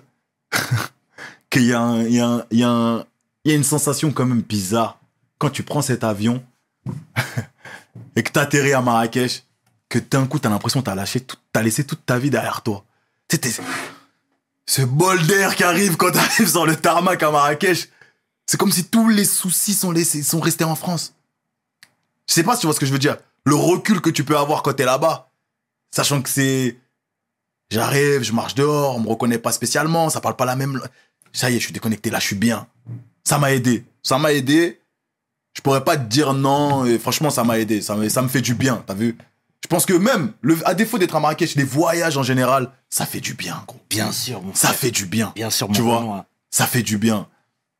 qu'il 1.50 1.64
y 1.64 1.68
y, 1.72 2.20
y, 2.52 2.60
y 2.60 2.64
a 2.64 3.06
une 3.46 3.64
sensation 3.64 4.12
quand 4.12 4.26
même 4.26 4.42
bizarre 4.42 5.00
quand 5.38 5.50
tu 5.50 5.64
prends 5.64 5.82
cet 5.82 6.04
avion 6.04 6.44
et 8.16 8.24
que 8.24 8.32
tu 8.32 8.40
atterris 8.40 8.74
à 8.74 8.82
Marrakech, 8.82 9.44
que 9.88 10.00
d'un 10.00 10.28
coup, 10.28 10.38
tu 10.38 10.48
as 10.48 10.50
l'impression 10.50 10.82
que 10.82 10.86
tu 10.86 10.92
as 10.92 10.96
lâché, 10.96 11.26
t'as 11.54 11.62
laissé 11.62 11.86
toute 11.86 12.06
ta 12.06 12.20
vie 12.20 12.30
derrière 12.30 12.62
toi. 12.62 12.84
C'était 13.32 13.52
ce 14.70 14.84
bol 14.84 15.26
d'air 15.26 15.55
qui 15.55 15.63
arrive 15.63 15.97
quand 15.97 16.11
tu 16.11 16.20
arrives 16.20 16.47
sur 16.47 16.67
le 16.67 16.76
tarmac 16.76 17.24
à 17.24 17.32
Marrakech. 17.32 17.89
C'est 18.45 18.57
comme 18.57 18.72
si 18.72 18.84
tous 18.84 19.09
les 19.09 19.26
soucis 19.26 19.74
sont, 19.74 19.89
laissés, 19.89 20.22
sont 20.22 20.39
restés 20.39 20.63
en 20.63 20.76
France. 20.76 21.15
Je 22.28 22.36
sais 22.36 22.43
pas 22.43 22.53
si 22.53 22.61
tu 22.61 22.67
vois 22.67 22.76
ce 22.76 22.80
que 22.80 22.86
je 22.86 22.91
veux 22.91 22.99
dire. 22.99 23.17
Le 23.45 23.55
recul 23.55 23.99
que 23.99 24.11
tu 24.11 24.24
peux 24.24 24.38
avoir 24.38 24.61
quand 24.61 24.74
tu 24.74 24.84
es 24.84 24.86
là-bas, 24.86 25.32
sachant 25.89 26.22
que 26.22 26.30
c'est. 26.30 26.78
J'arrive, 27.72 28.22
je 28.22 28.32
marche 28.32 28.53
dehors, 28.53 28.95
on 28.95 28.99
me 28.99 29.09
reconnaît 29.09 29.39
pas 29.39 29.51
spécialement, 29.51 30.11
ça 30.11 30.22
parle 30.22 30.36
pas 30.36 30.45
la 30.45 30.55
même. 30.55 30.80
Ça 31.34 31.49
y 31.49 31.55
est, 31.55 31.59
je 31.59 31.65
suis 31.65 31.74
déconnecté, 31.74 32.11
là, 32.11 32.20
je 32.20 32.26
suis 32.26 32.36
bien. 32.36 32.67
Ça 33.24 33.39
m'a 33.39 33.51
aidé. 33.51 33.86
Ça 34.03 34.20
m'a 34.20 34.34
aidé. 34.34 34.80
Je 35.55 35.61
pourrais 35.61 35.84
pas 35.84 35.97
te 35.97 36.03
dire 36.03 36.36
non, 36.36 36.86
franchement, 36.99 37.32
ça 37.32 37.43
m'a 37.43 37.57
aidé. 37.57 37.82
Ça 37.82 37.95
me, 37.95 38.28
fait 38.28 38.41
du 38.41 38.53
bien, 38.53 38.84
t'as 38.86 38.93
vu? 38.93 39.17
Pense 39.70 39.86
que 39.86 39.93
même, 39.93 40.34
le, 40.41 40.57
à 40.65 40.74
défaut 40.74 40.97
d'être 40.97 41.15
à 41.15 41.20
Marrakech, 41.20 41.55
les 41.55 41.63
voyages 41.63 42.17
en 42.17 42.24
général, 42.24 42.70
ça 42.89 43.05
fait 43.05 43.22
du 43.22 43.34
bien, 43.36 43.63
gros. 43.67 43.80
Bien 43.89 44.11
sûr, 44.11 44.41
mon 44.41 44.53
Ça 44.53 44.67
frère. 44.70 44.80
fait 44.80 44.91
du 44.91 45.05
bien. 45.05 45.32
Bien 45.36 45.49
sûr, 45.49 45.67
mon 45.67 45.74
Tu 45.74 45.82
vois? 45.82 45.99
Renoir. 45.99 46.26
Ça 46.51 46.65
fait 46.65 46.82
du 46.84 46.97
bien. 46.97 47.28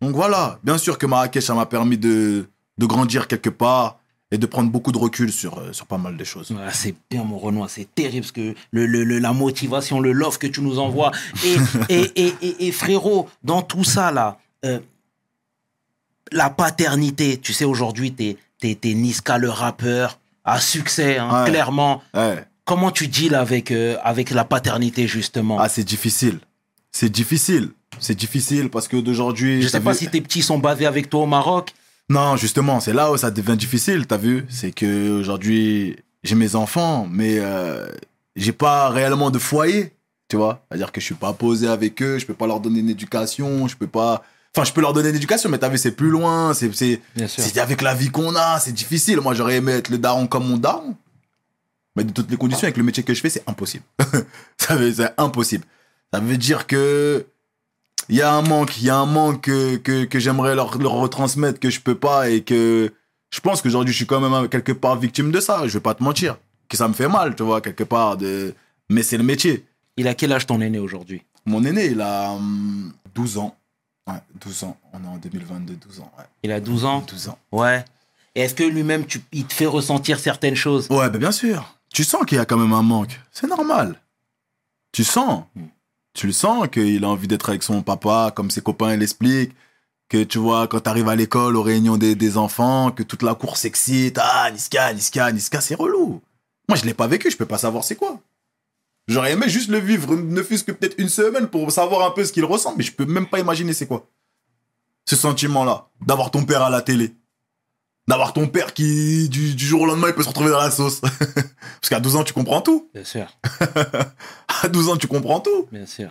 Donc 0.02 0.16
voilà, 0.16 0.60
bien 0.64 0.78
sûr 0.78 0.98
que 0.98 1.06
Marrakech, 1.06 1.44
ça 1.44 1.54
m'a 1.54 1.66
permis 1.66 1.98
de, 1.98 2.48
de 2.78 2.86
grandir 2.86 3.28
quelque 3.28 3.50
part 3.50 3.98
et 4.32 4.38
de 4.38 4.46
prendre 4.46 4.70
beaucoup 4.72 4.92
de 4.92 4.98
recul 5.00 5.32
sur, 5.32 5.58
euh, 5.58 5.74
sur 5.74 5.88
pas 5.88 5.98
mal 5.98 6.16
de 6.16 6.24
choses. 6.24 6.54
C'est 6.72 6.94
bien, 7.10 7.24
mon 7.24 7.40
Renoir, 7.40 7.70
c'est 7.70 7.88
terrible 7.96 8.22
parce 8.22 8.32
que 8.32 8.54
le, 8.72 8.86
le- 8.86 9.04
le- 9.04 9.18
la 9.20 9.34
motivation, 9.34 10.00
le 10.00 10.12
love 10.12 10.38
que 10.38 10.46
tu 10.48 10.62
nous 10.62 10.78
envoies. 10.78 11.12
Et, 11.44 11.56
et, 11.90 12.28
et, 12.28 12.34
et- 12.42 12.68
et 12.68 12.72
frérot, 12.72 13.28
dans 13.44 13.64
tout 13.64 13.84
ça, 13.84 14.12
là, 14.12 14.38
euh, 14.66 14.80
la 16.32 16.50
paternité, 16.52 17.40
tu 17.40 17.54
sais, 17.54 17.66
aujourd'hui, 17.66 18.14
t'es, 18.14 18.38
t'es, 18.60 18.76
t'es 18.76 18.94
Niska 18.94 19.38
le 19.40 19.50
rappeur, 19.50 20.19
à 20.52 20.60
succès, 20.60 21.18
hein, 21.18 21.44
Ouais. 21.44 21.50
clairement. 21.50 22.02
Ouais. 22.14 22.44
Comment 22.66 22.92
tu 22.92 23.08
deals 23.08 23.36
avec, 23.36 23.72
euh, 23.72 23.98
avec 24.04 24.30
la 24.32 24.44
paternité, 24.46 25.08
justement? 25.08 25.58
Ah, 25.60 25.70
c'est 25.70 25.84
difficile. 25.84 26.40
C'est 26.92 27.10
difficile. 27.10 27.70
C'est 28.00 28.16
difficile 28.16 28.70
parce 28.70 28.88
que 28.88 28.98
d'aujourd'hui. 28.98 29.62
Je 29.62 29.68
sais 29.68 29.80
pas 29.80 29.92
vu- 29.92 29.98
si 29.98 30.08
tes 30.10 30.22
petits 30.22 30.42
sont 30.42 30.60
basés 30.60 30.86
avec 30.86 31.10
toi 31.10 31.22
au 31.22 31.26
Maroc. 31.26 31.74
Non, 32.10 32.36
justement, 32.38 32.80
c'est 32.80 32.94
là 32.94 33.12
où 33.12 33.18
ça 33.18 33.30
devient 33.32 33.58
difficile, 33.58 34.08
t'as 34.08 34.18
vu? 34.18 34.46
C'est 34.50 34.72
que 34.72 35.20
aujourd'hui, 35.20 35.96
j'ai 36.24 36.36
mes 36.36 36.56
enfants, 36.56 37.08
mais 37.10 37.38
euh, 37.40 37.88
j'ai 38.36 38.52
pas 38.52 38.90
réellement 38.90 39.30
de 39.32 39.38
foyer, 39.40 39.94
tu 40.28 40.36
vois? 40.38 40.66
C'est-à-dire 40.70 40.92
que 40.92 41.00
je 41.02 41.06
suis 41.06 41.16
pas 41.16 41.34
posé 41.34 41.68
avec 41.68 42.02
eux, 42.02 42.18
je 42.20 42.26
peux 42.26 42.34
pas 42.34 42.48
leur 42.48 42.60
donner 42.60 42.80
une 42.80 42.90
éducation, 42.90 43.68
je 43.68 43.76
peux 43.76 43.88
pas... 43.88 44.24
Enfin, 44.56 44.66
je 44.66 44.74
peux 44.74 44.82
leur 44.82 44.94
donner 44.94 45.10
une 45.10 45.16
éducation, 45.16 45.50
mais 45.50 45.60
t'as 45.60 45.70
vu, 45.70 45.78
c'est 45.78 45.92
plus 45.92 46.10
loin, 46.10 46.54
c'est... 46.54 46.74
c'est-. 46.74 47.02
C'est 47.28 47.60
avec 47.60 47.82
la 47.82 47.94
vie 47.94 48.10
qu'on 48.10 48.36
a, 48.36 48.60
c'est 48.60 48.72
difficile. 48.72 49.22
Moi, 49.22 49.34
j'aurais 49.34 49.58
aimé 49.58 49.74
être 49.74 49.90
le 49.90 49.98
daron 49.98 50.28
comme 50.28 50.48
mon 50.48 50.58
daron. 50.58 50.96
Mais 51.96 52.04
de 52.04 52.12
toutes 52.12 52.32
les 52.32 52.38
conditions, 52.38 52.66
avec 52.66 52.78
le 52.78 52.84
métier 52.84 53.04
que 53.04 53.14
je 53.14 53.22
fais, 53.22 53.30
c'est 53.30 53.44
impossible. 53.48 53.84
ça 54.58 54.76
veut, 54.76 54.92
c'est 54.92 55.14
impossible. 55.18 55.66
Ça 56.14 56.20
veut 56.20 56.38
dire 56.38 56.66
que 56.66 57.26
il 58.10 58.16
y 58.16 58.22
a 58.22 58.34
un 58.34 58.42
manque, 58.42 58.78
il 58.78 58.86
y 58.86 58.90
a 58.90 58.98
un 58.98 59.06
manque 59.06 59.42
que, 59.42 59.76
que, 59.76 60.06
que 60.06 60.20
j'aimerais 60.20 60.56
leur, 60.56 60.78
leur 60.80 60.94
retransmettre 60.94 61.60
que 61.60 61.70
je 61.70 61.80
peux 61.80 61.96
pas 61.96 62.30
et 62.30 62.42
que 62.42 62.92
je 63.30 63.40
pense 63.40 63.62
qu'aujourd'hui, 63.62 63.94
je 63.94 63.98
suis 63.98 64.08
quand 64.08 64.20
même 64.20 64.50
quelque 64.50 64.72
part 64.72 64.98
victime 64.98 65.32
de 65.32 65.40
ça. 65.40 65.68
Je 65.68 65.74
vais 65.74 65.80
pas 65.80 65.94
te 65.94 66.04
mentir. 66.04 66.38
Que 66.68 66.78
ça 66.78 66.88
me 66.88 66.94
fait 66.94 67.08
mal, 67.08 67.36
tu 67.36 67.44
vois, 67.44 67.62
quelque 67.62 67.84
part. 67.84 68.18
De... 68.18 68.54
Mais 68.90 69.04
c'est 69.04 69.18
le 69.18 69.24
métier. 69.24 69.66
Il 69.98 70.08
a 70.08 70.16
quel 70.16 70.32
âge 70.32 70.48
ton 70.48 70.62
aîné 70.62 70.80
aujourd'hui? 70.80 71.24
Mon 71.46 71.64
aîné, 71.64 71.88
il 71.88 72.02
a 72.02 72.32
hum, 72.32 72.92
12 73.16 73.38
ans. 73.38 73.56
Ouais, 74.10 74.20
12 74.42 74.64
ans. 74.64 74.78
On 74.94 75.04
est 75.04 75.08
en 75.08 75.18
2022, 75.18 75.76
12 75.76 76.00
ans. 76.02 76.12
Ouais, 76.18 76.24
Il 76.44 76.52
a 76.52 76.60
12 76.60 76.86
ans 76.86 77.04
12 77.08 77.30
ans. 77.30 77.38
Ouais. 77.52 77.84
Et 78.36 78.42
est-ce 78.42 78.54
que 78.56 78.64
lui-même, 78.64 79.06
tu- 79.06 79.22
il 79.32 79.46
te 79.46 79.54
fait 79.54 79.66
ressentir 79.66 80.20
certaines 80.20 80.56
choses? 80.56 80.88
Ouais, 80.90 81.10
ben 81.10 81.18
bien 81.20 81.32
sûr. 81.32 81.76
Tu 81.94 82.04
sens 82.04 82.24
qu'il 82.26 82.38
y 82.38 82.42
a 82.42 82.46
quand 82.46 82.58
même 82.58 82.74
un 82.74 82.84
manque. 82.84 83.20
C'est 83.32 83.48
normal. 83.48 84.00
Tu 84.92 85.04
sens. 85.04 85.44
Mm. 85.56 85.64
Tu 86.14 86.28
le 86.28 86.34
sens 86.34 86.68
qu'il 86.68 87.04
a 87.04 87.08
envie 87.10 87.28
d'être 87.28 87.50
avec 87.50 87.64
son 87.64 87.82
papa, 87.82 88.32
comme 88.36 88.50
ses 88.52 88.62
copains 88.62 88.96
l'expliquent. 88.96 89.54
Que 90.10 90.24
tu 90.24 90.40
vois, 90.40 90.68
quand 90.68 90.80
t'arrives 90.80 91.08
à 91.10 91.16
l'école, 91.16 91.56
aux 91.56 91.62
réunions 91.62 91.98
des, 91.98 92.16
des 92.16 92.38
enfants, 92.38 92.90
que 92.92 93.04
toute 93.04 93.22
la 93.22 93.36
cour 93.36 93.58
s'excite. 93.58 94.18
Ah, 94.20 94.50
Niska, 94.52 94.92
Niska, 94.94 95.32
Niska, 95.32 95.62
c'est 95.62 95.76
relou. 95.76 96.20
Moi, 96.68 96.76
je 96.78 96.86
l'ai 96.86 96.96
pas 96.96 97.06
vécu, 97.08 97.30
je 97.30 97.38
peux 97.38 97.46
pas 97.46 97.60
savoir 97.60 97.84
c'est 97.84 97.96
quoi. 97.96 98.20
J'aurais 99.10 99.32
aimé 99.34 99.50
juste 99.50 99.70
le 99.70 99.80
vivre, 99.80 100.16
ne 100.16 100.42
fût-ce 100.44 100.64
que 100.64 100.72
peut-être 100.72 100.96
une 101.00 101.10
semaine 101.10 101.48
pour 101.48 101.72
savoir 101.72 102.08
un 102.08 102.12
peu 102.12 102.24
ce 102.24 102.32
qu'il 102.32 102.46
ressent, 102.46 102.76
mais 102.78 102.84
je 102.84 102.92
peux 102.94 103.06
même 103.06 103.26
pas 103.28 103.40
imaginer 103.40 103.74
c'est 103.74 103.88
quoi. 103.88 104.08
Ce 105.06 105.16
sentiment-là, 105.16 105.88
d'avoir 106.06 106.30
ton 106.30 106.46
père 106.46 106.62
à 106.62 106.70
la 106.70 106.82
télé. 106.84 107.16
D'avoir 108.08 108.34
ton 108.34 108.48
père 108.48 108.74
qui, 108.74 109.28
du, 109.30 109.56
du 109.56 109.66
jour 109.66 109.82
au 109.82 109.86
lendemain, 109.88 110.10
il 110.10 110.14
peut 110.14 110.22
se 110.24 110.28
retrouver 110.30 110.52
dans 110.52 110.60
la 110.60 110.72
sauce. 110.72 111.02
Parce 111.82 111.90
qu'à 111.90 112.00
12 112.00 112.16
ans, 112.18 112.24
tu 112.24 112.34
comprends 112.34 112.62
tout. 112.62 112.88
Bien 112.94 113.04
sûr, 113.04 113.26
À 114.64 114.68
12 114.68 114.90
ans, 114.90 114.98
tu 114.98 115.08
comprends 115.08 115.40
tout. 115.40 115.68
bien 115.72 115.86
sûr. 115.86 116.10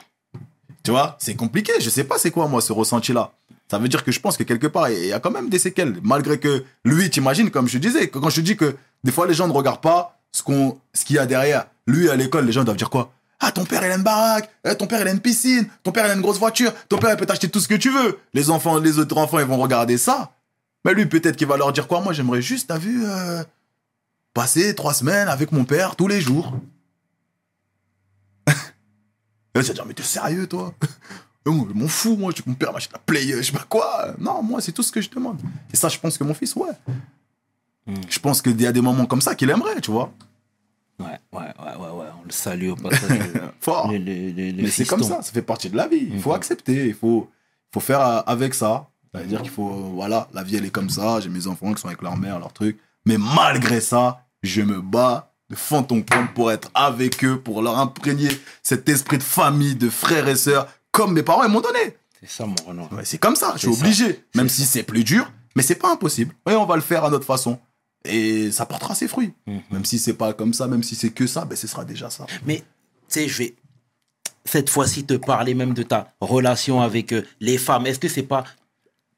Tu 0.84 0.90
vois, 0.90 1.16
c'est 1.20 1.34
compliqué. 1.34 1.72
Je 1.80 1.90
sais 1.90 2.05
pas 2.05 2.18
c'est 2.18 2.30
quoi, 2.30 2.46
moi, 2.49 2.61
ce 2.61 2.72
ressenti-là. 2.72 3.32
Ça 3.70 3.78
veut 3.78 3.88
dire 3.88 4.03
que 4.05 4.11
je 4.12 4.20
pense 4.20 4.36
que 4.36 4.42
quelque 4.44 4.66
part, 4.66 4.88
il 4.90 5.07
y 5.07 5.12
a 5.12 5.20
quand 5.20 5.30
même 5.30 5.49
des 5.51 5.59
séquelles. 5.59 5.99
Malgré 6.03 6.38
que 6.40 6.64
lui, 6.84 7.11
t'imagines, 7.11 7.51
comme 7.51 7.68
je 7.68 7.78
disais, 7.78 8.09
quand 8.09 8.30
je 8.30 8.40
dis 8.40 8.57
que 8.57 8.76
des 9.05 9.12
fois, 9.12 9.26
les 9.26 9.34
gens 9.34 9.46
ne 9.46 9.53
regardent 9.53 9.82
pas 9.82 10.17
ce 10.32 10.42
qu'on, 10.42 10.78
ce 10.92 11.04
qu'il 11.04 11.16
y 11.16 11.18
a 11.18 11.26
derrière. 11.26 11.66
Lui, 11.86 12.10
à 12.10 12.16
l'école, 12.16 12.46
les 12.46 12.52
gens 12.52 12.64
doivent 12.64 12.76
dire 12.76 12.90
quoi? 12.90 13.12
Ah, 13.40 13.52
ton 13.52 13.64
père, 13.64 13.84
il 13.84 13.90
a 13.90 13.96
une 13.96 14.02
baraque. 14.02 14.50
Eh, 14.64 14.74
ton 14.74 14.86
père, 14.86 15.00
il 15.00 15.08
a 15.08 15.12
une 15.12 15.20
piscine. 15.20 15.68
Ton 15.82 15.92
père, 15.92 16.06
il 16.06 16.10
a 16.10 16.14
une 16.14 16.20
grosse 16.20 16.38
voiture. 16.38 16.72
Ton 16.88 16.98
père, 16.98 17.10
il 17.10 17.16
peut 17.16 17.26
t'acheter 17.26 17.48
tout 17.48 17.60
ce 17.60 17.68
que 17.68 17.76
tu 17.76 17.90
veux. 17.90 18.18
Les 18.34 18.50
enfants, 18.50 18.78
les 18.78 18.98
autres 18.98 19.16
enfants, 19.16 19.38
ils 19.38 19.44
vont 19.44 19.58
regarder 19.58 19.96
ça. 19.96 20.32
Mais 20.84 20.92
lui, 20.94 21.06
peut-être 21.06 21.36
qu'il 21.36 21.46
va 21.46 21.56
leur 21.56 21.72
dire 21.72 21.86
quoi? 21.86 22.00
Moi, 22.00 22.12
j'aimerais 22.12 22.42
juste, 22.42 22.68
t'as 22.68 22.78
vu, 22.78 23.04
euh, 23.06 23.44
passer 24.34 24.74
trois 24.74 24.94
semaines 24.94 25.28
avec 25.28 25.52
mon 25.52 25.64
père 25.64 25.94
tous 25.94 26.08
les 26.08 26.20
jours. 26.20 26.52
Et 28.48 29.60
tu 29.60 29.66
vas 29.68 29.74
dire, 29.74 29.86
mais 29.86 29.94
t'es 29.94 30.02
sérieux, 30.02 30.46
toi? 30.46 30.74
Je 31.46 31.52
m'en 31.52 31.88
fous, 31.88 32.16
moi, 32.16 32.30
je 32.36 32.42
mon 32.44 32.54
père 32.54 32.72
m'achète 32.74 32.92
la 32.92 32.98
play, 32.98 33.32
euh, 33.32 33.38
je 33.38 33.46
sais 33.46 33.52
pas 33.52 33.64
quoi. 33.66 34.14
Non, 34.18 34.42
moi, 34.42 34.60
c'est 34.60 34.72
tout 34.72 34.82
ce 34.82 34.92
que 34.92 35.00
je 35.00 35.08
demande. 35.08 35.40
Et 35.72 35.76
ça, 35.76 35.88
je 35.88 35.98
pense 35.98 36.18
que 36.18 36.24
mon 36.24 36.34
fils, 36.34 36.54
ouais. 36.56 36.72
Mm. 37.89 37.95
Je 38.09 38.18
pense 38.20 38.43
qu'il 38.43 38.61
y 38.61 38.66
a 38.66 38.72
des 38.72 38.80
moments 38.80 39.07
comme 39.07 39.20
ça 39.22 39.34
qu'il 39.34 39.51
aimerait, 39.51 39.80
tu 39.80 39.91
vois. 39.91 40.12
Ouais, 41.01 41.07
ouais, 41.32 41.41
ouais, 41.41 41.76
ouais, 41.78 41.91
ouais. 41.91 42.07
On 42.20 42.24
le 42.24 42.30
salue 42.30 42.70
au 42.70 42.76
passage. 42.76 43.18
Fort. 43.61 43.89
Mais 43.91 44.70
c'est 44.70 44.84
comme 44.86 45.03
ça, 45.03 45.22
ça 45.22 45.32
fait 45.32 45.43
partie 45.43 45.70
de 45.70 45.76
la 45.76 45.86
vie. 45.89 46.09
Il 46.12 46.20
faut 46.20 46.30
Mhm. 46.30 46.36
accepter, 46.36 46.86
il 46.89 46.95
faut, 46.95 47.28
faut 47.72 47.80
faire 47.80 48.01
avec 48.28 48.55
ça. 48.55 48.89
C'est-à-dire 49.14 49.41
qu'il 49.43 49.51
faut, 49.51 49.68
voilà, 49.95 50.28
la 50.34 50.43
vie, 50.43 50.57
elle 50.57 50.66
est 50.66 50.70
comme 50.70 50.91
ça. 50.91 51.20
J'ai 51.20 51.28
mes 51.30 51.47
enfants 51.47 51.72
qui 51.72 51.80
sont 51.80 51.89
avec 51.89 52.03
leur 52.03 52.16
mère, 52.16 52.39
leur 52.39 52.53
truc. 52.53 52.78
Mais 53.07 53.16
malgré 53.16 53.80
ça, 53.80 54.24
je 54.43 54.61
me 54.62 54.80
bats 54.80 55.32
de 55.49 55.57
fond 55.57 55.78
en 55.78 56.03
comble 56.03 56.32
pour 56.34 56.53
être 56.53 56.70
avec 56.74 57.24
eux, 57.24 57.41
pour 57.41 57.62
leur 57.62 57.78
imprégner 57.78 58.28
cet 58.62 58.86
esprit 58.89 59.16
de 59.16 59.22
famille, 59.22 59.76
de 59.76 59.89
frères 59.89 60.28
et 60.28 60.36
sœurs, 60.36 60.68
comme 60.93 61.14
mes 61.14 61.22
parents 61.22 61.43
ils 61.45 61.51
m'ont 61.51 61.62
donné. 61.62 61.97
C'est 62.20 62.28
ça, 62.28 62.45
mon 62.45 62.55
Renan. 62.66 62.89
Ouais, 62.93 63.05
c'est 63.05 63.16
comme 63.18 63.34
ça, 63.36 63.53
je 63.55 63.61
suis 63.61 63.68
obligé. 63.80 64.24
Même 64.34 64.49
si 64.51 64.64
c'est 64.66 64.82
plus 64.82 65.05
dur, 65.05 65.30
mais 65.57 65.62
c'est 65.62 65.76
pas 65.76 65.91
impossible. 65.93 66.34
Et 66.51 66.55
on 66.55 66.66
va 66.66 66.74
le 66.76 66.82
faire 66.82 67.05
à 67.05 67.11
notre 67.11 67.24
façon. 67.24 67.59
Et 68.09 68.50
ça 68.50 68.66
portera 68.66 68.94
ses 68.94 69.09
fruits. 69.09 69.32
Mhm. 69.46 69.61
Même 69.70 69.84
si 69.84 69.98
c'est 69.98 70.14
pas 70.14 70.32
comme 70.32 70.54
ça, 70.54 70.66
même 70.66 70.82
si 70.82 70.94
c'est 70.94 71.11
que 71.11 71.26
ça, 71.26 71.44
ben 71.44 71.56
ce 71.56 71.66
sera 71.66 71.84
déjà 71.84 72.11
ça. 72.11 72.26
Mais, 72.46 72.59
tu 72.59 72.64
sais, 73.09 73.28
je 73.28 73.38
vais 73.38 73.54
cette 74.44 74.70
fois-ci 74.70 75.04
te 75.04 75.14
parler 75.14 75.54
même 75.54 75.74
de 75.74 75.82
ta 75.82 76.12
relation 76.20 76.80
avec 76.80 77.12
euh, 77.12 77.22
les 77.40 77.59
femmes. 77.59 77.86
Est-ce 77.86 77.98
que 77.98 78.09
c'est 78.09 78.22
pas 78.22 78.44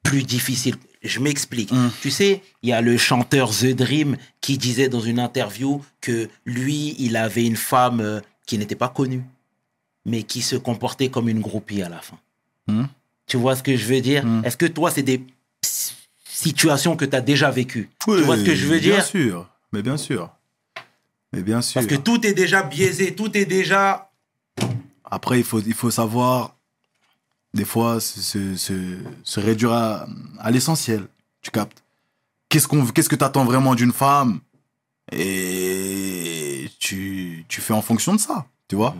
plus 0.03 0.23
difficile? 0.23 0.75
Je 1.03 1.19
m'explique. 1.19 1.71
Mm. 1.71 1.89
Tu 2.01 2.11
sais, 2.11 2.41
il 2.61 2.69
y 2.69 2.73
a 2.73 2.81
le 2.81 2.97
chanteur 2.97 3.49
The 3.51 3.67
Dream 3.67 4.17
qui 4.41 4.57
disait 4.57 4.89
dans 4.89 4.99
une 4.99 5.19
interview 5.19 5.81
que 6.01 6.29
lui, 6.45 6.95
il 6.99 7.15
avait 7.15 7.45
une 7.45 7.55
femme 7.55 8.01
euh, 8.01 8.19
qui 8.45 8.57
n'était 8.57 8.75
pas 8.75 8.89
connue, 8.89 9.23
mais 10.05 10.23
qui 10.23 10.41
se 10.41 10.55
comportait 10.55 11.09
comme 11.09 11.29
une 11.29 11.39
groupie 11.39 11.81
à 11.81 11.89
la 11.89 12.01
fin. 12.01 12.17
Mm. 12.67 12.85
Tu 13.25 13.37
vois 13.37 13.55
ce 13.55 13.63
que 13.63 13.75
je 13.77 13.85
veux 13.85 14.01
dire? 14.01 14.25
Mm. 14.25 14.45
Est-ce 14.45 14.57
que 14.57 14.65
toi, 14.65 14.91
c'est 14.91 15.03
des 15.03 15.23
s- 16.41 16.49
situations 16.49 16.95
que 16.95 17.05
tu 17.05 17.15
as 17.15 17.21
déjà 17.21 17.51
vécues 17.51 17.89
Tu 18.05 18.21
vois 18.23 18.37
ce 18.37 18.43
que 18.43 18.55
je 18.55 18.65
veux 18.67 18.79
Bien 18.79 18.95
dire 18.95 19.05
sûr, 19.05 19.47
mais 19.71 19.81
bien 19.81 19.97
sûr. 19.97 20.29
Mais 21.33 21.41
bien 21.43 21.61
sûr. 21.61 21.75
Parce 21.81 21.87
que 21.87 21.95
tout 21.95 22.25
est 22.25 22.33
déjà 22.33 22.63
biaisé, 22.63 23.15
tout 23.15 23.35
est 23.37 23.45
déjà... 23.45 24.09
Après, 25.03 25.39
il 25.39 25.43
faut, 25.45 25.59
il 25.61 25.73
faut 25.73 25.91
savoir, 25.91 26.55
des 27.53 27.65
fois, 27.65 27.99
se, 27.99 28.55
se, 28.55 28.97
se- 29.23 29.39
réduire 29.39 29.71
à, 29.73 30.07
à 30.39 30.51
l'essentiel. 30.51 31.07
Tu 31.41 31.51
captes? 31.51 31.83
Qu'est-ce 32.49 32.67
qu'on, 32.67 32.85
qu'est-ce 32.85 33.09
que 33.09 33.15
tu 33.15 33.23
attends 33.23 33.45
vraiment 33.45 33.75
d'une 33.75 33.91
femme? 33.93 34.39
Et 35.11 36.69
tu, 36.79 37.45
tu 37.47 37.61
fais 37.61 37.73
en 37.73 37.81
fonction 37.81 38.13
de 38.15 38.19
ça, 38.19 38.45
tu 38.67 38.75
vois? 38.75 38.95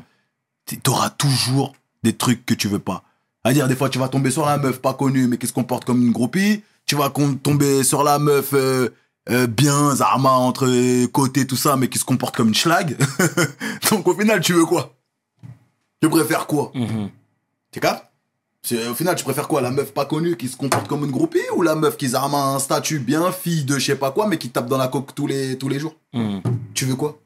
Tu 0.66 0.78
auras 0.88 1.10
toujours 1.10 1.76
des 2.04 2.14
trucs 2.14 2.46
que 2.46 2.54
tu 2.54 2.68
veux 2.68 2.80
pas. 2.80 3.04
C'est-à-dire, 3.44 3.68
des 3.68 3.76
fois, 3.76 3.90
tu 3.90 4.00
vas 4.00 4.08
tomber 4.10 4.32
sur 4.32 4.46
la 4.46 4.58
meuf 4.58 4.80
pas 4.80 4.94
connue, 4.94 5.28
mais 5.28 5.38
qui 5.38 5.48
se 5.48 5.54
comporte 5.54 5.84
comme 5.86 6.02
une 6.02 6.12
groupie. 6.12 6.64
Tu 6.92 6.98
vas 6.98 7.10
tomber 7.10 7.86
sur 7.86 8.04
la 8.04 8.20
meuf 8.20 8.50
euh, 8.54 8.90
euh, 9.30 9.48
bien, 9.48 9.96
Zarma, 9.96 10.32
entre 10.32 11.06
côtés, 11.06 11.48
tout 11.48 11.56
ça, 11.56 11.78
mais 11.78 11.88
qui 11.88 11.98
se 11.98 12.04
comporte 12.04 12.36
comme 12.36 12.50
une 12.50 12.54
schlag. 12.54 12.98
Donc, 13.90 14.06
au 14.10 14.14
final, 14.14 14.42
tu 14.42 14.52
veux 14.52 14.66
quoi? 14.66 14.94
Tu 16.02 16.10
préfères 16.10 16.48
quoi? 16.48 16.70
Mhm. 16.76 17.10
Tu 17.72 17.80
captes? 17.80 18.04
C'est- 18.62 18.90
Au 18.90 18.94
final, 18.94 19.16
tu 19.16 19.24
préfères 19.24 19.48
quoi? 19.48 19.62
La 19.62 19.72
meuf 19.72 19.94
pas 19.94 20.04
connue 20.04 20.36
qui 20.36 20.50
se 20.50 20.58
comporte 20.58 20.90
comme 20.90 21.06
une 21.06 21.12
groupie 21.12 21.40
ou 21.56 21.62
la 21.62 21.76
meuf 21.76 21.96
qui 21.96 22.10
Zarma 22.10 22.56
un 22.56 22.60
statut 22.60 23.00
bien 23.00 23.32
fille 23.32 23.64
de 23.64 23.80
je 23.80 23.86
sais 23.86 23.96
pas 23.96 24.12
quoi, 24.12 24.28
mais 24.28 24.38
qui 24.38 24.50
tape 24.50 24.68
dans 24.68 24.78
la 24.78 24.90
coque 24.90 25.16
tous 25.16 25.28
les, 25.28 25.58
tous 25.58 25.70
les 25.70 25.80
jours? 25.80 25.96
Mhm. 26.12 26.42
Tu 26.74 26.84
veux 26.84 26.96
quoi? 26.98 27.18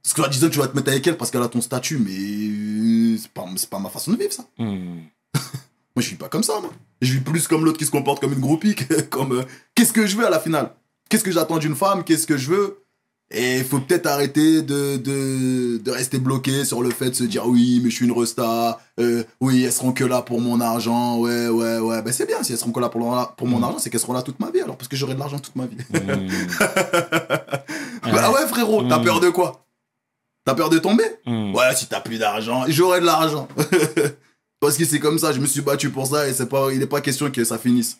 Parce 0.00 0.14
que, 0.14 0.30
disant 0.30 0.48
tu 0.48 0.60
vas 0.60 0.68
te 0.68 0.76
mettre 0.76 0.90
avec 0.90 1.04
elle 1.08 1.16
parce 1.16 1.32
qu'elle 1.32 1.42
a 1.42 1.48
ton 1.48 1.60
statut, 1.60 1.98
mais 1.98 2.12
euh, 2.12 3.18
c'est 3.20 3.32
pas, 3.32 3.46
c'est 3.56 3.68
pas 3.68 3.80
ma 3.80 3.88
façon 3.90 4.12
de 4.12 4.16
vivre, 4.16 4.32
ça. 4.32 4.44
Mhm. 4.60 5.00
Moi, 5.96 6.02
je 6.02 6.10
vis 6.10 6.14
pas 6.16 6.28
comme 6.28 6.42
ça, 6.42 6.60
moi. 6.60 6.70
Je 7.02 7.12
vis 7.14 7.20
plus 7.20 7.48
comme 7.48 7.64
l'autre 7.64 7.78
qui 7.78 7.86
se 7.86 7.90
comporte 7.90 8.20
comme 8.20 8.32
une 8.34 8.40
groupie, 8.40 8.74
que 8.74 9.00
comme. 9.10 9.32
euh, 9.32 9.42
Qu'est-ce 9.74 9.92
que 9.92 10.06
je 10.06 10.16
veux 10.16 10.26
à 10.26 10.30
la 10.30 10.38
finale? 10.40 10.70
Qu'est-ce 11.08 11.24
que 11.24 11.30
j'attends 11.32 11.58
d'une 11.58 11.74
femme? 11.76 12.04
Qu'est-ce 12.04 12.26
que 12.26 12.36
je 12.36 12.50
veux? 12.50 12.82
Et 13.32 13.56
il 13.58 13.64
faut 13.64 13.80
peut-être 13.80 14.06
arrêter 14.06 14.62
de, 14.62 14.98
de, 14.98 15.78
de 15.78 15.90
rester 15.90 16.18
bloqué 16.18 16.64
sur 16.64 16.80
le 16.80 16.90
fait 16.90 17.10
de 17.10 17.14
se 17.16 17.24
dire 17.24 17.44
oui, 17.46 17.80
mais 17.82 17.90
je 17.90 17.96
suis 17.96 18.06
une 18.06 18.12
resta, 18.16 18.78
euh, 19.00 19.24
oui, 19.40 19.64
elles 19.64 19.72
seront 19.72 19.90
que 19.90 20.04
là 20.04 20.22
pour 20.22 20.40
mon 20.40 20.60
argent, 20.60 21.18
ouais, 21.18 21.48
ouais, 21.48 21.78
ouais. 21.78 22.02
Ben 22.02 22.12
c'est 22.12 22.26
bien, 22.26 22.40
si 22.44 22.52
elles 22.52 22.58
seront 22.58 22.70
que 22.70 22.78
là 22.78 22.88
pour, 22.88 23.34
pour 23.36 23.48
mon 23.48 23.60
argent, 23.64 23.78
c'est 23.80 23.90
qu'elles 23.90 24.00
seront 24.00 24.12
là 24.12 24.22
toute 24.22 24.38
ma 24.38 24.52
vie 24.52 24.60
alors, 24.60 24.76
parce 24.76 24.86
que 24.86 24.94
j'aurai 24.94 25.14
de 25.14 25.18
l'argent 25.18 25.40
toute 25.40 25.56
ma 25.56 25.66
vie. 25.66 25.76
Mhm. 25.92 26.28
Bah 28.12 28.30
ouais, 28.32 28.46
frérot, 28.46 28.84
t'as 28.88 28.98
Mm. 29.00 29.04
peur 29.04 29.18
de 29.20 29.30
quoi? 29.30 29.66
T'as 30.44 30.54
peur 30.54 30.70
de 30.70 30.78
tomber? 30.78 31.04
Mhm. 31.26 31.52
Ouais, 31.52 31.74
si 31.74 31.88
t'as 31.88 32.00
plus 32.00 32.18
d'argent, 32.18 32.62
j'aurai 32.68 33.00
de 33.00 33.06
l'argent. 33.06 33.48
Parce 34.66 34.78
que 34.78 34.84
c'est 34.84 34.98
comme 34.98 35.16
ça, 35.18 35.32
je 35.32 35.38
me 35.38 35.46
suis 35.46 35.60
battu 35.60 35.90
pour 35.90 36.08
ça 36.08 36.26
et 36.28 36.32
c'est 36.34 36.48
pas, 36.48 36.72
il 36.72 36.80
n'est 36.80 36.86
pas 36.86 37.00
question 37.00 37.30
que 37.30 37.44
ça 37.44 37.56
finisse. 37.56 37.98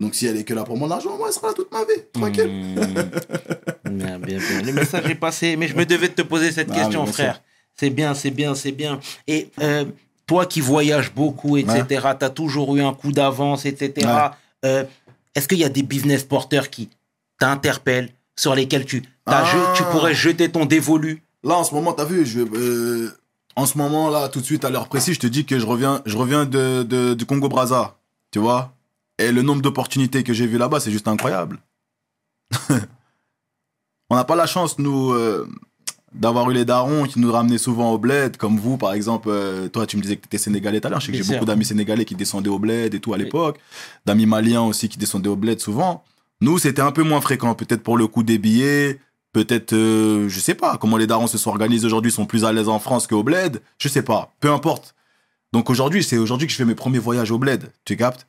Donc 0.00 0.16
si 0.16 0.26
elle 0.26 0.36
est 0.36 0.42
que 0.42 0.52
là 0.54 0.64
pour 0.64 0.76
mon 0.76 0.90
argent, 0.90 1.16
moi, 1.16 1.28
elle 1.28 1.32
sera 1.34 1.46
là 1.48 1.52
toute 1.54 1.70
ma 1.72 1.84
vie, 1.84 2.02
tranquille. 2.12 2.50
Mmh. 2.74 3.90
Bien, 3.96 4.18
bien, 4.18 4.38
bien. 4.38 4.62
Le 4.62 4.72
message 4.72 5.06
est 5.08 5.14
passé, 5.14 5.54
mais 5.56 5.68
je 5.68 5.76
me 5.76 5.86
devais 5.86 6.08
de 6.08 6.14
te 6.14 6.22
poser 6.22 6.50
cette 6.50 6.68
Ah, 6.72 6.74
question, 6.74 7.06
frère. 7.06 7.40
C'est 7.76 7.90
bien, 7.90 8.12
c'est 8.14 8.32
bien, 8.32 8.56
c'est 8.56 8.72
bien. 8.72 8.98
Et 9.28 9.50
euh, 9.62 9.84
toi 10.26 10.46
qui 10.46 10.60
voyages 10.60 11.12
beaucoup, 11.14 11.56
etc., 11.56 11.84
tu 12.18 12.24
as 12.24 12.30
toujours 12.30 12.74
eu 12.74 12.80
un 12.82 12.92
coup 12.92 13.12
d'avance, 13.12 13.64
etc. 13.66 13.92
Ouais. 14.08 14.12
euh, 14.64 14.84
Est-ce 15.36 15.46
qu'il 15.46 15.58
y 15.58 15.64
a 15.64 15.68
des 15.68 15.84
business 15.84 16.24
porteurs 16.24 16.70
qui 16.70 16.88
t'interpellent, 17.38 18.08
sur 18.36 18.56
lesquels 18.56 18.84
tu, 18.84 19.02
t'as 19.24 19.44
Ah. 19.44 19.44
je- 19.44 19.76
tu 19.78 19.84
pourrais 19.92 20.14
jeter 20.14 20.50
ton 20.50 20.64
dévolu? 20.66 21.22
Là, 21.44 21.56
en 21.56 21.62
ce 21.64 21.72
moment, 21.72 21.92
t'as 21.92 22.04
vu, 22.04 22.26
je, 22.26 22.40
euh, 22.40 23.12
en 23.56 23.66
ce 23.66 23.78
moment, 23.78 24.10
là, 24.10 24.28
tout 24.28 24.40
de 24.40 24.44
suite, 24.44 24.64
à 24.64 24.70
l'heure 24.70 24.88
précise, 24.88 25.14
je 25.14 25.20
te 25.20 25.26
dis 25.26 25.44
que 25.44 25.58
je 25.58 25.66
reviens, 25.66 26.02
je 26.06 26.16
reviens 26.16 26.44
de, 26.44 26.82
de- 26.82 27.14
du 27.14 27.24
Congo-Braza, 27.26 27.96
tu 28.30 28.38
vois 28.40 28.74
Et 29.18 29.30
le 29.32 29.42
nombre 29.42 29.62
d'opportunités 29.62 30.22
que 30.24 30.32
j'ai 30.32 30.46
vues 30.46 30.58
là-bas, 30.58 30.80
c'est 30.80 30.90
juste 30.90 31.06
incroyable. 31.08 31.60
On 34.10 34.16
n'a 34.16 34.24
pas 34.24 34.36
la 34.36 34.46
chance, 34.46 34.78
nous, 34.78 35.12
euh, 35.12 35.48
d'avoir 36.12 36.50
eu 36.50 36.54
les 36.54 36.64
darons 36.64 37.04
qui 37.04 37.18
nous 37.18 37.32
ramenaient 37.32 37.58
souvent 37.58 37.92
au 37.92 37.98
bled, 37.98 38.36
comme 38.36 38.58
vous, 38.58 38.76
par 38.76 38.92
exemple. 38.92 39.28
euh, 39.30 39.68
toi, 39.68 39.86
tu 39.86 39.96
me 39.96 40.02
disais 40.02 40.16
que 40.16 40.22
tu 40.22 40.26
étais 40.26 40.38
sénégalais 40.38 40.80
tout 40.80 40.86
à 40.86 40.90
l'heure. 40.90 41.00
Je 41.00 41.06
sais 41.06 41.12
que 41.12 41.18
j'ai 41.18 41.24
beaucoup 41.34 41.46
d'amis 41.46 41.64
sénégalais 41.64 42.04
qui 42.04 42.14
descendaient 42.14 42.50
au 42.50 42.58
bled 42.58 42.94
et 42.94 43.00
tout 43.00 43.14
à 43.14 43.18
l'époque. 43.18 43.58
D'amis 44.06 44.26
maliens 44.26 44.62
aussi 44.62 44.88
qui 44.88 44.98
descendaient 44.98 45.28
au 45.30 45.36
bled 45.36 45.60
souvent. 45.60 46.04
Nous, 46.40 46.58
c'était 46.58 46.82
un 46.82 46.92
peu 46.92 47.02
moins 47.02 47.20
fréquent, 47.20 47.54
peut-être 47.54 47.82
pour 47.82 47.96
le 47.96 48.06
coût 48.06 48.22
des 48.22 48.38
billets, 48.38 49.00
peut-être, 49.34 49.74
euh, 49.74 50.28
je 50.28 50.40
sais 50.40 50.54
pas, 50.54 50.78
comment 50.78 50.96
les 50.96 51.06
darons 51.06 51.26
se 51.26 51.36
sont 51.36 51.50
organisés 51.50 51.84
aujourd'hui, 51.84 52.10
sont 52.10 52.24
plus 52.24 52.46
à 52.46 52.52
l'aise 52.52 52.68
en 52.68 52.78
France 52.78 53.06
qu'au 53.06 53.22
bled, 53.22 53.60
je 53.78 53.88
sais 53.88 54.02
pas, 54.02 54.32
peu 54.40 54.50
importe. 54.50 54.94
Donc 55.52 55.68
aujourd'hui, 55.68 56.02
c'est 56.02 56.16
aujourd'hui 56.16 56.46
que 56.46 56.52
je 56.52 56.56
fais 56.56 56.64
mes 56.64 56.76
premiers 56.76 57.00
voyages 57.00 57.30
au 57.30 57.38
bled, 57.38 57.70
tu 57.84 57.96
captes? 57.96 58.26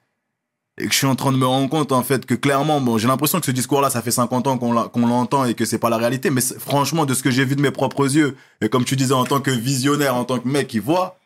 Et 0.78 0.88
que 0.88 0.92
je 0.92 0.98
suis 0.98 1.08
en 1.08 1.16
train 1.16 1.32
de 1.32 1.38
me 1.38 1.46
rendre 1.46 1.70
compte 1.70 1.94
en 1.94 2.04
fait 2.04 2.26
que 2.26 2.34
clairement, 2.34 2.82
bon, 2.82 2.98
j'ai 2.98 3.08
l'impression 3.08 3.40
que 3.40 3.46
ce 3.46 3.52
discours-là, 3.52 3.90
ça 3.90 4.02
fait 4.02 4.12
50 4.12 4.48
ans 4.48 4.58
qu'on 4.58 5.08
l'entend 5.08 5.46
et 5.46 5.54
que 5.54 5.64
c'est 5.64 5.78
pas 5.78 5.90
la 5.90 5.96
réalité. 5.96 6.32
Mais 6.32 6.42
franchement, 6.42 7.06
de 7.06 7.14
ce 7.14 7.24
que 7.24 7.32
j'ai 7.32 7.46
vu 7.46 7.56
de 7.56 7.62
mes 7.62 7.72
propres 7.72 8.14
yeux, 8.14 8.36
et 8.60 8.68
comme 8.68 8.84
tu 8.84 8.98
disais 8.98 9.14
en 9.14 9.24
tant 9.24 9.40
que 9.40 9.52
visionnaire, 9.52 10.16
en 10.16 10.26
tant 10.26 10.40
que 10.40 10.48
mec 10.48 10.68
qui 10.68 10.80
voit, 10.80 11.18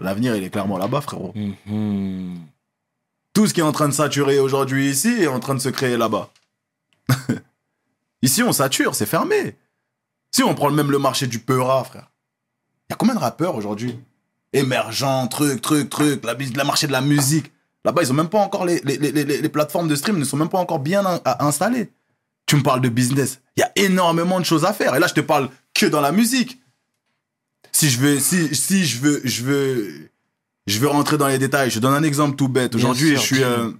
l'avenir 0.00 0.36
il 0.36 0.44
est 0.44 0.50
clairement 0.50 0.78
là-bas, 0.78 1.00
frérot. 1.00 1.32
Mhm. 1.34 2.36
Tout 3.32 3.48
ce 3.48 3.54
qui 3.54 3.60
est 3.60 3.64
en 3.64 3.72
train 3.72 3.88
de 3.88 3.94
saturer 3.94 4.38
aujourd'hui 4.38 4.88
ici 4.88 5.08
est 5.08 5.26
en 5.26 5.40
train 5.40 5.56
de 5.56 5.60
se 5.60 5.70
créer 5.70 5.96
là-bas. 5.96 6.30
ici, 8.24 8.42
on 8.42 8.52
sature, 8.52 8.94
c'est 8.94 9.06
fermé. 9.06 9.56
Si 10.32 10.42
on 10.42 10.54
prend 10.54 10.70
même 10.70 10.90
le 10.90 10.98
marché 10.98 11.26
du 11.26 11.38
peura, 11.38 11.84
frère. 11.84 12.10
Il 12.88 12.92
y 12.92 12.94
a 12.94 12.96
combien 12.96 13.14
de 13.14 13.20
rappeurs 13.20 13.54
aujourd'hui? 13.54 13.98
Émergents, 14.52 15.26
truc, 15.28 15.60
truc, 15.60 15.88
truc, 15.90 16.24
la, 16.24 16.34
la 16.34 16.64
marché 16.64 16.86
de 16.86 16.92
la 16.92 17.00
musique. 17.00 17.52
Là-bas, 17.84 18.02
ils 18.02 18.10
ont 18.10 18.14
même 18.14 18.28
pas 18.28 18.38
encore 18.38 18.64
les, 18.64 18.80
les, 18.80 18.96
les, 18.98 19.48
plateformes 19.48 19.88
de 19.88 19.94
stream 19.94 20.18
ne 20.18 20.24
sont 20.24 20.36
même 20.36 20.48
pas 20.48 20.58
encore 20.58 20.78
bien 20.78 21.04
in- 21.04 21.20
à- 21.24 21.46
installées. 21.46 21.92
Tu 22.46 22.56
me 22.56 22.62
parles 22.62 22.80
de 22.80 22.88
business. 22.88 23.40
Il 23.56 23.60
y 23.60 23.62
a 23.62 23.72
énormément 23.76 24.40
de 24.40 24.44
choses 24.44 24.64
à 24.64 24.72
faire. 24.72 24.94
Et 24.94 24.98
là, 24.98 25.06
je 25.06 25.14
te 25.14 25.20
parle 25.20 25.50
que 25.74 25.86
dans 25.86 26.00
la 26.00 26.12
musique. 26.12 26.60
Si 27.72 27.90
je 27.90 27.98
veux, 27.98 28.18
si, 28.20 28.54
si 28.54 28.84
je 28.86 29.00
veux, 29.00 29.20
je 29.24 29.42
veux, 29.42 30.10
je 30.66 30.78
veux 30.78 30.88
rentrer 30.88 31.18
dans 31.18 31.28
les 31.28 31.38
détails. 31.38 31.70
Je 31.70 31.78
donne 31.78 31.94
un 31.94 32.02
exemple 32.02 32.36
tout 32.36 32.48
bête. 32.48 32.74
Aujourd'hui, 32.74 33.16
je 33.16 33.20
suis, 33.20 33.42
euh, 33.42 33.70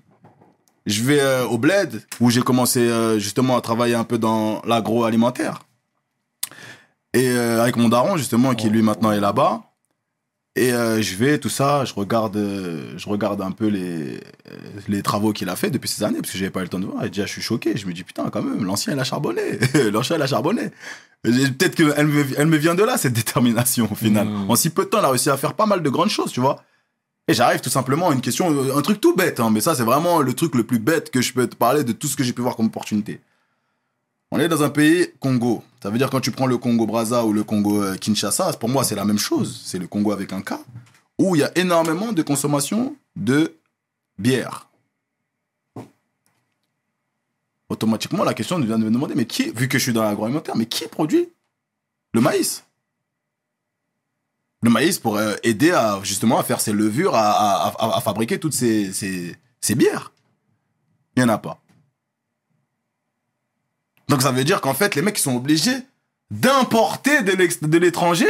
je 0.87 1.03
vais 1.03 1.21
euh, 1.21 1.47
au 1.47 1.59
bled 1.59 2.03
où 2.21 2.31
j'ai 2.31 2.43
commencé 2.43 2.81
euh, 2.81 3.19
justement 3.19 3.57
à 3.57 3.61
travailler 3.61 3.95
un 3.95 4.05
peu 4.05 4.19
dans 4.19 4.61
l'agroalimentaire. 4.67 5.61
Et 7.13 7.29
euh, 7.29 7.63
avec 7.63 7.77
mon 7.77 7.89
daron 7.89 8.17
justement 8.17 8.55
qui 8.55 8.69
lui 8.69 8.83
maintenant 8.83 9.13
est 9.13 9.21
là-bas. 9.21 9.63
Et 10.57 10.71
je 10.71 11.17
vais 11.17 11.39
tout 11.39 11.49
ça, 11.49 11.85
je 11.85 11.93
regarde, 11.95 12.37
je 12.37 13.09
regarde 13.09 13.43
un 13.43 13.51
peu 13.51 13.67
les, 13.67 14.21
les 14.87 15.03
travaux 15.03 15.33
qu'il 15.33 15.49
a 15.49 15.57
fait 15.57 15.69
depuis 15.69 15.89
ces 15.89 16.05
années 16.05 16.21
parce 16.21 16.31
que 16.31 16.39
j'avais 16.39 16.53
pas 16.53 16.61
eu 16.61 16.63
le 16.63 16.69
temps 16.69 16.79
de 16.79 16.87
voir. 16.87 17.05
Et 17.05 17.09
déjà, 17.09 17.27
je 17.27 17.33
suis 17.33 17.43
choqué. 17.43 17.77
Je 17.77 17.89
me 17.89 17.93
dis 17.93 18.05
putain 18.05 18.31
quand 18.31 18.41
même, 18.41 18.63
l'ancien 18.63 18.93
il 18.93 19.01
a 19.01 19.03
charbonné, 19.03 19.59
l'ancien 19.93 20.15
il 20.15 20.23
a 20.23 20.29
charbonné. 20.29 20.71
Peut-être 21.25 21.75
qu'elle 21.75 22.07
me, 22.07 22.25
elle 22.37 22.47
me 22.47 22.57
vient 22.57 22.77
de 22.77 22.85
là 22.85 22.97
cette 22.97 23.15
détermination 23.15 23.89
au 23.91 23.97
final. 23.97 24.29
Mm. 24.29 24.49
En 24.49 24.55
si 24.55 24.71
peu 24.71 24.85
de 24.85 24.91
temps, 24.91 25.01
elle 25.01 25.07
a 25.07 25.09
réussi 25.09 25.29
à 25.29 25.37
faire 25.37 25.55
pas 25.55 25.67
mal 25.67 25.83
de 25.83 25.91
grandes 25.91 26.11
choses, 26.11 26.31
tu 26.31 26.39
vois. 26.39 26.63
Et 27.27 27.35
j'arrive 27.35 27.61
tout 27.61 27.71
simplement 27.71 28.11
à 28.11 28.15
une 28.15 28.21
question, 28.21 28.53
euh, 28.53 28.77
un 28.77 28.83
truc 28.83 29.01
tout 29.01 29.17
bête, 29.17 29.41
hein, 29.41 29.51
mais 29.51 29.61
ça 29.61 29.75
c'est 29.75 29.83
vraiment 29.83 30.21
le 30.21 30.35
truc 30.35 30.55
le 30.55 30.65
plus 30.65 30.79
bête 30.79 31.11
que 31.11 31.23
je 31.23 31.33
peux 31.33 31.47
te 31.47 31.57
parler 31.57 31.83
de 31.83 31.93
tout 31.93 32.07
ce 32.07 32.17
que 32.17 32.23
j'ai 32.23 32.35
pu 32.35 32.43
voir 32.43 32.55
comme 32.57 32.67
opportunité. 32.67 33.21
On 34.31 34.39
est 34.39 34.49
dans 34.49 34.63
un 34.63 34.69
pays 34.69 35.09
Congo. 35.21 35.63
Ça 35.83 35.91
veut 35.91 35.99
dire 35.99 36.11
quand 36.11 36.21
tu 36.21 36.31
prends 36.31 36.47
le 36.47 36.59
Congo 36.59 36.87
Brazza 36.87 37.25
ou 37.25 37.33
le 37.33 37.45
Congo 37.45 37.83
euh, 37.83 37.97
Kinshasa, 37.97 38.53
pour 38.55 38.69
moi 38.69 38.85
c'est 38.85 38.95
la 38.95 39.07
même 39.07 39.19
chose. 39.19 39.63
C'est 39.65 39.79
le 39.79 39.87
Congo 39.87 40.13
avec 40.13 40.33
un 40.33 40.43
K, 40.43 40.55
où 41.19 41.35
il 41.35 41.39
y 41.41 41.45
a 41.45 41.57
énormément 41.57 42.13
de 42.13 42.23
consommation 42.23 42.95
de 43.17 43.55
bière. 44.19 44.69
Automatiquement, 47.71 48.25
la 48.25 48.35
question 48.35 48.59
vient 48.59 48.79
de 48.79 48.85
me 48.85 48.91
demander, 48.91 49.15
mais 49.15 49.25
qui, 49.25 49.51
vu 49.51 49.69
que 49.69 49.79
je 49.79 49.85
suis 49.85 49.93
dans 49.93 50.03
l'agroalimentaire, 50.03 50.55
mais 50.57 50.67
qui 50.67 50.87
produit 50.87 51.29
le 52.13 52.21
maïs? 52.21 52.65
Le 54.65 54.71
maïs 54.71 54.99
pour 54.99 55.21
aider 55.43 55.73
à 55.73 56.01
justement 56.03 56.39
à 56.39 56.43
faire 56.43 56.59
ces 56.59 56.73
levures, 56.73 57.15
à, 57.15 58.01
fabriquer 58.03 58.41
toutes 58.41 58.55
ces, 58.55 58.93
ces, 59.61 59.75
bières. 59.75 60.13
Il 61.15 61.23
n'y 61.23 61.31
en 61.31 61.35
a 61.35 61.37
pas. 61.37 61.61
Donc 64.09 64.23
ça 64.23 64.33
veut 64.33 64.43
dire 64.43 64.63
qu'en 64.63 64.73
fait, 64.73 64.95
les 64.95 65.03
mecs 65.03 65.19
sont 65.19 65.37
obligés 65.37 65.77
d'importer 66.31 67.23
de 67.23 67.79
l'étranger, 67.79 68.27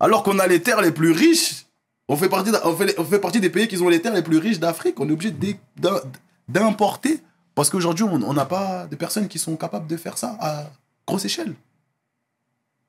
alors 0.00 0.24
qu'on 0.24 0.40
a 0.40 0.48
les 0.48 0.60
terres 0.60 0.80
les 0.80 0.90
plus 0.90 1.12
riches. 1.12 1.66
On 2.08 2.16
fait 2.16 2.28
partie, 2.28 2.50
on 2.64 3.04
fait, 3.04 3.20
partie 3.20 3.38
des 3.38 3.50
pays 3.50 3.68
qui 3.68 3.76
ont 3.80 3.88
les 3.88 4.02
terres 4.02 4.14
les 4.14 4.22
plus 4.22 4.38
riches 4.38 4.58
d'Afrique. 4.58 4.98
On 4.98 5.08
est 5.08 5.12
obligé 5.12 5.32
d'importer 6.48 7.22
parce 7.54 7.70
qu'aujourd'hui, 7.70 8.04
on 8.04 8.32
n'a 8.32 8.46
pas 8.46 8.88
de 8.88 8.96
personnes 8.96 9.28
qui 9.28 9.38
sont 9.38 9.54
capables 9.56 9.86
de 9.86 9.96
faire 9.96 10.18
ça 10.18 10.36
à 10.40 10.64
grosse 11.06 11.24
échelle. 11.24 11.54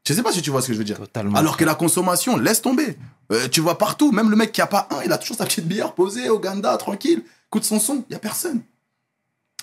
Je 0.07 0.13
sais 0.13 0.23
pas 0.23 0.31
si 0.31 0.41
tu 0.41 0.49
vois 0.49 0.61
ce 0.61 0.67
que 0.67 0.73
je 0.73 0.77
veux 0.79 0.83
dire. 0.83 0.97
Totalement. 0.97 1.37
Alors 1.37 1.55
que 1.57 1.65
la 1.65 1.75
consommation, 1.75 2.35
laisse 2.37 2.61
tomber. 2.61 2.97
Euh, 3.31 3.47
tu 3.47 3.61
vois 3.61 3.77
partout, 3.77 4.11
même 4.11 4.29
le 4.31 4.35
mec 4.35 4.51
qui 4.51 4.61
a 4.61 4.67
pas 4.67 4.87
un, 4.91 5.03
il 5.03 5.11
a 5.11 5.17
toujours 5.19 5.37
sa 5.37 5.45
petite 5.45 5.67
bière 5.67 5.93
posée 5.93 6.29
au 6.29 6.39
Ganda, 6.39 6.75
tranquille, 6.77 7.23
écoute 7.47 7.63
son 7.63 7.79
son, 7.79 8.03
il 8.09 8.13
y 8.13 8.15
a 8.15 8.19
personne. 8.19 8.61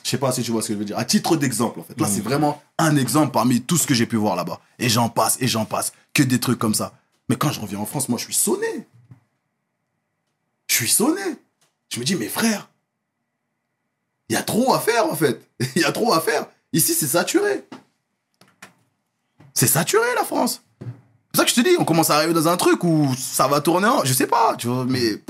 Je 0.05 0.11
sais 0.11 0.19
pas 0.19 0.31
si 0.31 0.43
tu 0.43 0.53
vois 0.53 0.63
ce 0.63 0.69
que 0.69 0.75
je 0.75 0.79
veux 0.79 0.85
dire. 0.85 0.97
À 0.99 1.05
titre 1.05 1.37
d'exemple, 1.37 1.81
en 1.81 1.83
fait. 1.83 1.99
Là, 2.01 2.07
Mm. 2.07 2.11
c'est 2.15 2.21
vraiment 2.21 2.63
un 2.79 2.97
exemple 2.97 3.33
parmi 3.33 3.61
tout 3.61 3.77
ce 3.77 3.89
que 3.89 3.95
j'ai 3.95 4.07
pu 4.07 4.15
voir 4.15 4.37
là-bas. 4.37 4.61
Et 4.79 4.89
j'en 4.89 5.09
passe, 5.09 5.37
et 5.41 5.49
j'en 5.49 5.65
passe. 5.65 5.93
Que 6.15 6.23
des 6.23 6.39
trucs 6.39 6.61
comme 6.61 6.75
ça. 6.75 6.93
Mais 7.29 7.35
quand 7.35 7.51
je 7.51 7.59
reviens 7.59 7.81
en 7.81 7.87
France, 7.87 8.09
moi, 8.09 8.17
je 8.17 8.25
suis 8.25 8.35
sonné. 8.35 8.87
Je 10.69 10.75
suis 10.77 10.89
sonné. 10.89 11.23
Je 11.89 11.99
me 11.99 12.05
dis, 12.05 12.15
mais 12.15 12.29
frère, 12.29 12.69
il 14.29 14.35
y 14.35 14.37
a 14.37 14.43
trop 14.43 14.75
à 14.75 14.79
faire, 14.81 15.07
en 15.11 15.17
fait. 15.17 15.41
Il 15.75 15.83
y 15.83 15.85
a 15.85 15.91
trop 15.91 16.13
à 16.13 16.21
faire. 16.21 16.47
Ici, 16.73 16.95
c'est 16.95 17.09
saturé. 17.09 17.65
C'est 19.57 19.67
saturé, 19.67 20.05
la 20.15 20.25
France. 20.25 20.63
C'est 20.81 20.87
pour 21.33 21.37
ça 21.39 21.45
que 21.45 21.51
je 21.51 21.55
te 21.55 21.61
dis, 21.63 21.77
on 21.79 21.87
commence 21.87 22.11
à 22.11 22.17
arriver 22.17 22.35
dans 22.35 22.47
un 22.47 22.59
truc 22.59 22.85
où 22.85 23.11
ça 23.17 23.49
va 23.49 23.63
tourner 23.63 23.89
en... 23.89 24.05
Je 24.05 24.13
sais 24.13 24.27
pas, 24.27 24.55
tu 24.57 24.67
vois, 24.67 24.85
mais... 24.85 25.23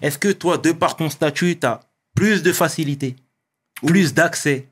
Est-ce 0.00 0.18
que 0.18 0.32
toi, 0.32 0.56
de 0.56 0.72
par 0.72 0.96
ton 0.96 1.10
statut, 1.10 1.58
tu 1.58 1.66
as 1.66 1.80
plus 2.14 2.42
de 2.42 2.50
facilité, 2.50 3.14
plus 3.84 4.14
d'accès 4.14 4.68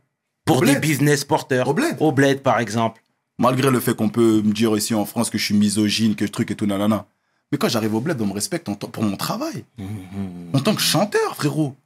pour 0.47 0.63
des 0.63 0.77
business 0.77 1.25
porteurs 1.25 1.69
Au 1.69 1.75
bled. 1.75 1.97
Au 2.01 2.11
bled, 2.11 2.41
par 2.41 2.59
exemple. 2.59 3.03
Malgré 3.39 3.71
le 3.71 3.81
fait 3.81 3.95
qu'on 3.95 4.09
peut 4.09 4.41
me 4.41 4.53
dire 4.53 4.75
ici 4.79 4.95
en 4.95 5.05
France 5.05 5.29
que 5.29 5.37
je 5.37 5.45
suis 5.45 5.55
misogyne, 5.55 6.15
que 6.15 6.27
je 6.27 6.33
truc 6.33 6.51
et 6.51 6.55
tout, 6.55 6.65
nanana. 6.65 7.05
Mais 7.53 7.59
quand 7.59 7.69
j'arrive 7.69 7.95
au 7.95 8.01
bled, 8.01 8.19
on 8.23 8.27
me 8.27 8.33
respecte 8.33 8.67
pour 8.87 9.03
mon 9.03 9.17
travail. 9.19 9.65
Mhm. 9.77 10.53
En 10.55 10.61
tant 10.61 10.75
que 10.75 10.81
chanteur, 10.81 11.37
frérot. 11.37 11.77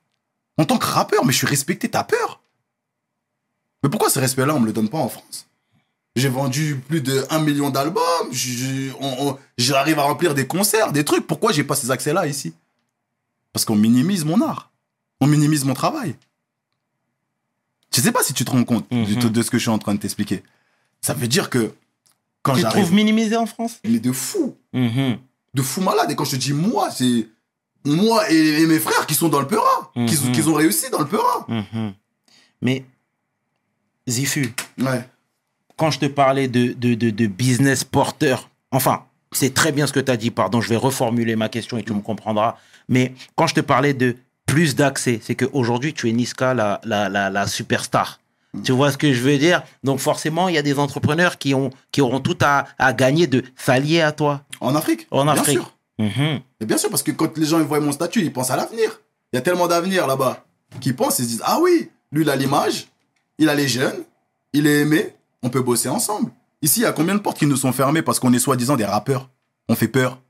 En 0.57 0.65
tant 0.65 0.79
que 0.79 0.87
rappeur, 0.87 1.25
mais 1.25 1.33
je 1.33 1.39
suis 1.39 1.47
respecté, 1.49 1.89
t'as 1.89 2.05
peur. 2.05 2.41
Mais 3.83 3.91
pourquoi 3.91 4.11
ce 4.11 4.21
respect-là, 4.21 4.55
on 4.55 4.61
me 4.61 4.67
le 4.67 4.73
donne 4.73 4.89
pas 4.89 4.99
en 4.99 5.09
France? 5.09 5.48
J'ai 6.19 6.29
vendu 6.29 6.77
plus 6.89 7.01
de 7.01 7.25
1 7.31 7.39
million 7.41 7.71
d'albums, 7.71 8.03
j'arrive 9.57 9.99
à 10.01 10.03
remplir 10.03 10.35
des 10.35 10.47
concerts, 10.49 10.91
des 10.93 11.05
trucs. 11.05 11.27
Pourquoi 11.27 11.53
j'ai 11.53 11.63
pas 11.63 11.77
ces 11.77 11.91
accès-là 11.93 12.27
ici? 12.27 12.55
Parce 13.53 13.65
qu'on 13.65 13.77
minimise 13.77 14.25
mon 14.25 14.41
art. 14.43 14.73
On 15.21 15.27
minimise 15.29 15.65
mon 15.65 15.75
travail. 15.75 16.17
Je 17.95 18.01
sais 18.01 18.11
pas 18.13 18.23
si 18.25 18.35
tu 18.35 18.45
te 18.45 18.51
rends 18.51 18.65
compte 18.65 18.89
du 18.91 19.17
Mhm. 19.17 19.31
de 19.31 19.43
ce 19.43 19.51
que 19.51 19.59
je 19.59 19.63
suis 19.63 19.71
en 19.71 19.79
train 19.79 19.95
de 19.95 20.01
t'expliquer. 20.01 20.43
Ça 21.01 21.15
veut 21.15 21.29
dire 21.29 21.51
que 21.51 21.73
quand 22.43 22.55
Tu 22.55 22.59
te 22.59 22.63
j'arrive... 22.63 22.83
trouves 22.85 22.95
minimisé 22.95 23.37
en 23.37 23.47
France? 23.47 23.79
Mais 23.85 24.01
de 24.01 24.11
fou 24.13 24.57
Mhm. 24.73 25.19
de 25.55 25.63
fou 25.63 25.81
malade. 25.83 26.11
Et 26.11 26.17
quand 26.17 26.25
je 26.25 26.33
te 26.33 26.37
dis 26.37 26.53
moi, 26.53 26.91
c'est 26.91 27.29
moi 27.85 28.29
et, 28.31 28.63
et 28.63 28.67
mes 28.67 28.81
frères 28.81 29.07
qui 29.07 29.15
sont 29.15 29.29
dans 29.29 29.41
le 29.41 29.47
Peura, 29.47 29.93
qui, 29.95 30.01
Mhm. 30.01 30.33
qui 30.33 30.43
ont 30.43 30.55
réussi 30.55 30.91
dans 30.91 30.99
le 30.99 31.07
Peura. 31.07 31.47
Mais, 32.61 32.85
Zifu, 34.09 34.53
Ouais. 34.79 35.09
Quand 35.79 35.91
je 35.91 36.01
te 36.01 36.07
parlais 36.07 36.49
de, 36.49 36.75
de, 36.75 36.93
de, 36.95 37.09
de 37.11 37.27
business 37.27 37.85
porteur, 37.85 38.51
enfin, 38.71 39.05
c'est 39.33 39.55
très 39.55 39.73
bien 39.73 39.87
ce 39.87 39.93
que 39.93 40.01
tu 40.01 40.11
as 40.13 40.17
dit, 40.17 40.31
pardon, 40.31 40.61
je 40.61 40.69
vais 40.69 40.77
reformuler 40.77 41.37
ma 41.37 41.49
question 41.49 41.79
et 41.79 41.83
tu 41.83 41.93
me 41.95 42.01
comprendras. 42.01 42.57
Mais 42.89 43.15
quand 43.37 43.47
je 43.47 43.55
te 43.55 43.61
parlais 43.61 43.95
de 43.95 44.17
plus 44.45 44.75
d'accès, 44.75 45.21
c'est 45.23 45.35
qu'aujourd'hui, 45.35 45.95
tu 45.95 46.09
es 46.09 46.13
Niska, 46.13 46.53
la, 46.55 46.81
la, 46.85 47.09
la, 47.09 47.31
la 47.31 47.47
superstar. 47.47 48.21
Tu 48.65 48.73
vois 48.73 48.91
ce 48.91 48.97
que 48.99 49.13
je 49.13 49.21
veux 49.23 49.37
dire? 49.39 49.63
Donc 49.85 50.01
forcément, 50.01 50.49
il 50.49 50.55
y 50.55 50.59
a 50.59 50.63
des 50.63 50.79
entrepreneurs 50.79 51.37
qui, 51.39 51.55
ont, 51.55 51.71
qui 51.93 52.01
auront 52.01 52.21
tout 52.21 52.39
à, 52.41 52.65
à 52.79 52.93
gagner 52.95 53.27
de 53.27 53.45
s'allier 53.57 54.01
à 54.01 54.11
toi. 54.13 54.43
En 54.61 54.75
Afrique. 54.75 55.07
En 55.11 55.25
bien 55.25 55.35
Afrique. 55.35 55.59
Sûr. 55.59 55.75
Mhm. 55.99 56.41
Et 56.61 56.65
bien 56.67 56.79
sûr, 56.79 56.89
parce 56.91 57.03
que 57.03 57.13
quand 57.13 57.37
les 57.37 57.45
gens 57.47 57.59
ils 57.59 57.67
voient 57.67 57.81
mon 57.81 57.93
statut, 57.93 58.23
ils 58.23 58.33
pensent 58.33 58.51
à 58.51 58.57
l'avenir. 58.57 59.01
Il 59.33 59.37
y 59.37 59.39
a 59.39 59.43
tellement 59.43 59.69
d'avenir 59.69 60.07
là-bas 60.07 60.45
qui 60.81 60.93
pensent, 60.95 61.19
ils 61.19 61.25
se 61.25 61.29
disent 61.29 61.43
Ah 61.45 61.59
oui, 61.61 61.91
lui, 62.11 62.23
il 62.23 62.31
a 62.31 62.37
l'image, 62.37 62.87
il 63.39 63.49
a 63.51 63.55
les 63.55 63.69
jeunes, 63.69 64.03
il 64.55 64.67
est 64.67 64.81
aimé, 64.81 65.15
on 65.43 65.51
peut 65.51 65.63
bosser 65.63 65.89
ensemble. 65.89 66.31
Ici, 66.63 66.81
il 66.81 66.83
y 66.83 66.87
a 66.87 66.93
combien 66.93 67.15
de 67.15 67.21
portes 67.21 67.39
qui 67.39 67.47
nous 67.47 67.57
sont 67.57 67.73
fermées 67.73 68.03
parce 68.03 68.19
qu'on 68.19 68.33
est 68.33 68.39
soi-disant 68.39 68.77
des 68.77 68.85
rappeurs? 68.85 69.29
On 69.69 69.75
fait 69.75 69.89
peur. 69.89 70.21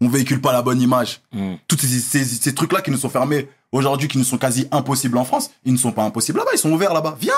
On 0.00 0.08
véhicule 0.08 0.40
pas 0.40 0.52
la 0.52 0.62
bonne 0.62 0.80
image. 0.80 1.20
Mhm. 1.32 1.58
tous 1.68 1.76
ces, 1.78 2.00
ces- 2.00 2.24
ces 2.24 2.54
trucs-là 2.54 2.80
qui 2.82 2.90
nous 2.90 2.96
sont 2.98 3.10
fermés 3.10 3.48
aujourd'hui, 3.72 4.08
qui 4.08 4.18
nous 4.18 4.24
sont 4.24 4.38
quasi 4.38 4.66
impossibles 4.70 5.18
en 5.18 5.24
France, 5.24 5.50
ils 5.64 5.72
ne 5.72 5.78
sont 5.78 5.92
pas 5.92 6.04
impossibles 6.04 6.38
là-bas, 6.38 6.50
ils 6.54 6.58
sont 6.58 6.72
ouverts 6.72 6.94
là-bas. 6.94 7.16
Viens 7.20 7.34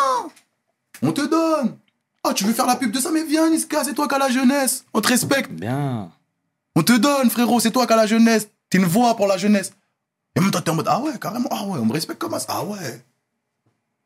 On 1.03 1.12
te 1.12 1.20
donne 1.22 1.76
Ah, 2.24 2.32
tu 2.34 2.45
veux 2.45 2.53
faire 2.53 2.66
la 2.66 2.76
pub 2.76 2.93
de 2.93 3.01
ça? 3.01 3.11
Mais 3.11 3.24
viens, 3.24 3.51
Niska, 3.51 3.82
c'est 3.82 3.95
toi 3.95 4.07
qui 4.07 4.14
as 4.14 4.18
la 4.18 4.30
jeunesse. 4.30 4.84
On 4.95 5.01
te 5.01 5.09
respecte. 5.09 5.51
Bien. 5.53 6.12
On 6.76 6.82
te 6.84 6.93
donne, 6.93 7.28
frérot, 7.30 7.59
c'est 7.59 7.72
toi 7.72 7.84
qui 7.86 7.93
as 7.93 7.97
la 7.97 8.07
jeunesse. 8.07 8.49
T'es 8.70 8.78
une 8.78 8.84
voix 8.86 9.16
pour 9.16 9.26
la 9.26 9.36
jeunesse. 9.36 9.72
Et 10.36 10.40
même 10.40 10.51
toi, 10.53 10.61
t'es 10.62 10.70
en 10.70 10.76
mode 10.76 10.86
Ah 10.88 11.01
ouais, 11.01 11.18
carrément, 11.20 11.49
ah 11.51 11.64
ouais, 11.66 11.78
on 11.80 11.84
me 11.84 11.93
respecte 11.93 12.20
comme 12.20 12.38
ça. 12.38 12.47
Ah 12.49 12.64
ouais. 12.64 13.05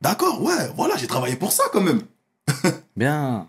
D'accord, 0.01 0.43
ouais, 0.43 0.71
voilà, 0.77 0.97
j'ai 0.97 1.07
travaillé 1.07 1.37
pour 1.37 1.53
ça 1.53 1.65
quand 1.73 1.81
même. 1.83 2.01
Bien. 2.97 3.49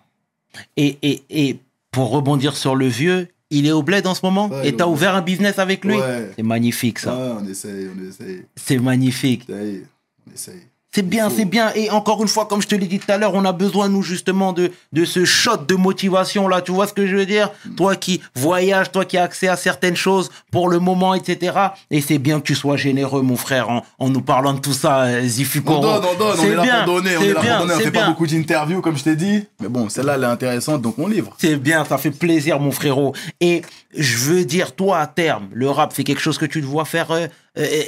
Et, 0.75 0.97
et, 1.01 1.23
et 1.29 1.59
pour 1.91 2.09
rebondir 2.09 2.55
sur 2.57 2.75
le 2.75 2.87
vieux, 2.87 3.27
il 3.49 3.65
est 3.65 3.71
au 3.71 3.81
bled 3.83 4.05
en 4.07 4.13
ce 4.15 4.25
moment 4.25 4.49
Ouais, 4.49 4.65
et 4.65 4.67
est 4.69 4.77
tu 4.77 4.83
as 4.83 4.87
au 4.87 4.91
ouvert 4.91 5.15
un 5.15 5.21
business 5.21 5.59
avec 5.59 5.85
lui? 5.85 5.95
Ouais. 5.95 6.31
C'est 6.35 6.43
magnifique 6.43 6.99
ça. 6.99 7.15
Ouais, 7.15 7.41
on 7.41 7.47
essaye, 7.47 7.87
on 7.95 8.09
essaye. 8.09 8.43
C'est 8.55 8.77
magnifique. 8.79 9.47
On 9.49 10.33
essaye. 10.33 10.63
C'est 10.97 11.03
bien, 11.03 11.29
c'est 11.29 11.45
bien. 11.45 11.71
Et 11.75 11.91
encore 11.91 12.23
une 12.23 12.27
fois, 12.27 12.47
comme 12.47 12.59
je 12.59 12.67
te 12.67 12.73
l'ai 12.73 12.87
dit 12.87 12.97
tout 12.97 13.11
à 13.11 13.19
l'heure, 13.19 13.35
on 13.35 13.45
a 13.45 13.51
besoin, 13.51 13.87
nous, 13.87 14.01
justement, 14.01 14.51
de, 14.51 14.71
de 14.93 15.05
ce 15.05 15.25
shot 15.25 15.57
de 15.57 15.75
motivation, 15.75 16.47
là. 16.47 16.63
Tu 16.63 16.71
vois 16.71 16.87
ce 16.87 16.93
que 16.93 17.05
je 17.05 17.15
veux 17.15 17.27
dire? 17.27 17.51
Toi 17.75 17.95
qui 17.95 18.19
voyages, 18.33 18.91
toi 18.91 19.05
qui 19.05 19.15
as 19.15 19.21
accès 19.21 19.47
à 19.47 19.57
certaines 19.57 19.95
choses 19.95 20.31
pour 20.51 20.69
le 20.69 20.79
moment, 20.79 21.13
etc. 21.13 21.55
Et 21.91 22.01
c'est 22.01 22.17
bien 22.17 22.39
que 22.39 22.47
tu 22.47 22.55
sois 22.55 22.77
généreux, 22.77 23.21
mon 23.21 23.35
frère, 23.35 23.69
en, 23.69 23.85
en 23.99 24.09
nous 24.09 24.21
parlant 24.21 24.53
de 24.53 24.59
tout 24.59 24.73
ça, 24.73 25.03
euh, 25.03 25.21
Zifu 25.21 25.61
On 25.67 25.81
donne, 25.81 26.01
on 26.03 26.17
donne, 26.17 26.31
on 26.31 26.41
C'est 26.41 26.47
est 26.47 26.55
là 26.55 26.61
bien, 26.63 26.83
pour 26.83 26.95
donner, 26.95 27.15
on 27.15 27.21
c'est 27.21 27.27
est 27.27 27.33
là 27.33 27.41
bien, 27.41 27.57
pour 27.57 27.67
donner. 27.67 27.79
On 27.79 27.83
fait 27.83 27.91
pas 27.91 28.07
beaucoup 28.07 28.25
d'interviews, 28.25 28.81
comme 28.81 28.97
je 28.97 29.03
t'ai 29.03 29.15
dit. 29.15 29.43
Mais 29.59 29.69
bon, 29.69 29.89
celle-là, 29.89 30.15
elle 30.15 30.23
est 30.23 30.25
intéressante, 30.25 30.81
donc 30.81 30.97
on 30.97 31.05
livre. 31.07 31.31
C'est 31.37 31.57
bien, 31.57 31.85
ça 31.85 31.99
fait 31.99 32.09
plaisir, 32.09 32.59
mon 32.59 32.71
frérot. 32.71 33.13
Et 33.39 33.61
je 33.95 34.17
veux 34.17 34.45
dire, 34.45 34.73
toi, 34.73 34.97
à 34.97 35.05
terme, 35.05 35.47
le 35.53 35.69
rap, 35.69 35.93
c'est 35.95 36.03
quelque 36.03 36.21
chose 36.21 36.39
que 36.39 36.47
tu 36.47 36.59
te 36.59 36.65
vois 36.65 36.85
faire 36.85 37.11
euh, 37.11 37.27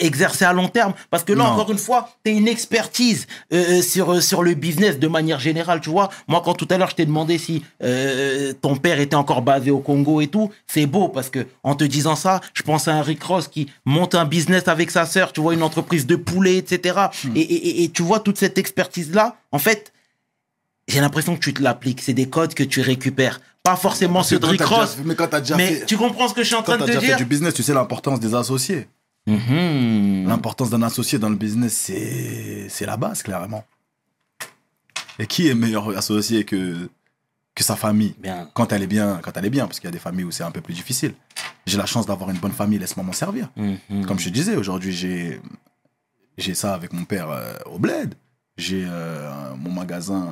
exercer 0.01 0.45
à 0.45 0.53
long 0.53 0.67
terme. 0.67 0.93
Parce 1.09 1.23
que 1.23 1.33
là, 1.33 1.43
Non. 1.45 1.49
encore 1.51 1.71
une 1.71 1.77
fois, 1.77 2.09
tu 2.25 2.31
une 2.31 2.47
expertise 2.47 3.27
euh, 3.53 3.81
sur, 3.81 4.13
euh, 4.13 4.21
sur 4.21 4.43
le 4.43 4.53
business 4.53 4.99
de 4.99 5.07
manière 5.07 5.39
générale, 5.39 5.81
tu 5.81 5.89
vois. 5.89 6.09
Moi, 6.27 6.41
quand 6.43 6.53
tout 6.53 6.67
à 6.69 6.77
l'heure, 6.77 6.89
je 6.89 6.95
t'ai 6.95 7.05
demandé 7.05 7.37
si 7.37 7.63
euh, 7.83 8.53
ton 8.61 8.75
père 8.77 8.99
était 8.99 9.15
encore 9.15 9.41
basé 9.41 9.71
au 9.71 9.79
Congo 9.79 10.21
et 10.21 10.27
tout, 10.27 10.49
c'est 10.67 10.85
beau 10.85 11.09
parce 11.09 11.29
que 11.29 11.45
en 11.63 11.75
te 11.75 11.83
disant 11.83 12.15
ça, 12.15 12.41
je 12.53 12.63
pense 12.63 12.87
à 12.87 12.93
un 12.93 13.01
Rick 13.01 13.23
Ross 13.23 13.47
qui 13.47 13.67
monte 13.85 14.15
un 14.15 14.25
business 14.25 14.67
avec 14.67 14.91
sa 14.91 15.05
sœur, 15.05 15.33
tu 15.33 15.41
vois, 15.41 15.53
une 15.53 15.63
entreprise 15.63 16.05
de 16.05 16.15
poulet, 16.15 16.57
etc. 16.57 16.97
Hmm. 17.23 17.31
Et, 17.35 17.83
et- 17.83 17.89
tu 17.91 18.01
vois 18.03 18.19
toute 18.19 18.37
cette 18.37 18.57
expertise-là, 18.57 19.35
en 19.51 19.59
fait, 19.59 19.91
j'ai 20.87 21.01
l'impression 21.01 21.35
que 21.35 21.41
tu 21.41 21.53
te 21.53 21.61
l'appliques. 21.61 22.01
C'est 22.01 22.13
des 22.13 22.27
codes 22.29 22.53
que 22.53 22.63
tu 22.63 22.81
récupères. 22.81 23.41
Pas 23.63 23.75
forcément 23.75 24.23
ceux 24.23 24.37
de 24.39 24.41
Quand 24.45 24.51
Rick 24.51 24.61
déjà 24.61 24.75
Ross. 24.75 24.93
fait- 24.95 25.01
Mais 25.05 25.15
quand 25.15 25.27
t'as 25.27 25.41
déjà 25.41 25.55
Mais 25.55 25.67
fait. 25.75 25.85
tu 25.85 25.97
comprends 25.97 26.27
ce 26.27 26.33
que 26.33 26.41
je 26.41 26.47
suis 26.47 26.55
en 26.55 26.59
Quand 26.59 26.75
train 26.75 26.77
de 26.77 26.81
te 26.83 26.87
déjà 26.87 26.99
fait 27.01 27.07
dire 27.07 27.17
du 27.17 27.25
business, 27.25 27.53
tu 27.53 27.61
sais 27.61 27.73
l'importance 27.73 28.19
des 28.19 28.33
associés. 28.33 28.87
Mhm. 29.27 30.27
L'importance 30.27 30.69
d'un 30.69 30.81
associé 30.81 31.19
dans 31.19 31.29
le 31.29 31.35
business, 31.35 31.91
c'est 32.69 32.85
la 32.85 32.97
base, 32.97 33.23
clairement. 33.23 33.63
Et 35.19 35.27
qui 35.27 35.47
est 35.47 35.53
meilleur 35.55 35.95
associé 35.97 36.45
que, 36.45 36.89
que 37.53 37.63
sa 37.63 37.75
famille? 37.75 38.15
Bien. 38.19 38.49
quand 38.53 38.71
elle 38.71 38.83
est 38.83 38.87
bien, 38.87 39.19
quand 39.21 39.35
elle 39.35 39.45
est 39.45 39.49
bien, 39.49 39.67
parce 39.67 39.79
qu'il 39.79 39.87
y 39.87 39.89
a 39.89 39.91
des 39.91 39.99
familles 39.99 40.23
où 40.23 40.31
c'est 40.31 40.43
un 40.43 40.51
peu 40.51 40.61
plus 40.61 40.73
difficile. 40.73 41.13
J'ai 41.67 41.77
la 41.77 41.85
chance 41.85 42.05
d'avoir 42.05 42.29
une 42.29 42.37
bonne 42.37 42.53
famille, 42.53 42.79
laisse-moi 42.79 43.05
m'en 43.05 43.13
servir. 43.13 43.49
Mhm. 43.55 44.05
Comme 44.05 44.17
je 44.19 44.29
te 44.29 44.33
disais, 44.33 44.55
aujourd'hui, 44.55 44.93
j'ai 44.93 45.41
j'ai 46.37 46.55
ça 46.55 46.73
avec 46.73 46.93
mon 46.93 47.03
père 47.05 47.29
euh, 47.29 47.53
au 47.65 47.79
bled. 47.79 48.15
J'ai 48.57 48.85
euh, 48.89 49.55
mon 49.57 49.71
magasin 49.71 50.27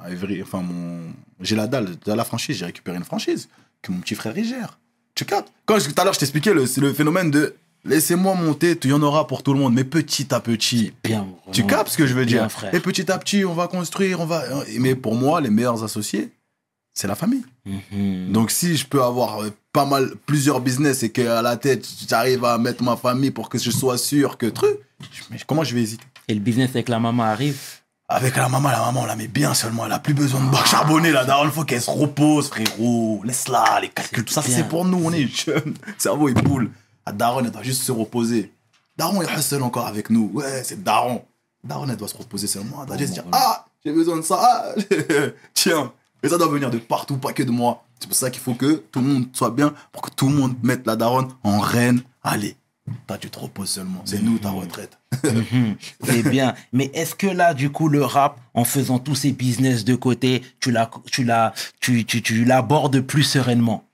euh, 0.00 0.04
à 0.04 0.10
Évry, 0.10 0.42
enfin 0.42 0.62
mon 0.62 1.00
j'ai 1.40 1.56
la 1.56 1.66
dalle 1.66 1.96
de 1.98 2.12
la 2.12 2.24
franchise, 2.24 2.56
j'ai 2.56 2.64
récupéré 2.66 2.96
une 2.96 3.04
franchise 3.04 3.48
que 3.82 3.92
mon 3.92 3.98
petit 4.00 4.14
frère 4.14 4.36
il 4.36 4.44
gère. 4.44 4.78
Tu 5.14 5.24
captes? 5.24 5.52
Quand 5.66 5.78
tout 5.78 5.94
à 5.96 6.04
l'heure 6.04 6.14
je 6.14 6.18
t'expliquais 6.20 6.54
le 6.54 6.66
c'est 6.66 6.80
le 6.80 6.92
phénomène 6.92 7.30
de 7.30 7.54
laissez-moi 7.88 8.34
monter, 8.34 8.78
il 8.84 8.90
y 8.90 8.92
en 8.92 9.02
aura 9.02 9.26
pour 9.26 9.42
tout 9.42 9.52
le 9.52 9.58
monde, 9.58 9.74
mais 9.74 9.84
petit 9.84 10.32
à 10.34 10.40
petit. 10.40 10.92
Bien. 11.02 11.26
Tu 11.52 11.66
captes 11.66 11.90
ce 11.90 11.98
que 11.98 12.06
je 12.06 12.14
veux 12.14 12.26
dire 12.26 12.50
frère. 12.50 12.74
Et 12.74 12.80
petit 12.80 13.10
à 13.10 13.18
petit, 13.18 13.44
on 13.44 13.54
va 13.54 13.68
construire, 13.68 14.20
on 14.20 14.26
va 14.26 14.44
mais 14.78 14.94
pour 14.94 15.14
moi 15.14 15.40
les 15.40 15.50
meilleurs 15.50 15.82
associés, 15.82 16.30
c'est 16.94 17.06
la 17.06 17.14
famille. 17.14 17.44
Mhm. 17.64 18.32
Donc 18.32 18.50
si 18.50 18.76
je 18.76 18.86
peux 18.86 19.02
avoir 19.02 19.42
euh, 19.42 19.50
pas 19.72 19.84
mal, 19.84 20.12
plusieurs 20.26 20.60
business 20.60 21.02
et 21.02 21.10
qu'à 21.10 21.42
la 21.42 21.56
tête, 21.56 21.86
j'arrive 22.08 22.44
à 22.44 22.58
mettre 22.58 22.82
ma 22.82 22.96
famille 22.96 23.30
pour 23.30 23.48
que 23.48 23.58
je 23.58 23.70
sois 23.70 23.98
sûr 23.98 24.36
que 24.36 24.46
truc, 24.46 24.78
comment 25.46 25.64
je 25.64 25.74
vais 25.74 25.82
hésiter? 25.82 26.04
Et 26.28 26.34
le 26.34 26.40
business 26.40 26.70
avec 26.70 26.88
la 26.88 26.98
maman 26.98 27.24
arrive? 27.24 27.58
Avec 28.10 28.36
la 28.36 28.48
maman, 28.48 28.70
la 28.70 28.80
maman, 28.80 29.02
on 29.02 29.04
la 29.04 29.16
met 29.16 29.28
bien 29.28 29.52
seulement, 29.52 29.84
elle 29.84 29.92
a 29.92 29.98
plus 29.98 30.14
besoin 30.14 30.42
de 30.42 30.50
bac 30.50 30.66
charbonné, 30.66 31.10
la 31.10 31.26
daronne, 31.26 31.50
faut 31.50 31.64
qu'elle 31.64 31.82
se 31.82 31.90
repose, 31.90 32.48
frérot. 32.48 33.20
Laisse-la, 33.22 33.80
les 33.82 33.90
calculs, 33.90 34.24
tout 34.24 34.32
ça, 34.32 34.40
c'est 34.40 34.66
pour 34.66 34.86
nous, 34.86 34.98
on 35.04 35.12
est 35.12 35.26
jeunes. 35.26 35.74
Le 35.86 35.92
cerveau, 35.98 36.30
il 36.30 36.34
boule. 36.34 36.70
La 37.08 37.12
daronne, 37.12 37.46
elle 37.46 37.52
doit 37.52 37.62
juste 37.62 37.84
se 37.84 37.90
reposer. 37.90 38.52
Daron, 38.98 39.20
reste 39.20 39.48
seul 39.48 39.62
encore 39.62 39.86
avec 39.86 40.10
nous. 40.10 40.30
Ouais, 40.34 40.62
c'est 40.62 40.84
daron. 40.84 41.22
Daron, 41.64 41.88
elle 41.88 41.96
doit 41.96 42.06
se 42.06 42.18
reposer 42.18 42.46
seulement. 42.46 42.82
Elle 42.82 42.88
doit 42.88 42.98
juste 42.98 43.14
dire, 43.14 43.24
ah, 43.32 43.64
j'ai 43.82 43.92
besoin 43.92 44.18
de 44.18 44.22
ça. 44.22 44.38
Ah, 44.38 44.74
tiens. 45.54 45.90
Et 46.22 46.28
ça 46.28 46.36
doit 46.36 46.48
venir 46.48 46.68
de 46.68 46.76
partout, 46.76 47.16
pas 47.16 47.32
que 47.32 47.42
de 47.42 47.50
moi. 47.50 47.82
C'est 47.98 48.08
pour 48.08 48.14
ça 48.16 48.28
qu'il 48.28 48.42
faut 48.42 48.52
que 48.52 48.84
tout 48.92 49.00
le 49.00 49.06
monde 49.06 49.28
soit 49.32 49.48
bien, 49.48 49.72
pour 49.90 50.02
que 50.02 50.10
tout 50.10 50.28
le 50.28 50.34
monde 50.34 50.54
mette 50.62 50.86
la 50.86 50.96
daronne 50.96 51.28
en 51.44 51.60
reine. 51.60 52.02
Allez, 52.22 52.56
toi, 53.06 53.16
tu 53.16 53.30
te 53.30 53.38
reposes 53.38 53.70
seulement. 53.70 54.02
C'est 54.04 54.20
nous, 54.20 54.38
ta 54.38 54.50
retraite. 54.50 54.98
Mhm. 55.24 55.76
C'est 56.04 56.28
bien. 56.28 56.54
Mais 56.74 56.90
est-ce 56.92 57.14
que 57.14 57.26
là, 57.26 57.54
du 57.54 57.70
coup, 57.70 57.88
le 57.88 58.04
rap, 58.04 58.38
en 58.52 58.64
faisant 58.64 58.98
tous 58.98 59.14
ces 59.14 59.32
business 59.32 59.86
de 59.86 59.94
côté, 59.94 60.42
tu 60.60 60.72
l'as, 60.72 60.90
tu 61.10 61.24
tu, 61.80 62.04
tu, 62.04 62.20
tu 62.20 62.44
l'abordes 62.44 63.00
plus 63.00 63.22
sereinement? 63.22 63.87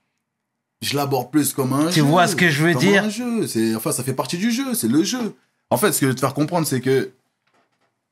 Je 0.81 0.95
l'aborde 0.95 1.31
plus 1.31 1.53
comme 1.53 1.73
un 1.73 1.87
Tu 1.89 1.99
jeu. 1.99 2.01
vois 2.05 2.27
ce 2.27 2.35
que 2.35 2.49
je 2.49 2.63
veux 2.63 2.73
Comme 2.73 2.81
dire? 2.81 3.03
un 3.03 3.09
jeu. 3.09 3.47
C'est, 3.47 3.75
enfin, 3.75 3.91
ça 3.91 4.03
fait 4.03 4.13
partie 4.13 4.37
du 4.37 4.51
jeu, 4.51 4.73
c'est 4.73 4.87
le 4.87 5.03
jeu. 5.03 5.35
En 5.69 5.77
fait, 5.77 5.91
ce 5.91 5.99
que 5.99 6.05
je 6.05 6.09
veux 6.11 6.15
te 6.15 6.19
faire 6.19 6.33
comprendre, 6.33 6.67
c'est 6.67 6.81
que 6.81 7.11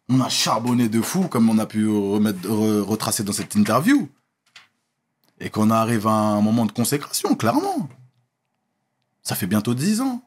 on 0.10 0.20
a 0.22 0.30
charbonné 0.30 0.90
de 0.90 1.02
fou, 1.02 1.28
comme 1.28 1.50
on 1.50 1.58
a 1.60 1.66
pu 1.66 1.88
remettre, 1.88 2.40
re- 2.48 2.82
retracer 2.82 3.24
dans 3.24 3.32
cette 3.34 3.56
interview. 3.56 4.10
Et 5.40 5.50
qu'on 5.50 5.70
arrive 5.72 6.08
à 6.08 6.12
un 6.12 6.42
moment 6.42 6.66
de 6.66 6.72
consécration, 6.72 7.36
clairement. 7.36 7.90
Ça 9.24 9.36
fait 9.36 9.48
bientôt 9.48 9.74
10 9.74 10.02
ans. 10.02 10.24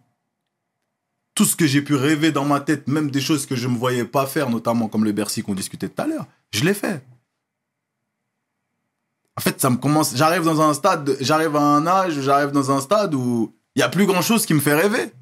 Tout 1.35 1.45
ce 1.45 1.55
que 1.57 1.67
j'ai 1.67 1.83
pu 1.83 1.95
rêver 1.95 2.33
dans 2.33 2.45
ma 2.47 2.61
tête, 2.61 2.89
même 2.89 3.11
des 3.11 3.21
choses 3.21 3.45
que 3.47 3.57
je 3.57 3.69
ne 3.69 3.75
me 3.75 3.79
voyais 3.79 4.05
pas 4.07 4.27
faire, 4.27 4.49
notamment 4.49 4.89
comme 4.89 5.05
le 5.05 5.13
Bercy 5.13 5.43
qu'on 5.43 5.55
discutait 5.55 5.89
tout 5.89 6.01
à 6.03 6.07
l'heure, 6.07 6.27
je 6.51 6.65
l'ai 6.65 6.73
fait. 6.75 7.05
En 9.39 9.41
fait, 9.43 9.61
ça 9.61 9.69
me 9.71 9.77
commence. 9.77 10.15
J'arrive 10.17 10.43
dans 10.45 10.61
un 10.63 10.73
stade, 10.75 11.05
de- 11.05 11.17
j'arrive 11.21 11.55
à 11.57 11.61
un 11.61 11.87
âge, 11.87 12.21
j'arrive 12.21 12.51
dans 12.53 12.71
un 12.71 12.81
stade 12.81 13.15
où 13.15 13.53
il 13.75 13.81
y 13.81 13.83
a 13.83 13.89
plus 13.89 14.07
grand 14.07 14.23
chose 14.23 14.47
qui 14.47 14.55
me 14.55 14.61
fait 14.61 14.75
rêver. 14.75 15.13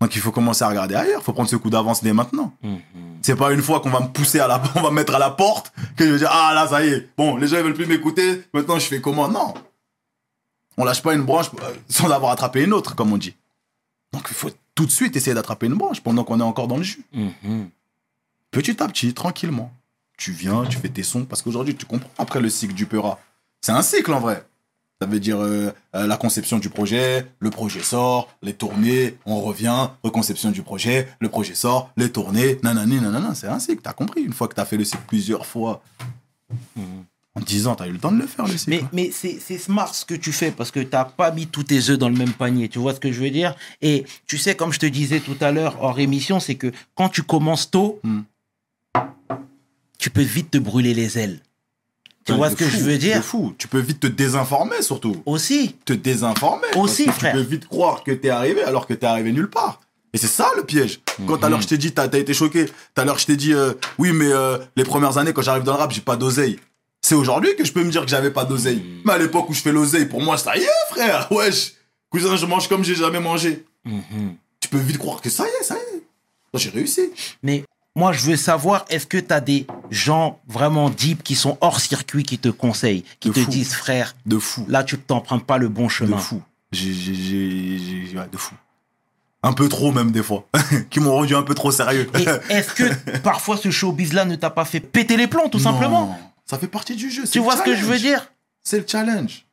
Donc 0.00 0.14
il 0.14 0.20
faut 0.20 0.30
commencer 0.32 0.62
à 0.64 0.68
regarder 0.68 0.94
ailleurs. 0.94 1.20
Il 1.20 1.24
faut 1.24 1.32
prendre 1.32 1.48
ce 1.48 1.56
coup 1.56 1.70
d'avance 1.70 2.02
dès 2.02 2.12
maintenant. 2.12 2.52
Mhm. 2.62 2.80
C'est 3.22 3.36
pas 3.36 3.52
une 3.52 3.62
fois 3.62 3.80
qu'on 3.80 3.90
va 3.90 4.00
me 4.00 4.08
pousser 4.08 4.40
à 4.40 4.46
la, 4.46 4.62
on 4.76 4.82
va 4.82 4.90
me 4.90 4.94
mettre 4.96 5.14
à 5.14 5.18
la 5.18 5.30
porte 5.30 5.72
que 5.96 6.06
je 6.06 6.12
vais 6.12 6.18
dire 6.18 6.30
ah 6.30 6.52
là 6.54 6.68
ça 6.68 6.84
y 6.84 6.88
est. 6.88 7.08
Bon, 7.16 7.36
les 7.36 7.48
gens 7.48 7.56
ils 7.56 7.62
veulent 7.62 7.74
plus 7.74 7.86
m'écouter. 7.86 8.44
Maintenant 8.52 8.78
je 8.78 8.86
fais 8.86 9.00
comment? 9.00 9.28
Non. 9.28 9.54
On 10.78 10.84
lâche 10.84 11.02
pas 11.02 11.14
une 11.14 11.22
branche 11.22 11.46
euh, 11.62 11.74
sans 11.88 12.10
avoir 12.10 12.32
attrapé 12.32 12.62
une 12.62 12.74
autre, 12.74 12.94
comme 12.94 13.12
on 13.12 13.16
dit. 13.16 13.34
Donc 14.12 14.26
il 14.30 14.34
faut 14.34 14.50
tout 14.74 14.84
de 14.84 14.90
suite 14.90 15.16
essayer 15.16 15.32
d'attraper 15.34 15.66
une 15.66 15.74
branche 15.74 16.02
pendant 16.02 16.24
qu'on 16.24 16.38
est 16.40 16.42
encore 16.42 16.68
dans 16.68 16.76
le 16.76 16.82
jus. 16.82 17.04
Mhm. 17.14 17.70
Petit 18.50 18.82
à 18.82 18.88
petit, 18.88 19.14
tranquillement. 19.14 19.72
Tu 20.16 20.32
viens, 20.32 20.64
tu 20.64 20.78
fais 20.78 20.88
tes 20.88 21.02
sons. 21.02 21.24
Parce 21.24 21.42
qu'aujourd'hui, 21.42 21.74
tu 21.74 21.86
comprends 21.86 22.10
après 22.18 22.40
le 22.40 22.48
cycle 22.48 22.74
du 22.74 22.86
Peura. 22.86 23.18
C'est 23.60 23.72
un 23.72 23.82
cycle 23.82 24.12
en 24.12 24.20
vrai. 24.20 24.46
Ça 25.00 25.06
veut 25.06 25.20
dire 25.20 25.38
euh, 25.42 25.70
euh, 25.94 26.06
la 26.06 26.16
conception 26.16 26.58
du 26.58 26.70
projet, 26.70 27.26
le 27.38 27.50
projet 27.50 27.82
sort, 27.82 28.30
les 28.42 28.54
tournées, 28.54 29.18
on 29.26 29.42
revient, 29.42 29.90
reconception 30.02 30.50
du 30.50 30.62
projet, 30.62 31.06
le 31.20 31.28
projet 31.28 31.54
sort, 31.54 31.90
les 31.98 32.10
tournées, 32.10 32.58
nanani, 32.62 32.98
nanana. 32.98 33.34
C'est 33.34 33.48
un 33.48 33.58
cycle, 33.58 33.82
t'as 33.82 33.92
compris. 33.92 34.22
Une 34.22 34.32
fois 34.32 34.48
que 34.48 34.54
t'as 34.54 34.64
fait 34.64 34.78
le 34.78 34.84
cycle 34.84 35.02
plusieurs 35.06 35.44
fois, 35.44 35.82
en 37.34 37.40
10 37.40 37.66
ans, 37.66 37.74
t'as 37.74 37.88
eu 37.88 37.92
le 37.92 37.98
temps 37.98 38.10
de 38.10 38.16
le 38.18 38.26
faire, 38.26 38.46
le 38.46 38.56
cycle. 38.56 38.70
Mais, 38.70 38.84
mais 38.94 39.10
c'est 39.10 39.58
smart 39.58 39.94
ce 39.94 40.06
que 40.06 40.14
tu 40.14 40.32
fais 40.32 40.50
parce 40.50 40.70
que 40.70 40.80
tu 40.80 40.88
n'as 40.90 41.04
pas 41.04 41.30
mis 41.30 41.46
tous 41.46 41.64
tes 41.64 41.90
œufs 41.90 41.98
dans 41.98 42.08
le 42.08 42.16
même 42.16 42.32
panier. 42.32 42.70
Tu 42.70 42.78
vois 42.78 42.94
ce 42.94 43.00
que 43.00 43.12
je 43.12 43.20
veux 43.20 43.28
dire? 43.30 43.54
Et 43.82 44.06
tu 44.26 44.38
sais, 44.38 44.54
comme 44.54 44.72
je 44.72 44.78
te 44.78 44.86
disais 44.86 45.20
tout 45.20 45.36
à 45.42 45.52
l'heure 45.52 45.76
hors 45.82 46.00
émission, 46.00 46.40
c'est 46.40 46.54
que 46.54 46.72
quand 46.94 47.10
tu 47.10 47.22
commences 47.22 47.70
tôt, 47.70 48.00
Hmm. 48.02 48.20
Tu 49.98 50.10
peux 50.10 50.22
vite 50.22 50.50
te 50.50 50.58
brûler 50.58 50.94
les 50.94 51.18
ailes. 51.18 51.40
Tu 52.24 52.32
vois 52.32 52.50
ce 52.50 52.56
que 52.56 52.64
fou, 52.64 52.76
je 52.78 52.82
veux 52.82 52.98
dire 52.98 53.22
fou. 53.22 53.54
Tu 53.56 53.68
peux 53.68 53.78
vite 53.78 54.00
te 54.00 54.06
désinformer, 54.08 54.82
surtout. 54.82 55.22
Aussi. 55.26 55.76
te 55.84 55.92
désinformer. 55.92 56.66
Aussi, 56.74 57.06
frère. 57.06 57.32
Tu 57.32 57.38
peux 57.38 57.44
vite 57.44 57.68
croire 57.68 58.02
que 58.02 58.10
t'es 58.10 58.30
arrivé 58.30 58.62
alors 58.62 58.86
que 58.86 58.94
t'es 58.94 59.06
arrivé 59.06 59.30
nulle 59.32 59.48
part. 59.48 59.80
Et 60.12 60.18
c'est 60.18 60.26
ça 60.26 60.50
le 60.56 60.64
piège. 60.64 61.00
Quand 61.26 61.44
à 61.44 61.48
l'heure 61.48 61.60
je 61.60 61.68
t'ai 61.68 61.78
dit, 61.78 61.92
t'as 61.92 62.08
as 62.08 62.18
été 62.18 62.34
choqué. 62.34 62.66
Tout 62.66 62.72
à 63.00 63.04
l'heure 63.04 63.18
je 63.18 63.26
t'ai 63.26 63.36
dit, 63.36 63.52
euh, 63.52 63.74
oui, 63.98 64.12
mais 64.12 64.32
euh, 64.32 64.58
les 64.74 64.84
premières 64.84 65.18
années 65.18 65.32
quand 65.32 65.42
j'arrive 65.42 65.62
dans 65.62 65.74
le 65.74 65.78
rap, 65.78 65.92
j'ai 65.92 66.00
pas 66.00 66.16
d'oseille. 66.16 66.58
C'est 67.00 67.14
aujourd'hui 67.14 67.54
que 67.54 67.64
je 67.64 67.72
peux 67.72 67.84
me 67.84 67.90
dire 67.90 68.02
que 68.02 68.08
j'avais 68.08 68.32
pas 68.32 68.44
d'oseille. 68.44 68.82
Mais 69.04 69.12
à 69.12 69.18
l'époque 69.18 69.48
où 69.48 69.54
je 69.54 69.60
fais 69.60 69.72
l'oseille, 69.72 70.06
pour 70.06 70.20
moi, 70.20 70.36
ça 70.36 70.56
y 70.56 70.62
est, 70.62 70.90
frère. 70.90 71.30
Wesh. 71.30 71.74
Cousin, 72.10 72.34
je 72.36 72.46
mange 72.46 72.68
comme 72.68 72.82
j'ai 72.82 72.94
jamais 72.94 73.20
mangé. 73.20 73.64
Mhm. 73.84 74.34
Tu 74.58 74.68
peux 74.68 74.78
vite 74.78 74.98
croire 74.98 75.20
que 75.20 75.30
ça 75.30 75.44
y 75.44 75.60
est, 75.60 75.64
ça 75.64 75.74
y 75.74 75.96
est. 75.96 76.02
Moi, 76.52 76.60
J'ai 76.60 76.70
réussi. 76.70 77.10
Mais 77.42 77.62
moi, 77.96 78.12
je 78.12 78.20
veux 78.30 78.36
savoir, 78.36 78.84
est-ce 78.90 79.06
que 79.06 79.16
tu 79.18 79.32
as 79.32 79.40
des 79.40 79.66
gens 79.90 80.38
vraiment 80.46 80.90
deep 80.90 81.24
qui 81.24 81.34
sont 81.34 81.58
hors 81.60 81.80
circuit 81.80 82.22
qui 82.22 82.38
te 82.38 82.48
conseillent, 82.50 83.04
qui 83.18 83.30
De 83.30 83.34
te 83.34 83.40
fou. 83.40 83.50
disent, 83.50 83.74
frère, 83.74 84.14
De 84.26 84.38
fou. 84.38 84.64
là, 84.68 84.84
tu 84.84 84.98
t'empruntes 84.98 85.44
pas 85.44 85.58
le 85.58 85.68
bon 85.68 85.84
De 85.86 85.90
chemin 85.90 86.18
fou. 86.18 86.42
J'ai, 86.72 86.92
j'ai- 86.92 88.16
ouais, 88.16 88.28
de 88.30 88.36
fou. 88.36 88.54
Un 89.42 89.52
peu 89.52 89.68
trop 89.68 89.92
même 89.92 90.10
des 90.10 90.22
fois. 90.22 90.46
qui 90.90 91.00
m'ont 91.00 91.12
rendu 91.12 91.34
un 91.34 91.42
peu 91.42 91.54
trop 91.54 91.70
sérieux. 91.70 92.10
Est-ce 92.50 92.72
que 92.74 93.18
parfois 93.18 93.56
ce 93.56 93.70
showbiz-là 93.70 94.24
ne 94.24 94.36
t'a 94.36 94.50
pas 94.50 94.64
fait 94.64 94.80
péter 94.80 95.16
les 95.16 95.26
plombs, 95.26 95.48
tout 95.48 95.58
simplement? 95.60 96.06
Non. 96.06 96.14
Ça 96.44 96.58
fait 96.58 96.68
partie 96.68 96.96
du 96.96 97.10
jeu. 97.10 97.24
Tu 97.26 97.38
vois 97.38 97.56
ce 97.56 97.62
que 97.62 97.74
je 97.74 97.84
veux 97.84 97.98
dire? 97.98 98.30
C'est 98.62 98.78
le 98.78 98.84
challenge. 98.86 99.44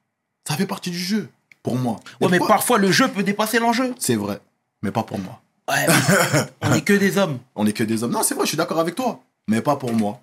Ça 0.47 0.55
fait 0.55 0.65
partie 0.65 0.89
du 0.91 0.99
jeu. 0.99 1.29
Pour 1.61 1.77
moi. 1.77 1.99
Ouais, 2.19 2.27
mais 2.29 2.39
fois, 2.39 2.47
parfois 2.47 2.77
le 2.77 2.91
jeu 2.91 3.07
peut 3.07 3.23
dépasser 3.23 3.59
l'enjeu. 3.59 3.93
C'est 3.99 4.15
vrai. 4.15 4.41
Mais 4.81 4.91
pas 4.91 5.03
pour 5.03 5.17
moi. 5.19 5.39
On 5.67 6.73
est 6.73 6.83
que 6.83 6.93
des 6.93 7.17
hommes. 7.17 7.39
On 7.55 7.63
n'est 7.63 7.73
que 7.73 7.83
des 7.83 8.03
hommes. 8.03 8.11
Non, 8.11 8.23
c'est 8.23 8.35
vrai, 8.35 8.45
je 8.45 8.49
suis 8.49 8.57
d'accord 8.57 8.79
avec 8.79 8.95
toi. 8.95 9.23
Mais 9.47 9.61
pas 9.61 9.75
pour 9.75 9.93
moi. 9.93 10.21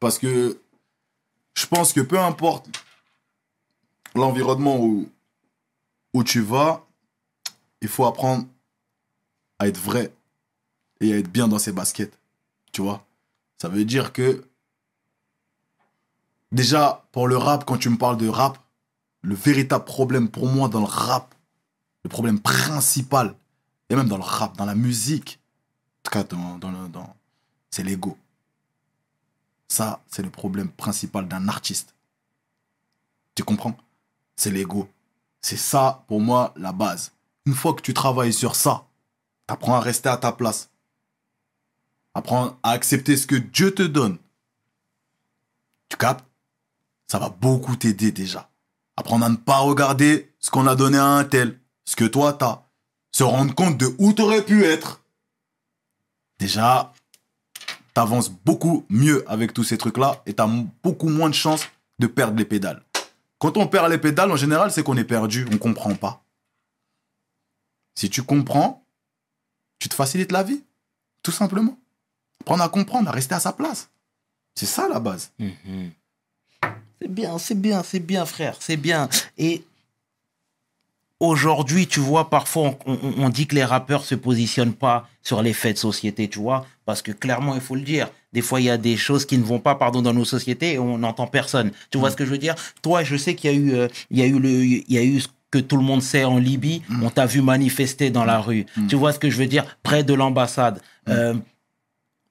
Parce 0.00 0.18
que 0.18 0.58
je 1.54 1.66
pense 1.66 1.92
que 1.92 2.00
peu 2.00 2.18
importe 2.18 2.68
l'environnement 4.14 4.78
où, 4.78 5.08
où 6.12 6.24
tu 6.24 6.40
vas, 6.40 6.84
il 7.80 7.88
faut 7.88 8.04
apprendre 8.06 8.46
à 9.58 9.68
être 9.68 9.78
vrai 9.78 10.12
et 11.00 11.12
à 11.12 11.18
être 11.18 11.30
bien 11.30 11.48
dans 11.48 11.58
ses 11.58 11.72
baskets. 11.72 12.18
Tu 12.72 12.82
vois? 12.82 13.04
Ça 13.58 13.68
veut 13.68 13.84
dire 13.84 14.12
que. 14.12 14.44
Déjà, 16.52 17.04
pour 17.10 17.26
le 17.26 17.36
rap, 17.36 17.64
quand 17.64 17.78
tu 17.78 17.88
me 17.88 17.98
parles 17.98 18.16
de 18.16 18.28
rap, 18.28 18.58
le 19.22 19.34
véritable 19.34 19.84
problème 19.84 20.28
pour 20.28 20.46
moi 20.46 20.68
dans 20.68 20.80
le 20.80 20.86
rap, 20.86 21.34
le 22.04 22.10
problème 22.10 22.38
principal, 22.38 23.34
et 23.88 23.96
même 23.96 24.08
dans 24.08 24.16
le 24.16 24.22
rap, 24.22 24.56
dans 24.56 24.64
la 24.64 24.74
musique, 24.74 25.40
en 25.98 26.02
tout 26.04 26.10
cas, 26.12 26.24
dans, 26.24 26.58
dans 26.58 27.16
c'est 27.70 27.82
l'ego. 27.82 28.16
Ça, 29.66 30.04
c'est 30.06 30.22
le 30.22 30.30
problème 30.30 30.70
principal 30.70 31.26
d'un 31.26 31.48
artiste. 31.48 31.94
Tu 33.34 33.42
comprends? 33.42 33.76
C'est 34.36 34.50
l'ego. 34.50 34.88
C'est 35.40 35.56
ça, 35.56 36.04
pour 36.06 36.20
moi, 36.20 36.52
la 36.56 36.72
base. 36.72 37.12
Une 37.46 37.54
fois 37.54 37.74
que 37.74 37.82
tu 37.82 37.92
travailles 37.92 38.32
sur 38.32 38.54
ça, 38.54 38.86
apprends 39.48 39.74
à 39.74 39.80
rester 39.80 40.08
à 40.08 40.16
ta 40.16 40.32
place. 40.32 40.70
Apprends 42.14 42.56
à 42.62 42.70
accepter 42.70 43.16
ce 43.16 43.26
que 43.26 43.34
Dieu 43.34 43.74
te 43.74 43.82
donne. 43.82 44.18
Tu 45.88 45.96
captes? 45.96 46.24
Ça 47.08 47.18
va 47.18 47.28
beaucoup 47.28 47.76
t'aider 47.76 48.12
déjà. 48.12 48.50
Apprendre 48.96 49.26
à 49.26 49.28
ne 49.28 49.36
pas 49.36 49.58
regarder 49.58 50.32
ce 50.38 50.50
qu'on 50.50 50.66
a 50.66 50.76
donné 50.76 50.98
à 50.98 51.06
un 51.06 51.24
tel, 51.24 51.60
ce 51.84 51.96
que 51.96 52.04
toi 52.04 52.32
t'as. 52.32 52.63
Se 53.14 53.22
rendre 53.22 53.54
compte 53.54 53.78
de 53.78 53.94
où 53.98 54.12
t'aurais 54.12 54.44
pu 54.44 54.64
être. 54.64 55.04
Déjà, 56.40 56.92
t'avances 57.94 58.28
beaucoup 58.28 58.84
mieux 58.88 59.24
avec 59.30 59.54
tous 59.54 59.62
ces 59.62 59.78
trucs-là 59.78 60.20
et 60.26 60.34
t'as 60.34 60.48
beaucoup 60.82 61.08
moins 61.08 61.30
de 61.30 61.34
chances 61.34 61.64
de 62.00 62.08
perdre 62.08 62.36
les 62.36 62.44
pédales. 62.44 62.82
Quand 63.38 63.56
on 63.56 63.68
perd 63.68 63.88
les 63.88 63.98
pédales, 63.98 64.32
en 64.32 64.36
général, 64.36 64.72
c'est 64.72 64.82
qu'on 64.82 64.96
est 64.96 65.04
perdu, 65.04 65.46
on 65.52 65.58
comprend 65.58 65.94
pas. 65.94 66.24
Si 67.94 68.10
tu 68.10 68.24
comprends, 68.24 68.84
tu 69.78 69.88
te 69.88 69.94
facilites 69.94 70.32
la 70.32 70.42
vie, 70.42 70.64
tout 71.22 71.30
simplement. 71.30 71.78
Apprendre 72.40 72.64
à 72.64 72.68
comprendre, 72.68 73.10
à 73.10 73.12
rester 73.12 73.36
à 73.36 73.40
sa 73.40 73.52
place. 73.52 73.90
C'est 74.56 74.66
ça 74.66 74.88
la 74.88 74.98
base. 74.98 75.30
Mhm. 75.38 75.92
C'est 77.00 77.08
bien, 77.08 77.38
c'est 77.38 77.54
bien, 77.54 77.84
c'est 77.84 78.00
bien, 78.00 78.26
frère, 78.26 78.56
c'est 78.58 78.76
bien. 78.76 79.08
Et 79.38 79.64
aujourd'hui, 81.26 81.86
tu 81.86 82.00
vois, 82.00 82.30
parfois, 82.30 82.76
on, 82.86 82.92
on- 82.92 83.14
on 83.18 83.28
dit 83.28 83.46
que 83.46 83.54
les 83.54 83.64
rappeurs 83.64 84.04
se 84.04 84.14
positionnent 84.14 84.74
pas 84.74 85.08
sur 85.22 85.42
les 85.42 85.52
faits 85.52 85.74
de 85.74 85.78
société, 85.80 86.28
tu 86.28 86.38
vois, 86.38 86.66
parce 86.84 87.02
que 87.02 87.12
clairement, 87.12 87.54
il 87.54 87.60
faut 87.60 87.74
le 87.76 87.82
dire. 87.82 88.10
Des 88.32 88.42
fois, 88.42 88.60
il 88.60 88.64
y 88.64 88.70
a 88.70 88.76
des 88.78 88.96
choses 88.96 89.24
qui 89.26 89.38
ne 89.38 89.44
vont 89.44 89.60
pas, 89.60 89.74
pardon, 89.76 90.02
dans 90.02 90.12
nos 90.12 90.24
sociétés 90.24 90.72
et 90.74 90.78
on 90.78 90.98
n'entend 90.98 91.26
personne. 91.26 91.70
Tu 91.90 91.98
vois 91.98 92.10
ce 92.10 92.16
que 92.16 92.24
je 92.24 92.30
veux 92.30 92.38
dire? 92.38 92.54
Toi, 92.82 93.04
je 93.04 93.16
sais 93.16 93.34
qu'il 93.34 93.50
y 93.50 93.54
a 93.54 93.56
eu, 93.56 93.72
euh, 93.74 93.88
il 94.10 94.18
y 94.18 94.22
a 94.22 94.26
eu 94.26 94.38
le, 94.38 94.50
il 94.50 94.84
y 94.92 94.98
a 94.98 95.02
eu 95.04 95.20
ce 95.20 95.28
que 95.50 95.58
tout 95.58 95.76
le 95.76 95.84
monde 95.84 96.02
sait 96.02 96.24
en 96.24 96.38
Libye. 96.38 96.82
On 97.02 97.10
t'a 97.10 97.26
vu 97.26 97.40
manifester 97.42 98.10
dans 98.10 98.24
la 98.24 98.40
rue. 98.40 98.66
Tu 98.88 98.96
vois 98.96 99.12
ce 99.12 99.18
que 99.20 99.30
je 99.30 99.36
veux 99.36 99.46
dire? 99.46 99.64
Près 99.84 100.02
de 100.02 100.12
l'ambassade. 100.12 100.82
Euh, 101.08 101.34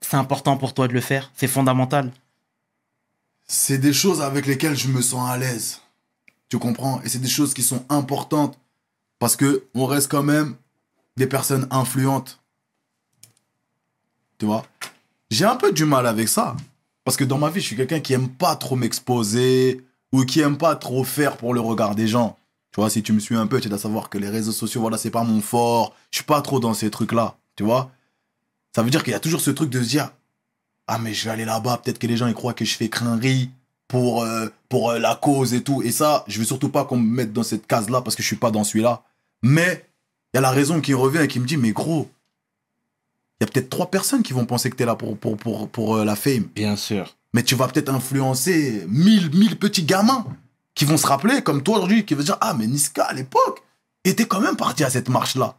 c'est 0.01 0.17
important 0.17 0.57
pour 0.57 0.73
toi 0.73 0.89
de 0.89 0.93
le 0.93 0.99
faire? 1.01 1.31
C'est 1.35 1.47
fondamental? 1.47 2.11
c'est 3.45 3.77
des 3.77 3.93
choses 3.93 4.21
avec 4.21 4.45
lesquelles 4.47 4.75
je 4.77 4.87
me 4.87 5.01
sens 5.01 5.29
à 5.29 5.37
l'aise. 5.37 5.79
Tu 6.49 6.57
comprends? 6.57 7.01
Et 7.03 7.09
c'est 7.09 7.19
des 7.19 7.27
choses 7.29 7.53
qui 7.53 7.61
sont 7.61 7.83
importantes 7.89 8.57
parce 9.23 9.37
que 9.37 9.63
on 9.73 9.85
reste 9.85 10.11
quand 10.11 10.21
même 10.21 10.55
des 11.15 11.27
personnes 11.27 11.65
influentes. 11.71 12.41
Tu 14.37 14.45
vois? 14.45 14.65
J'ai 15.31 15.45
un 15.45 15.55
peu 15.55 15.71
du 15.71 15.85
mal 15.85 16.07
avec 16.07 16.27
ça 16.27 16.57
parce 17.05 17.15
que 17.15 17.23
dans 17.23 17.37
ma 17.37 17.49
vie, 17.49 17.61
je 17.61 17.67
suis 17.67 17.77
quelqu'un 17.77 18.01
qui 18.01 18.11
aime 18.11 18.27
pas 18.27 18.57
trop 18.57 18.75
m'exposer 18.75 19.81
ou 20.11 20.25
qui 20.25 20.41
aime 20.41 20.57
pas 20.57 20.75
trop 20.75 21.05
faire 21.05 21.37
pour 21.37 21.53
le 21.53 21.61
regard 21.61 21.95
des 21.95 22.05
gens. 22.05 22.37
Tu 22.73 22.81
vois, 22.81 22.89
si 22.89 23.01
tu 23.01 23.13
me 23.13 23.19
suis 23.19 23.37
un 23.37 23.47
peu, 23.47 23.61
tu 23.61 23.69
dois 23.69 23.77
savoir 23.77 24.09
que 24.09 24.17
les 24.17 24.27
réseaux 24.27 24.51
sociaux, 24.51 24.81
voilà, 24.81 24.97
c'est 24.97 25.09
pas 25.09 25.23
mon 25.23 25.39
fort. 25.39 25.95
Je 26.11 26.17
suis 26.17 26.25
pas 26.25 26.41
trop 26.41 26.59
dans 26.59 26.73
ces 26.73 26.91
trucs-là, 26.91 27.37
tu 27.55 27.63
vois? 27.63 27.91
Ça 28.75 28.83
veut 28.83 28.89
dire 28.89 29.05
qu'il 29.05 29.13
y 29.13 29.15
a 29.15 29.21
toujours 29.21 29.39
ce 29.39 29.51
truc 29.51 29.69
de 29.69 29.81
se 29.81 29.87
dire 29.87 30.11
ah 30.87 30.97
mais 30.97 31.13
je 31.13 31.23
vais 31.23 31.29
aller 31.29 31.45
là-bas, 31.45 31.77
peut-être 31.77 31.97
que 31.97 32.07
les 32.07 32.17
gens 32.17 32.27
ils 32.27 32.33
croient 32.33 32.53
que 32.53 32.65
je 32.65 32.75
fais 32.75 32.89
crainerie 32.89 33.51
pour, 33.87 34.21
euh, 34.21 34.47
pour 34.67 34.89
euh, 34.89 34.99
la 34.99 35.15
cause 35.15 35.53
et 35.53 35.63
tout. 35.63 35.81
Et 35.81 35.91
ça, 35.93 36.25
je 36.27 36.39
veux 36.39 36.45
surtout 36.45 36.67
pas 36.67 36.83
qu'on 36.83 36.97
me 36.97 37.09
mette 37.09 37.31
dans 37.31 37.43
cette 37.43 37.67
case-là 37.67 38.01
parce 38.01 38.17
que 38.17 38.21
je 38.21 38.27
suis 38.27 38.35
pas 38.35 38.51
dans 38.51 38.65
celui-là. 38.65 39.01
Mais 39.43 39.85
il 40.33 40.37
y 40.37 40.39
a 40.39 40.41
la 40.41 40.49
raison 40.49 40.81
qui 40.81 40.93
revient 40.95 41.19
et 41.19 41.27
qui 41.27 41.39
me 41.39 41.45
dit, 41.45 41.57
mais 41.57 41.71
gros, 41.71 42.09
il 43.39 43.43
y 43.43 43.47
a 43.47 43.51
peut-être 43.51 43.69
trois 43.69 43.91
personnes 43.91 44.23
qui 44.23 44.33
vont 44.33 44.45
penser 44.45 44.69
que 44.69 44.75
tu 44.75 44.83
es 44.83 44.85
là 44.85 44.95
pour, 44.95 45.17
pour, 45.17 45.37
pour, 45.37 45.69
pour 45.69 45.97
euh, 45.97 46.05
la 46.05 46.15
fame. 46.15 46.45
Bien 46.55 46.75
sûr. 46.75 47.15
Mais 47.33 47.43
tu 47.43 47.55
vas 47.55 47.67
peut-être 47.67 47.89
influencer 47.89 48.85
mille, 48.87 49.29
mille 49.35 49.59
petits 49.59 49.83
gamins 49.83 50.25
qui 50.75 50.85
vont 50.85 50.97
se 50.97 51.05
rappeler, 51.05 51.41
comme 51.41 51.61
toi 51.61 51.77
aujourd'hui, 51.77 52.05
qui 52.05 52.15
vont 52.15 52.23
dire, 52.23 52.37
ah 52.41 52.55
mais 52.57 52.67
Niska 52.67 53.03
à 53.03 53.13
l'époque 53.13 53.61
était 54.05 54.25
quand 54.25 54.39
même 54.39 54.55
parti 54.55 54.83
à 54.83 54.89
cette 54.89 55.09
marche-là. 55.09 55.57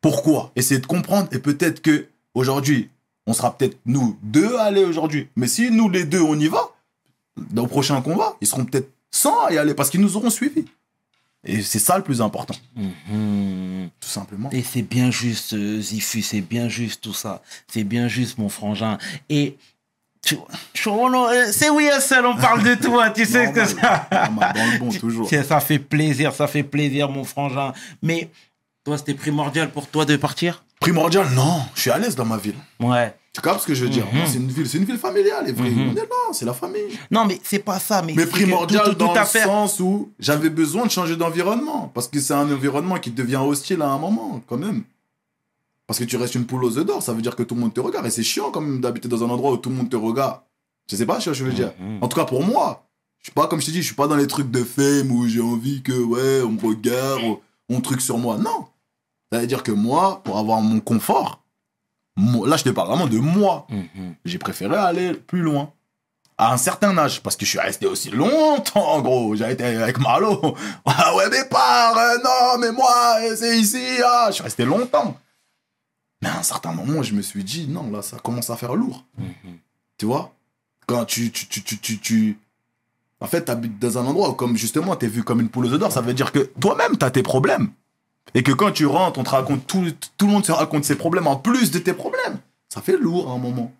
Pourquoi? 0.00 0.50
Essayer 0.56 0.80
de 0.80 0.86
comprendre 0.86 1.28
et 1.32 1.38
peut-être 1.38 1.80
que 1.80 2.08
aujourd'hui, 2.34 2.90
on 3.26 3.32
sera 3.32 3.56
peut-être 3.56 3.78
nous 3.86 4.18
deux 4.22 4.56
à 4.56 4.64
aller 4.64 4.84
aujourd'hui. 4.84 5.28
Mais 5.36 5.46
si 5.46 5.70
nous 5.70 5.88
les 5.88 6.04
deux 6.04 6.20
on 6.20 6.38
y 6.38 6.48
va, 6.48 6.74
dans 7.36 7.62
le 7.62 7.68
prochain 7.68 8.00
combat, 8.02 8.36
ils 8.40 8.46
seront 8.46 8.64
peut-être 8.64 8.90
100 9.10 9.44
à 9.44 9.52
y 9.52 9.58
aller 9.58 9.74
parce 9.74 9.90
qu'ils 9.90 10.00
nous 10.00 10.16
auront 10.16 10.30
suivis. 10.30 10.64
Et 11.44 11.62
c'est 11.62 11.78
ça 11.78 11.96
le 11.96 12.04
plus 12.04 12.20
important, 12.20 12.54
Mhm. 12.76 13.88
tout 13.98 14.08
simplement. 14.08 14.50
Et 14.52 14.62
c'est 14.62 14.82
bien 14.82 15.10
juste, 15.10 15.54
euh, 15.54 15.80
Zifu, 15.80 16.20
c'est 16.22 16.42
bien 16.42 16.68
juste 16.68 17.00
tout 17.02 17.14
ça. 17.14 17.40
C'est 17.66 17.84
bien 17.84 18.08
juste, 18.08 18.36
mon 18.36 18.50
frangin. 18.50 18.98
Et 19.30 19.56
tu, 20.22 20.36
euh, 20.36 21.50
c'est 21.50 21.70
oui, 21.70 21.88
seul, 22.00 22.26
on 22.26 22.36
parle 22.36 22.62
de 22.62 22.74
toi, 22.74 23.08
tu 23.10 23.24
sais 23.24 23.46
ce 23.46 23.52
que 23.52 23.64
ça. 23.64 24.06
Normal, 24.12 24.52
dans 24.54 24.66
le 24.72 24.78
bon, 24.78 24.90
toujours. 24.92 25.28
Ça 25.30 25.60
fait 25.60 25.78
plaisir, 25.78 26.34
ça 26.34 26.46
fait 26.46 26.62
plaisir, 26.62 27.08
mon 27.10 27.24
frangin. 27.24 27.72
Mais 28.02 28.28
toi, 28.84 28.98
c'était 28.98 29.14
primordial 29.14 29.70
pour 29.70 29.88
toi 29.88 30.04
de 30.04 30.16
partir? 30.16 30.62
Primordial, 30.78 31.26
non, 31.34 31.62
je 31.74 31.80
suis 31.80 31.90
à 31.90 31.98
l'aise 31.98 32.16
dans 32.16 32.26
ma 32.26 32.36
ville. 32.36 32.54
Ouais. 32.80 33.14
Tu 33.32 33.40
captes 33.40 33.60
ce 33.60 33.66
que 33.66 33.74
je 33.74 33.84
veux 33.84 33.90
dire? 33.90 34.06
Mhm. 34.06 34.26
C'est 34.26 34.38
une 34.38 34.48
ville, 34.48 34.68
c'est 34.68 34.78
une 34.78 34.84
ville 34.84 34.98
familiale, 34.98 35.46
les 35.46 35.52
vrais. 35.52 35.70
Mhm. 35.70 35.90
On 35.90 35.92
est 35.92 36.00
là, 36.00 36.32
c'est 36.32 36.44
la 36.44 36.52
famille. 36.52 36.98
Non, 37.10 37.24
mais 37.24 37.38
c'est 37.44 37.60
pas 37.60 37.78
ça. 37.78 38.02
Mais, 38.02 38.14
primordial 38.26 38.84
tout, 38.84 38.90
tout, 38.90 39.06
tout 39.06 39.14
dans 39.14 39.20
le 39.20 39.26
sens 39.26 39.78
où 39.78 40.10
j'avais 40.18 40.50
besoin 40.50 40.86
de 40.86 40.90
changer 40.90 41.16
d'environnement. 41.16 41.90
Parce 41.94 42.08
que 42.08 42.18
c'est 42.18 42.34
un 42.34 42.50
environnement 42.50 42.98
qui 42.98 43.10
devient 43.10 43.36
hostile 43.36 43.82
à 43.82 43.88
un 43.88 43.98
moment, 43.98 44.42
quand 44.48 44.56
même. 44.56 44.82
Parce 45.86 45.98
que 45.98 46.04
tu 46.04 46.16
restes 46.16 46.34
une 46.34 46.46
poule 46.46 46.64
aux 46.64 46.78
œufs 46.78 46.86
d'or, 46.86 47.02
ça 47.02 47.12
veut 47.12 47.22
dire 47.22 47.36
que 47.36 47.42
tout 47.42 47.54
le 47.54 47.60
monde 47.60 47.74
te 47.74 47.80
regarde. 47.80 48.06
Et 48.06 48.10
c'est 48.10 48.22
chiant 48.22 48.50
quand 48.50 48.60
même 48.60 48.80
d'habiter 48.80 49.08
dans 49.08 49.22
un 49.24 49.28
endroit 49.30 49.52
où 49.52 49.56
tout 49.56 49.70
le 49.70 49.76
monde 49.76 49.90
te 49.90 49.96
regarde. 49.96 50.40
Je 50.88 50.96
sais 50.96 51.06
pas 51.06 51.20
ce 51.20 51.30
que 51.30 51.34
je 51.34 51.44
veux 51.44 51.52
dire. 51.52 51.72
Mhm. 51.78 51.98
En 52.00 52.08
tout 52.08 52.16
cas 52.16 52.24
pour 52.24 52.44
moi. 52.44 52.86
Je 53.20 53.26
suis 53.26 53.34
pas, 53.34 53.46
comme 53.46 53.60
je 53.60 53.66
t'ai 53.66 53.72
dit, 53.72 53.82
je 53.82 53.86
suis 53.86 53.94
pas 53.94 54.06
dans 54.06 54.16
les 54.16 54.26
trucs 54.26 54.50
de 54.50 54.64
fame 54.64 55.12
où 55.12 55.28
j'ai 55.28 55.42
envie 55.42 55.82
que, 55.82 55.92
ouais, 55.92 56.42
on 56.42 56.52
me 56.52 56.60
regarde, 56.60 57.20
on, 57.68 57.80
truc 57.82 58.00
sur 58.00 58.16
moi. 58.16 58.38
Non. 58.38 58.66
Ça 59.30 59.40
veut 59.40 59.46
dire 59.46 59.62
que 59.62 59.72
moi, 59.72 60.22
pour 60.24 60.38
avoir 60.38 60.62
mon 60.62 60.80
confort, 60.80 61.42
là 62.46 62.56
je 62.56 62.64
te 62.64 62.70
parle 62.70 62.88
vraiment 62.88 63.06
de 63.06 63.18
moi 63.18 63.66
Mhm. 63.70 64.14
j'ai 64.24 64.38
préféré 64.38 64.76
aller 64.76 65.14
plus 65.14 65.40
loin. 65.42 65.72
À 66.38 66.54
un 66.54 66.56
certain 66.56 66.96
âge, 66.96 67.22
parce 67.22 67.36
que 67.36 67.44
je 67.44 67.50
suis 67.50 67.58
resté 67.58 67.84
aussi 67.86 68.10
longtemps, 68.10 68.92
en 68.94 69.02
gros. 69.02 69.34
J'ai 69.36 69.50
été 69.50 69.62
avec 69.62 69.98
Malo. 69.98 70.56
Ah 70.86 71.14
ouais, 71.14 71.28
mais 71.30 71.44
pars, 71.50 71.98
euh, 71.98 72.16
non, 72.24 72.58
mais 72.58 72.72
moi, 72.72 73.16
euh, 73.20 73.36
c'est 73.36 73.58
ici. 73.58 73.84
Ah, 74.02 74.28
je 74.28 74.36
suis 74.36 74.42
resté 74.42 74.64
longtemps. 74.64 75.18
Mais 76.22 76.30
à 76.30 76.38
un 76.38 76.42
certain 76.42 76.72
moment, 76.72 77.02
je 77.02 77.12
me 77.12 77.20
suis 77.20 77.44
dit, 77.44 77.66
non, 77.68 77.90
là, 77.90 78.00
ça 78.00 78.16
commence 78.18 78.48
à 78.48 78.56
faire 78.56 78.74
lourd. 78.74 79.04
Mhm. 79.18 79.58
Tu 79.98 80.06
vois? 80.06 80.32
Quand 80.86 81.04
tu, 81.04 81.30
tu, 81.30 81.46
tu, 81.46 81.62
tu, 81.62 81.76
tu, 81.78 81.98
tu- 81.98 82.38
En 83.20 83.26
fait, 83.26 83.42
t'habites 83.42 83.78
dans 83.78 83.98
un 83.98 84.06
endroit 84.06 84.30
où, 84.30 84.32
comme 84.32 84.56
justement, 84.56 84.96
t'es 84.96 85.08
vu 85.08 85.22
comme 85.22 85.40
une 85.42 85.50
poule 85.50 85.66
aux 85.66 85.76
d'or, 85.76 85.92
ça 85.92 86.00
veut 86.00 86.14
dire 86.14 86.32
que 86.32 86.38
toi-même, 86.58 86.96
t'as 86.96 87.10
tes 87.10 87.22
problèmes. 87.22 87.68
Et 88.34 88.42
que 88.42 88.52
quand 88.52 88.72
tu 88.72 88.86
rentres, 88.86 89.18
on 89.18 89.24
te 89.24 89.30
raconte 89.30 89.66
tout, 89.66 89.84
tout 90.16 90.26
le 90.26 90.32
monde 90.32 90.44
se 90.44 90.52
raconte 90.52 90.84
ses 90.84 90.96
problèmes 90.96 91.26
en 91.26 91.36
plus 91.36 91.70
de 91.70 91.78
tes 91.78 91.92
problèmes. 91.92 92.38
Ça 92.68 92.80
fait 92.80 92.96
lourd 92.96 93.30
à 93.30 93.34
un 93.34 93.38
moment. 93.38 93.72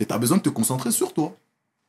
Et 0.00 0.06
t'as 0.06 0.18
besoin 0.18 0.38
de 0.38 0.42
te 0.42 0.48
concentrer 0.48 0.90
sur 0.90 1.14
toi. 1.14 1.36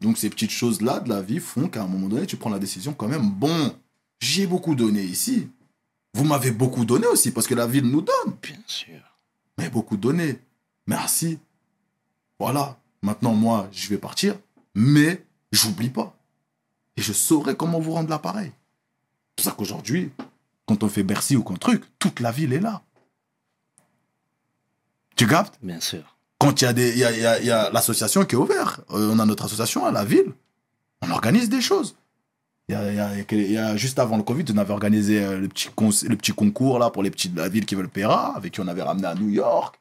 Donc 0.01 0.18
ces 0.18 0.30
petites 0.30 0.51
choses-là 0.51 0.99
de 0.99 1.09
la 1.09 1.22
vie 1.22 1.39
font 1.39 1.68
qu'à 1.68 1.82
un 1.82 1.88
moment 1.88 2.07
donné, 2.07 2.28
tu 2.28 2.38
prends 2.38 2.49
la 2.49 2.59
décision 2.59 2.93
quand 2.93 3.07
même. 3.07 3.30
Bon, 3.30 3.76
j'ai 4.20 4.45
beaucoup 4.45 4.76
donné 4.76 5.02
ici. 5.02 5.49
Vous 6.14 6.26
m'avez 6.26 6.52
beaucoup 6.52 6.85
donné 6.85 7.07
aussi, 7.07 7.31
parce 7.31 7.48
que 7.48 7.56
la 7.56 7.65
ville 7.65 7.90
nous 7.90 8.02
donne. 8.02 8.35
Bien 8.41 8.60
sûr. 8.68 9.02
Mais 9.57 9.69
beaucoup 9.69 9.98
donné. 9.98 10.40
Merci. 10.85 11.40
Voilà. 12.40 12.80
Maintenant, 13.02 13.34
moi, 13.34 13.68
je 13.72 13.90
vais 13.90 13.98
partir. 13.98 14.35
Mais 14.76 15.26
j'oublie 15.52 15.90
pas. 15.90 16.15
Et 16.98 17.02
je 17.02 17.14
saurai 17.14 17.56
comment 17.56 17.80
vous 17.80 17.94
rendre 17.94 18.10
l'appareil. 18.10 18.52
C'est 18.52 19.35
pour 19.35 19.45
ça 19.45 19.52
qu'aujourd'hui, 19.57 20.11
quand 20.65 20.84
on 20.84 20.90
fait 20.90 21.03
Bercy 21.03 21.35
ou 21.35 21.44
qu'un 21.44 21.56
truc, 21.56 21.84
toute 21.99 22.19
la 22.19 22.31
ville 22.31 22.53
est 22.53 22.60
là. 22.60 22.81
Tu 25.15 25.27
captes? 25.27 25.56
Bien 25.61 25.80
sûr. 25.80 26.02
quand 26.40 26.61
il 26.61 26.65
y 26.65 26.68
a, 26.68 26.73
des, 26.73 26.90
il 26.91 26.98
y 26.98 27.03
a, 27.06 27.11
il 27.11 27.19
y 27.22 27.26
a- 27.26 27.40
il 27.40 27.45
y 27.45 27.52
a 27.52 27.69
l'association 27.72 28.26
qui 28.26 28.35
est 28.35 28.38
ouverte, 28.38 28.81
euh, 28.91 29.11
on 29.14 29.19
a 29.19 29.26
notre 29.26 29.45
association 29.45 29.85
à 29.85 29.91
la 29.91 30.03
ville, 30.03 30.31
on 31.02 31.10
organise 31.11 31.48
des 31.49 31.61
choses. 31.61 31.95
Il 32.68 32.76
y 32.76 33.57
a, 33.57 33.77
juste 33.77 33.98
avant 33.99 34.18
le 34.18 34.23
Covid, 34.23 34.44
on 34.53 34.57
avait 34.57 34.73
organisé 34.73 35.23
euh, 35.23 35.40
le 35.40 35.48
petit, 35.48 35.69
cons- 35.76 35.90
le 36.07 36.15
petit 36.18 36.31
concours 36.34 36.80
là, 36.80 36.90
pour 36.90 37.02
les 37.03 37.11
petits 37.11 37.30
de 37.30 37.38
la 37.40 37.48
ville 37.48 37.65
qui 37.65 37.76
veulent 37.76 37.88
Péra, 37.90 38.34
avec 38.35 38.53
qui 38.53 38.60
on 38.61 38.68
avait 38.68 38.81
ramené 38.81 39.06
à 39.07 39.15
New 39.15 39.30
York, 39.30 39.80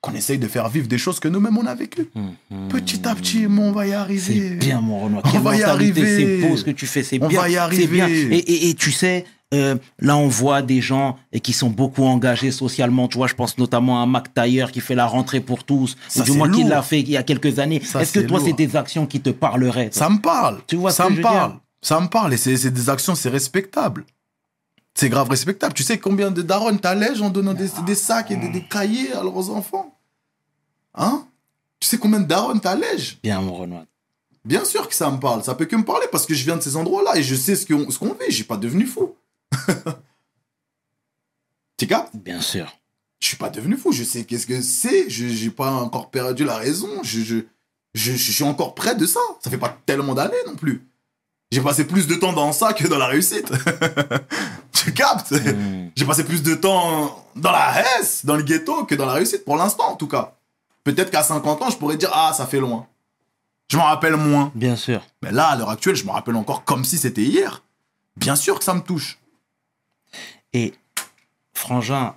qu'on 0.00 0.12
essaye 0.12 0.38
de 0.38 0.46
faire 0.48 0.68
vivre 0.70 0.88
des 0.88 0.98
choses 0.98 1.20
que 1.20 1.28
nous-mêmes 1.28 1.58
on 1.58 1.66
a 1.66 1.74
vécues. 1.74 2.08
Mhm. 2.14 2.68
Petit 2.68 3.06
à 3.06 3.14
petit, 3.14 3.46
mais 3.46 3.60
on 3.62 3.72
va 3.72 3.86
y 3.86 3.92
arriver. 3.92 4.20
C'est 4.50 4.54
bien, 4.56 4.80
mon 4.80 5.00
Renoir. 5.00 5.22
On 5.34 5.40
va 5.40 5.56
y 5.56 5.62
arriver. 5.62 6.16
C'est 6.42 6.48
beau 6.48 6.56
ce 6.56 6.64
que 6.64 6.70
tu 6.70 6.86
fais, 6.86 7.02
c'est 7.02 7.22
On 7.22 7.28
bien. 7.28 7.40
va 7.42 7.50
y 7.50 7.56
arriver. 7.56 7.86
bien. 7.86 8.08
Et, 8.08 8.38
et- 8.38 8.68
et 8.70 8.74
tu 8.74 8.92
sais, 8.92 9.26
euh, 9.54 9.76
là, 9.98 10.16
on 10.16 10.28
voit 10.28 10.60
des 10.60 10.80
gens 10.80 11.18
et 11.32 11.40
qui 11.40 11.52
sont 11.52 11.70
beaucoup 11.70 12.04
engagés 12.04 12.50
socialement. 12.50 13.08
Tu 13.08 13.16
vois, 13.16 13.26
je 13.28 13.34
pense 13.34 13.56
notamment 13.56 14.02
à 14.02 14.06
Mac 14.06 14.34
Taylor 14.34 14.70
qui 14.70 14.80
fait 14.80 14.94
la 14.94 15.06
rentrée 15.06 15.40
pour 15.40 15.64
tous, 15.64 15.96
Ça, 16.08 16.20
ou 16.20 16.24
du 16.24 16.32
c'est 16.32 16.36
moins 16.36 16.50
qui 16.50 16.64
l'a 16.64 16.82
fait 16.82 17.00
il 17.00 17.08
y 17.10 17.16
a 17.16 17.22
quelques 17.22 17.58
années. 17.58 17.76
Est-ce 17.76 18.12
que 18.12 18.20
toi, 18.20 18.40
c'est 18.44 18.52
des 18.52 18.76
actions 18.76 19.06
qui 19.06 19.20
te 19.20 19.30
parleraient 19.30 19.90
toi 19.90 19.98
Ça 19.98 20.10
me 20.10 20.18
parle. 20.20 20.60
Tu 20.66 20.76
vois 20.76 20.90
ce 20.90 20.98
ça 20.98 21.04
que 21.06 21.12
me 21.12 21.16
je 21.16 21.22
parle. 21.22 21.52
dire 21.52 21.60
Ça 21.80 22.00
me 22.00 22.08
parle. 22.08 22.34
Et 22.34 22.36
c'est 22.36 22.70
des 22.70 22.90
actions, 22.90 23.14
c'est 23.14 23.30
respectable. 23.30 24.04
C'est 24.94 25.08
grave 25.08 25.30
respectable. 25.30 25.72
Tu 25.74 25.82
sais 25.82 25.98
combien 25.98 26.30
de 26.30 26.42
darons 26.42 26.76
t'allèges 26.76 27.22
en 27.22 27.30
donnant 27.30 27.54
des, 27.54 27.68
des 27.86 27.94
sacs 27.94 28.30
et 28.32 28.36
des, 28.36 28.48
des 28.48 28.62
cahiers 28.64 29.12
à 29.12 29.22
leurs 29.22 29.48
enfants? 29.50 29.94
Hein? 30.94 31.24
Tu 31.80 31.88
sais 31.88 31.98
combien 31.98 32.20
de 32.20 32.26
darons 32.26 32.58
t'allèges 32.58 33.18
Bien, 33.22 33.40
mon 33.40 33.54
Renoir. 33.54 33.84
Bien 34.44 34.64
sûr 34.64 34.88
que 34.88 34.94
ça 34.94 35.10
me 35.10 35.18
parle. 35.18 35.44
Ça 35.44 35.54
peut 35.54 35.66
que 35.66 35.76
me 35.76 35.84
parler 35.84 36.06
parce 36.10 36.26
que 36.26 36.34
je 36.34 36.44
viens 36.44 36.56
de 36.56 36.62
ces 36.62 36.74
endroits-là 36.76 37.16
et 37.16 37.22
je 37.22 37.34
sais 37.34 37.54
ce 37.54 37.64
qu'on 37.66 37.90
ce 37.90 37.98
qu'on 37.98 38.06
vit. 38.14 38.26
Je 38.28 38.34
suis 38.34 38.44
pas 38.44 38.56
devenu 38.56 38.86
fou. 38.86 39.14
tu 41.76 41.86
captes 41.86 42.14
Bien 42.14 42.40
sûr. 42.40 42.72
Je 43.20 43.28
suis 43.28 43.36
pas 43.36 43.50
devenu 43.50 43.76
fou. 43.76 43.92
Je 43.92 44.04
sais 44.04 44.24
qu'est-ce 44.24 44.46
que 44.46 44.60
c'est. 44.60 45.10
Je 45.10 45.26
j'ai 45.28 45.50
pas 45.50 45.70
encore 45.72 46.10
perdu 46.10 46.44
la 46.44 46.56
raison. 46.56 47.02
Je, 47.02 47.20
je, 47.20 47.36
je, 47.94 48.12
je 48.12 48.32
suis 48.32 48.44
encore 48.44 48.74
près 48.74 48.94
de 48.94 49.06
ça. 49.06 49.20
Ça 49.42 49.50
fait 49.50 49.58
pas 49.58 49.76
tellement 49.86 50.14
d'années 50.14 50.36
non 50.46 50.54
plus. 50.54 50.86
J'ai 51.50 51.62
passé 51.62 51.84
plus 51.84 52.06
de 52.06 52.14
temps 52.14 52.32
dans 52.32 52.52
ça 52.52 52.74
que 52.74 52.86
dans 52.86 52.98
la 52.98 53.06
réussite. 53.06 53.50
tu 54.72 54.92
captes? 54.92 55.32
Hmm. 55.32 55.88
J'ai 55.96 56.04
passé 56.04 56.22
plus 56.22 56.42
de 56.42 56.54
temps 56.54 57.26
dans 57.36 57.52
la 57.52 57.98
S, 57.98 58.24
dans 58.24 58.36
le 58.36 58.42
ghetto, 58.42 58.84
que 58.84 58.94
dans 58.94 59.06
la 59.06 59.14
réussite, 59.14 59.44
pour 59.44 59.56
l'instant 59.56 59.90
en 59.90 59.96
tout 59.96 60.08
cas. 60.08 60.34
Peut-être 60.84 61.10
qu'à 61.10 61.22
50 61.22 61.62
ans, 61.62 61.70
je 61.70 61.76
pourrais 61.76 61.96
dire 61.96 62.10
Ah, 62.12 62.32
ça 62.36 62.46
fait 62.46 62.60
loin. 62.60 62.86
Je 63.70 63.76
m'en 63.76 63.84
rappelle 63.84 64.16
moins. 64.16 64.52
Bien 64.54 64.76
sûr. 64.76 65.02
Mais 65.22 65.32
là, 65.32 65.48
à 65.48 65.56
l'heure 65.56 65.70
actuelle, 65.70 65.96
je 65.96 66.04
me 66.04 66.10
rappelle 66.10 66.36
encore 66.36 66.64
comme 66.64 66.84
si 66.84 66.98
c'était 66.98 67.22
hier. 67.22 67.62
Bien 68.16 68.36
sûr 68.36 68.58
que 68.58 68.64
ça 68.64 68.74
me 68.74 68.80
touche. 68.80 69.18
Et 70.52 70.74
Frangin, 71.54 72.14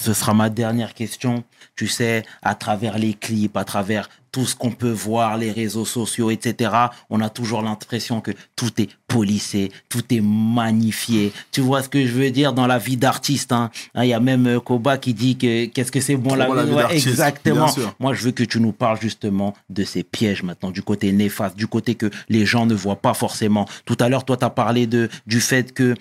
ce 0.00 0.12
sera 0.12 0.34
ma 0.34 0.50
dernière 0.50 0.94
question. 0.94 1.44
Tu 1.76 1.86
sais, 1.86 2.24
à 2.42 2.54
travers 2.54 2.98
les 2.98 3.14
clips, 3.14 3.56
à 3.56 3.64
travers 3.64 4.08
tout 4.32 4.44
ce 4.44 4.56
qu'on 4.56 4.72
peut 4.72 4.90
voir, 4.90 5.38
les 5.38 5.52
réseaux 5.52 5.84
sociaux, 5.84 6.30
etc., 6.30 6.72
on 7.08 7.20
a 7.20 7.30
toujours 7.30 7.62
l'impression 7.62 8.20
que 8.20 8.32
tout 8.56 8.80
est 8.80 8.88
policé, 9.06 9.70
tout 9.88 10.02
est 10.12 10.20
magnifié. 10.20 11.32
Tu 11.52 11.60
vois 11.60 11.84
ce 11.84 11.88
que 11.88 12.04
je 12.04 12.12
veux 12.12 12.32
dire 12.32 12.52
dans 12.52 12.66
la 12.66 12.78
vie 12.78 12.96
d'artiste. 12.96 13.52
hein? 13.52 13.70
Hein, 13.94 14.04
Il 14.04 14.08
y 14.08 14.12
a 14.12 14.18
même 14.18 14.48
euh, 14.48 14.58
Koba 14.58 14.98
qui 14.98 15.14
dit 15.14 15.36
que 15.36 15.66
qu'est-ce 15.66 15.92
que 15.92 16.00
c'est 16.00 16.16
bon 16.16 16.30
Trop 16.36 16.54
la, 16.54 16.64
vie 16.64 16.72
Ouais, 16.72 16.96
Exactement. 16.96 17.72
Moi, 18.00 18.14
je 18.14 18.24
veux 18.24 18.32
que 18.32 18.42
tu 18.42 18.58
nous 18.58 18.72
parles 18.72 18.98
justement 19.00 19.54
de 19.70 19.84
ces 19.84 20.02
pièges 20.02 20.42
maintenant, 20.42 20.72
du 20.72 20.82
côté 20.82 21.12
néfaste, 21.12 21.56
du 21.56 21.68
côté 21.68 21.94
que 21.94 22.10
les 22.28 22.44
gens 22.44 22.66
ne 22.66 22.74
voient 22.74 23.00
pas 23.00 23.14
forcément. 23.14 23.68
Tout 23.84 23.96
à 24.00 24.08
l'heure, 24.08 24.24
toi, 24.24 24.36
tu 24.36 24.44
as 24.44 24.50
parlé 24.50 24.88
de, 24.88 25.08
du 25.28 25.40
fait 25.40 25.72
que 25.72 25.94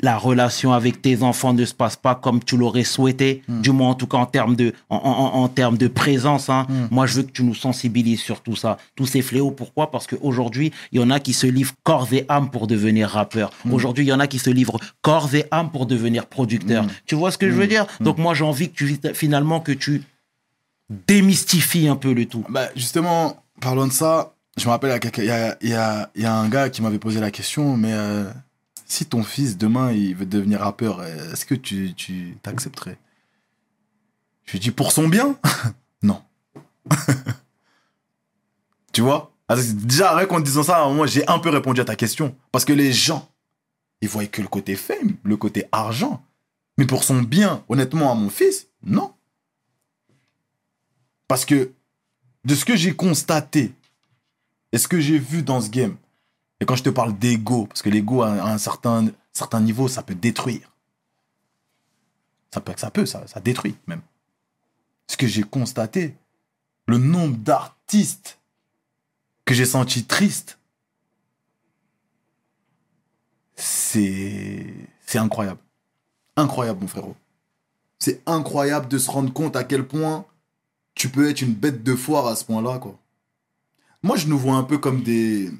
la 0.00 0.16
relation 0.16 0.72
avec 0.72 1.02
tes 1.02 1.22
enfants 1.22 1.52
ne 1.52 1.64
se 1.64 1.74
passe 1.74 1.96
pas 1.96 2.14
comme 2.14 2.42
tu 2.42 2.56
l'aurais 2.56 2.82
souhaité, 2.82 3.42
Hmm. 3.46 3.60
du 3.60 3.70
moins 3.72 3.90
en 3.90 3.94
tout 3.94 4.06
cas 4.06 4.16
en 4.16 4.26
termes 4.26 4.56
de, 4.56 4.72
en, 4.88 4.96
en- 4.96 5.42
en 5.42 5.48
termes 5.48 5.76
de 5.76 5.86
présence. 5.86 6.48
hein. 6.48 6.66
Moi, 6.90 7.06
je 7.06 7.16
veux 7.16 7.22
que 7.24 7.30
tu 7.30 7.44
nous 7.44 7.54
sensibilises 7.54 8.20
sur 8.20 8.40
tout 8.40 8.56
ça, 8.56 8.78
tous 8.96 9.06
ces 9.06 9.20
fléaux. 9.22 9.50
Pourquoi? 9.50 9.90
Parce 9.90 10.06
qu'aujourd'hui, 10.06 10.72
il 10.92 11.00
y 11.00 11.04
en 11.04 11.10
a 11.10 11.20
qui 11.20 11.34
se 11.34 11.46
livrent 11.46 11.74
corps 11.82 12.08
et 12.12 12.24
âme 12.28 12.50
pour 12.50 12.66
devenir 12.66 13.10
rappeur. 13.10 13.50
Hmm. 13.64 13.74
Aujourd'hui, 13.74 14.04
il 14.04 14.08
y 14.08 14.12
en 14.12 14.20
a 14.20 14.26
qui 14.26 14.38
se 14.38 14.50
livrent 14.50 14.78
corps 15.02 15.34
et 15.34 15.44
âme 15.50 15.70
pour 15.70 15.86
devenir 15.86 16.26
producteur. 16.26 16.86
Tu 17.06 17.14
vois 17.14 17.30
ce 17.30 17.38
que 17.38 17.48
je 17.50 17.54
Hmm. 17.54 17.58
veux 17.58 17.66
dire 17.66 17.86
Donc 18.00 18.18
moi, 18.18 18.32
j'ai 18.34 18.44
envie 18.44 18.70
que 18.70 18.74
tu 18.76 18.98
finalement 19.14 19.60
que 19.60 19.72
tu 19.72 20.02
démystifies 21.06 21.88
un 21.88 21.96
peu 21.96 22.12
le 22.12 22.26
tout. 22.26 22.44
Bah, 22.48 22.68
justement, 22.76 23.36
parlons 23.60 23.86
de 23.86 23.92
ça. 23.92 24.34
Je 24.58 24.66
me 24.66 24.70
rappelle, 24.70 24.98
il 25.18 25.24
y 25.24 25.30
a 25.30 25.56
y 25.62 25.72
a, 25.72 26.10
y 26.14 26.24
a 26.24 26.34
un 26.34 26.48
gars 26.48 26.68
qui 26.68 26.82
m'avait 26.82 26.98
posé 26.98 27.20
la 27.20 27.30
question, 27.30 27.76
mais 27.76 27.92
euh, 27.92 28.24
si 28.92 29.06
ton 29.06 29.22
fils 29.22 29.56
demain 29.56 29.90
il 29.90 30.14
veut 30.14 30.26
devenir 30.26 30.60
rappeur, 30.60 31.02
est-ce 31.02 31.46
que 31.46 31.54
tu, 31.54 32.36
t'accepterais? 32.42 32.98
Je 34.44 34.52
lui 34.52 34.60
dis 34.60 34.70
pour 34.70 34.92
son 34.92 35.08
bien? 35.08 35.38
Non. 36.04 36.20
tu 38.92 39.02
vois? 39.02 39.32
Ah, 39.48 39.54
Déjà, 39.54 40.16
rien 40.16 40.26
qu'en 40.26 40.40
disant 40.40 40.64
ça, 40.64 40.88
moi 40.88 41.06
j'ai 41.06 41.24
un 41.28 41.38
peu 41.38 41.48
répondu 41.48 41.80
à 41.80 41.84
ta 41.84 41.94
question. 41.94 42.34
Parce 42.50 42.64
que 42.64 42.72
les 42.72 42.92
gens, 42.92 43.30
ils 44.00 44.08
voient 44.08 44.26
que 44.26 44.42
le 44.42 44.48
côté 44.48 44.74
fame, 44.74 45.16
le 45.22 45.36
côté 45.36 45.66
argent. 45.70 46.24
Mais 46.76 46.86
pour 46.86 47.04
son 47.04 47.22
bien, 47.22 47.62
honnêtement, 47.68 48.10
à 48.10 48.16
mon 48.16 48.30
fils, 48.30 48.66
non. 48.82 49.14
Parce 51.28 51.44
que 51.44 51.70
de 52.44 52.54
ce 52.56 52.64
que 52.64 52.74
j'ai 52.74 52.96
constaté 52.96 53.72
et 54.72 54.78
ce 54.78 54.88
que 54.88 54.98
j'ai 54.98 55.20
vu 55.20 55.44
dans 55.44 55.60
ce 55.60 55.70
game, 55.70 55.94
et 56.62 56.64
quand 56.64 56.76
je 56.76 56.84
te 56.84 56.90
parle 56.90 57.18
d'ego, 57.18 57.66
parce 57.66 57.82
que 57.82 57.88
l'ego 57.88 58.22
à 58.22 58.30
un 58.30 58.56
certain, 58.56 59.10
niveau, 59.60 59.88
ça 59.88 60.04
peut 60.04 60.14
détruire. 60.14 60.72
Ça 62.54 62.60
peut, 62.60 62.72
ça 62.76 62.92
peut, 62.92 63.04
ça, 63.04 63.24
détruit 63.42 63.74
même. 63.88 64.00
Ce 65.08 65.16
que 65.16 65.26
j'ai 65.26 65.42
constaté, 65.42 66.14
le 66.86 66.98
nombre 66.98 67.36
d'artistes 67.36 68.38
que 69.44 69.54
j'ai 69.54 69.64
senti 69.64 70.04
tristes, 70.04 70.60
c'est, 73.56 74.72
incroyable. 75.14 75.58
Incroyable, 76.36 76.82
mon 76.82 76.86
frérot. 76.86 77.16
C'est 77.98 78.22
incroyable 78.24 78.86
de 78.86 78.98
se 78.98 79.10
rendre 79.10 79.32
compte 79.32 79.56
à 79.56 79.64
quel 79.64 79.84
point 79.84 80.26
tu 80.94 81.08
peux 81.08 81.28
être 81.28 81.42
une 81.42 81.54
bête 81.54 81.82
de 81.82 81.96
foire 81.96 82.28
à 82.28 82.36
ce 82.36 82.44
point-là. 82.44 82.80
Moi, 84.04 84.16
je 84.16 84.28
nous 84.28 84.38
vois 84.38 84.54
un 84.54 84.62
peu 84.62 84.78
comme 84.78 85.02
des. 85.02 85.50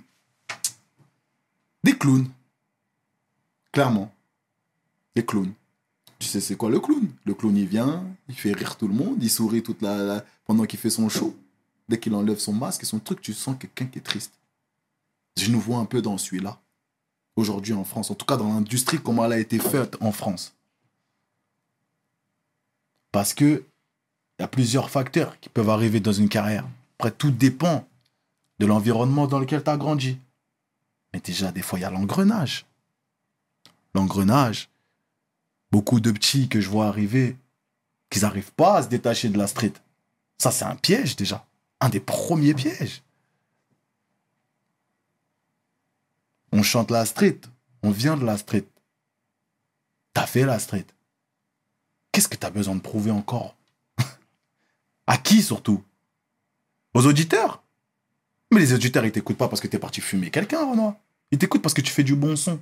Des 1.83 1.97
clowns. 1.97 2.29
Clairement. 3.73 4.13
Des 5.15 5.25
clowns. 5.25 5.53
Tu 6.19 6.29
sais, 6.29 6.41
c'est 6.41 6.57
quoi 6.57 6.71
le 6.71 6.79
clown? 6.79 7.11
Le 7.25 7.35
clown, 7.35 7.57
il 7.57 7.67
vient, 7.67 8.05
il 8.29 8.35
fait 8.35 8.53
rire 8.53 8.77
tout 8.77 8.87
le 8.87 8.95
monde, 8.95 9.19
il 9.21 9.31
sourit 9.31 9.63
toute 9.63 9.83
la, 9.83 10.25
pendant 10.45 10.65
qu'il 10.65 10.79
fait 10.79 10.91
son 10.91 11.09
show. 11.09 11.37
Dès 11.89 11.99
qu'il 11.99 12.15
enlève 12.15 12.39
son 12.39 12.53
masque 12.53 12.85
et 12.85 12.87
son 12.87 13.01
truc, 13.01 13.21
tu 13.21 13.35
sens 13.35 13.57
quelqu'un 13.59 13.87
qui 13.87 13.99
est 13.99 14.03
triste. 14.03 14.33
Je 15.37 15.51
nous 15.51 15.61
vois 15.61 15.79
un 15.79 15.85
peu 15.85 16.01
dans 16.01 16.19
celui-là. 16.19 16.61
Aujourd'hui 17.35 17.73
en 17.73 17.85
France. 17.85 18.11
En 18.11 18.15
tout 18.15 18.27
cas, 18.27 18.37
dans 18.37 18.53
l'industrie, 18.53 19.01
comment 19.03 19.25
elle 19.25 19.33
a 19.33 19.39
été 19.39 19.59
faite 19.59 19.97
en 20.01 20.13
France. 20.13 20.55
Parce 23.11 23.35
que 23.35 23.65
il 24.39 24.43
y 24.43 24.45
a 24.45 24.49
plusieurs 24.49 24.91
facteurs 24.91 25.39
qui 25.41 25.49
peuvent 25.49 25.71
arriver 25.71 26.01
dans 26.01 26.13
une 26.13 26.29
carrière. 26.29 26.67
Après, 26.99 27.11
tout 27.11 27.31
dépend 27.31 27.87
de 28.59 28.67
l'environnement 28.67 29.27
dans 29.27 29.39
lequel 29.39 29.63
tu 29.63 29.71
as 29.71 29.77
grandi. 29.77 30.19
Mais 31.13 31.21
déjà, 31.21 31.53
des 31.53 31.63
fois, 31.63 31.79
il 31.79 31.83
y 31.83 31.85
a 31.85 31.91
l'engrenage. 31.91 32.67
L'engrenage. 33.95 34.71
Beaucoup 35.71 36.01
de 36.01 36.11
petits 36.11 36.49
que 36.49 36.61
je 36.61 36.69
vois 36.69 36.87
arriver, 36.87 37.37
qu'ils 38.11 38.23
n'arrivent 38.23 38.53
pas 38.53 38.77
à 38.77 38.83
se 38.83 38.89
détacher 38.89 39.29
de 39.29 39.39
la 39.39 39.47
street. 39.47 39.73
Ça, 40.39 40.51
c'est 40.51 40.65
un 40.65 40.77
piège 40.77 41.17
déjà. 41.17 41.47
Un 41.81 41.89
des 41.89 42.01
premiers 42.01 42.55
pièges. 42.55 43.03
On 46.53 46.63
chante 46.63 46.91
la 46.91 47.07
street. 47.07 47.41
On 47.83 47.91
vient 47.91 48.17
de 48.17 48.25
la 48.25 48.37
street. 48.37 48.67
T'as 50.15 50.27
fait 50.27 50.45
la 50.45 50.59
street. 50.59 50.87
Qu'est-ce 52.13 52.29
que 52.29 52.37
t'as 52.37 52.51
besoin 52.51 52.77
de 52.77 52.81
prouver 52.81 53.11
encore? 53.11 53.57
À 55.07 55.17
qui 55.17 55.43
surtout? 55.43 55.83
Aux 56.95 57.07
auditeurs? 57.07 57.62
Mais 58.53 58.61
les 58.61 58.75
auditeurs, 58.75 59.05
ils 59.07 59.13
t'écoutent 59.13 59.39
pas 59.39 59.49
parce 59.49 59.63
que 59.63 59.67
t'es 59.67 59.79
parti 59.79 60.03
fumer 60.03 60.31
quelqu'un, 60.31 60.71
Renoir. 60.71 60.95
Ils 61.31 61.39
t'écoutent 61.39 61.63
parce 61.63 61.73
que 61.73 61.81
tu 61.81 61.91
fais 61.91 62.05
du 62.05 62.15
bon 62.15 62.37
son. 62.37 62.61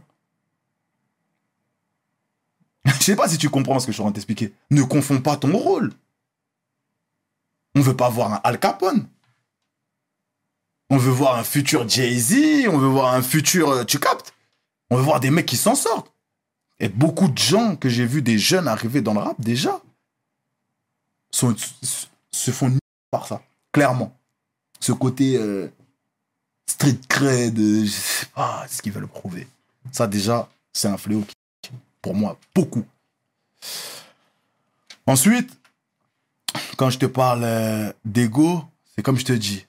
Je 2.86 2.92
sais 3.02 3.16
pas 3.16 3.28
si 3.28 3.38
tu 3.38 3.50
comprends 3.50 3.80
ce 3.80 3.86
que 3.86 3.92
je 3.92 3.96
suis 3.96 4.02
en 4.02 4.04
train 4.04 4.10
de 4.12 4.14
t'expliquer. 4.14 4.52
Ne 4.70 4.84
confonds 4.84 5.20
pas 5.20 5.36
ton 5.36 5.56
rôle. 5.58 5.92
On 7.74 7.80
veut 7.80 7.96
pas 7.96 8.08
voir 8.08 8.32
un 8.32 8.40
Al 8.44 8.60
Capone. 8.60 9.08
On 10.90 10.96
veut 10.96 11.10
voir 11.10 11.36
un 11.36 11.44
futur 11.44 11.88
Jay-Z, 11.88 12.68
on 12.68 12.78
veut 12.78 12.88
voir 12.88 13.12
un 13.14 13.22
futur... 13.22 13.70
euh, 13.70 13.84
Tu 13.84 13.98
captes? 13.98 14.32
On 14.90 14.96
veut 14.96 15.02
voir 15.02 15.18
des 15.18 15.30
mecs 15.30 15.46
qui 15.46 15.56
s'en 15.56 15.74
sortent. 15.74 16.12
Et 16.78 16.88
beaucoup 16.88 17.28
de 17.28 17.38
gens 17.38 17.74
que 17.74 17.88
j'ai 17.88 18.06
vus, 18.06 18.22
des 18.22 18.38
jeunes 18.38 18.68
arriver 18.68 19.02
dans 19.02 19.14
le 19.14 19.20
rap 19.20 19.40
déjà, 19.40 19.80
se 21.32 22.50
font 22.52 22.76
par 23.10 23.26
ça. 23.26 23.42
Clairement. 23.72 24.16
Ce 24.80 24.92
côté 24.92 25.36
euh, 25.36 25.68
street 26.70 27.00
cred, 27.08 27.58
euh, 27.58 27.84
je 27.84 27.90
sais 27.90 28.26
pas 28.34 28.66
ce 28.68 28.80
qu'ils 28.80 28.92
veulent 28.92 29.08
prouver. 29.08 29.46
Ça 29.92 30.06
déjà, 30.06 30.48
c'est 30.72 30.88
un 30.88 30.96
fléau 30.96 31.22
qui, 31.62 31.70
pour 32.00 32.14
moi, 32.14 32.38
beaucoup. 32.54 32.84
Ensuite, 35.06 35.50
quand 36.76 36.90
je 36.90 36.98
te 36.98 37.06
parle 37.06 37.44
euh, 37.44 37.92
d'ego, 38.04 38.64
c'est 38.94 39.02
comme 39.02 39.18
je 39.18 39.24
te 39.24 39.32
dis, 39.32 39.66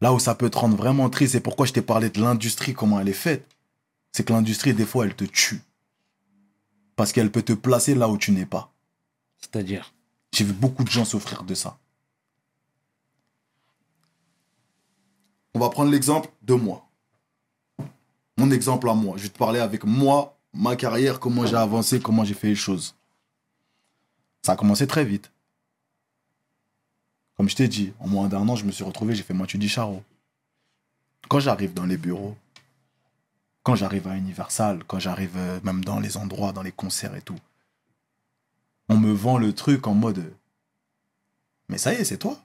là 0.00 0.12
où 0.12 0.18
ça 0.18 0.34
peut 0.34 0.50
te 0.50 0.58
rendre 0.58 0.76
vraiment 0.76 1.10
triste, 1.10 1.34
et 1.34 1.40
pourquoi 1.40 1.66
je 1.66 1.72
t'ai 1.72 1.82
parlé 1.82 2.10
de 2.10 2.20
l'industrie, 2.20 2.74
comment 2.74 2.98
elle 2.98 3.08
est 3.08 3.12
faite, 3.12 3.46
c'est 4.12 4.24
que 4.24 4.32
l'industrie, 4.32 4.72
des 4.72 4.86
fois, 4.86 5.04
elle 5.04 5.14
te 5.14 5.24
tue. 5.24 5.60
Parce 6.96 7.12
qu'elle 7.12 7.30
peut 7.30 7.42
te 7.42 7.52
placer 7.52 7.94
là 7.94 8.08
où 8.08 8.16
tu 8.16 8.32
n'es 8.32 8.46
pas. 8.46 8.72
C'est-à-dire? 9.38 9.92
J'ai 10.32 10.44
vu 10.44 10.54
beaucoup 10.54 10.84
de 10.84 10.90
gens 10.90 11.04
souffrir 11.04 11.42
de 11.42 11.54
ça. 11.54 11.78
On 15.56 15.58
va 15.58 15.70
prendre 15.70 15.90
l'exemple 15.90 16.28
de 16.42 16.52
moi. 16.52 16.86
Mon 18.36 18.50
exemple 18.50 18.90
à 18.90 18.94
moi. 18.94 19.16
Je 19.16 19.22
vais 19.22 19.30
te 19.30 19.38
parler 19.38 19.58
avec 19.58 19.84
moi, 19.84 20.36
ma 20.52 20.76
carrière, 20.76 21.18
comment 21.18 21.46
j'ai 21.46 21.56
avancé, 21.56 21.98
comment 21.98 22.26
j'ai 22.26 22.34
fait 22.34 22.48
les 22.48 22.54
choses. 22.54 22.94
Ça 24.42 24.52
a 24.52 24.56
commencé 24.56 24.86
très 24.86 25.06
vite. 25.06 25.32
Comme 27.38 27.48
je 27.48 27.56
t'ai 27.56 27.68
dit, 27.68 27.94
en 28.00 28.06
moins 28.06 28.28
d'un 28.28 28.46
an, 28.46 28.54
je 28.54 28.66
me 28.66 28.70
suis 28.70 28.84
retrouvé, 28.84 29.14
j'ai 29.14 29.22
fait 29.22 29.32
Mathieu 29.32 29.58
Charo. 29.66 30.02
Quand 31.26 31.40
j'arrive 31.40 31.72
dans 31.72 31.86
les 31.86 31.96
bureaux, 31.96 32.36
quand 33.62 33.76
j'arrive 33.76 34.08
à 34.08 34.16
Universal, 34.18 34.84
quand 34.86 34.98
j'arrive 34.98 35.38
euh, 35.38 35.58
même 35.62 35.82
dans 35.82 36.00
les 36.00 36.18
endroits, 36.18 36.52
dans 36.52 36.62
les 36.62 36.70
concerts 36.70 37.16
et 37.16 37.22
tout, 37.22 37.40
on 38.90 38.98
me 38.98 39.10
vend 39.10 39.38
le 39.38 39.54
truc 39.54 39.86
en 39.86 39.94
mode 39.94 40.34
Mais 41.70 41.78
ça 41.78 41.94
y 41.94 41.96
est, 41.96 42.04
c'est 42.04 42.18
toi. 42.18 42.38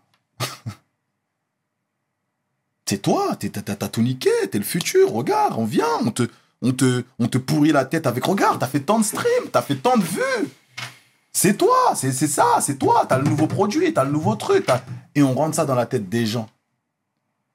C'est 2.92 2.98
toi, 2.98 3.38
t'as 3.38 3.88
tout 3.88 4.02
niqué, 4.02 4.30
t'es 4.52 4.58
le 4.58 4.66
futur, 4.66 5.14
regarde, 5.14 5.54
on 5.56 5.64
vient, 5.64 5.88
on 6.06 6.12
te, 6.12 6.24
on, 6.62 6.74
te, 6.74 7.06
on 7.20 7.30
te 7.30 7.38
pourrit 7.38 7.72
la 7.72 7.86
tête 7.86 8.06
avec 8.06 8.26
regarde, 8.26 8.60
t'as 8.60 8.68
fait 8.68 8.82
tant 8.82 9.00
de 9.00 9.06
streams, 9.06 9.50
t'as 9.50 9.62
fait 9.62 9.78
tant 9.78 9.96
de 9.96 10.04
vues. 10.04 10.50
C'est 11.32 11.56
toi, 11.56 11.94
c'est 11.96 12.12
ça, 12.12 12.58
c'est 12.60 12.78
toi, 12.78 13.06
t'as 13.08 13.18
le 13.18 13.24
nouveau 13.24 13.48
produit, 13.48 13.94
t'as 13.94 14.04
le 14.04 14.12
nouveau 14.12 14.36
truc. 14.36 14.68
Et 15.16 15.24
on 15.24 15.34
rentre 15.34 15.56
ça 15.56 15.64
dans 15.64 15.76
la 15.76 15.86
tête 15.86 16.10
des 16.10 16.26
gens. 16.26 16.50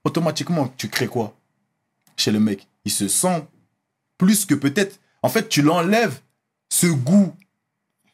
Automatiquement, 0.04 0.72
tu 0.78 0.88
crées 0.88 1.06
quoi? 1.06 1.34
Chez 2.16 2.30
le 2.30 2.40
mec, 2.40 2.66
il 2.86 2.90
se 2.90 3.06
sent 3.06 3.46
plus 4.16 4.46
que 4.46 4.54
peut-être. 4.54 4.98
En 5.22 5.28
fait, 5.28 5.50
tu 5.50 5.60
l'enlèves 5.60 6.18
ce 6.70 6.86
goût 6.86 7.34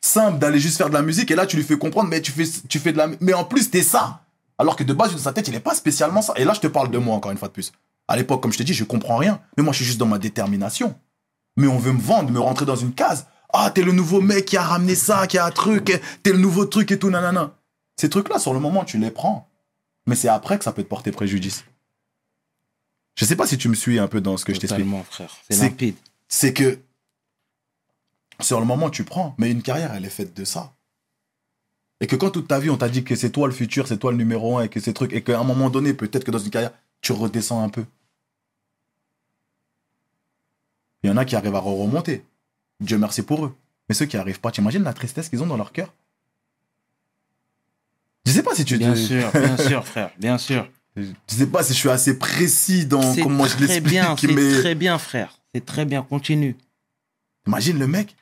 simple 0.00 0.40
d'aller 0.40 0.58
juste 0.58 0.76
faire 0.76 0.88
de 0.88 0.94
la 0.94 1.02
musique 1.02 1.30
et 1.30 1.36
là 1.36 1.46
tu 1.46 1.56
lui 1.56 1.62
fais 1.62 1.78
comprendre 1.78 2.08
mais 2.08 2.20
tu 2.20 2.32
fais 2.32 2.48
tu 2.68 2.80
fais 2.80 2.90
de 2.90 2.98
la 2.98 3.08
mais 3.20 3.34
en 3.34 3.44
plus 3.44 3.70
t'es 3.70 3.84
ça 3.84 4.24
alors 4.58 4.76
que 4.76 4.84
de 4.84 4.92
base 4.92 5.12
dans 5.12 5.18
sa 5.18 5.32
tête 5.32 5.48
il 5.48 5.54
est 5.54 5.60
pas 5.60 5.74
spécialement 5.74 6.22
ça. 6.22 6.34
Et 6.36 6.44
là 6.44 6.52
je 6.54 6.60
te 6.60 6.66
parle 6.66 6.90
de 6.90 6.98
moi 6.98 7.14
encore 7.16 7.30
une 7.32 7.38
fois 7.38 7.48
de 7.48 7.52
plus. 7.52 7.72
À 8.08 8.16
l'époque 8.16 8.42
comme 8.42 8.52
je 8.52 8.58
te 8.58 8.62
dis 8.62 8.74
je 8.74 8.84
comprends 8.84 9.16
rien. 9.16 9.40
Mais 9.56 9.62
moi 9.62 9.72
je 9.72 9.76
suis 9.78 9.86
juste 9.86 9.98
dans 9.98 10.06
ma 10.06 10.18
détermination. 10.18 10.94
Mais 11.56 11.66
on 11.66 11.78
veut 11.78 11.92
me 11.92 12.00
vendre 12.00 12.30
me 12.30 12.40
rentrer 12.40 12.64
dans 12.66 12.76
une 12.76 12.92
case. 12.94 13.26
Ah 13.52 13.70
t'es 13.74 13.82
le 13.82 13.92
nouveau 13.92 14.20
mec 14.20 14.44
qui 14.46 14.56
a 14.56 14.62
ramené 14.62 14.94
ça 14.94 15.26
qui 15.26 15.38
a 15.38 15.44
un 15.46 15.50
truc 15.50 16.00
t'es 16.22 16.32
le 16.32 16.38
nouveau 16.38 16.64
truc 16.64 16.90
et 16.92 16.98
tout 16.98 17.10
nanana. 17.10 17.54
Ces 17.96 18.08
trucs 18.08 18.28
là 18.28 18.38
sur 18.38 18.54
le 18.54 18.60
moment 18.60 18.84
tu 18.84 18.98
les 18.98 19.10
prends. 19.10 19.48
Mais 20.06 20.16
c'est 20.16 20.28
après 20.28 20.58
que 20.58 20.64
ça 20.64 20.72
peut 20.72 20.82
te 20.82 20.88
porter 20.88 21.12
préjudice. 21.12 21.64
Je 23.14 23.24
sais 23.24 23.36
pas 23.36 23.46
si 23.46 23.58
tu 23.58 23.68
me 23.68 23.74
suis 23.74 23.98
un 23.98 24.08
peu 24.08 24.20
dans 24.20 24.36
ce 24.36 24.44
que 24.44 24.54
je 24.54 24.58
t'explique. 24.60 24.84
Totalement, 24.84 25.04
frère. 25.04 25.36
C'est 25.48 25.56
C'est- 25.56 25.62
limpide. 25.68 25.96
c'est 26.28 26.52
que 26.54 26.78
sur 28.40 28.58
le 28.58 28.66
moment 28.66 28.90
tu 28.90 29.04
prends, 29.04 29.34
mais 29.38 29.50
une 29.50 29.62
carrière 29.62 29.92
elle 29.94 30.04
est 30.04 30.10
faite 30.10 30.34
de 30.34 30.44
ça. 30.44 30.72
Et 32.02 32.08
que 32.08 32.16
quand 32.16 32.30
toute 32.30 32.48
ta 32.48 32.58
vie 32.58 32.68
on 32.68 32.76
t'a 32.76 32.88
dit 32.88 33.04
que 33.04 33.14
c'est 33.14 33.30
toi 33.30 33.46
le 33.46 33.54
futur, 33.54 33.86
c'est 33.86 33.96
toi 33.96 34.10
le 34.10 34.18
numéro 34.18 34.58
un 34.58 34.64
et 34.64 34.68
que 34.68 34.80
ces 34.80 34.92
trucs, 34.92 35.12
et 35.12 35.22
qu'à 35.22 35.38
un 35.38 35.44
moment 35.44 35.70
donné, 35.70 35.94
peut-être 35.94 36.24
que 36.24 36.32
dans 36.32 36.38
une 36.40 36.50
carrière, 36.50 36.72
tu 37.00 37.12
redescends 37.12 37.62
un 37.62 37.68
peu. 37.68 37.84
Il 41.02 41.10
y 41.10 41.12
en 41.12 41.16
a 41.16 41.24
qui 41.24 41.36
arrivent 41.36 41.54
à 41.54 41.60
remonter. 41.60 42.24
Dieu 42.80 42.98
merci 42.98 43.22
pour 43.22 43.46
eux. 43.46 43.56
Mais 43.88 43.94
ceux 43.94 44.06
qui 44.06 44.16
arrivent 44.16 44.40
pas, 44.40 44.50
tu 44.50 44.60
imagines 44.60 44.82
la 44.82 44.92
tristesse 44.92 45.28
qu'ils 45.28 45.44
ont 45.44 45.46
dans 45.46 45.56
leur 45.56 45.70
cœur? 45.72 45.94
Je 48.26 48.32
sais 48.32 48.42
pas 48.42 48.54
si 48.56 48.64
tu 48.64 48.78
Bien 48.78 48.96
sûr, 48.96 49.30
bien 49.30 49.56
sûr, 49.56 49.86
frère, 49.86 50.10
bien 50.18 50.38
sûr. 50.38 50.68
Je 50.96 51.04
sais 51.28 51.46
pas 51.46 51.62
si 51.62 51.72
je 51.72 51.78
suis 51.78 51.88
assez 51.88 52.18
précis 52.18 52.84
dans 52.84 53.14
comment 53.14 53.46
je 53.46 53.58
l'explique, 53.58 54.00
c'est 54.18 54.26
mais 54.26 54.60
très 54.60 54.74
bien, 54.74 54.98
frère. 54.98 55.38
C'est 55.54 55.64
très 55.64 55.84
bien, 55.84 56.02
continue. 56.02 56.56
Imagine 57.46 57.78
le 57.78 57.86
mec. 57.86 58.16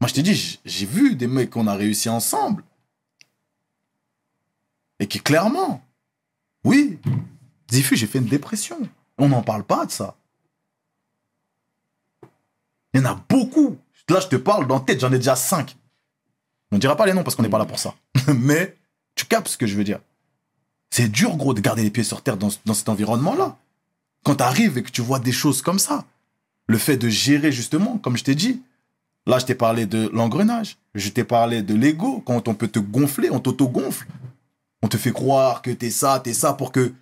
Moi, 0.00 0.08
je 0.08 0.14
te 0.14 0.20
dis, 0.20 0.60
j'ai 0.64 0.86
vu 0.86 1.16
des 1.16 1.26
mecs 1.26 1.50
qu'on 1.50 1.66
a 1.66 1.74
réussi 1.74 2.08
ensemble. 2.08 2.62
Et 5.00 5.08
qui, 5.08 5.20
clairement, 5.20 5.82
oui, 6.64 6.98
Zifu, 7.72 7.96
j'ai 7.96 8.06
fait 8.06 8.18
une 8.18 8.26
dépression. 8.26 8.78
On 9.18 9.28
n'en 9.28 9.42
parle 9.42 9.64
pas 9.64 9.86
de 9.86 9.90
ça. 9.90 10.16
Il 12.94 13.00
y 13.00 13.04
en 13.04 13.06
a 13.06 13.24
beaucoup. 13.28 13.78
Là, 14.08 14.20
je 14.20 14.28
te 14.28 14.36
parle 14.36 14.66
dans 14.66 14.80
tête, 14.80 15.00
j'en 15.00 15.12
ai 15.12 15.18
déjà 15.18 15.36
cinq. 15.36 15.76
On 16.72 16.76
ne 16.76 16.80
dira 16.80 16.96
pas 16.96 17.06
les 17.06 17.12
noms 17.12 17.22
parce 17.22 17.36
qu'on 17.36 17.42
n'est 17.42 17.48
pas 17.48 17.58
là 17.58 17.66
pour 17.66 17.78
ça. 17.78 17.94
Mais 18.34 18.76
tu 19.14 19.24
captes 19.24 19.48
ce 19.48 19.56
que 19.56 19.66
je 19.66 19.76
veux 19.76 19.84
dire. 19.84 20.00
C'est 20.90 21.08
dur, 21.08 21.36
gros, 21.36 21.54
de 21.54 21.60
garder 21.60 21.82
les 21.82 21.90
pieds 21.90 22.04
sur 22.04 22.22
terre 22.22 22.36
dans, 22.36 22.50
dans 22.64 22.74
cet 22.74 22.88
environnement-là. 22.88 23.56
Quand 24.24 24.36
tu 24.36 24.42
arrives 24.42 24.78
et 24.78 24.82
que 24.82 24.90
tu 24.90 25.00
vois 25.00 25.20
des 25.20 25.32
choses 25.32 25.62
comme 25.62 25.78
ça, 25.78 26.04
le 26.66 26.78
fait 26.78 26.96
de 26.96 27.08
gérer 27.08 27.52
justement, 27.52 27.98
comme 27.98 28.16
je 28.16 28.24
t'ai 28.24 28.34
dit, 28.34 28.62
là 29.26 29.38
je 29.38 29.46
t'ai 29.46 29.54
parlé 29.54 29.86
de 29.86 30.10
l'engrenage, 30.12 30.76
je 30.94 31.08
t'ai 31.08 31.24
parlé 31.24 31.62
de 31.62 31.74
l'ego, 31.74 32.22
quand 32.26 32.48
on 32.48 32.54
peut 32.54 32.68
te 32.68 32.78
gonfler, 32.78 33.30
on 33.30 33.40
t'auto-gonfle. 33.40 34.06
On 34.82 34.88
te 34.88 34.96
fait 34.96 35.12
croire 35.12 35.62
que 35.62 35.70
t'es 35.70 35.90
ça, 35.90 36.20
t'es 36.22 36.32
ça 36.32 36.52
pour 36.54 36.72
que... 36.72 36.92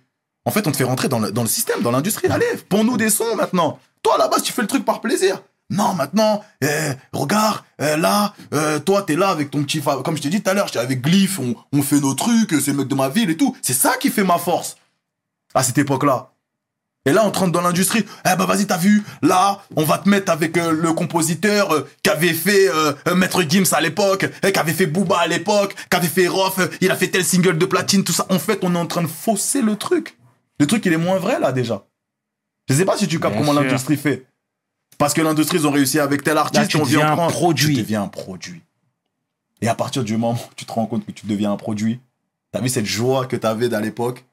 En 0.45 0.51
fait, 0.51 0.67
on 0.67 0.71
te 0.71 0.77
fait 0.77 0.83
rentrer 0.83 1.07
dans 1.07 1.19
le, 1.19 1.31
dans 1.31 1.43
le 1.43 1.47
système, 1.47 1.81
dans 1.81 1.91
l'industrie. 1.91 2.27
Allez, 2.27 2.45
pour 2.67 2.83
nous 2.83 2.97
des 2.97 3.09
sons 3.09 3.35
maintenant. 3.35 3.79
Toi, 4.03 4.15
à 4.15 4.17
la 4.17 4.27
base, 4.27 4.43
tu 4.43 4.53
fais 4.53 4.61
le 4.61 4.67
truc 4.67 4.85
par 4.85 5.01
plaisir. 5.01 5.41
Non, 5.69 5.93
maintenant, 5.93 6.43
eh, 6.61 6.93
regarde, 7.13 7.61
eh, 7.79 7.95
là, 7.95 8.33
euh, 8.53 8.79
toi, 8.79 9.03
t'es 9.03 9.15
là 9.15 9.29
avec 9.29 9.51
ton 9.51 9.63
petit... 9.63 9.81
Comme 9.81 10.17
je 10.17 10.21
t'ai 10.21 10.29
dit 10.29 10.41
tout 10.41 10.49
à 10.49 10.53
l'heure, 10.53 10.67
j'étais 10.67 10.79
avec 10.79 11.01
Glyph, 11.01 11.39
on, 11.39 11.55
on 11.71 11.81
fait 11.83 11.99
nos 11.99 12.15
trucs, 12.15 12.51
c'est 12.59 12.71
le 12.71 12.77
mec 12.77 12.87
de 12.87 12.95
ma 12.95 13.09
ville 13.09 13.29
et 13.29 13.37
tout. 13.37 13.55
C'est 13.61 13.73
ça 13.73 13.95
qui 13.97 14.09
fait 14.09 14.23
ma 14.23 14.39
force. 14.39 14.77
À 15.53 15.61
cette 15.63 15.77
époque-là. 15.77 16.31
Et 17.09 17.11
là, 17.11 17.25
on 17.25 17.31
rentre 17.31 17.51
dans 17.51 17.61
l'industrie. 17.61 18.05
Eh 18.23 18.35
ben, 18.37 18.45
vas-y, 18.45 18.67
t'as 18.67 18.77
vu, 18.77 19.03
là, 19.23 19.63
on 19.75 19.83
va 19.83 19.97
te 19.97 20.07
mettre 20.07 20.31
avec 20.31 20.55
euh, 20.57 20.71
le 20.71 20.93
compositeur 20.93 21.73
euh, 21.73 21.89
qu'avait 22.03 22.33
fait 22.33 22.69
euh, 22.69 22.93
euh, 23.07 23.15
Maître 23.15 23.41
Gims 23.41 23.63
à 23.71 23.81
l'époque, 23.81 24.27
eh, 24.43 24.51
qu'avait 24.51 24.73
fait 24.73 24.85
Booba 24.85 25.17
à 25.17 25.25
l'époque, 25.27 25.73
qu'avait 25.89 26.07
fait 26.07 26.27
euh, 26.27 26.67
il 26.81 26.91
a 26.91 26.95
fait 26.95 27.07
tel 27.07 27.25
single 27.25 27.57
de 27.57 27.65
platine, 27.65 28.03
tout 28.03 28.13
ça. 28.13 28.27
En 28.29 28.37
fait, 28.37 28.59
on 28.61 28.75
est 28.75 28.77
en 28.77 28.85
train 28.85 29.01
de 29.01 29.07
fausser 29.07 29.63
le 29.63 29.75
truc. 29.75 30.19
Le 30.59 30.67
truc, 30.67 30.85
il 30.85 30.93
est 30.93 30.97
moins 30.97 31.17
vrai, 31.17 31.39
là, 31.39 31.51
déjà. 31.51 31.87
Je 32.69 32.75
sais 32.75 32.85
pas 32.85 32.95
si 32.95 33.07
tu 33.07 33.19
captes 33.19 33.33
Bien 33.35 33.43
comment 33.43 33.59
l'industrie 33.59 33.97
fait. 33.97 34.27
Parce 34.99 35.15
que 35.15 35.21
l'industrie, 35.21 35.57
ils 35.57 35.65
ont 35.65 35.71
réussi 35.71 35.99
avec 35.99 36.23
tel 36.23 36.37
artiste, 36.37 36.69
tu 36.69 36.77
on 36.77 36.83
vient 36.83 37.09
un 37.11 37.15
prendre. 37.15 37.31
produit. 37.31 37.73
Tu 37.73 37.81
deviens 37.81 38.03
un 38.03 38.07
produit. 38.07 38.61
Et 39.61 39.67
à 39.67 39.73
partir 39.73 40.03
du 40.03 40.15
moment 40.15 40.33
où 40.39 40.53
tu 40.55 40.65
te 40.65 40.71
rends 40.71 40.85
compte 40.85 41.07
que 41.07 41.11
tu 41.11 41.25
deviens 41.25 41.51
un 41.53 41.57
produit, 41.57 42.01
t'as 42.51 42.61
vu 42.61 42.69
cette 42.69 42.85
joie 42.85 43.25
que 43.25 43.35
t'avais 43.35 43.73
à 43.73 43.81
l'époque, 43.81 44.25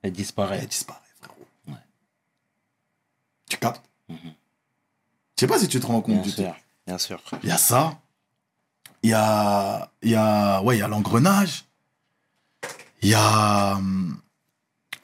Elle 0.00 0.12
disparaît. 0.12 0.60
elle 0.62 0.68
disparaît. 0.68 1.00
Tu 3.48 3.56
captes 3.56 3.82
Je 4.08 4.14
sais 5.40 5.46
pas 5.46 5.58
si 5.58 5.68
tu 5.68 5.80
te 5.80 5.86
rends 5.86 6.00
compte 6.00 6.14
Bien 6.14 6.22
du 6.22 6.30
sûr, 6.30 6.56
bien 6.86 6.98
sûr. 6.98 7.22
Il 7.42 7.48
y 7.48 7.52
a 7.52 7.58
ça. 7.58 7.98
Il 9.02 9.10
y 9.10 9.14
a, 9.14 9.90
il 10.02 10.10
y 10.10 10.14
a, 10.16 10.60
ouais, 10.62 10.76
il 10.76 10.80
y 10.80 10.82
a 10.82 10.88
l'engrenage. 10.88 11.64
Il 13.02 13.08
y 13.08 13.14
a 13.14 13.76
hum, 13.76 14.18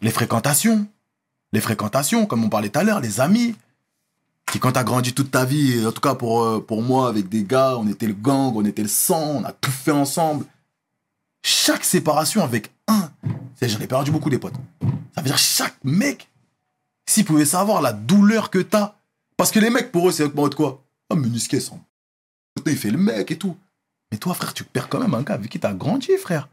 les 0.00 0.10
fréquentations. 0.10 0.86
Les 1.52 1.60
fréquentations, 1.60 2.26
comme 2.26 2.44
on 2.44 2.48
parlait 2.48 2.68
tout 2.68 2.80
à 2.80 2.84
l'heure, 2.84 3.00
les 3.00 3.20
amis. 3.20 3.54
Qui, 4.50 4.58
quand 4.58 4.72
t'as 4.72 4.84
grandi 4.84 5.14
toute 5.14 5.30
ta 5.30 5.44
vie, 5.44 5.86
en 5.86 5.92
tout 5.92 6.00
cas 6.00 6.14
pour, 6.14 6.42
euh, 6.42 6.60
pour 6.60 6.82
moi, 6.82 7.08
avec 7.08 7.28
des 7.28 7.44
gars, 7.44 7.76
on 7.78 7.86
était 7.88 8.06
le 8.06 8.12
gang, 8.12 8.52
on 8.54 8.64
était 8.64 8.82
le 8.82 8.88
sang, 8.88 9.36
on 9.36 9.44
a 9.44 9.52
tout 9.52 9.70
fait 9.70 9.90
ensemble. 9.90 10.44
Chaque 11.42 11.84
séparation 11.84 12.42
avec 12.42 12.70
un, 12.88 13.10
j'en 13.62 13.80
ai 13.80 13.86
perdu 13.86 14.10
beaucoup 14.10 14.30
des 14.30 14.38
potes. 14.38 14.54
Ça 15.14 15.20
veut 15.20 15.26
dire 15.26 15.38
chaque 15.38 15.76
mec, 15.84 16.28
s'il 17.06 17.24
pouvait 17.24 17.44
savoir 17.44 17.82
la 17.82 17.92
douleur 17.92 18.50
que 18.50 18.58
t'as. 18.58 18.94
Parce 19.36 19.50
que 19.50 19.58
les 19.60 19.70
mecs, 19.70 19.92
pour 19.92 20.08
eux, 20.08 20.12
c'est 20.12 20.32
mode 20.34 20.54
quoi 20.54 20.82
Ah, 21.10 21.14
mais 21.14 21.28
Nusquet, 21.28 21.60
son 21.60 21.80
Putain, 22.54 22.70
il 22.70 22.76
fait 22.76 22.90
le 22.90 22.98
mec 22.98 23.30
et 23.30 23.38
tout. 23.38 23.56
Mais 24.12 24.18
toi, 24.18 24.34
frère, 24.34 24.54
tu 24.54 24.64
perds 24.64 24.88
quand 24.88 25.00
même 25.00 25.14
un 25.14 25.22
gars 25.22 25.34
avec 25.34 25.50
qui 25.50 25.58
t'as 25.58 25.72
grandi, 25.72 26.16
frère. 26.16 26.48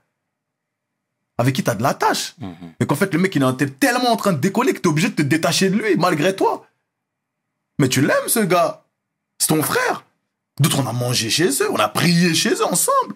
Avec 1.38 1.56
qui 1.56 1.64
t'as 1.64 1.76
de 1.76 1.84
la 1.84 1.94
tâche. 1.94 2.36
Mhm. 2.40 2.74
Et 2.80 2.86
qu'en 2.86 2.96
fait, 2.96 3.14
le 3.14 3.20
mec, 3.20 3.36
il 3.36 3.44
est 3.44 3.80
tellement 3.80 4.12
en 4.12 4.16
train 4.18 4.34
de 4.34 4.40
décoller 4.40 4.74
que 4.74 4.80
t'es 4.80 4.88
obligé 4.88 5.10
de 5.10 5.16
te 5.16 5.22
détacher 5.22 5.70
de 5.70 5.76
lui, 5.78 5.96
malgré 5.96 6.36
toi. 6.36 6.66
Mais 7.80 7.88
tu 7.88 8.02
l'aimes, 8.02 8.28
ce 8.28 8.40
gars. 8.40 8.84
C'est 9.40 9.48
ton 9.48 9.62
frère. 9.64 10.04
D'autres, 10.60 10.80
on 10.80 10.88
a 10.88 10.94
mangé 10.94 11.30
chez 11.30 11.50
eux, 11.50 11.72
on 11.72 11.78
a 11.78 11.88
prié 11.88 12.34
chez 12.36 12.54
eux 12.54 12.66
ensemble. 12.66 13.16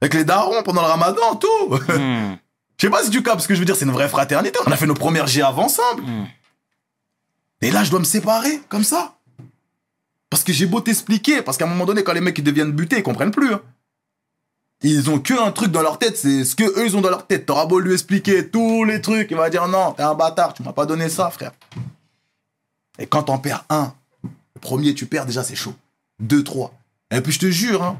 Avec 0.00 0.14
les 0.14 0.24
darons 0.24 0.62
pendant 0.62 0.82
le 0.82 0.88
ramadan, 0.88 1.36
tout. 1.36 1.68
Mhm. 1.70 2.38
Je 2.76 2.86
sais 2.86 2.90
pas 2.90 3.04
si 3.04 3.10
tu 3.10 3.22
captes 3.22 3.40
ce 3.40 3.48
que 3.48 3.54
je 3.54 3.60
veux 3.60 3.64
dire, 3.64 3.76
c'est 3.76 3.84
une 3.84 3.92
vraie 3.92 4.08
fraternité. 4.08 4.58
On 4.66 4.72
a 4.72 4.76
fait 4.76 4.86
nos 4.86 4.94
premières 4.94 5.26
GAV 5.26 5.58
ensemble. 5.60 6.02
Mhm. 6.02 6.26
Et 7.60 7.70
là, 7.70 7.84
je 7.84 7.90
dois 7.90 8.00
me 8.00 8.04
séparer, 8.04 8.60
comme 8.68 8.84
ça. 8.84 9.16
Parce 10.30 10.44
que 10.44 10.52
j'ai 10.52 10.66
beau 10.66 10.80
t'expliquer, 10.80 11.42
parce 11.42 11.56
qu'à 11.56 11.64
un 11.64 11.68
moment 11.68 11.86
donné, 11.86 12.02
quand 12.02 12.12
les 12.12 12.20
mecs 12.20 12.42
deviennent 12.42 12.72
butés, 12.72 12.98
ils 12.98 13.02
comprennent 13.02 13.30
plus. 13.30 13.54
hein. 13.54 13.62
Ils 14.82 15.08
ont 15.08 15.18
que 15.18 15.32
un 15.34 15.50
truc 15.50 15.70
dans 15.70 15.80
leur 15.80 15.98
tête, 15.98 16.16
c'est 16.18 16.44
ce 16.44 16.54
que 16.54 16.64
eux 16.64 16.94
ont 16.94 17.00
dans 17.00 17.08
leur 17.08 17.26
tête. 17.26 17.46
T'auras 17.46 17.64
beau 17.64 17.78
lui 17.78 17.94
expliquer 17.94 18.50
tous 18.50 18.84
les 18.84 19.00
trucs, 19.00 19.30
il 19.30 19.36
va 19.36 19.48
dire 19.48 19.66
non, 19.66 19.92
t'es 19.92 20.02
un 20.02 20.14
bâtard, 20.14 20.52
tu 20.52 20.62
m'as 20.62 20.72
pas 20.74 20.84
donné 20.84 21.08
ça, 21.08 21.30
frère. 21.30 21.52
Et 22.98 23.06
quand 23.06 23.22
t'en 23.24 23.38
perds 23.38 23.64
un, 23.70 23.94
le 24.22 24.60
premier 24.60 24.94
tu 24.94 25.06
perds 25.06 25.24
déjà, 25.24 25.42
c'est 25.42 25.54
chaud. 25.56 25.74
Deux, 26.20 26.44
trois. 26.44 26.74
Et 27.10 27.20
puis 27.22 27.32
je 27.32 27.38
te 27.38 27.50
jure, 27.50 27.82
hein, 27.82 27.98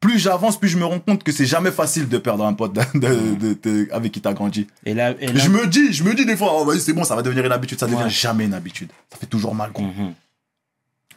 plus 0.00 0.18
j'avance, 0.18 0.58
plus 0.58 0.68
je 0.70 0.78
me 0.78 0.84
rends 0.84 0.98
compte 0.98 1.22
que 1.22 1.30
c'est 1.30 1.44
jamais 1.46 1.70
facile 1.70 2.08
de 2.08 2.16
perdre 2.18 2.44
un 2.46 2.54
pote 2.54 2.72
de- 2.72 2.98
de- 2.98 3.34
de- 3.34 3.58
de- 3.62 3.88
avec 3.92 4.12
qui 4.12 4.20
t'as 4.20 4.32
grandi. 4.32 4.66
Et 4.86 4.94
là, 4.94 5.10
et 5.12 5.26
Mais 5.26 5.32
là- 5.34 5.40
je 5.44 5.48
me 5.50 5.66
dis, 5.66 5.92
je 5.92 6.02
me 6.04 6.14
dis 6.14 6.24
des 6.24 6.36
fois, 6.36 6.52
oh, 6.54 6.72
c'est 6.78 6.92
bon, 6.94 7.04
ça 7.04 7.14
va 7.14 7.22
devenir 7.22 7.44
une 7.44 7.52
habitude. 7.52 7.78
Ça 7.78 7.86
devient 7.86 7.98
Ouais. 8.04 8.10
jamais 8.10 8.46
une 8.46 8.54
habitude. 8.54 8.90
Ça 9.10 9.18
fait 9.18 9.26
toujours 9.26 9.54
mal. 9.54 9.70
Mhm. 9.78 10.14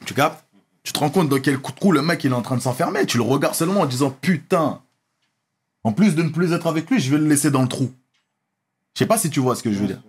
Tu 0.05 0.14
captes? 0.14 0.43
Tu 0.84 0.91
te 0.91 0.99
rends 0.99 1.10
compte 1.10 1.30
dans 1.30 1.39
quel 1.39 1.57
coup 1.60 1.72
de 1.72 1.77
trou 1.77 1.91
le 1.93 2.01
mec 2.01 2.22
il 2.26 2.31
est 2.31 2.35
en 2.35 2.41
train 2.41 2.57
de 2.57 2.61
s'enfermer. 2.61 3.05
Tu 3.05 3.15
le 3.15 3.23
regardes 3.23 3.55
seulement 3.55 3.81
en 3.81 3.85
disant 3.85 4.10
putain. 4.10 4.81
En 5.85 5.93
plus 5.93 6.14
de 6.15 6.23
ne 6.23 6.30
plus 6.30 6.51
être 6.53 6.68
avec 6.68 6.89
lui, 6.89 6.99
je 6.99 7.10
vais 7.11 7.18
le 7.18 7.27
laisser 7.27 7.51
dans 7.51 7.61
le 7.61 7.68
trou. 7.69 7.91
Je 8.93 8.99
sais 8.99 9.05
pas 9.05 9.18
si 9.18 9.30
tu 9.30 9.39
vois 9.39 9.55
ce 9.55 9.64
que 9.64 9.72
je 9.72 9.80
veux 9.80 9.88
dire. 9.88 10.01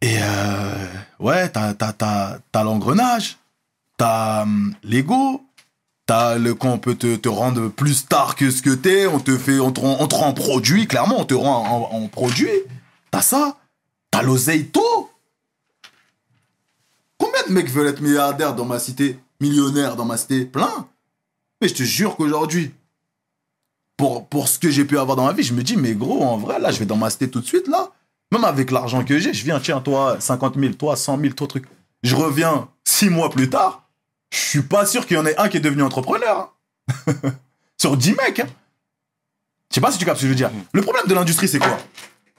Et 0.00 0.16
euh, 0.20 0.86
ouais, 1.20 1.48
t'as 1.50 2.64
l'engrenage. 2.64 3.36
t'as 3.98 4.42
hum, 4.42 4.74
l'ego, 4.82 5.42
t'as 6.06 6.36
le 6.36 6.54
quand 6.54 6.72
on 6.72 6.78
peut 6.78 6.94
te, 6.94 7.28
rendre 7.28 7.68
plus 7.68 7.94
star 7.94 8.36
que 8.36 8.50
ce 8.50 8.62
que 8.62 8.70
t'es, 8.70 9.06
on 9.06 9.20
te 9.20 9.36
fait, 9.36 9.58
on 9.58 9.72
produit, 10.32 10.86
clairement, 10.86 11.20
on 11.20 11.24
te 11.24 11.34
rend 11.34 11.90
en, 11.92 12.08
produit. 12.08 12.48
T'as 13.10 13.22
ça, 13.22 13.56
t'as 14.10 14.22
l'oseille 14.22 14.66
tôt? 14.68 15.10
Combien 17.18 17.42
de 17.46 17.52
mecs 17.52 17.70
veulent 17.70 17.88
être 17.88 18.00
milliardaires 18.00 18.54
dans 18.54 18.64
ma 18.64 18.78
cité, 18.78 19.18
millionnaires 19.40 19.96
dans 19.96 20.04
ma 20.04 20.16
cité? 20.16 20.44
Plein. 20.44 20.88
Mais 21.60 21.68
je 21.68 21.74
te 21.74 21.82
jure 21.82 22.16
qu'aujourd'hui, 22.16 22.72
pour, 23.96 24.26
pour 24.26 24.48
ce 24.48 24.58
que 24.58 24.70
j'ai 24.70 24.84
pu 24.84 24.98
avoir 24.98 25.16
dans 25.16 25.26
ma 25.26 25.32
vie, 25.32 25.44
je 25.44 25.54
me 25.54 25.62
dis, 25.62 25.76
mais 25.76 25.94
gros, 25.94 26.24
en 26.24 26.36
vrai, 26.36 26.58
là, 26.58 26.72
je 26.72 26.78
vais 26.78 26.86
dans 26.86 26.96
ma 26.96 27.10
cité 27.10 27.30
tout 27.30 27.40
de 27.40 27.46
suite, 27.46 27.68
là. 27.68 27.92
Même 28.32 28.44
avec 28.44 28.70
l'argent 28.70 29.04
que 29.04 29.18
j'ai, 29.18 29.32
je 29.32 29.44
viens, 29.44 29.60
tiens, 29.60 29.80
toi, 29.80 30.16
50 30.18 30.58
000, 30.58 30.72
toi, 30.74 30.96
100 30.96 31.20
000, 31.20 31.34
toi, 31.34 31.46
truc. 31.46 31.66
Je 32.02 32.16
reviens 32.16 32.68
six 32.82 33.10
mois 33.10 33.30
plus 33.30 33.48
tard, 33.48 33.88
je 34.32 34.38
suis 34.38 34.62
pas 34.62 34.86
sûr 34.86 35.06
qu'il 35.06 35.16
y 35.16 35.20
en 35.20 35.26
ait 35.26 35.36
un 35.38 35.48
qui 35.48 35.58
est 35.58 35.60
devenu 35.60 35.82
entrepreneur. 35.82 36.54
hein. 37.06 37.14
Sur 37.80 37.96
10 37.96 38.14
mecs. 38.14 38.40
Hein. 38.40 38.46
Je 39.70 39.74
sais 39.76 39.80
pas 39.80 39.92
si 39.92 39.98
tu 39.98 40.04
captes 40.04 40.18
ce 40.18 40.22
que 40.22 40.28
je 40.28 40.32
veux 40.32 40.36
dire. 40.36 40.50
Le 40.72 40.82
problème 40.82 41.06
de 41.06 41.14
l'industrie, 41.14 41.48
c'est 41.48 41.58
quoi? 41.58 41.78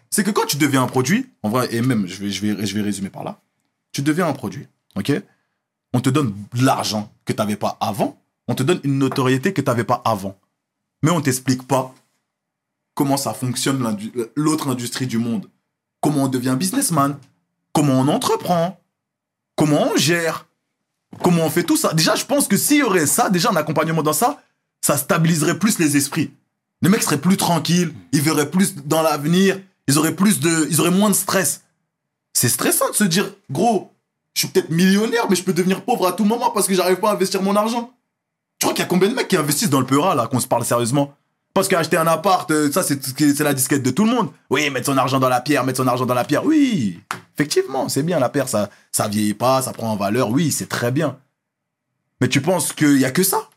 C'est 0.10 0.24
que 0.24 0.32
quand 0.32 0.46
tu 0.46 0.58
deviens 0.58 0.84
un 0.84 0.88
produit, 0.88 1.30
en 1.44 1.50
vrai, 1.50 1.68
et 1.74 1.82
même, 1.82 2.08
je 2.08 2.16
vais, 2.24 2.30
je 2.30 2.46
vais, 2.46 2.66
je 2.66 2.76
vais 2.76 2.82
résumer 2.82 3.10
par 3.10 3.24
là, 3.24 3.40
tu 3.92 4.02
deviens 4.02 4.28
un 4.28 4.34
produit, 4.34 4.68
ok? 4.96 5.12
On 5.94 6.00
te 6.00 6.10
donne 6.10 6.34
de 6.54 6.66
l'argent 6.66 7.12
que 7.26 7.34
tu 7.34 7.38
n'avais 7.40 7.56
pas 7.56 7.78
avant, 7.80 8.20
on 8.48 8.56
te 8.56 8.64
donne 8.64 8.80
une 8.84 8.98
notoriété 8.98 9.54
que 9.54 9.62
tu 9.62 9.68
n'avais 9.68 9.84
pas 9.84 10.02
avant. 10.06 10.38
Mais 11.04 11.12
on 11.12 11.22
t'explique 11.22 11.68
pas 11.68 11.94
comment 12.96 13.18
ça 13.18 13.34
fonctionne 13.34 13.98
l'autre 14.36 14.68
industrie 14.70 15.08
du 15.08 15.18
monde. 15.18 15.50
Comment 16.02 16.24
on 16.24 16.28
devient 16.28 16.56
businessman, 16.58 17.18
comment 17.72 18.00
on 18.00 18.08
entreprend, 18.08 18.80
comment 19.56 19.92
on 19.94 19.98
gère, 19.98 20.46
comment 21.22 21.44
on 21.44 21.50
fait 21.50 21.64
tout 21.64 21.78
ça? 21.78 21.94
Déjà, 21.94 22.16
je 22.16 22.26
pense 22.26 22.48
que 22.48 22.58
s'il 22.58 22.78
y 22.78 22.84
aurait 22.84 23.06
ça, 23.06 23.30
déjà 23.30 23.52
un 23.52 23.56
accompagnement 23.56 24.04
dans 24.04 24.14
ça, 24.14 24.42
ça 24.82 24.98
stabiliserait 24.98 25.60
plus 25.60 25.80
les 25.80 25.98
esprits. 25.98 26.32
Les 26.82 26.90
mecs 26.90 27.04
seraient 27.04 27.22
plus 27.22 27.38
tranquilles, 27.38 27.94
ils 28.12 28.22
verraient 28.22 28.50
plus 28.50 28.76
dans 28.76 29.02
l'avenir, 29.02 29.60
ils 29.88 29.98
auraient 29.98 30.16
plus 30.16 30.40
de, 30.40 30.68
ils 30.70 30.82
auraient 30.82 30.92
moins 30.92 31.10
de 31.10 31.16
stress. 31.16 31.62
C'est 32.34 32.50
stressant 32.50 32.90
de 32.90 32.96
se 32.96 33.04
dire, 33.04 33.32
gros, 33.50 33.92
je 34.34 34.42
suis 34.42 34.48
peut-être 34.50 34.70
millionnaire, 34.70 35.28
mais 35.30 35.36
je 35.36 35.44
peux 35.44 35.54
devenir 35.54 35.82
pauvre 35.84 36.08
à 36.08 36.14
tout 36.14 36.26
moment 36.26 36.52
parce 36.52 36.68
que 36.68 36.74
j'arrive 36.74 36.98
pas 36.98 37.12
à 37.12 37.14
investir 37.14 37.42
mon 37.42 37.56
argent. 37.56 37.92
Tu 38.60 38.66
crois 38.66 38.74
qu'il 38.74 38.84
y 38.84 38.86
a 38.86 38.90
combien 38.90 39.10
de 39.10 39.14
mecs 39.14 39.28
qui 39.28 39.38
investissent 39.38 39.70
dans 39.70 39.80
le 39.80 39.86
Peura, 39.86 40.16
là, 40.16 40.28
qu'on 40.28 40.40
se 40.40 40.48
parle 40.48 40.66
sérieusement? 40.66 41.14
Parce 41.54 41.68
qu'acheter 41.68 41.98
un 41.98 42.08
appart, 42.08 42.50
euh, 42.50 42.72
ça, 42.72 42.82
c'est 42.82 43.00
c'est 43.18 43.44
la 43.44 43.54
disquette 43.54 43.84
de 43.84 43.92
tout 43.92 44.06
le 44.06 44.12
monde. 44.12 44.30
Oui, 44.50 44.70
mettre 44.72 44.88
son 44.88 44.98
argent 44.98 45.20
dans 45.20 45.30
la 45.30 45.40
pierre, 45.40 45.64
mettre 45.64 45.78
son 45.78 45.88
argent 45.88 46.06
dans 46.06 46.16
la 46.16 46.24
pierre. 46.24 46.44
Oui, 46.44 47.00
effectivement, 47.36 47.90
c'est 47.90 48.04
bien, 48.04 48.20
la 48.20 48.30
pierre, 48.30 48.48
ça, 48.50 48.70
ça 48.92 49.08
vieillit 49.08 49.34
pas, 49.34 49.62
ça 49.62 49.72
prend 49.74 49.92
en 49.92 49.96
valeur. 49.96 50.30
Oui, 50.30 50.52
c'est 50.52 50.68
très 50.70 50.92
bien. 50.92 51.18
Mais 52.22 52.30
tu 52.30 52.42
penses 52.42 52.74
qu'il 52.74 53.00
y 53.00 53.06
a 53.06 53.12
que 53.12 53.24
ça? 53.24 53.50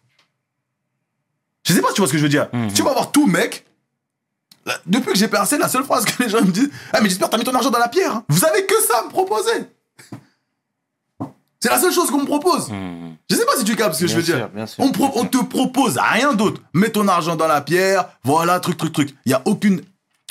Je 1.64 1.72
sais 1.72 1.80
pas 1.82 1.88
si 1.88 1.94
tu 1.94 2.00
vois 2.00 2.08
ce 2.08 2.12
que 2.12 2.18
je 2.18 2.22
veux 2.22 2.28
dire. 2.28 2.48
Mhm. 2.52 2.72
Tu 2.72 2.82
vas 2.82 2.92
voir 2.92 3.10
tout 3.12 3.26
mec. 3.26 3.66
là, 4.64 4.74
Depuis 4.86 5.12
que 5.12 5.18
j'ai 5.18 5.28
percé, 5.28 5.58
la 5.58 5.68
seule 5.68 5.84
phrase 5.84 6.04
que 6.04 6.22
les 6.22 6.28
gens 6.28 6.40
me 6.40 6.50
disent 6.50 6.70
Ah, 6.92 7.00
mais 7.00 7.08
j'espère 7.08 7.28
que 7.28 7.32
t'as 7.32 7.38
mis 7.38 7.44
ton 7.44 7.54
argent 7.54 7.70
dans 7.70 7.78
la 7.78 7.88
pierre. 7.88 8.12
hein. 8.16 8.24
Vous 8.28 8.44
avez 8.44 8.64
que 8.66 8.74
ça 8.88 8.98
à 9.00 9.04
me 9.04 9.10
proposer. 9.10 9.66
C'est 11.60 11.70
la 11.70 11.80
seule 11.80 11.92
chose 11.92 12.10
qu'on 12.10 12.20
me 12.20 12.26
propose. 12.26 12.68
Mhm. 12.70 13.16
Je 13.28 13.34
sais 13.36 13.44
pas 13.44 13.56
si 13.56 13.64
tu 13.64 13.74
captes 13.74 13.94
ce 13.94 14.00
que 14.02 14.06
je 14.06 14.16
veux 14.16 14.22
dire. 14.22 14.48
bien 14.50 14.66
sûr, 14.66 14.84
on, 14.84 14.88
bien 14.90 15.10
sûr. 15.10 15.16
on 15.16 15.24
te 15.26 15.38
propose 15.44 15.98
rien 15.98 16.32
d'autre. 16.34 16.60
Mets 16.74 16.90
ton 16.90 17.08
argent 17.08 17.34
dans 17.34 17.48
la 17.48 17.60
pierre, 17.60 18.08
voilà, 18.24 18.60
truc, 18.60 18.76
truc, 18.76 18.92
truc. 18.92 19.14
Il 19.24 19.32
y 19.32 19.34
a 19.34 19.42
aucune 19.46 19.82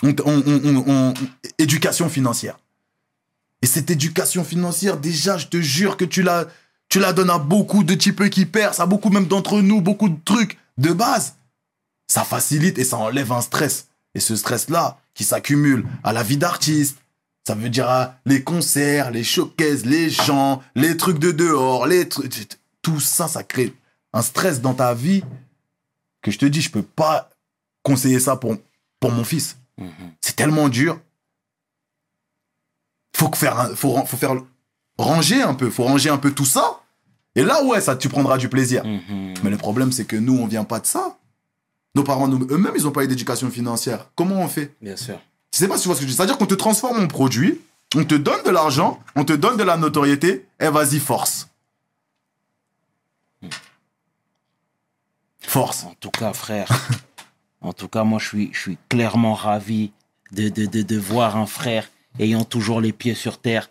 on- 0.03 0.09
on- 0.25 0.43
on- 0.45 0.61
on- 0.65 0.83
on- 0.87 1.13
éducation 1.57 2.09
financière. 2.09 2.57
Et 3.61 3.67
cette 3.67 3.89
éducation 3.89 4.43
financière, 4.43 4.97
déjà, 4.97 5.37
je 5.37 5.47
te 5.47 5.59
jure 5.59 5.97
que 5.97 6.05
tu 6.05 6.21
la, 6.21 6.45
tu 6.89 6.99
la 6.99 7.13
donnes 7.13 7.29
à 7.29 7.39
beaucoup 7.39 7.83
de 7.83 7.93
types 7.93 8.29
qui 8.29 8.45
percent, 8.45 8.81
à 8.81 8.85
beaucoup 8.85 9.09
même 9.09 9.27
d'entre 9.27 9.61
nous, 9.61 9.81
beaucoup 9.81 10.09
de 10.09 10.19
trucs 10.23 10.57
de 10.77 10.91
base. 10.91 11.35
Ça 12.07 12.23
facilite 12.23 12.77
et 12.77 12.83
ça 12.83 12.97
enlève 12.97 13.31
un 13.31 13.41
stress. 13.41 13.87
Et 14.13 14.19
ce 14.19 14.35
stress-là, 14.35 14.99
qui 15.13 15.23
s'accumule 15.23 15.85
à 16.03 16.13
la 16.13 16.23
vie 16.23 16.37
d'artiste, 16.37 16.97
ça 17.47 17.55
veut 17.55 17.69
dire 17.69 17.89
à 17.89 18.15
les 18.25 18.43
concerts, 18.43 19.11
les 19.11 19.23
showcases, 19.23 19.85
les 19.85 20.09
gens, 20.09 20.61
les 20.75 20.97
trucs 20.97 21.19
de 21.19 21.31
dehors, 21.31 21.87
les 21.87 22.07
trucs. 22.07 22.59
Tout 22.81 22.99
ça, 22.99 23.27
ça 23.27 23.43
crée 23.43 23.73
un 24.13 24.21
stress 24.21 24.61
dans 24.61 24.73
ta 24.73 24.93
vie 24.93 25.23
que 26.21 26.31
je 26.31 26.39
te 26.39 26.45
dis, 26.45 26.61
je 26.61 26.71
peux 26.71 26.81
pas 26.81 27.29
conseiller 27.83 28.19
ça 28.19 28.35
pour, 28.35 28.55
pour 28.99 29.11
mon 29.11 29.23
fils. 29.23 29.57
Mhm. 29.77 29.89
C'est 30.21 30.35
tellement 30.35 30.69
dur. 30.69 30.99
Faut 33.15 33.31
faire, 33.33 33.71
faut, 33.75 34.05
faire 34.05 34.35
ranger 34.97 35.41
un 35.41 35.53
peu, 35.53 35.69
faut 35.69 35.83
ranger 35.83 36.09
un 36.09 36.17
peu 36.17 36.31
tout 36.31 36.43
ça. 36.43 36.81
Et 37.35 37.43
là, 37.43 37.63
ouais, 37.63 37.79
ça, 37.79 37.95
tu 37.95 38.09
prendras 38.09 38.37
du 38.37 38.49
plaisir. 38.49 38.83
Mhm. 38.83 39.35
Mais 39.41 39.49
le 39.49 39.57
problème, 39.57 39.93
c'est 39.93 40.03
que 40.03 40.17
nous, 40.17 40.37
on 40.37 40.47
vient 40.47 40.65
pas 40.65 40.81
de 40.81 40.85
ça. 40.85 41.17
Nos 41.95 42.03
parents, 42.03 42.27
eux-mêmes, 42.29 42.73
ils 42.75 42.85
ont 42.85 42.91
pas 42.91 43.05
eu 43.05 43.07
d'éducation 43.07 43.49
financière. 43.49 44.09
Comment 44.15 44.41
on 44.41 44.49
fait? 44.49 44.75
Bien 44.81 44.97
sûr. 44.97 45.17
Je 45.53 45.59
sais 45.59 45.69
pas 45.69 45.77
si 45.77 45.83
tu 45.83 45.87
vois 45.87 45.95
ce 45.95 46.01
que 46.01 46.05
je 46.07 46.11
dis? 46.11 46.17
C'est-à-dire 46.17 46.37
qu'on 46.37 46.45
te 46.45 46.55
transforme 46.55 47.01
en 47.01 47.07
produit, 47.07 47.61
on 47.95 48.03
te 48.03 48.15
donne 48.15 48.43
de 48.43 48.49
l'argent, 48.49 48.99
on 49.15 49.23
te 49.23 49.31
donne 49.31 49.55
de 49.55 49.63
la 49.63 49.77
notoriété, 49.77 50.45
et 50.59 50.67
vas-y, 50.67 50.99
force. 50.99 51.47
Force. 55.39 55.85
En 55.85 55.93
tout 56.01 56.11
cas, 56.11 56.33
frère, 56.33 56.67
en 57.61 57.71
tout 57.71 57.87
cas, 57.87 58.03
moi, 58.03 58.19
je 58.19 58.27
suis, 58.27 58.49
je 58.51 58.59
suis 58.59 58.77
clairement 58.89 59.35
ravi 59.35 59.93
de, 60.33 60.49
de, 60.49 60.65
de, 60.65 60.81
de 60.81 60.97
voir 60.97 61.37
un 61.37 61.45
frère 61.45 61.89
ayant 62.19 62.43
toujours 62.43 62.81
les 62.81 62.91
pieds 62.91 63.15
sur 63.15 63.37
terre, 63.39 63.69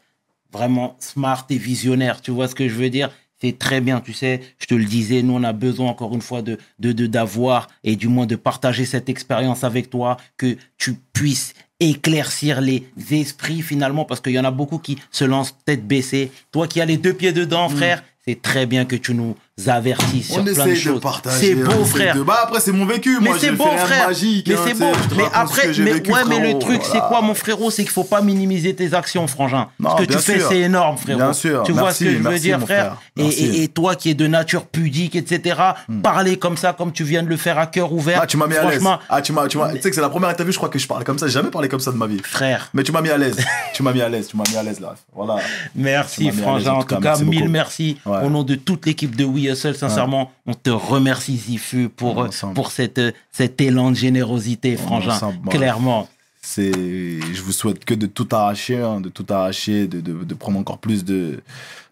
vraiment 0.53 0.97
smart 1.01 1.47
et 1.51 1.59
visionnaire. 1.59 2.21
Tu 2.21 2.31
vois 2.31 2.49
ce 2.49 2.55
que 2.55 2.69
je 2.69 2.75
veux 2.75 2.91
dire? 2.91 3.11
C'est 3.41 3.59
très 3.59 3.81
bien, 3.81 4.01
tu 4.01 4.13
sais. 4.13 4.41
Je 4.59 4.67
te 4.67 4.75
le 4.75 4.85
disais, 4.85 5.23
nous, 5.23 5.35
on 5.35 5.43
a 5.43 5.53
besoin 5.53 5.91
encore 5.91 6.15
une 6.15 6.23
fois 6.23 6.41
de 6.41 6.57
de 6.79 6.93
de- 6.93 7.07
d'avoir 7.07 7.69
et 7.83 7.97
du 7.97 8.09
moins 8.09 8.27
de 8.27 8.37
partager 8.37 8.87
cette 8.87 9.09
expérience 9.09 9.65
avec 9.65 9.91
toi, 9.91 10.17
que 10.37 10.57
tu 10.79 10.95
puisses 11.13 11.53
éclaircir 11.81 12.61
les 12.61 12.85
esprits 13.11 13.61
finalement, 13.61 14.05
parce 14.05 14.21
qu'il 14.21 14.33
y 14.33 14.39
en 14.39 14.45
a 14.45 14.51
beaucoup 14.51 14.79
qui 14.79 14.97
se 15.11 15.25
lancent 15.25 15.57
tête 15.65 15.87
baissée. 15.87 16.31
Toi 16.53 16.69
qui 16.69 16.81
as 16.81 16.87
les 16.87 16.97
deux 16.97 17.13
pieds 17.13 17.33
dedans, 17.33 17.69
frère, 17.69 18.03
c'est 18.25 18.41
très 18.41 18.65
bien 18.65 18.87
que 18.87 18.97
tu 18.97 19.13
nous 19.15 19.35
avertisses 19.69 20.27
sur 20.33 20.39
On 20.41 20.45
plein 20.45 20.67
de 20.67 20.75
choses. 20.75 21.01
C'est 21.29 21.55
beau, 21.55 21.85
frère. 21.85 22.17
de- 22.17 22.23
Bah 22.23 22.41
après, 22.43 22.61
c'est 22.61 22.73
mon 22.73 22.85
vécu. 22.87 23.19
Mais 23.21 23.31
c'est 23.39 23.53
beau, 23.53 23.65
frère. 23.65 24.09
magique, 24.09 24.49
mais 24.49 24.55
hein, 24.55 24.59
c'est 24.67 24.75
beau. 24.75 24.87
Mais 25.17 25.25
après, 25.33 25.69
mais, 25.69 25.93
vécu, 25.93 26.13
ouais, 26.13 26.21
mais 26.29 26.53
le 26.53 26.59
truc, 26.59 26.81
c'est 26.83 26.91
voilà. 26.93 27.07
quoi, 27.07 27.21
mon 27.23 27.35
frérot? 27.35 27.71
C'est 27.71 27.83
qu'il 27.85 27.93
faut 27.93 28.03
pas 28.05 28.21
minimiser 28.21 28.75
tes 28.75 28.95
actions, 28.95 29.27
frangin. 29.29 29.69
Non, 29.79 29.97
Ce 29.97 30.03
que 30.05 30.13
tu 30.13 30.19
fais, 30.19 30.41
c'est 30.41 30.59
énorme, 30.61 30.97
frérot. 30.97 31.19
Bien 31.21 31.33
sûr. 31.33 31.63
Tu 31.65 31.73
vois 31.73 31.93
ce 31.93 32.05
que 32.05 32.11
je 32.11 32.17
veux 32.19 32.39
dire, 32.39 32.61
frère, 32.61 32.67
frère. 32.67 32.97
et, 33.17 33.23
Merci. 33.23 33.49
Hmm. 33.49 33.55
et- 33.55 33.63
et 33.63 33.69
toi 33.69 33.95
qui 33.95 34.11
es 34.11 34.15
de 34.15 34.27
nature 34.27 34.67
pudique, 34.67 35.15
etc., 35.15 35.57
parler 36.03 36.37
comme 36.37 36.57
ça, 36.57 36.73
comme 36.73 36.91
tu 36.93 37.05
viens 37.05 37.23
de 37.23 37.29
le 37.29 37.37
faire 37.37 37.59
à 37.59 37.67
cœur 37.67 37.93
ouvert. 37.93 38.19
Ah, 38.23 38.27
tu 38.27 38.37
m'as 38.37 38.47
mis 38.49 38.57
à 38.57 38.69
l'aise. 38.69 38.83
Ah, 39.09 39.23
tu 39.23 39.33
m'as, 39.33 39.47
tu 39.47 39.59
m'as. 39.59 39.69
Tu 39.73 39.81
sais 39.81 39.89
que 39.91 39.95
c'est 39.95 40.01
la 40.01 40.09
première 40.09 40.31
interview, 40.31 40.53
je 40.53 40.59
crois 40.59 40.69
que 40.69 40.79
je 40.81 40.87
parlais 40.89 41.05
comme 41.05 41.19
ça. 41.19 41.27
J'ai 41.29 41.35
jamais 41.35 41.51
parlé 41.51 41.69
comme 41.69 41.81
ça 41.81 41.93
de 41.93 41.97
ma 41.97 42.07
vie. 42.07 42.19
frère, 42.25 42.71
Mais 42.75 42.83
tu 42.83 42.91
m'as 42.93 43.01
mis 43.03 43.11
à 43.11 43.17
l'aise. 43.19 43.37
tu 43.75 43.83
m'as 43.85 43.93
mis 43.93 44.03
à 44.03 44.09
l'aise. 44.09 44.27
Tu 44.29 44.37
m'as 44.37 44.45
mis 44.51 44.57
à 44.57 44.63
l'aise 44.65 44.81
là. 44.81 44.95
Voilà. 45.15 45.37
merci, 45.77 46.31
frangin. 46.33 46.73
En 46.73 46.83
tout 46.83 46.97
cas, 46.99 47.19
mille 47.19 47.49
merci. 47.49 47.99
Au 48.05 48.29
nom 48.29 48.43
de 48.43 48.57
toute 48.57 48.85
l'équipe 48.87 49.15
de 49.15 49.25
We 49.25 49.44
Hustle, 49.49 49.75
sincèrement, 49.75 50.31
on 50.47 50.55
te 50.55 50.71
remercie, 50.71 51.37
Zifu, 51.37 51.89
pour, 51.89 52.21
euh, 52.23 52.29
ensemble. 52.29 52.55
pour 52.55 52.71
cette, 52.73 52.99
euh, 52.99 53.13
cet 53.33 53.61
élan 53.61 53.91
de 53.91 53.97
générosité, 53.97 54.77
frangin. 54.77 55.13
ensemble. 55.13 55.49
Clairement. 55.49 56.09
C'est, 56.43 56.71
je 56.73 57.41
vous 57.43 57.53
souhaite 57.53 57.85
que 57.87 57.95
de 57.95 58.07
tout 58.07 58.29
arracher, 58.33 58.79
hein, 58.79 59.01
de 59.01 59.09
tout 59.09 59.25
arracher, 59.31 59.87
de, 59.87 60.01
de, 60.01 60.25
de 60.25 60.35
prendre 60.35 60.59
encore 60.59 60.79
plus 60.79 61.05
de 61.05 61.41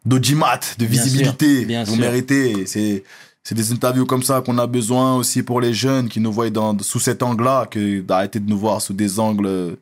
d'audimat, 0.05 0.59
de 0.79 0.85
Bien 0.87 1.03
visibilité. 1.03 1.59
sûr, 1.59 1.67
bien 1.67 1.85
vous 1.85 1.93
sûr. 1.95 2.01
méritez. 2.01 2.67
C'est, 2.67 3.03
c'est 3.43 3.55
des 3.55 3.73
interviews 3.73 4.05
comme 4.05 4.23
ça 4.23 4.41
qu'on 4.41 4.59
a 4.59 4.67
besoin 4.67 5.17
aussi 5.17 5.43
pour 5.43 5.61
les 5.61 5.73
jeunes 5.73 6.09
qui 6.09 6.21
nous 6.21 6.33
voient 6.33 6.51
dans, 6.51 6.77
sous 6.81 7.01
cet 7.01 7.23
angle-là, 7.23 7.67
que 7.71 8.01
d'arrêter 8.01 8.41
de 8.41 8.49
nous 8.51 8.59
voir 8.59 8.83
sous 8.83 8.93
des 8.93 9.19
angles, 9.19 9.77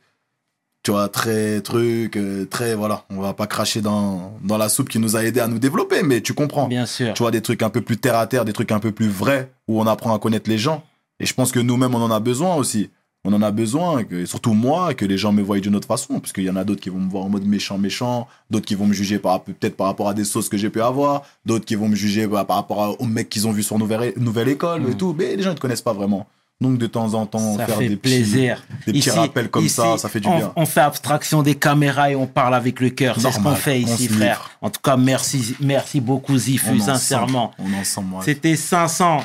tu 0.82 0.90
vois, 0.93 1.09
très 1.09 1.61
truc, 1.61 2.16
euh, 2.16 2.47
très 2.47 2.74
voilà. 2.74 3.05
On 3.11 3.20
va 3.20 3.35
pas 3.35 3.47
cracher 3.47 3.81
dans, 3.82 4.39
dans 4.43 4.57
la 4.59 4.69
soupe 4.69 4.89
qui 4.89 4.98
nous 4.98 5.16
a 5.16 5.24
aidé 5.24 5.40
à 5.40 5.47
nous 5.48 5.59
développer, 5.59 6.02
mais 6.02 6.20
tu 6.23 6.32
comprends. 6.35 6.69
Bien 6.69 6.86
sûr. 6.86 7.12
Tu 7.15 7.23
vois, 7.23 7.31
des 7.31 7.43
trucs 7.43 7.62
un 7.62 7.70
peu 7.70 7.81
plus 7.82 7.98
terre 7.98 8.16
à 8.16 8.27
terre, 8.27 8.44
des 8.44 8.52
trucs 8.52 8.73
un 8.73 8.81
peu 8.81 8.93
plus 8.93 9.09
vrais, 9.09 9.52
où 9.69 9.81
on 9.81 9.86
apprend 9.86 10.15
à 10.15 10.19
connaître 10.19 10.48
les 10.48 10.59
gens. 10.59 10.82
Et 11.20 11.27
je 11.27 11.35
pense 11.35 11.52
que 11.52 11.61
nous-mêmes, 11.61 11.94
on 11.94 12.02
en 12.02 12.11
a 12.11 12.20
besoin 12.20 12.55
aussi. 12.57 12.89
On 13.27 13.35
en 13.35 13.43
a 13.43 13.51
besoin, 13.51 14.02
que, 14.05 14.24
surtout 14.24 14.55
moi, 14.55 14.94
que 14.94 15.05
les 15.05 15.19
gens 15.19 15.31
me 15.32 15.43
voient 15.43 15.61
d'une 15.61 15.77
autre 15.77 15.86
façon. 15.86 16.20
Parce 16.20 16.32
qu'il 16.32 16.44
y 16.44 16.48
en 16.48 16.57
a 16.57 16.65
d'autres 16.65 16.81
qui 16.81 16.89
vont 16.89 17.01
me 17.01 17.11
voir 17.11 17.24
en 17.24 17.28
mode 17.28 17.44
méchant, 17.44 17.77
méchant. 17.77 18.27
D'autres 18.51 18.65
qui 18.65 18.74
vont 18.74 18.86
me 18.86 18.94
juger 18.94 19.19
par, 19.19 19.44
peut-être 19.44 19.77
par 19.77 19.89
rapport 19.89 20.09
à 20.09 20.15
des 20.15 20.24
sauces 20.24 20.48
que 20.48 20.57
j'ai 20.57 20.70
pu 20.70 20.81
avoir. 20.81 21.24
D'autres 21.44 21.66
qui 21.66 21.74
vont 21.74 21.90
me 21.90 21.94
juger 21.94 22.27
bah, 22.27 22.47
par 22.47 22.57
rapport 22.57 22.97
aux 22.98 23.05
mecs 23.05 23.28
qu'ils 23.28 23.47
ont 23.47 23.52
vu 23.52 23.62
sur 23.62 23.78
Nouvelle, 23.78 24.15
nouvelle 24.16 24.48
École 24.48 24.85
et 24.89 24.93
Mm. 24.93 24.97
tout. 24.97 25.15
Mais 25.19 25.36
les 25.36 25.43
gens 25.43 25.51
ne 25.51 25.55
te 25.57 25.61
connaissent 25.61 25.82
pas 25.82 25.93
vraiment. 25.93 26.27
Donc, 26.60 26.76
de 26.76 26.86
temps 26.86 27.14
en 27.14 27.24
temps, 27.24 27.56
Ça 27.56 27.64
faire 27.66 27.78
fait 27.78 27.88
des 27.88 27.96
plaisir. 27.96 28.62
petits, 28.80 28.92
des 28.92 28.98
petits 29.00 29.10
rappels 29.10 29.48
comme 29.50 29.66
ça, 29.68 29.96
ça 29.96 30.10
fait 30.10 30.20
du 30.20 30.28
on, 30.28 30.36
bien. 30.36 30.52
On 30.56 30.66
fait 30.66 30.80
abstraction 30.82 31.42
des 31.42 31.54
caméras 31.54 32.10
et 32.10 32.16
on 32.16 32.26
parle 32.26 32.54
avec 32.54 32.80
le 32.80 32.90
cœur. 32.90 33.16
C'est 33.18 33.32
ce 33.32 33.40
qu'on 33.40 33.54
fait 33.54 33.82
on 33.82 33.94
ici, 33.94 34.08
frère. 34.08 34.50
En 34.60 34.68
tout 34.68 34.80
cas, 34.82 34.96
merci, 34.98 35.56
merci 35.60 36.00
beaucoup, 36.02 36.34
On 36.34 36.38
Zifu, 36.38 36.76
est 36.76 36.80
sincèrement. 36.80 37.54
ensemble, 37.58 37.70
On 37.76 37.80
ensemble, 37.80 38.08
moi. 38.08 38.22
C'était 38.24 38.56
500 38.56 39.24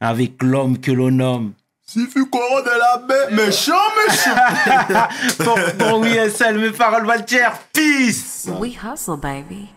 avec 0.00 0.42
l'homme 0.42 0.78
que 0.78 0.90
l'on 0.90 1.10
nomme. 1.10 1.52
Si 1.86 2.06
fut 2.06 2.26
couronne 2.28 2.64
de 2.64 2.70
la 2.70 2.98
baie, 3.06 3.34
méchant, 3.34 3.72
méchant. 4.08 5.06
pour, 5.44 5.58
pour 5.78 6.00
WSL, 6.00 6.58
mes 6.58 6.70
paroles 6.70 7.06
Valtier. 7.06 7.46
Peace! 7.74 8.48
We 8.58 8.72
hustle, 8.82 9.16
baby. 9.20 9.68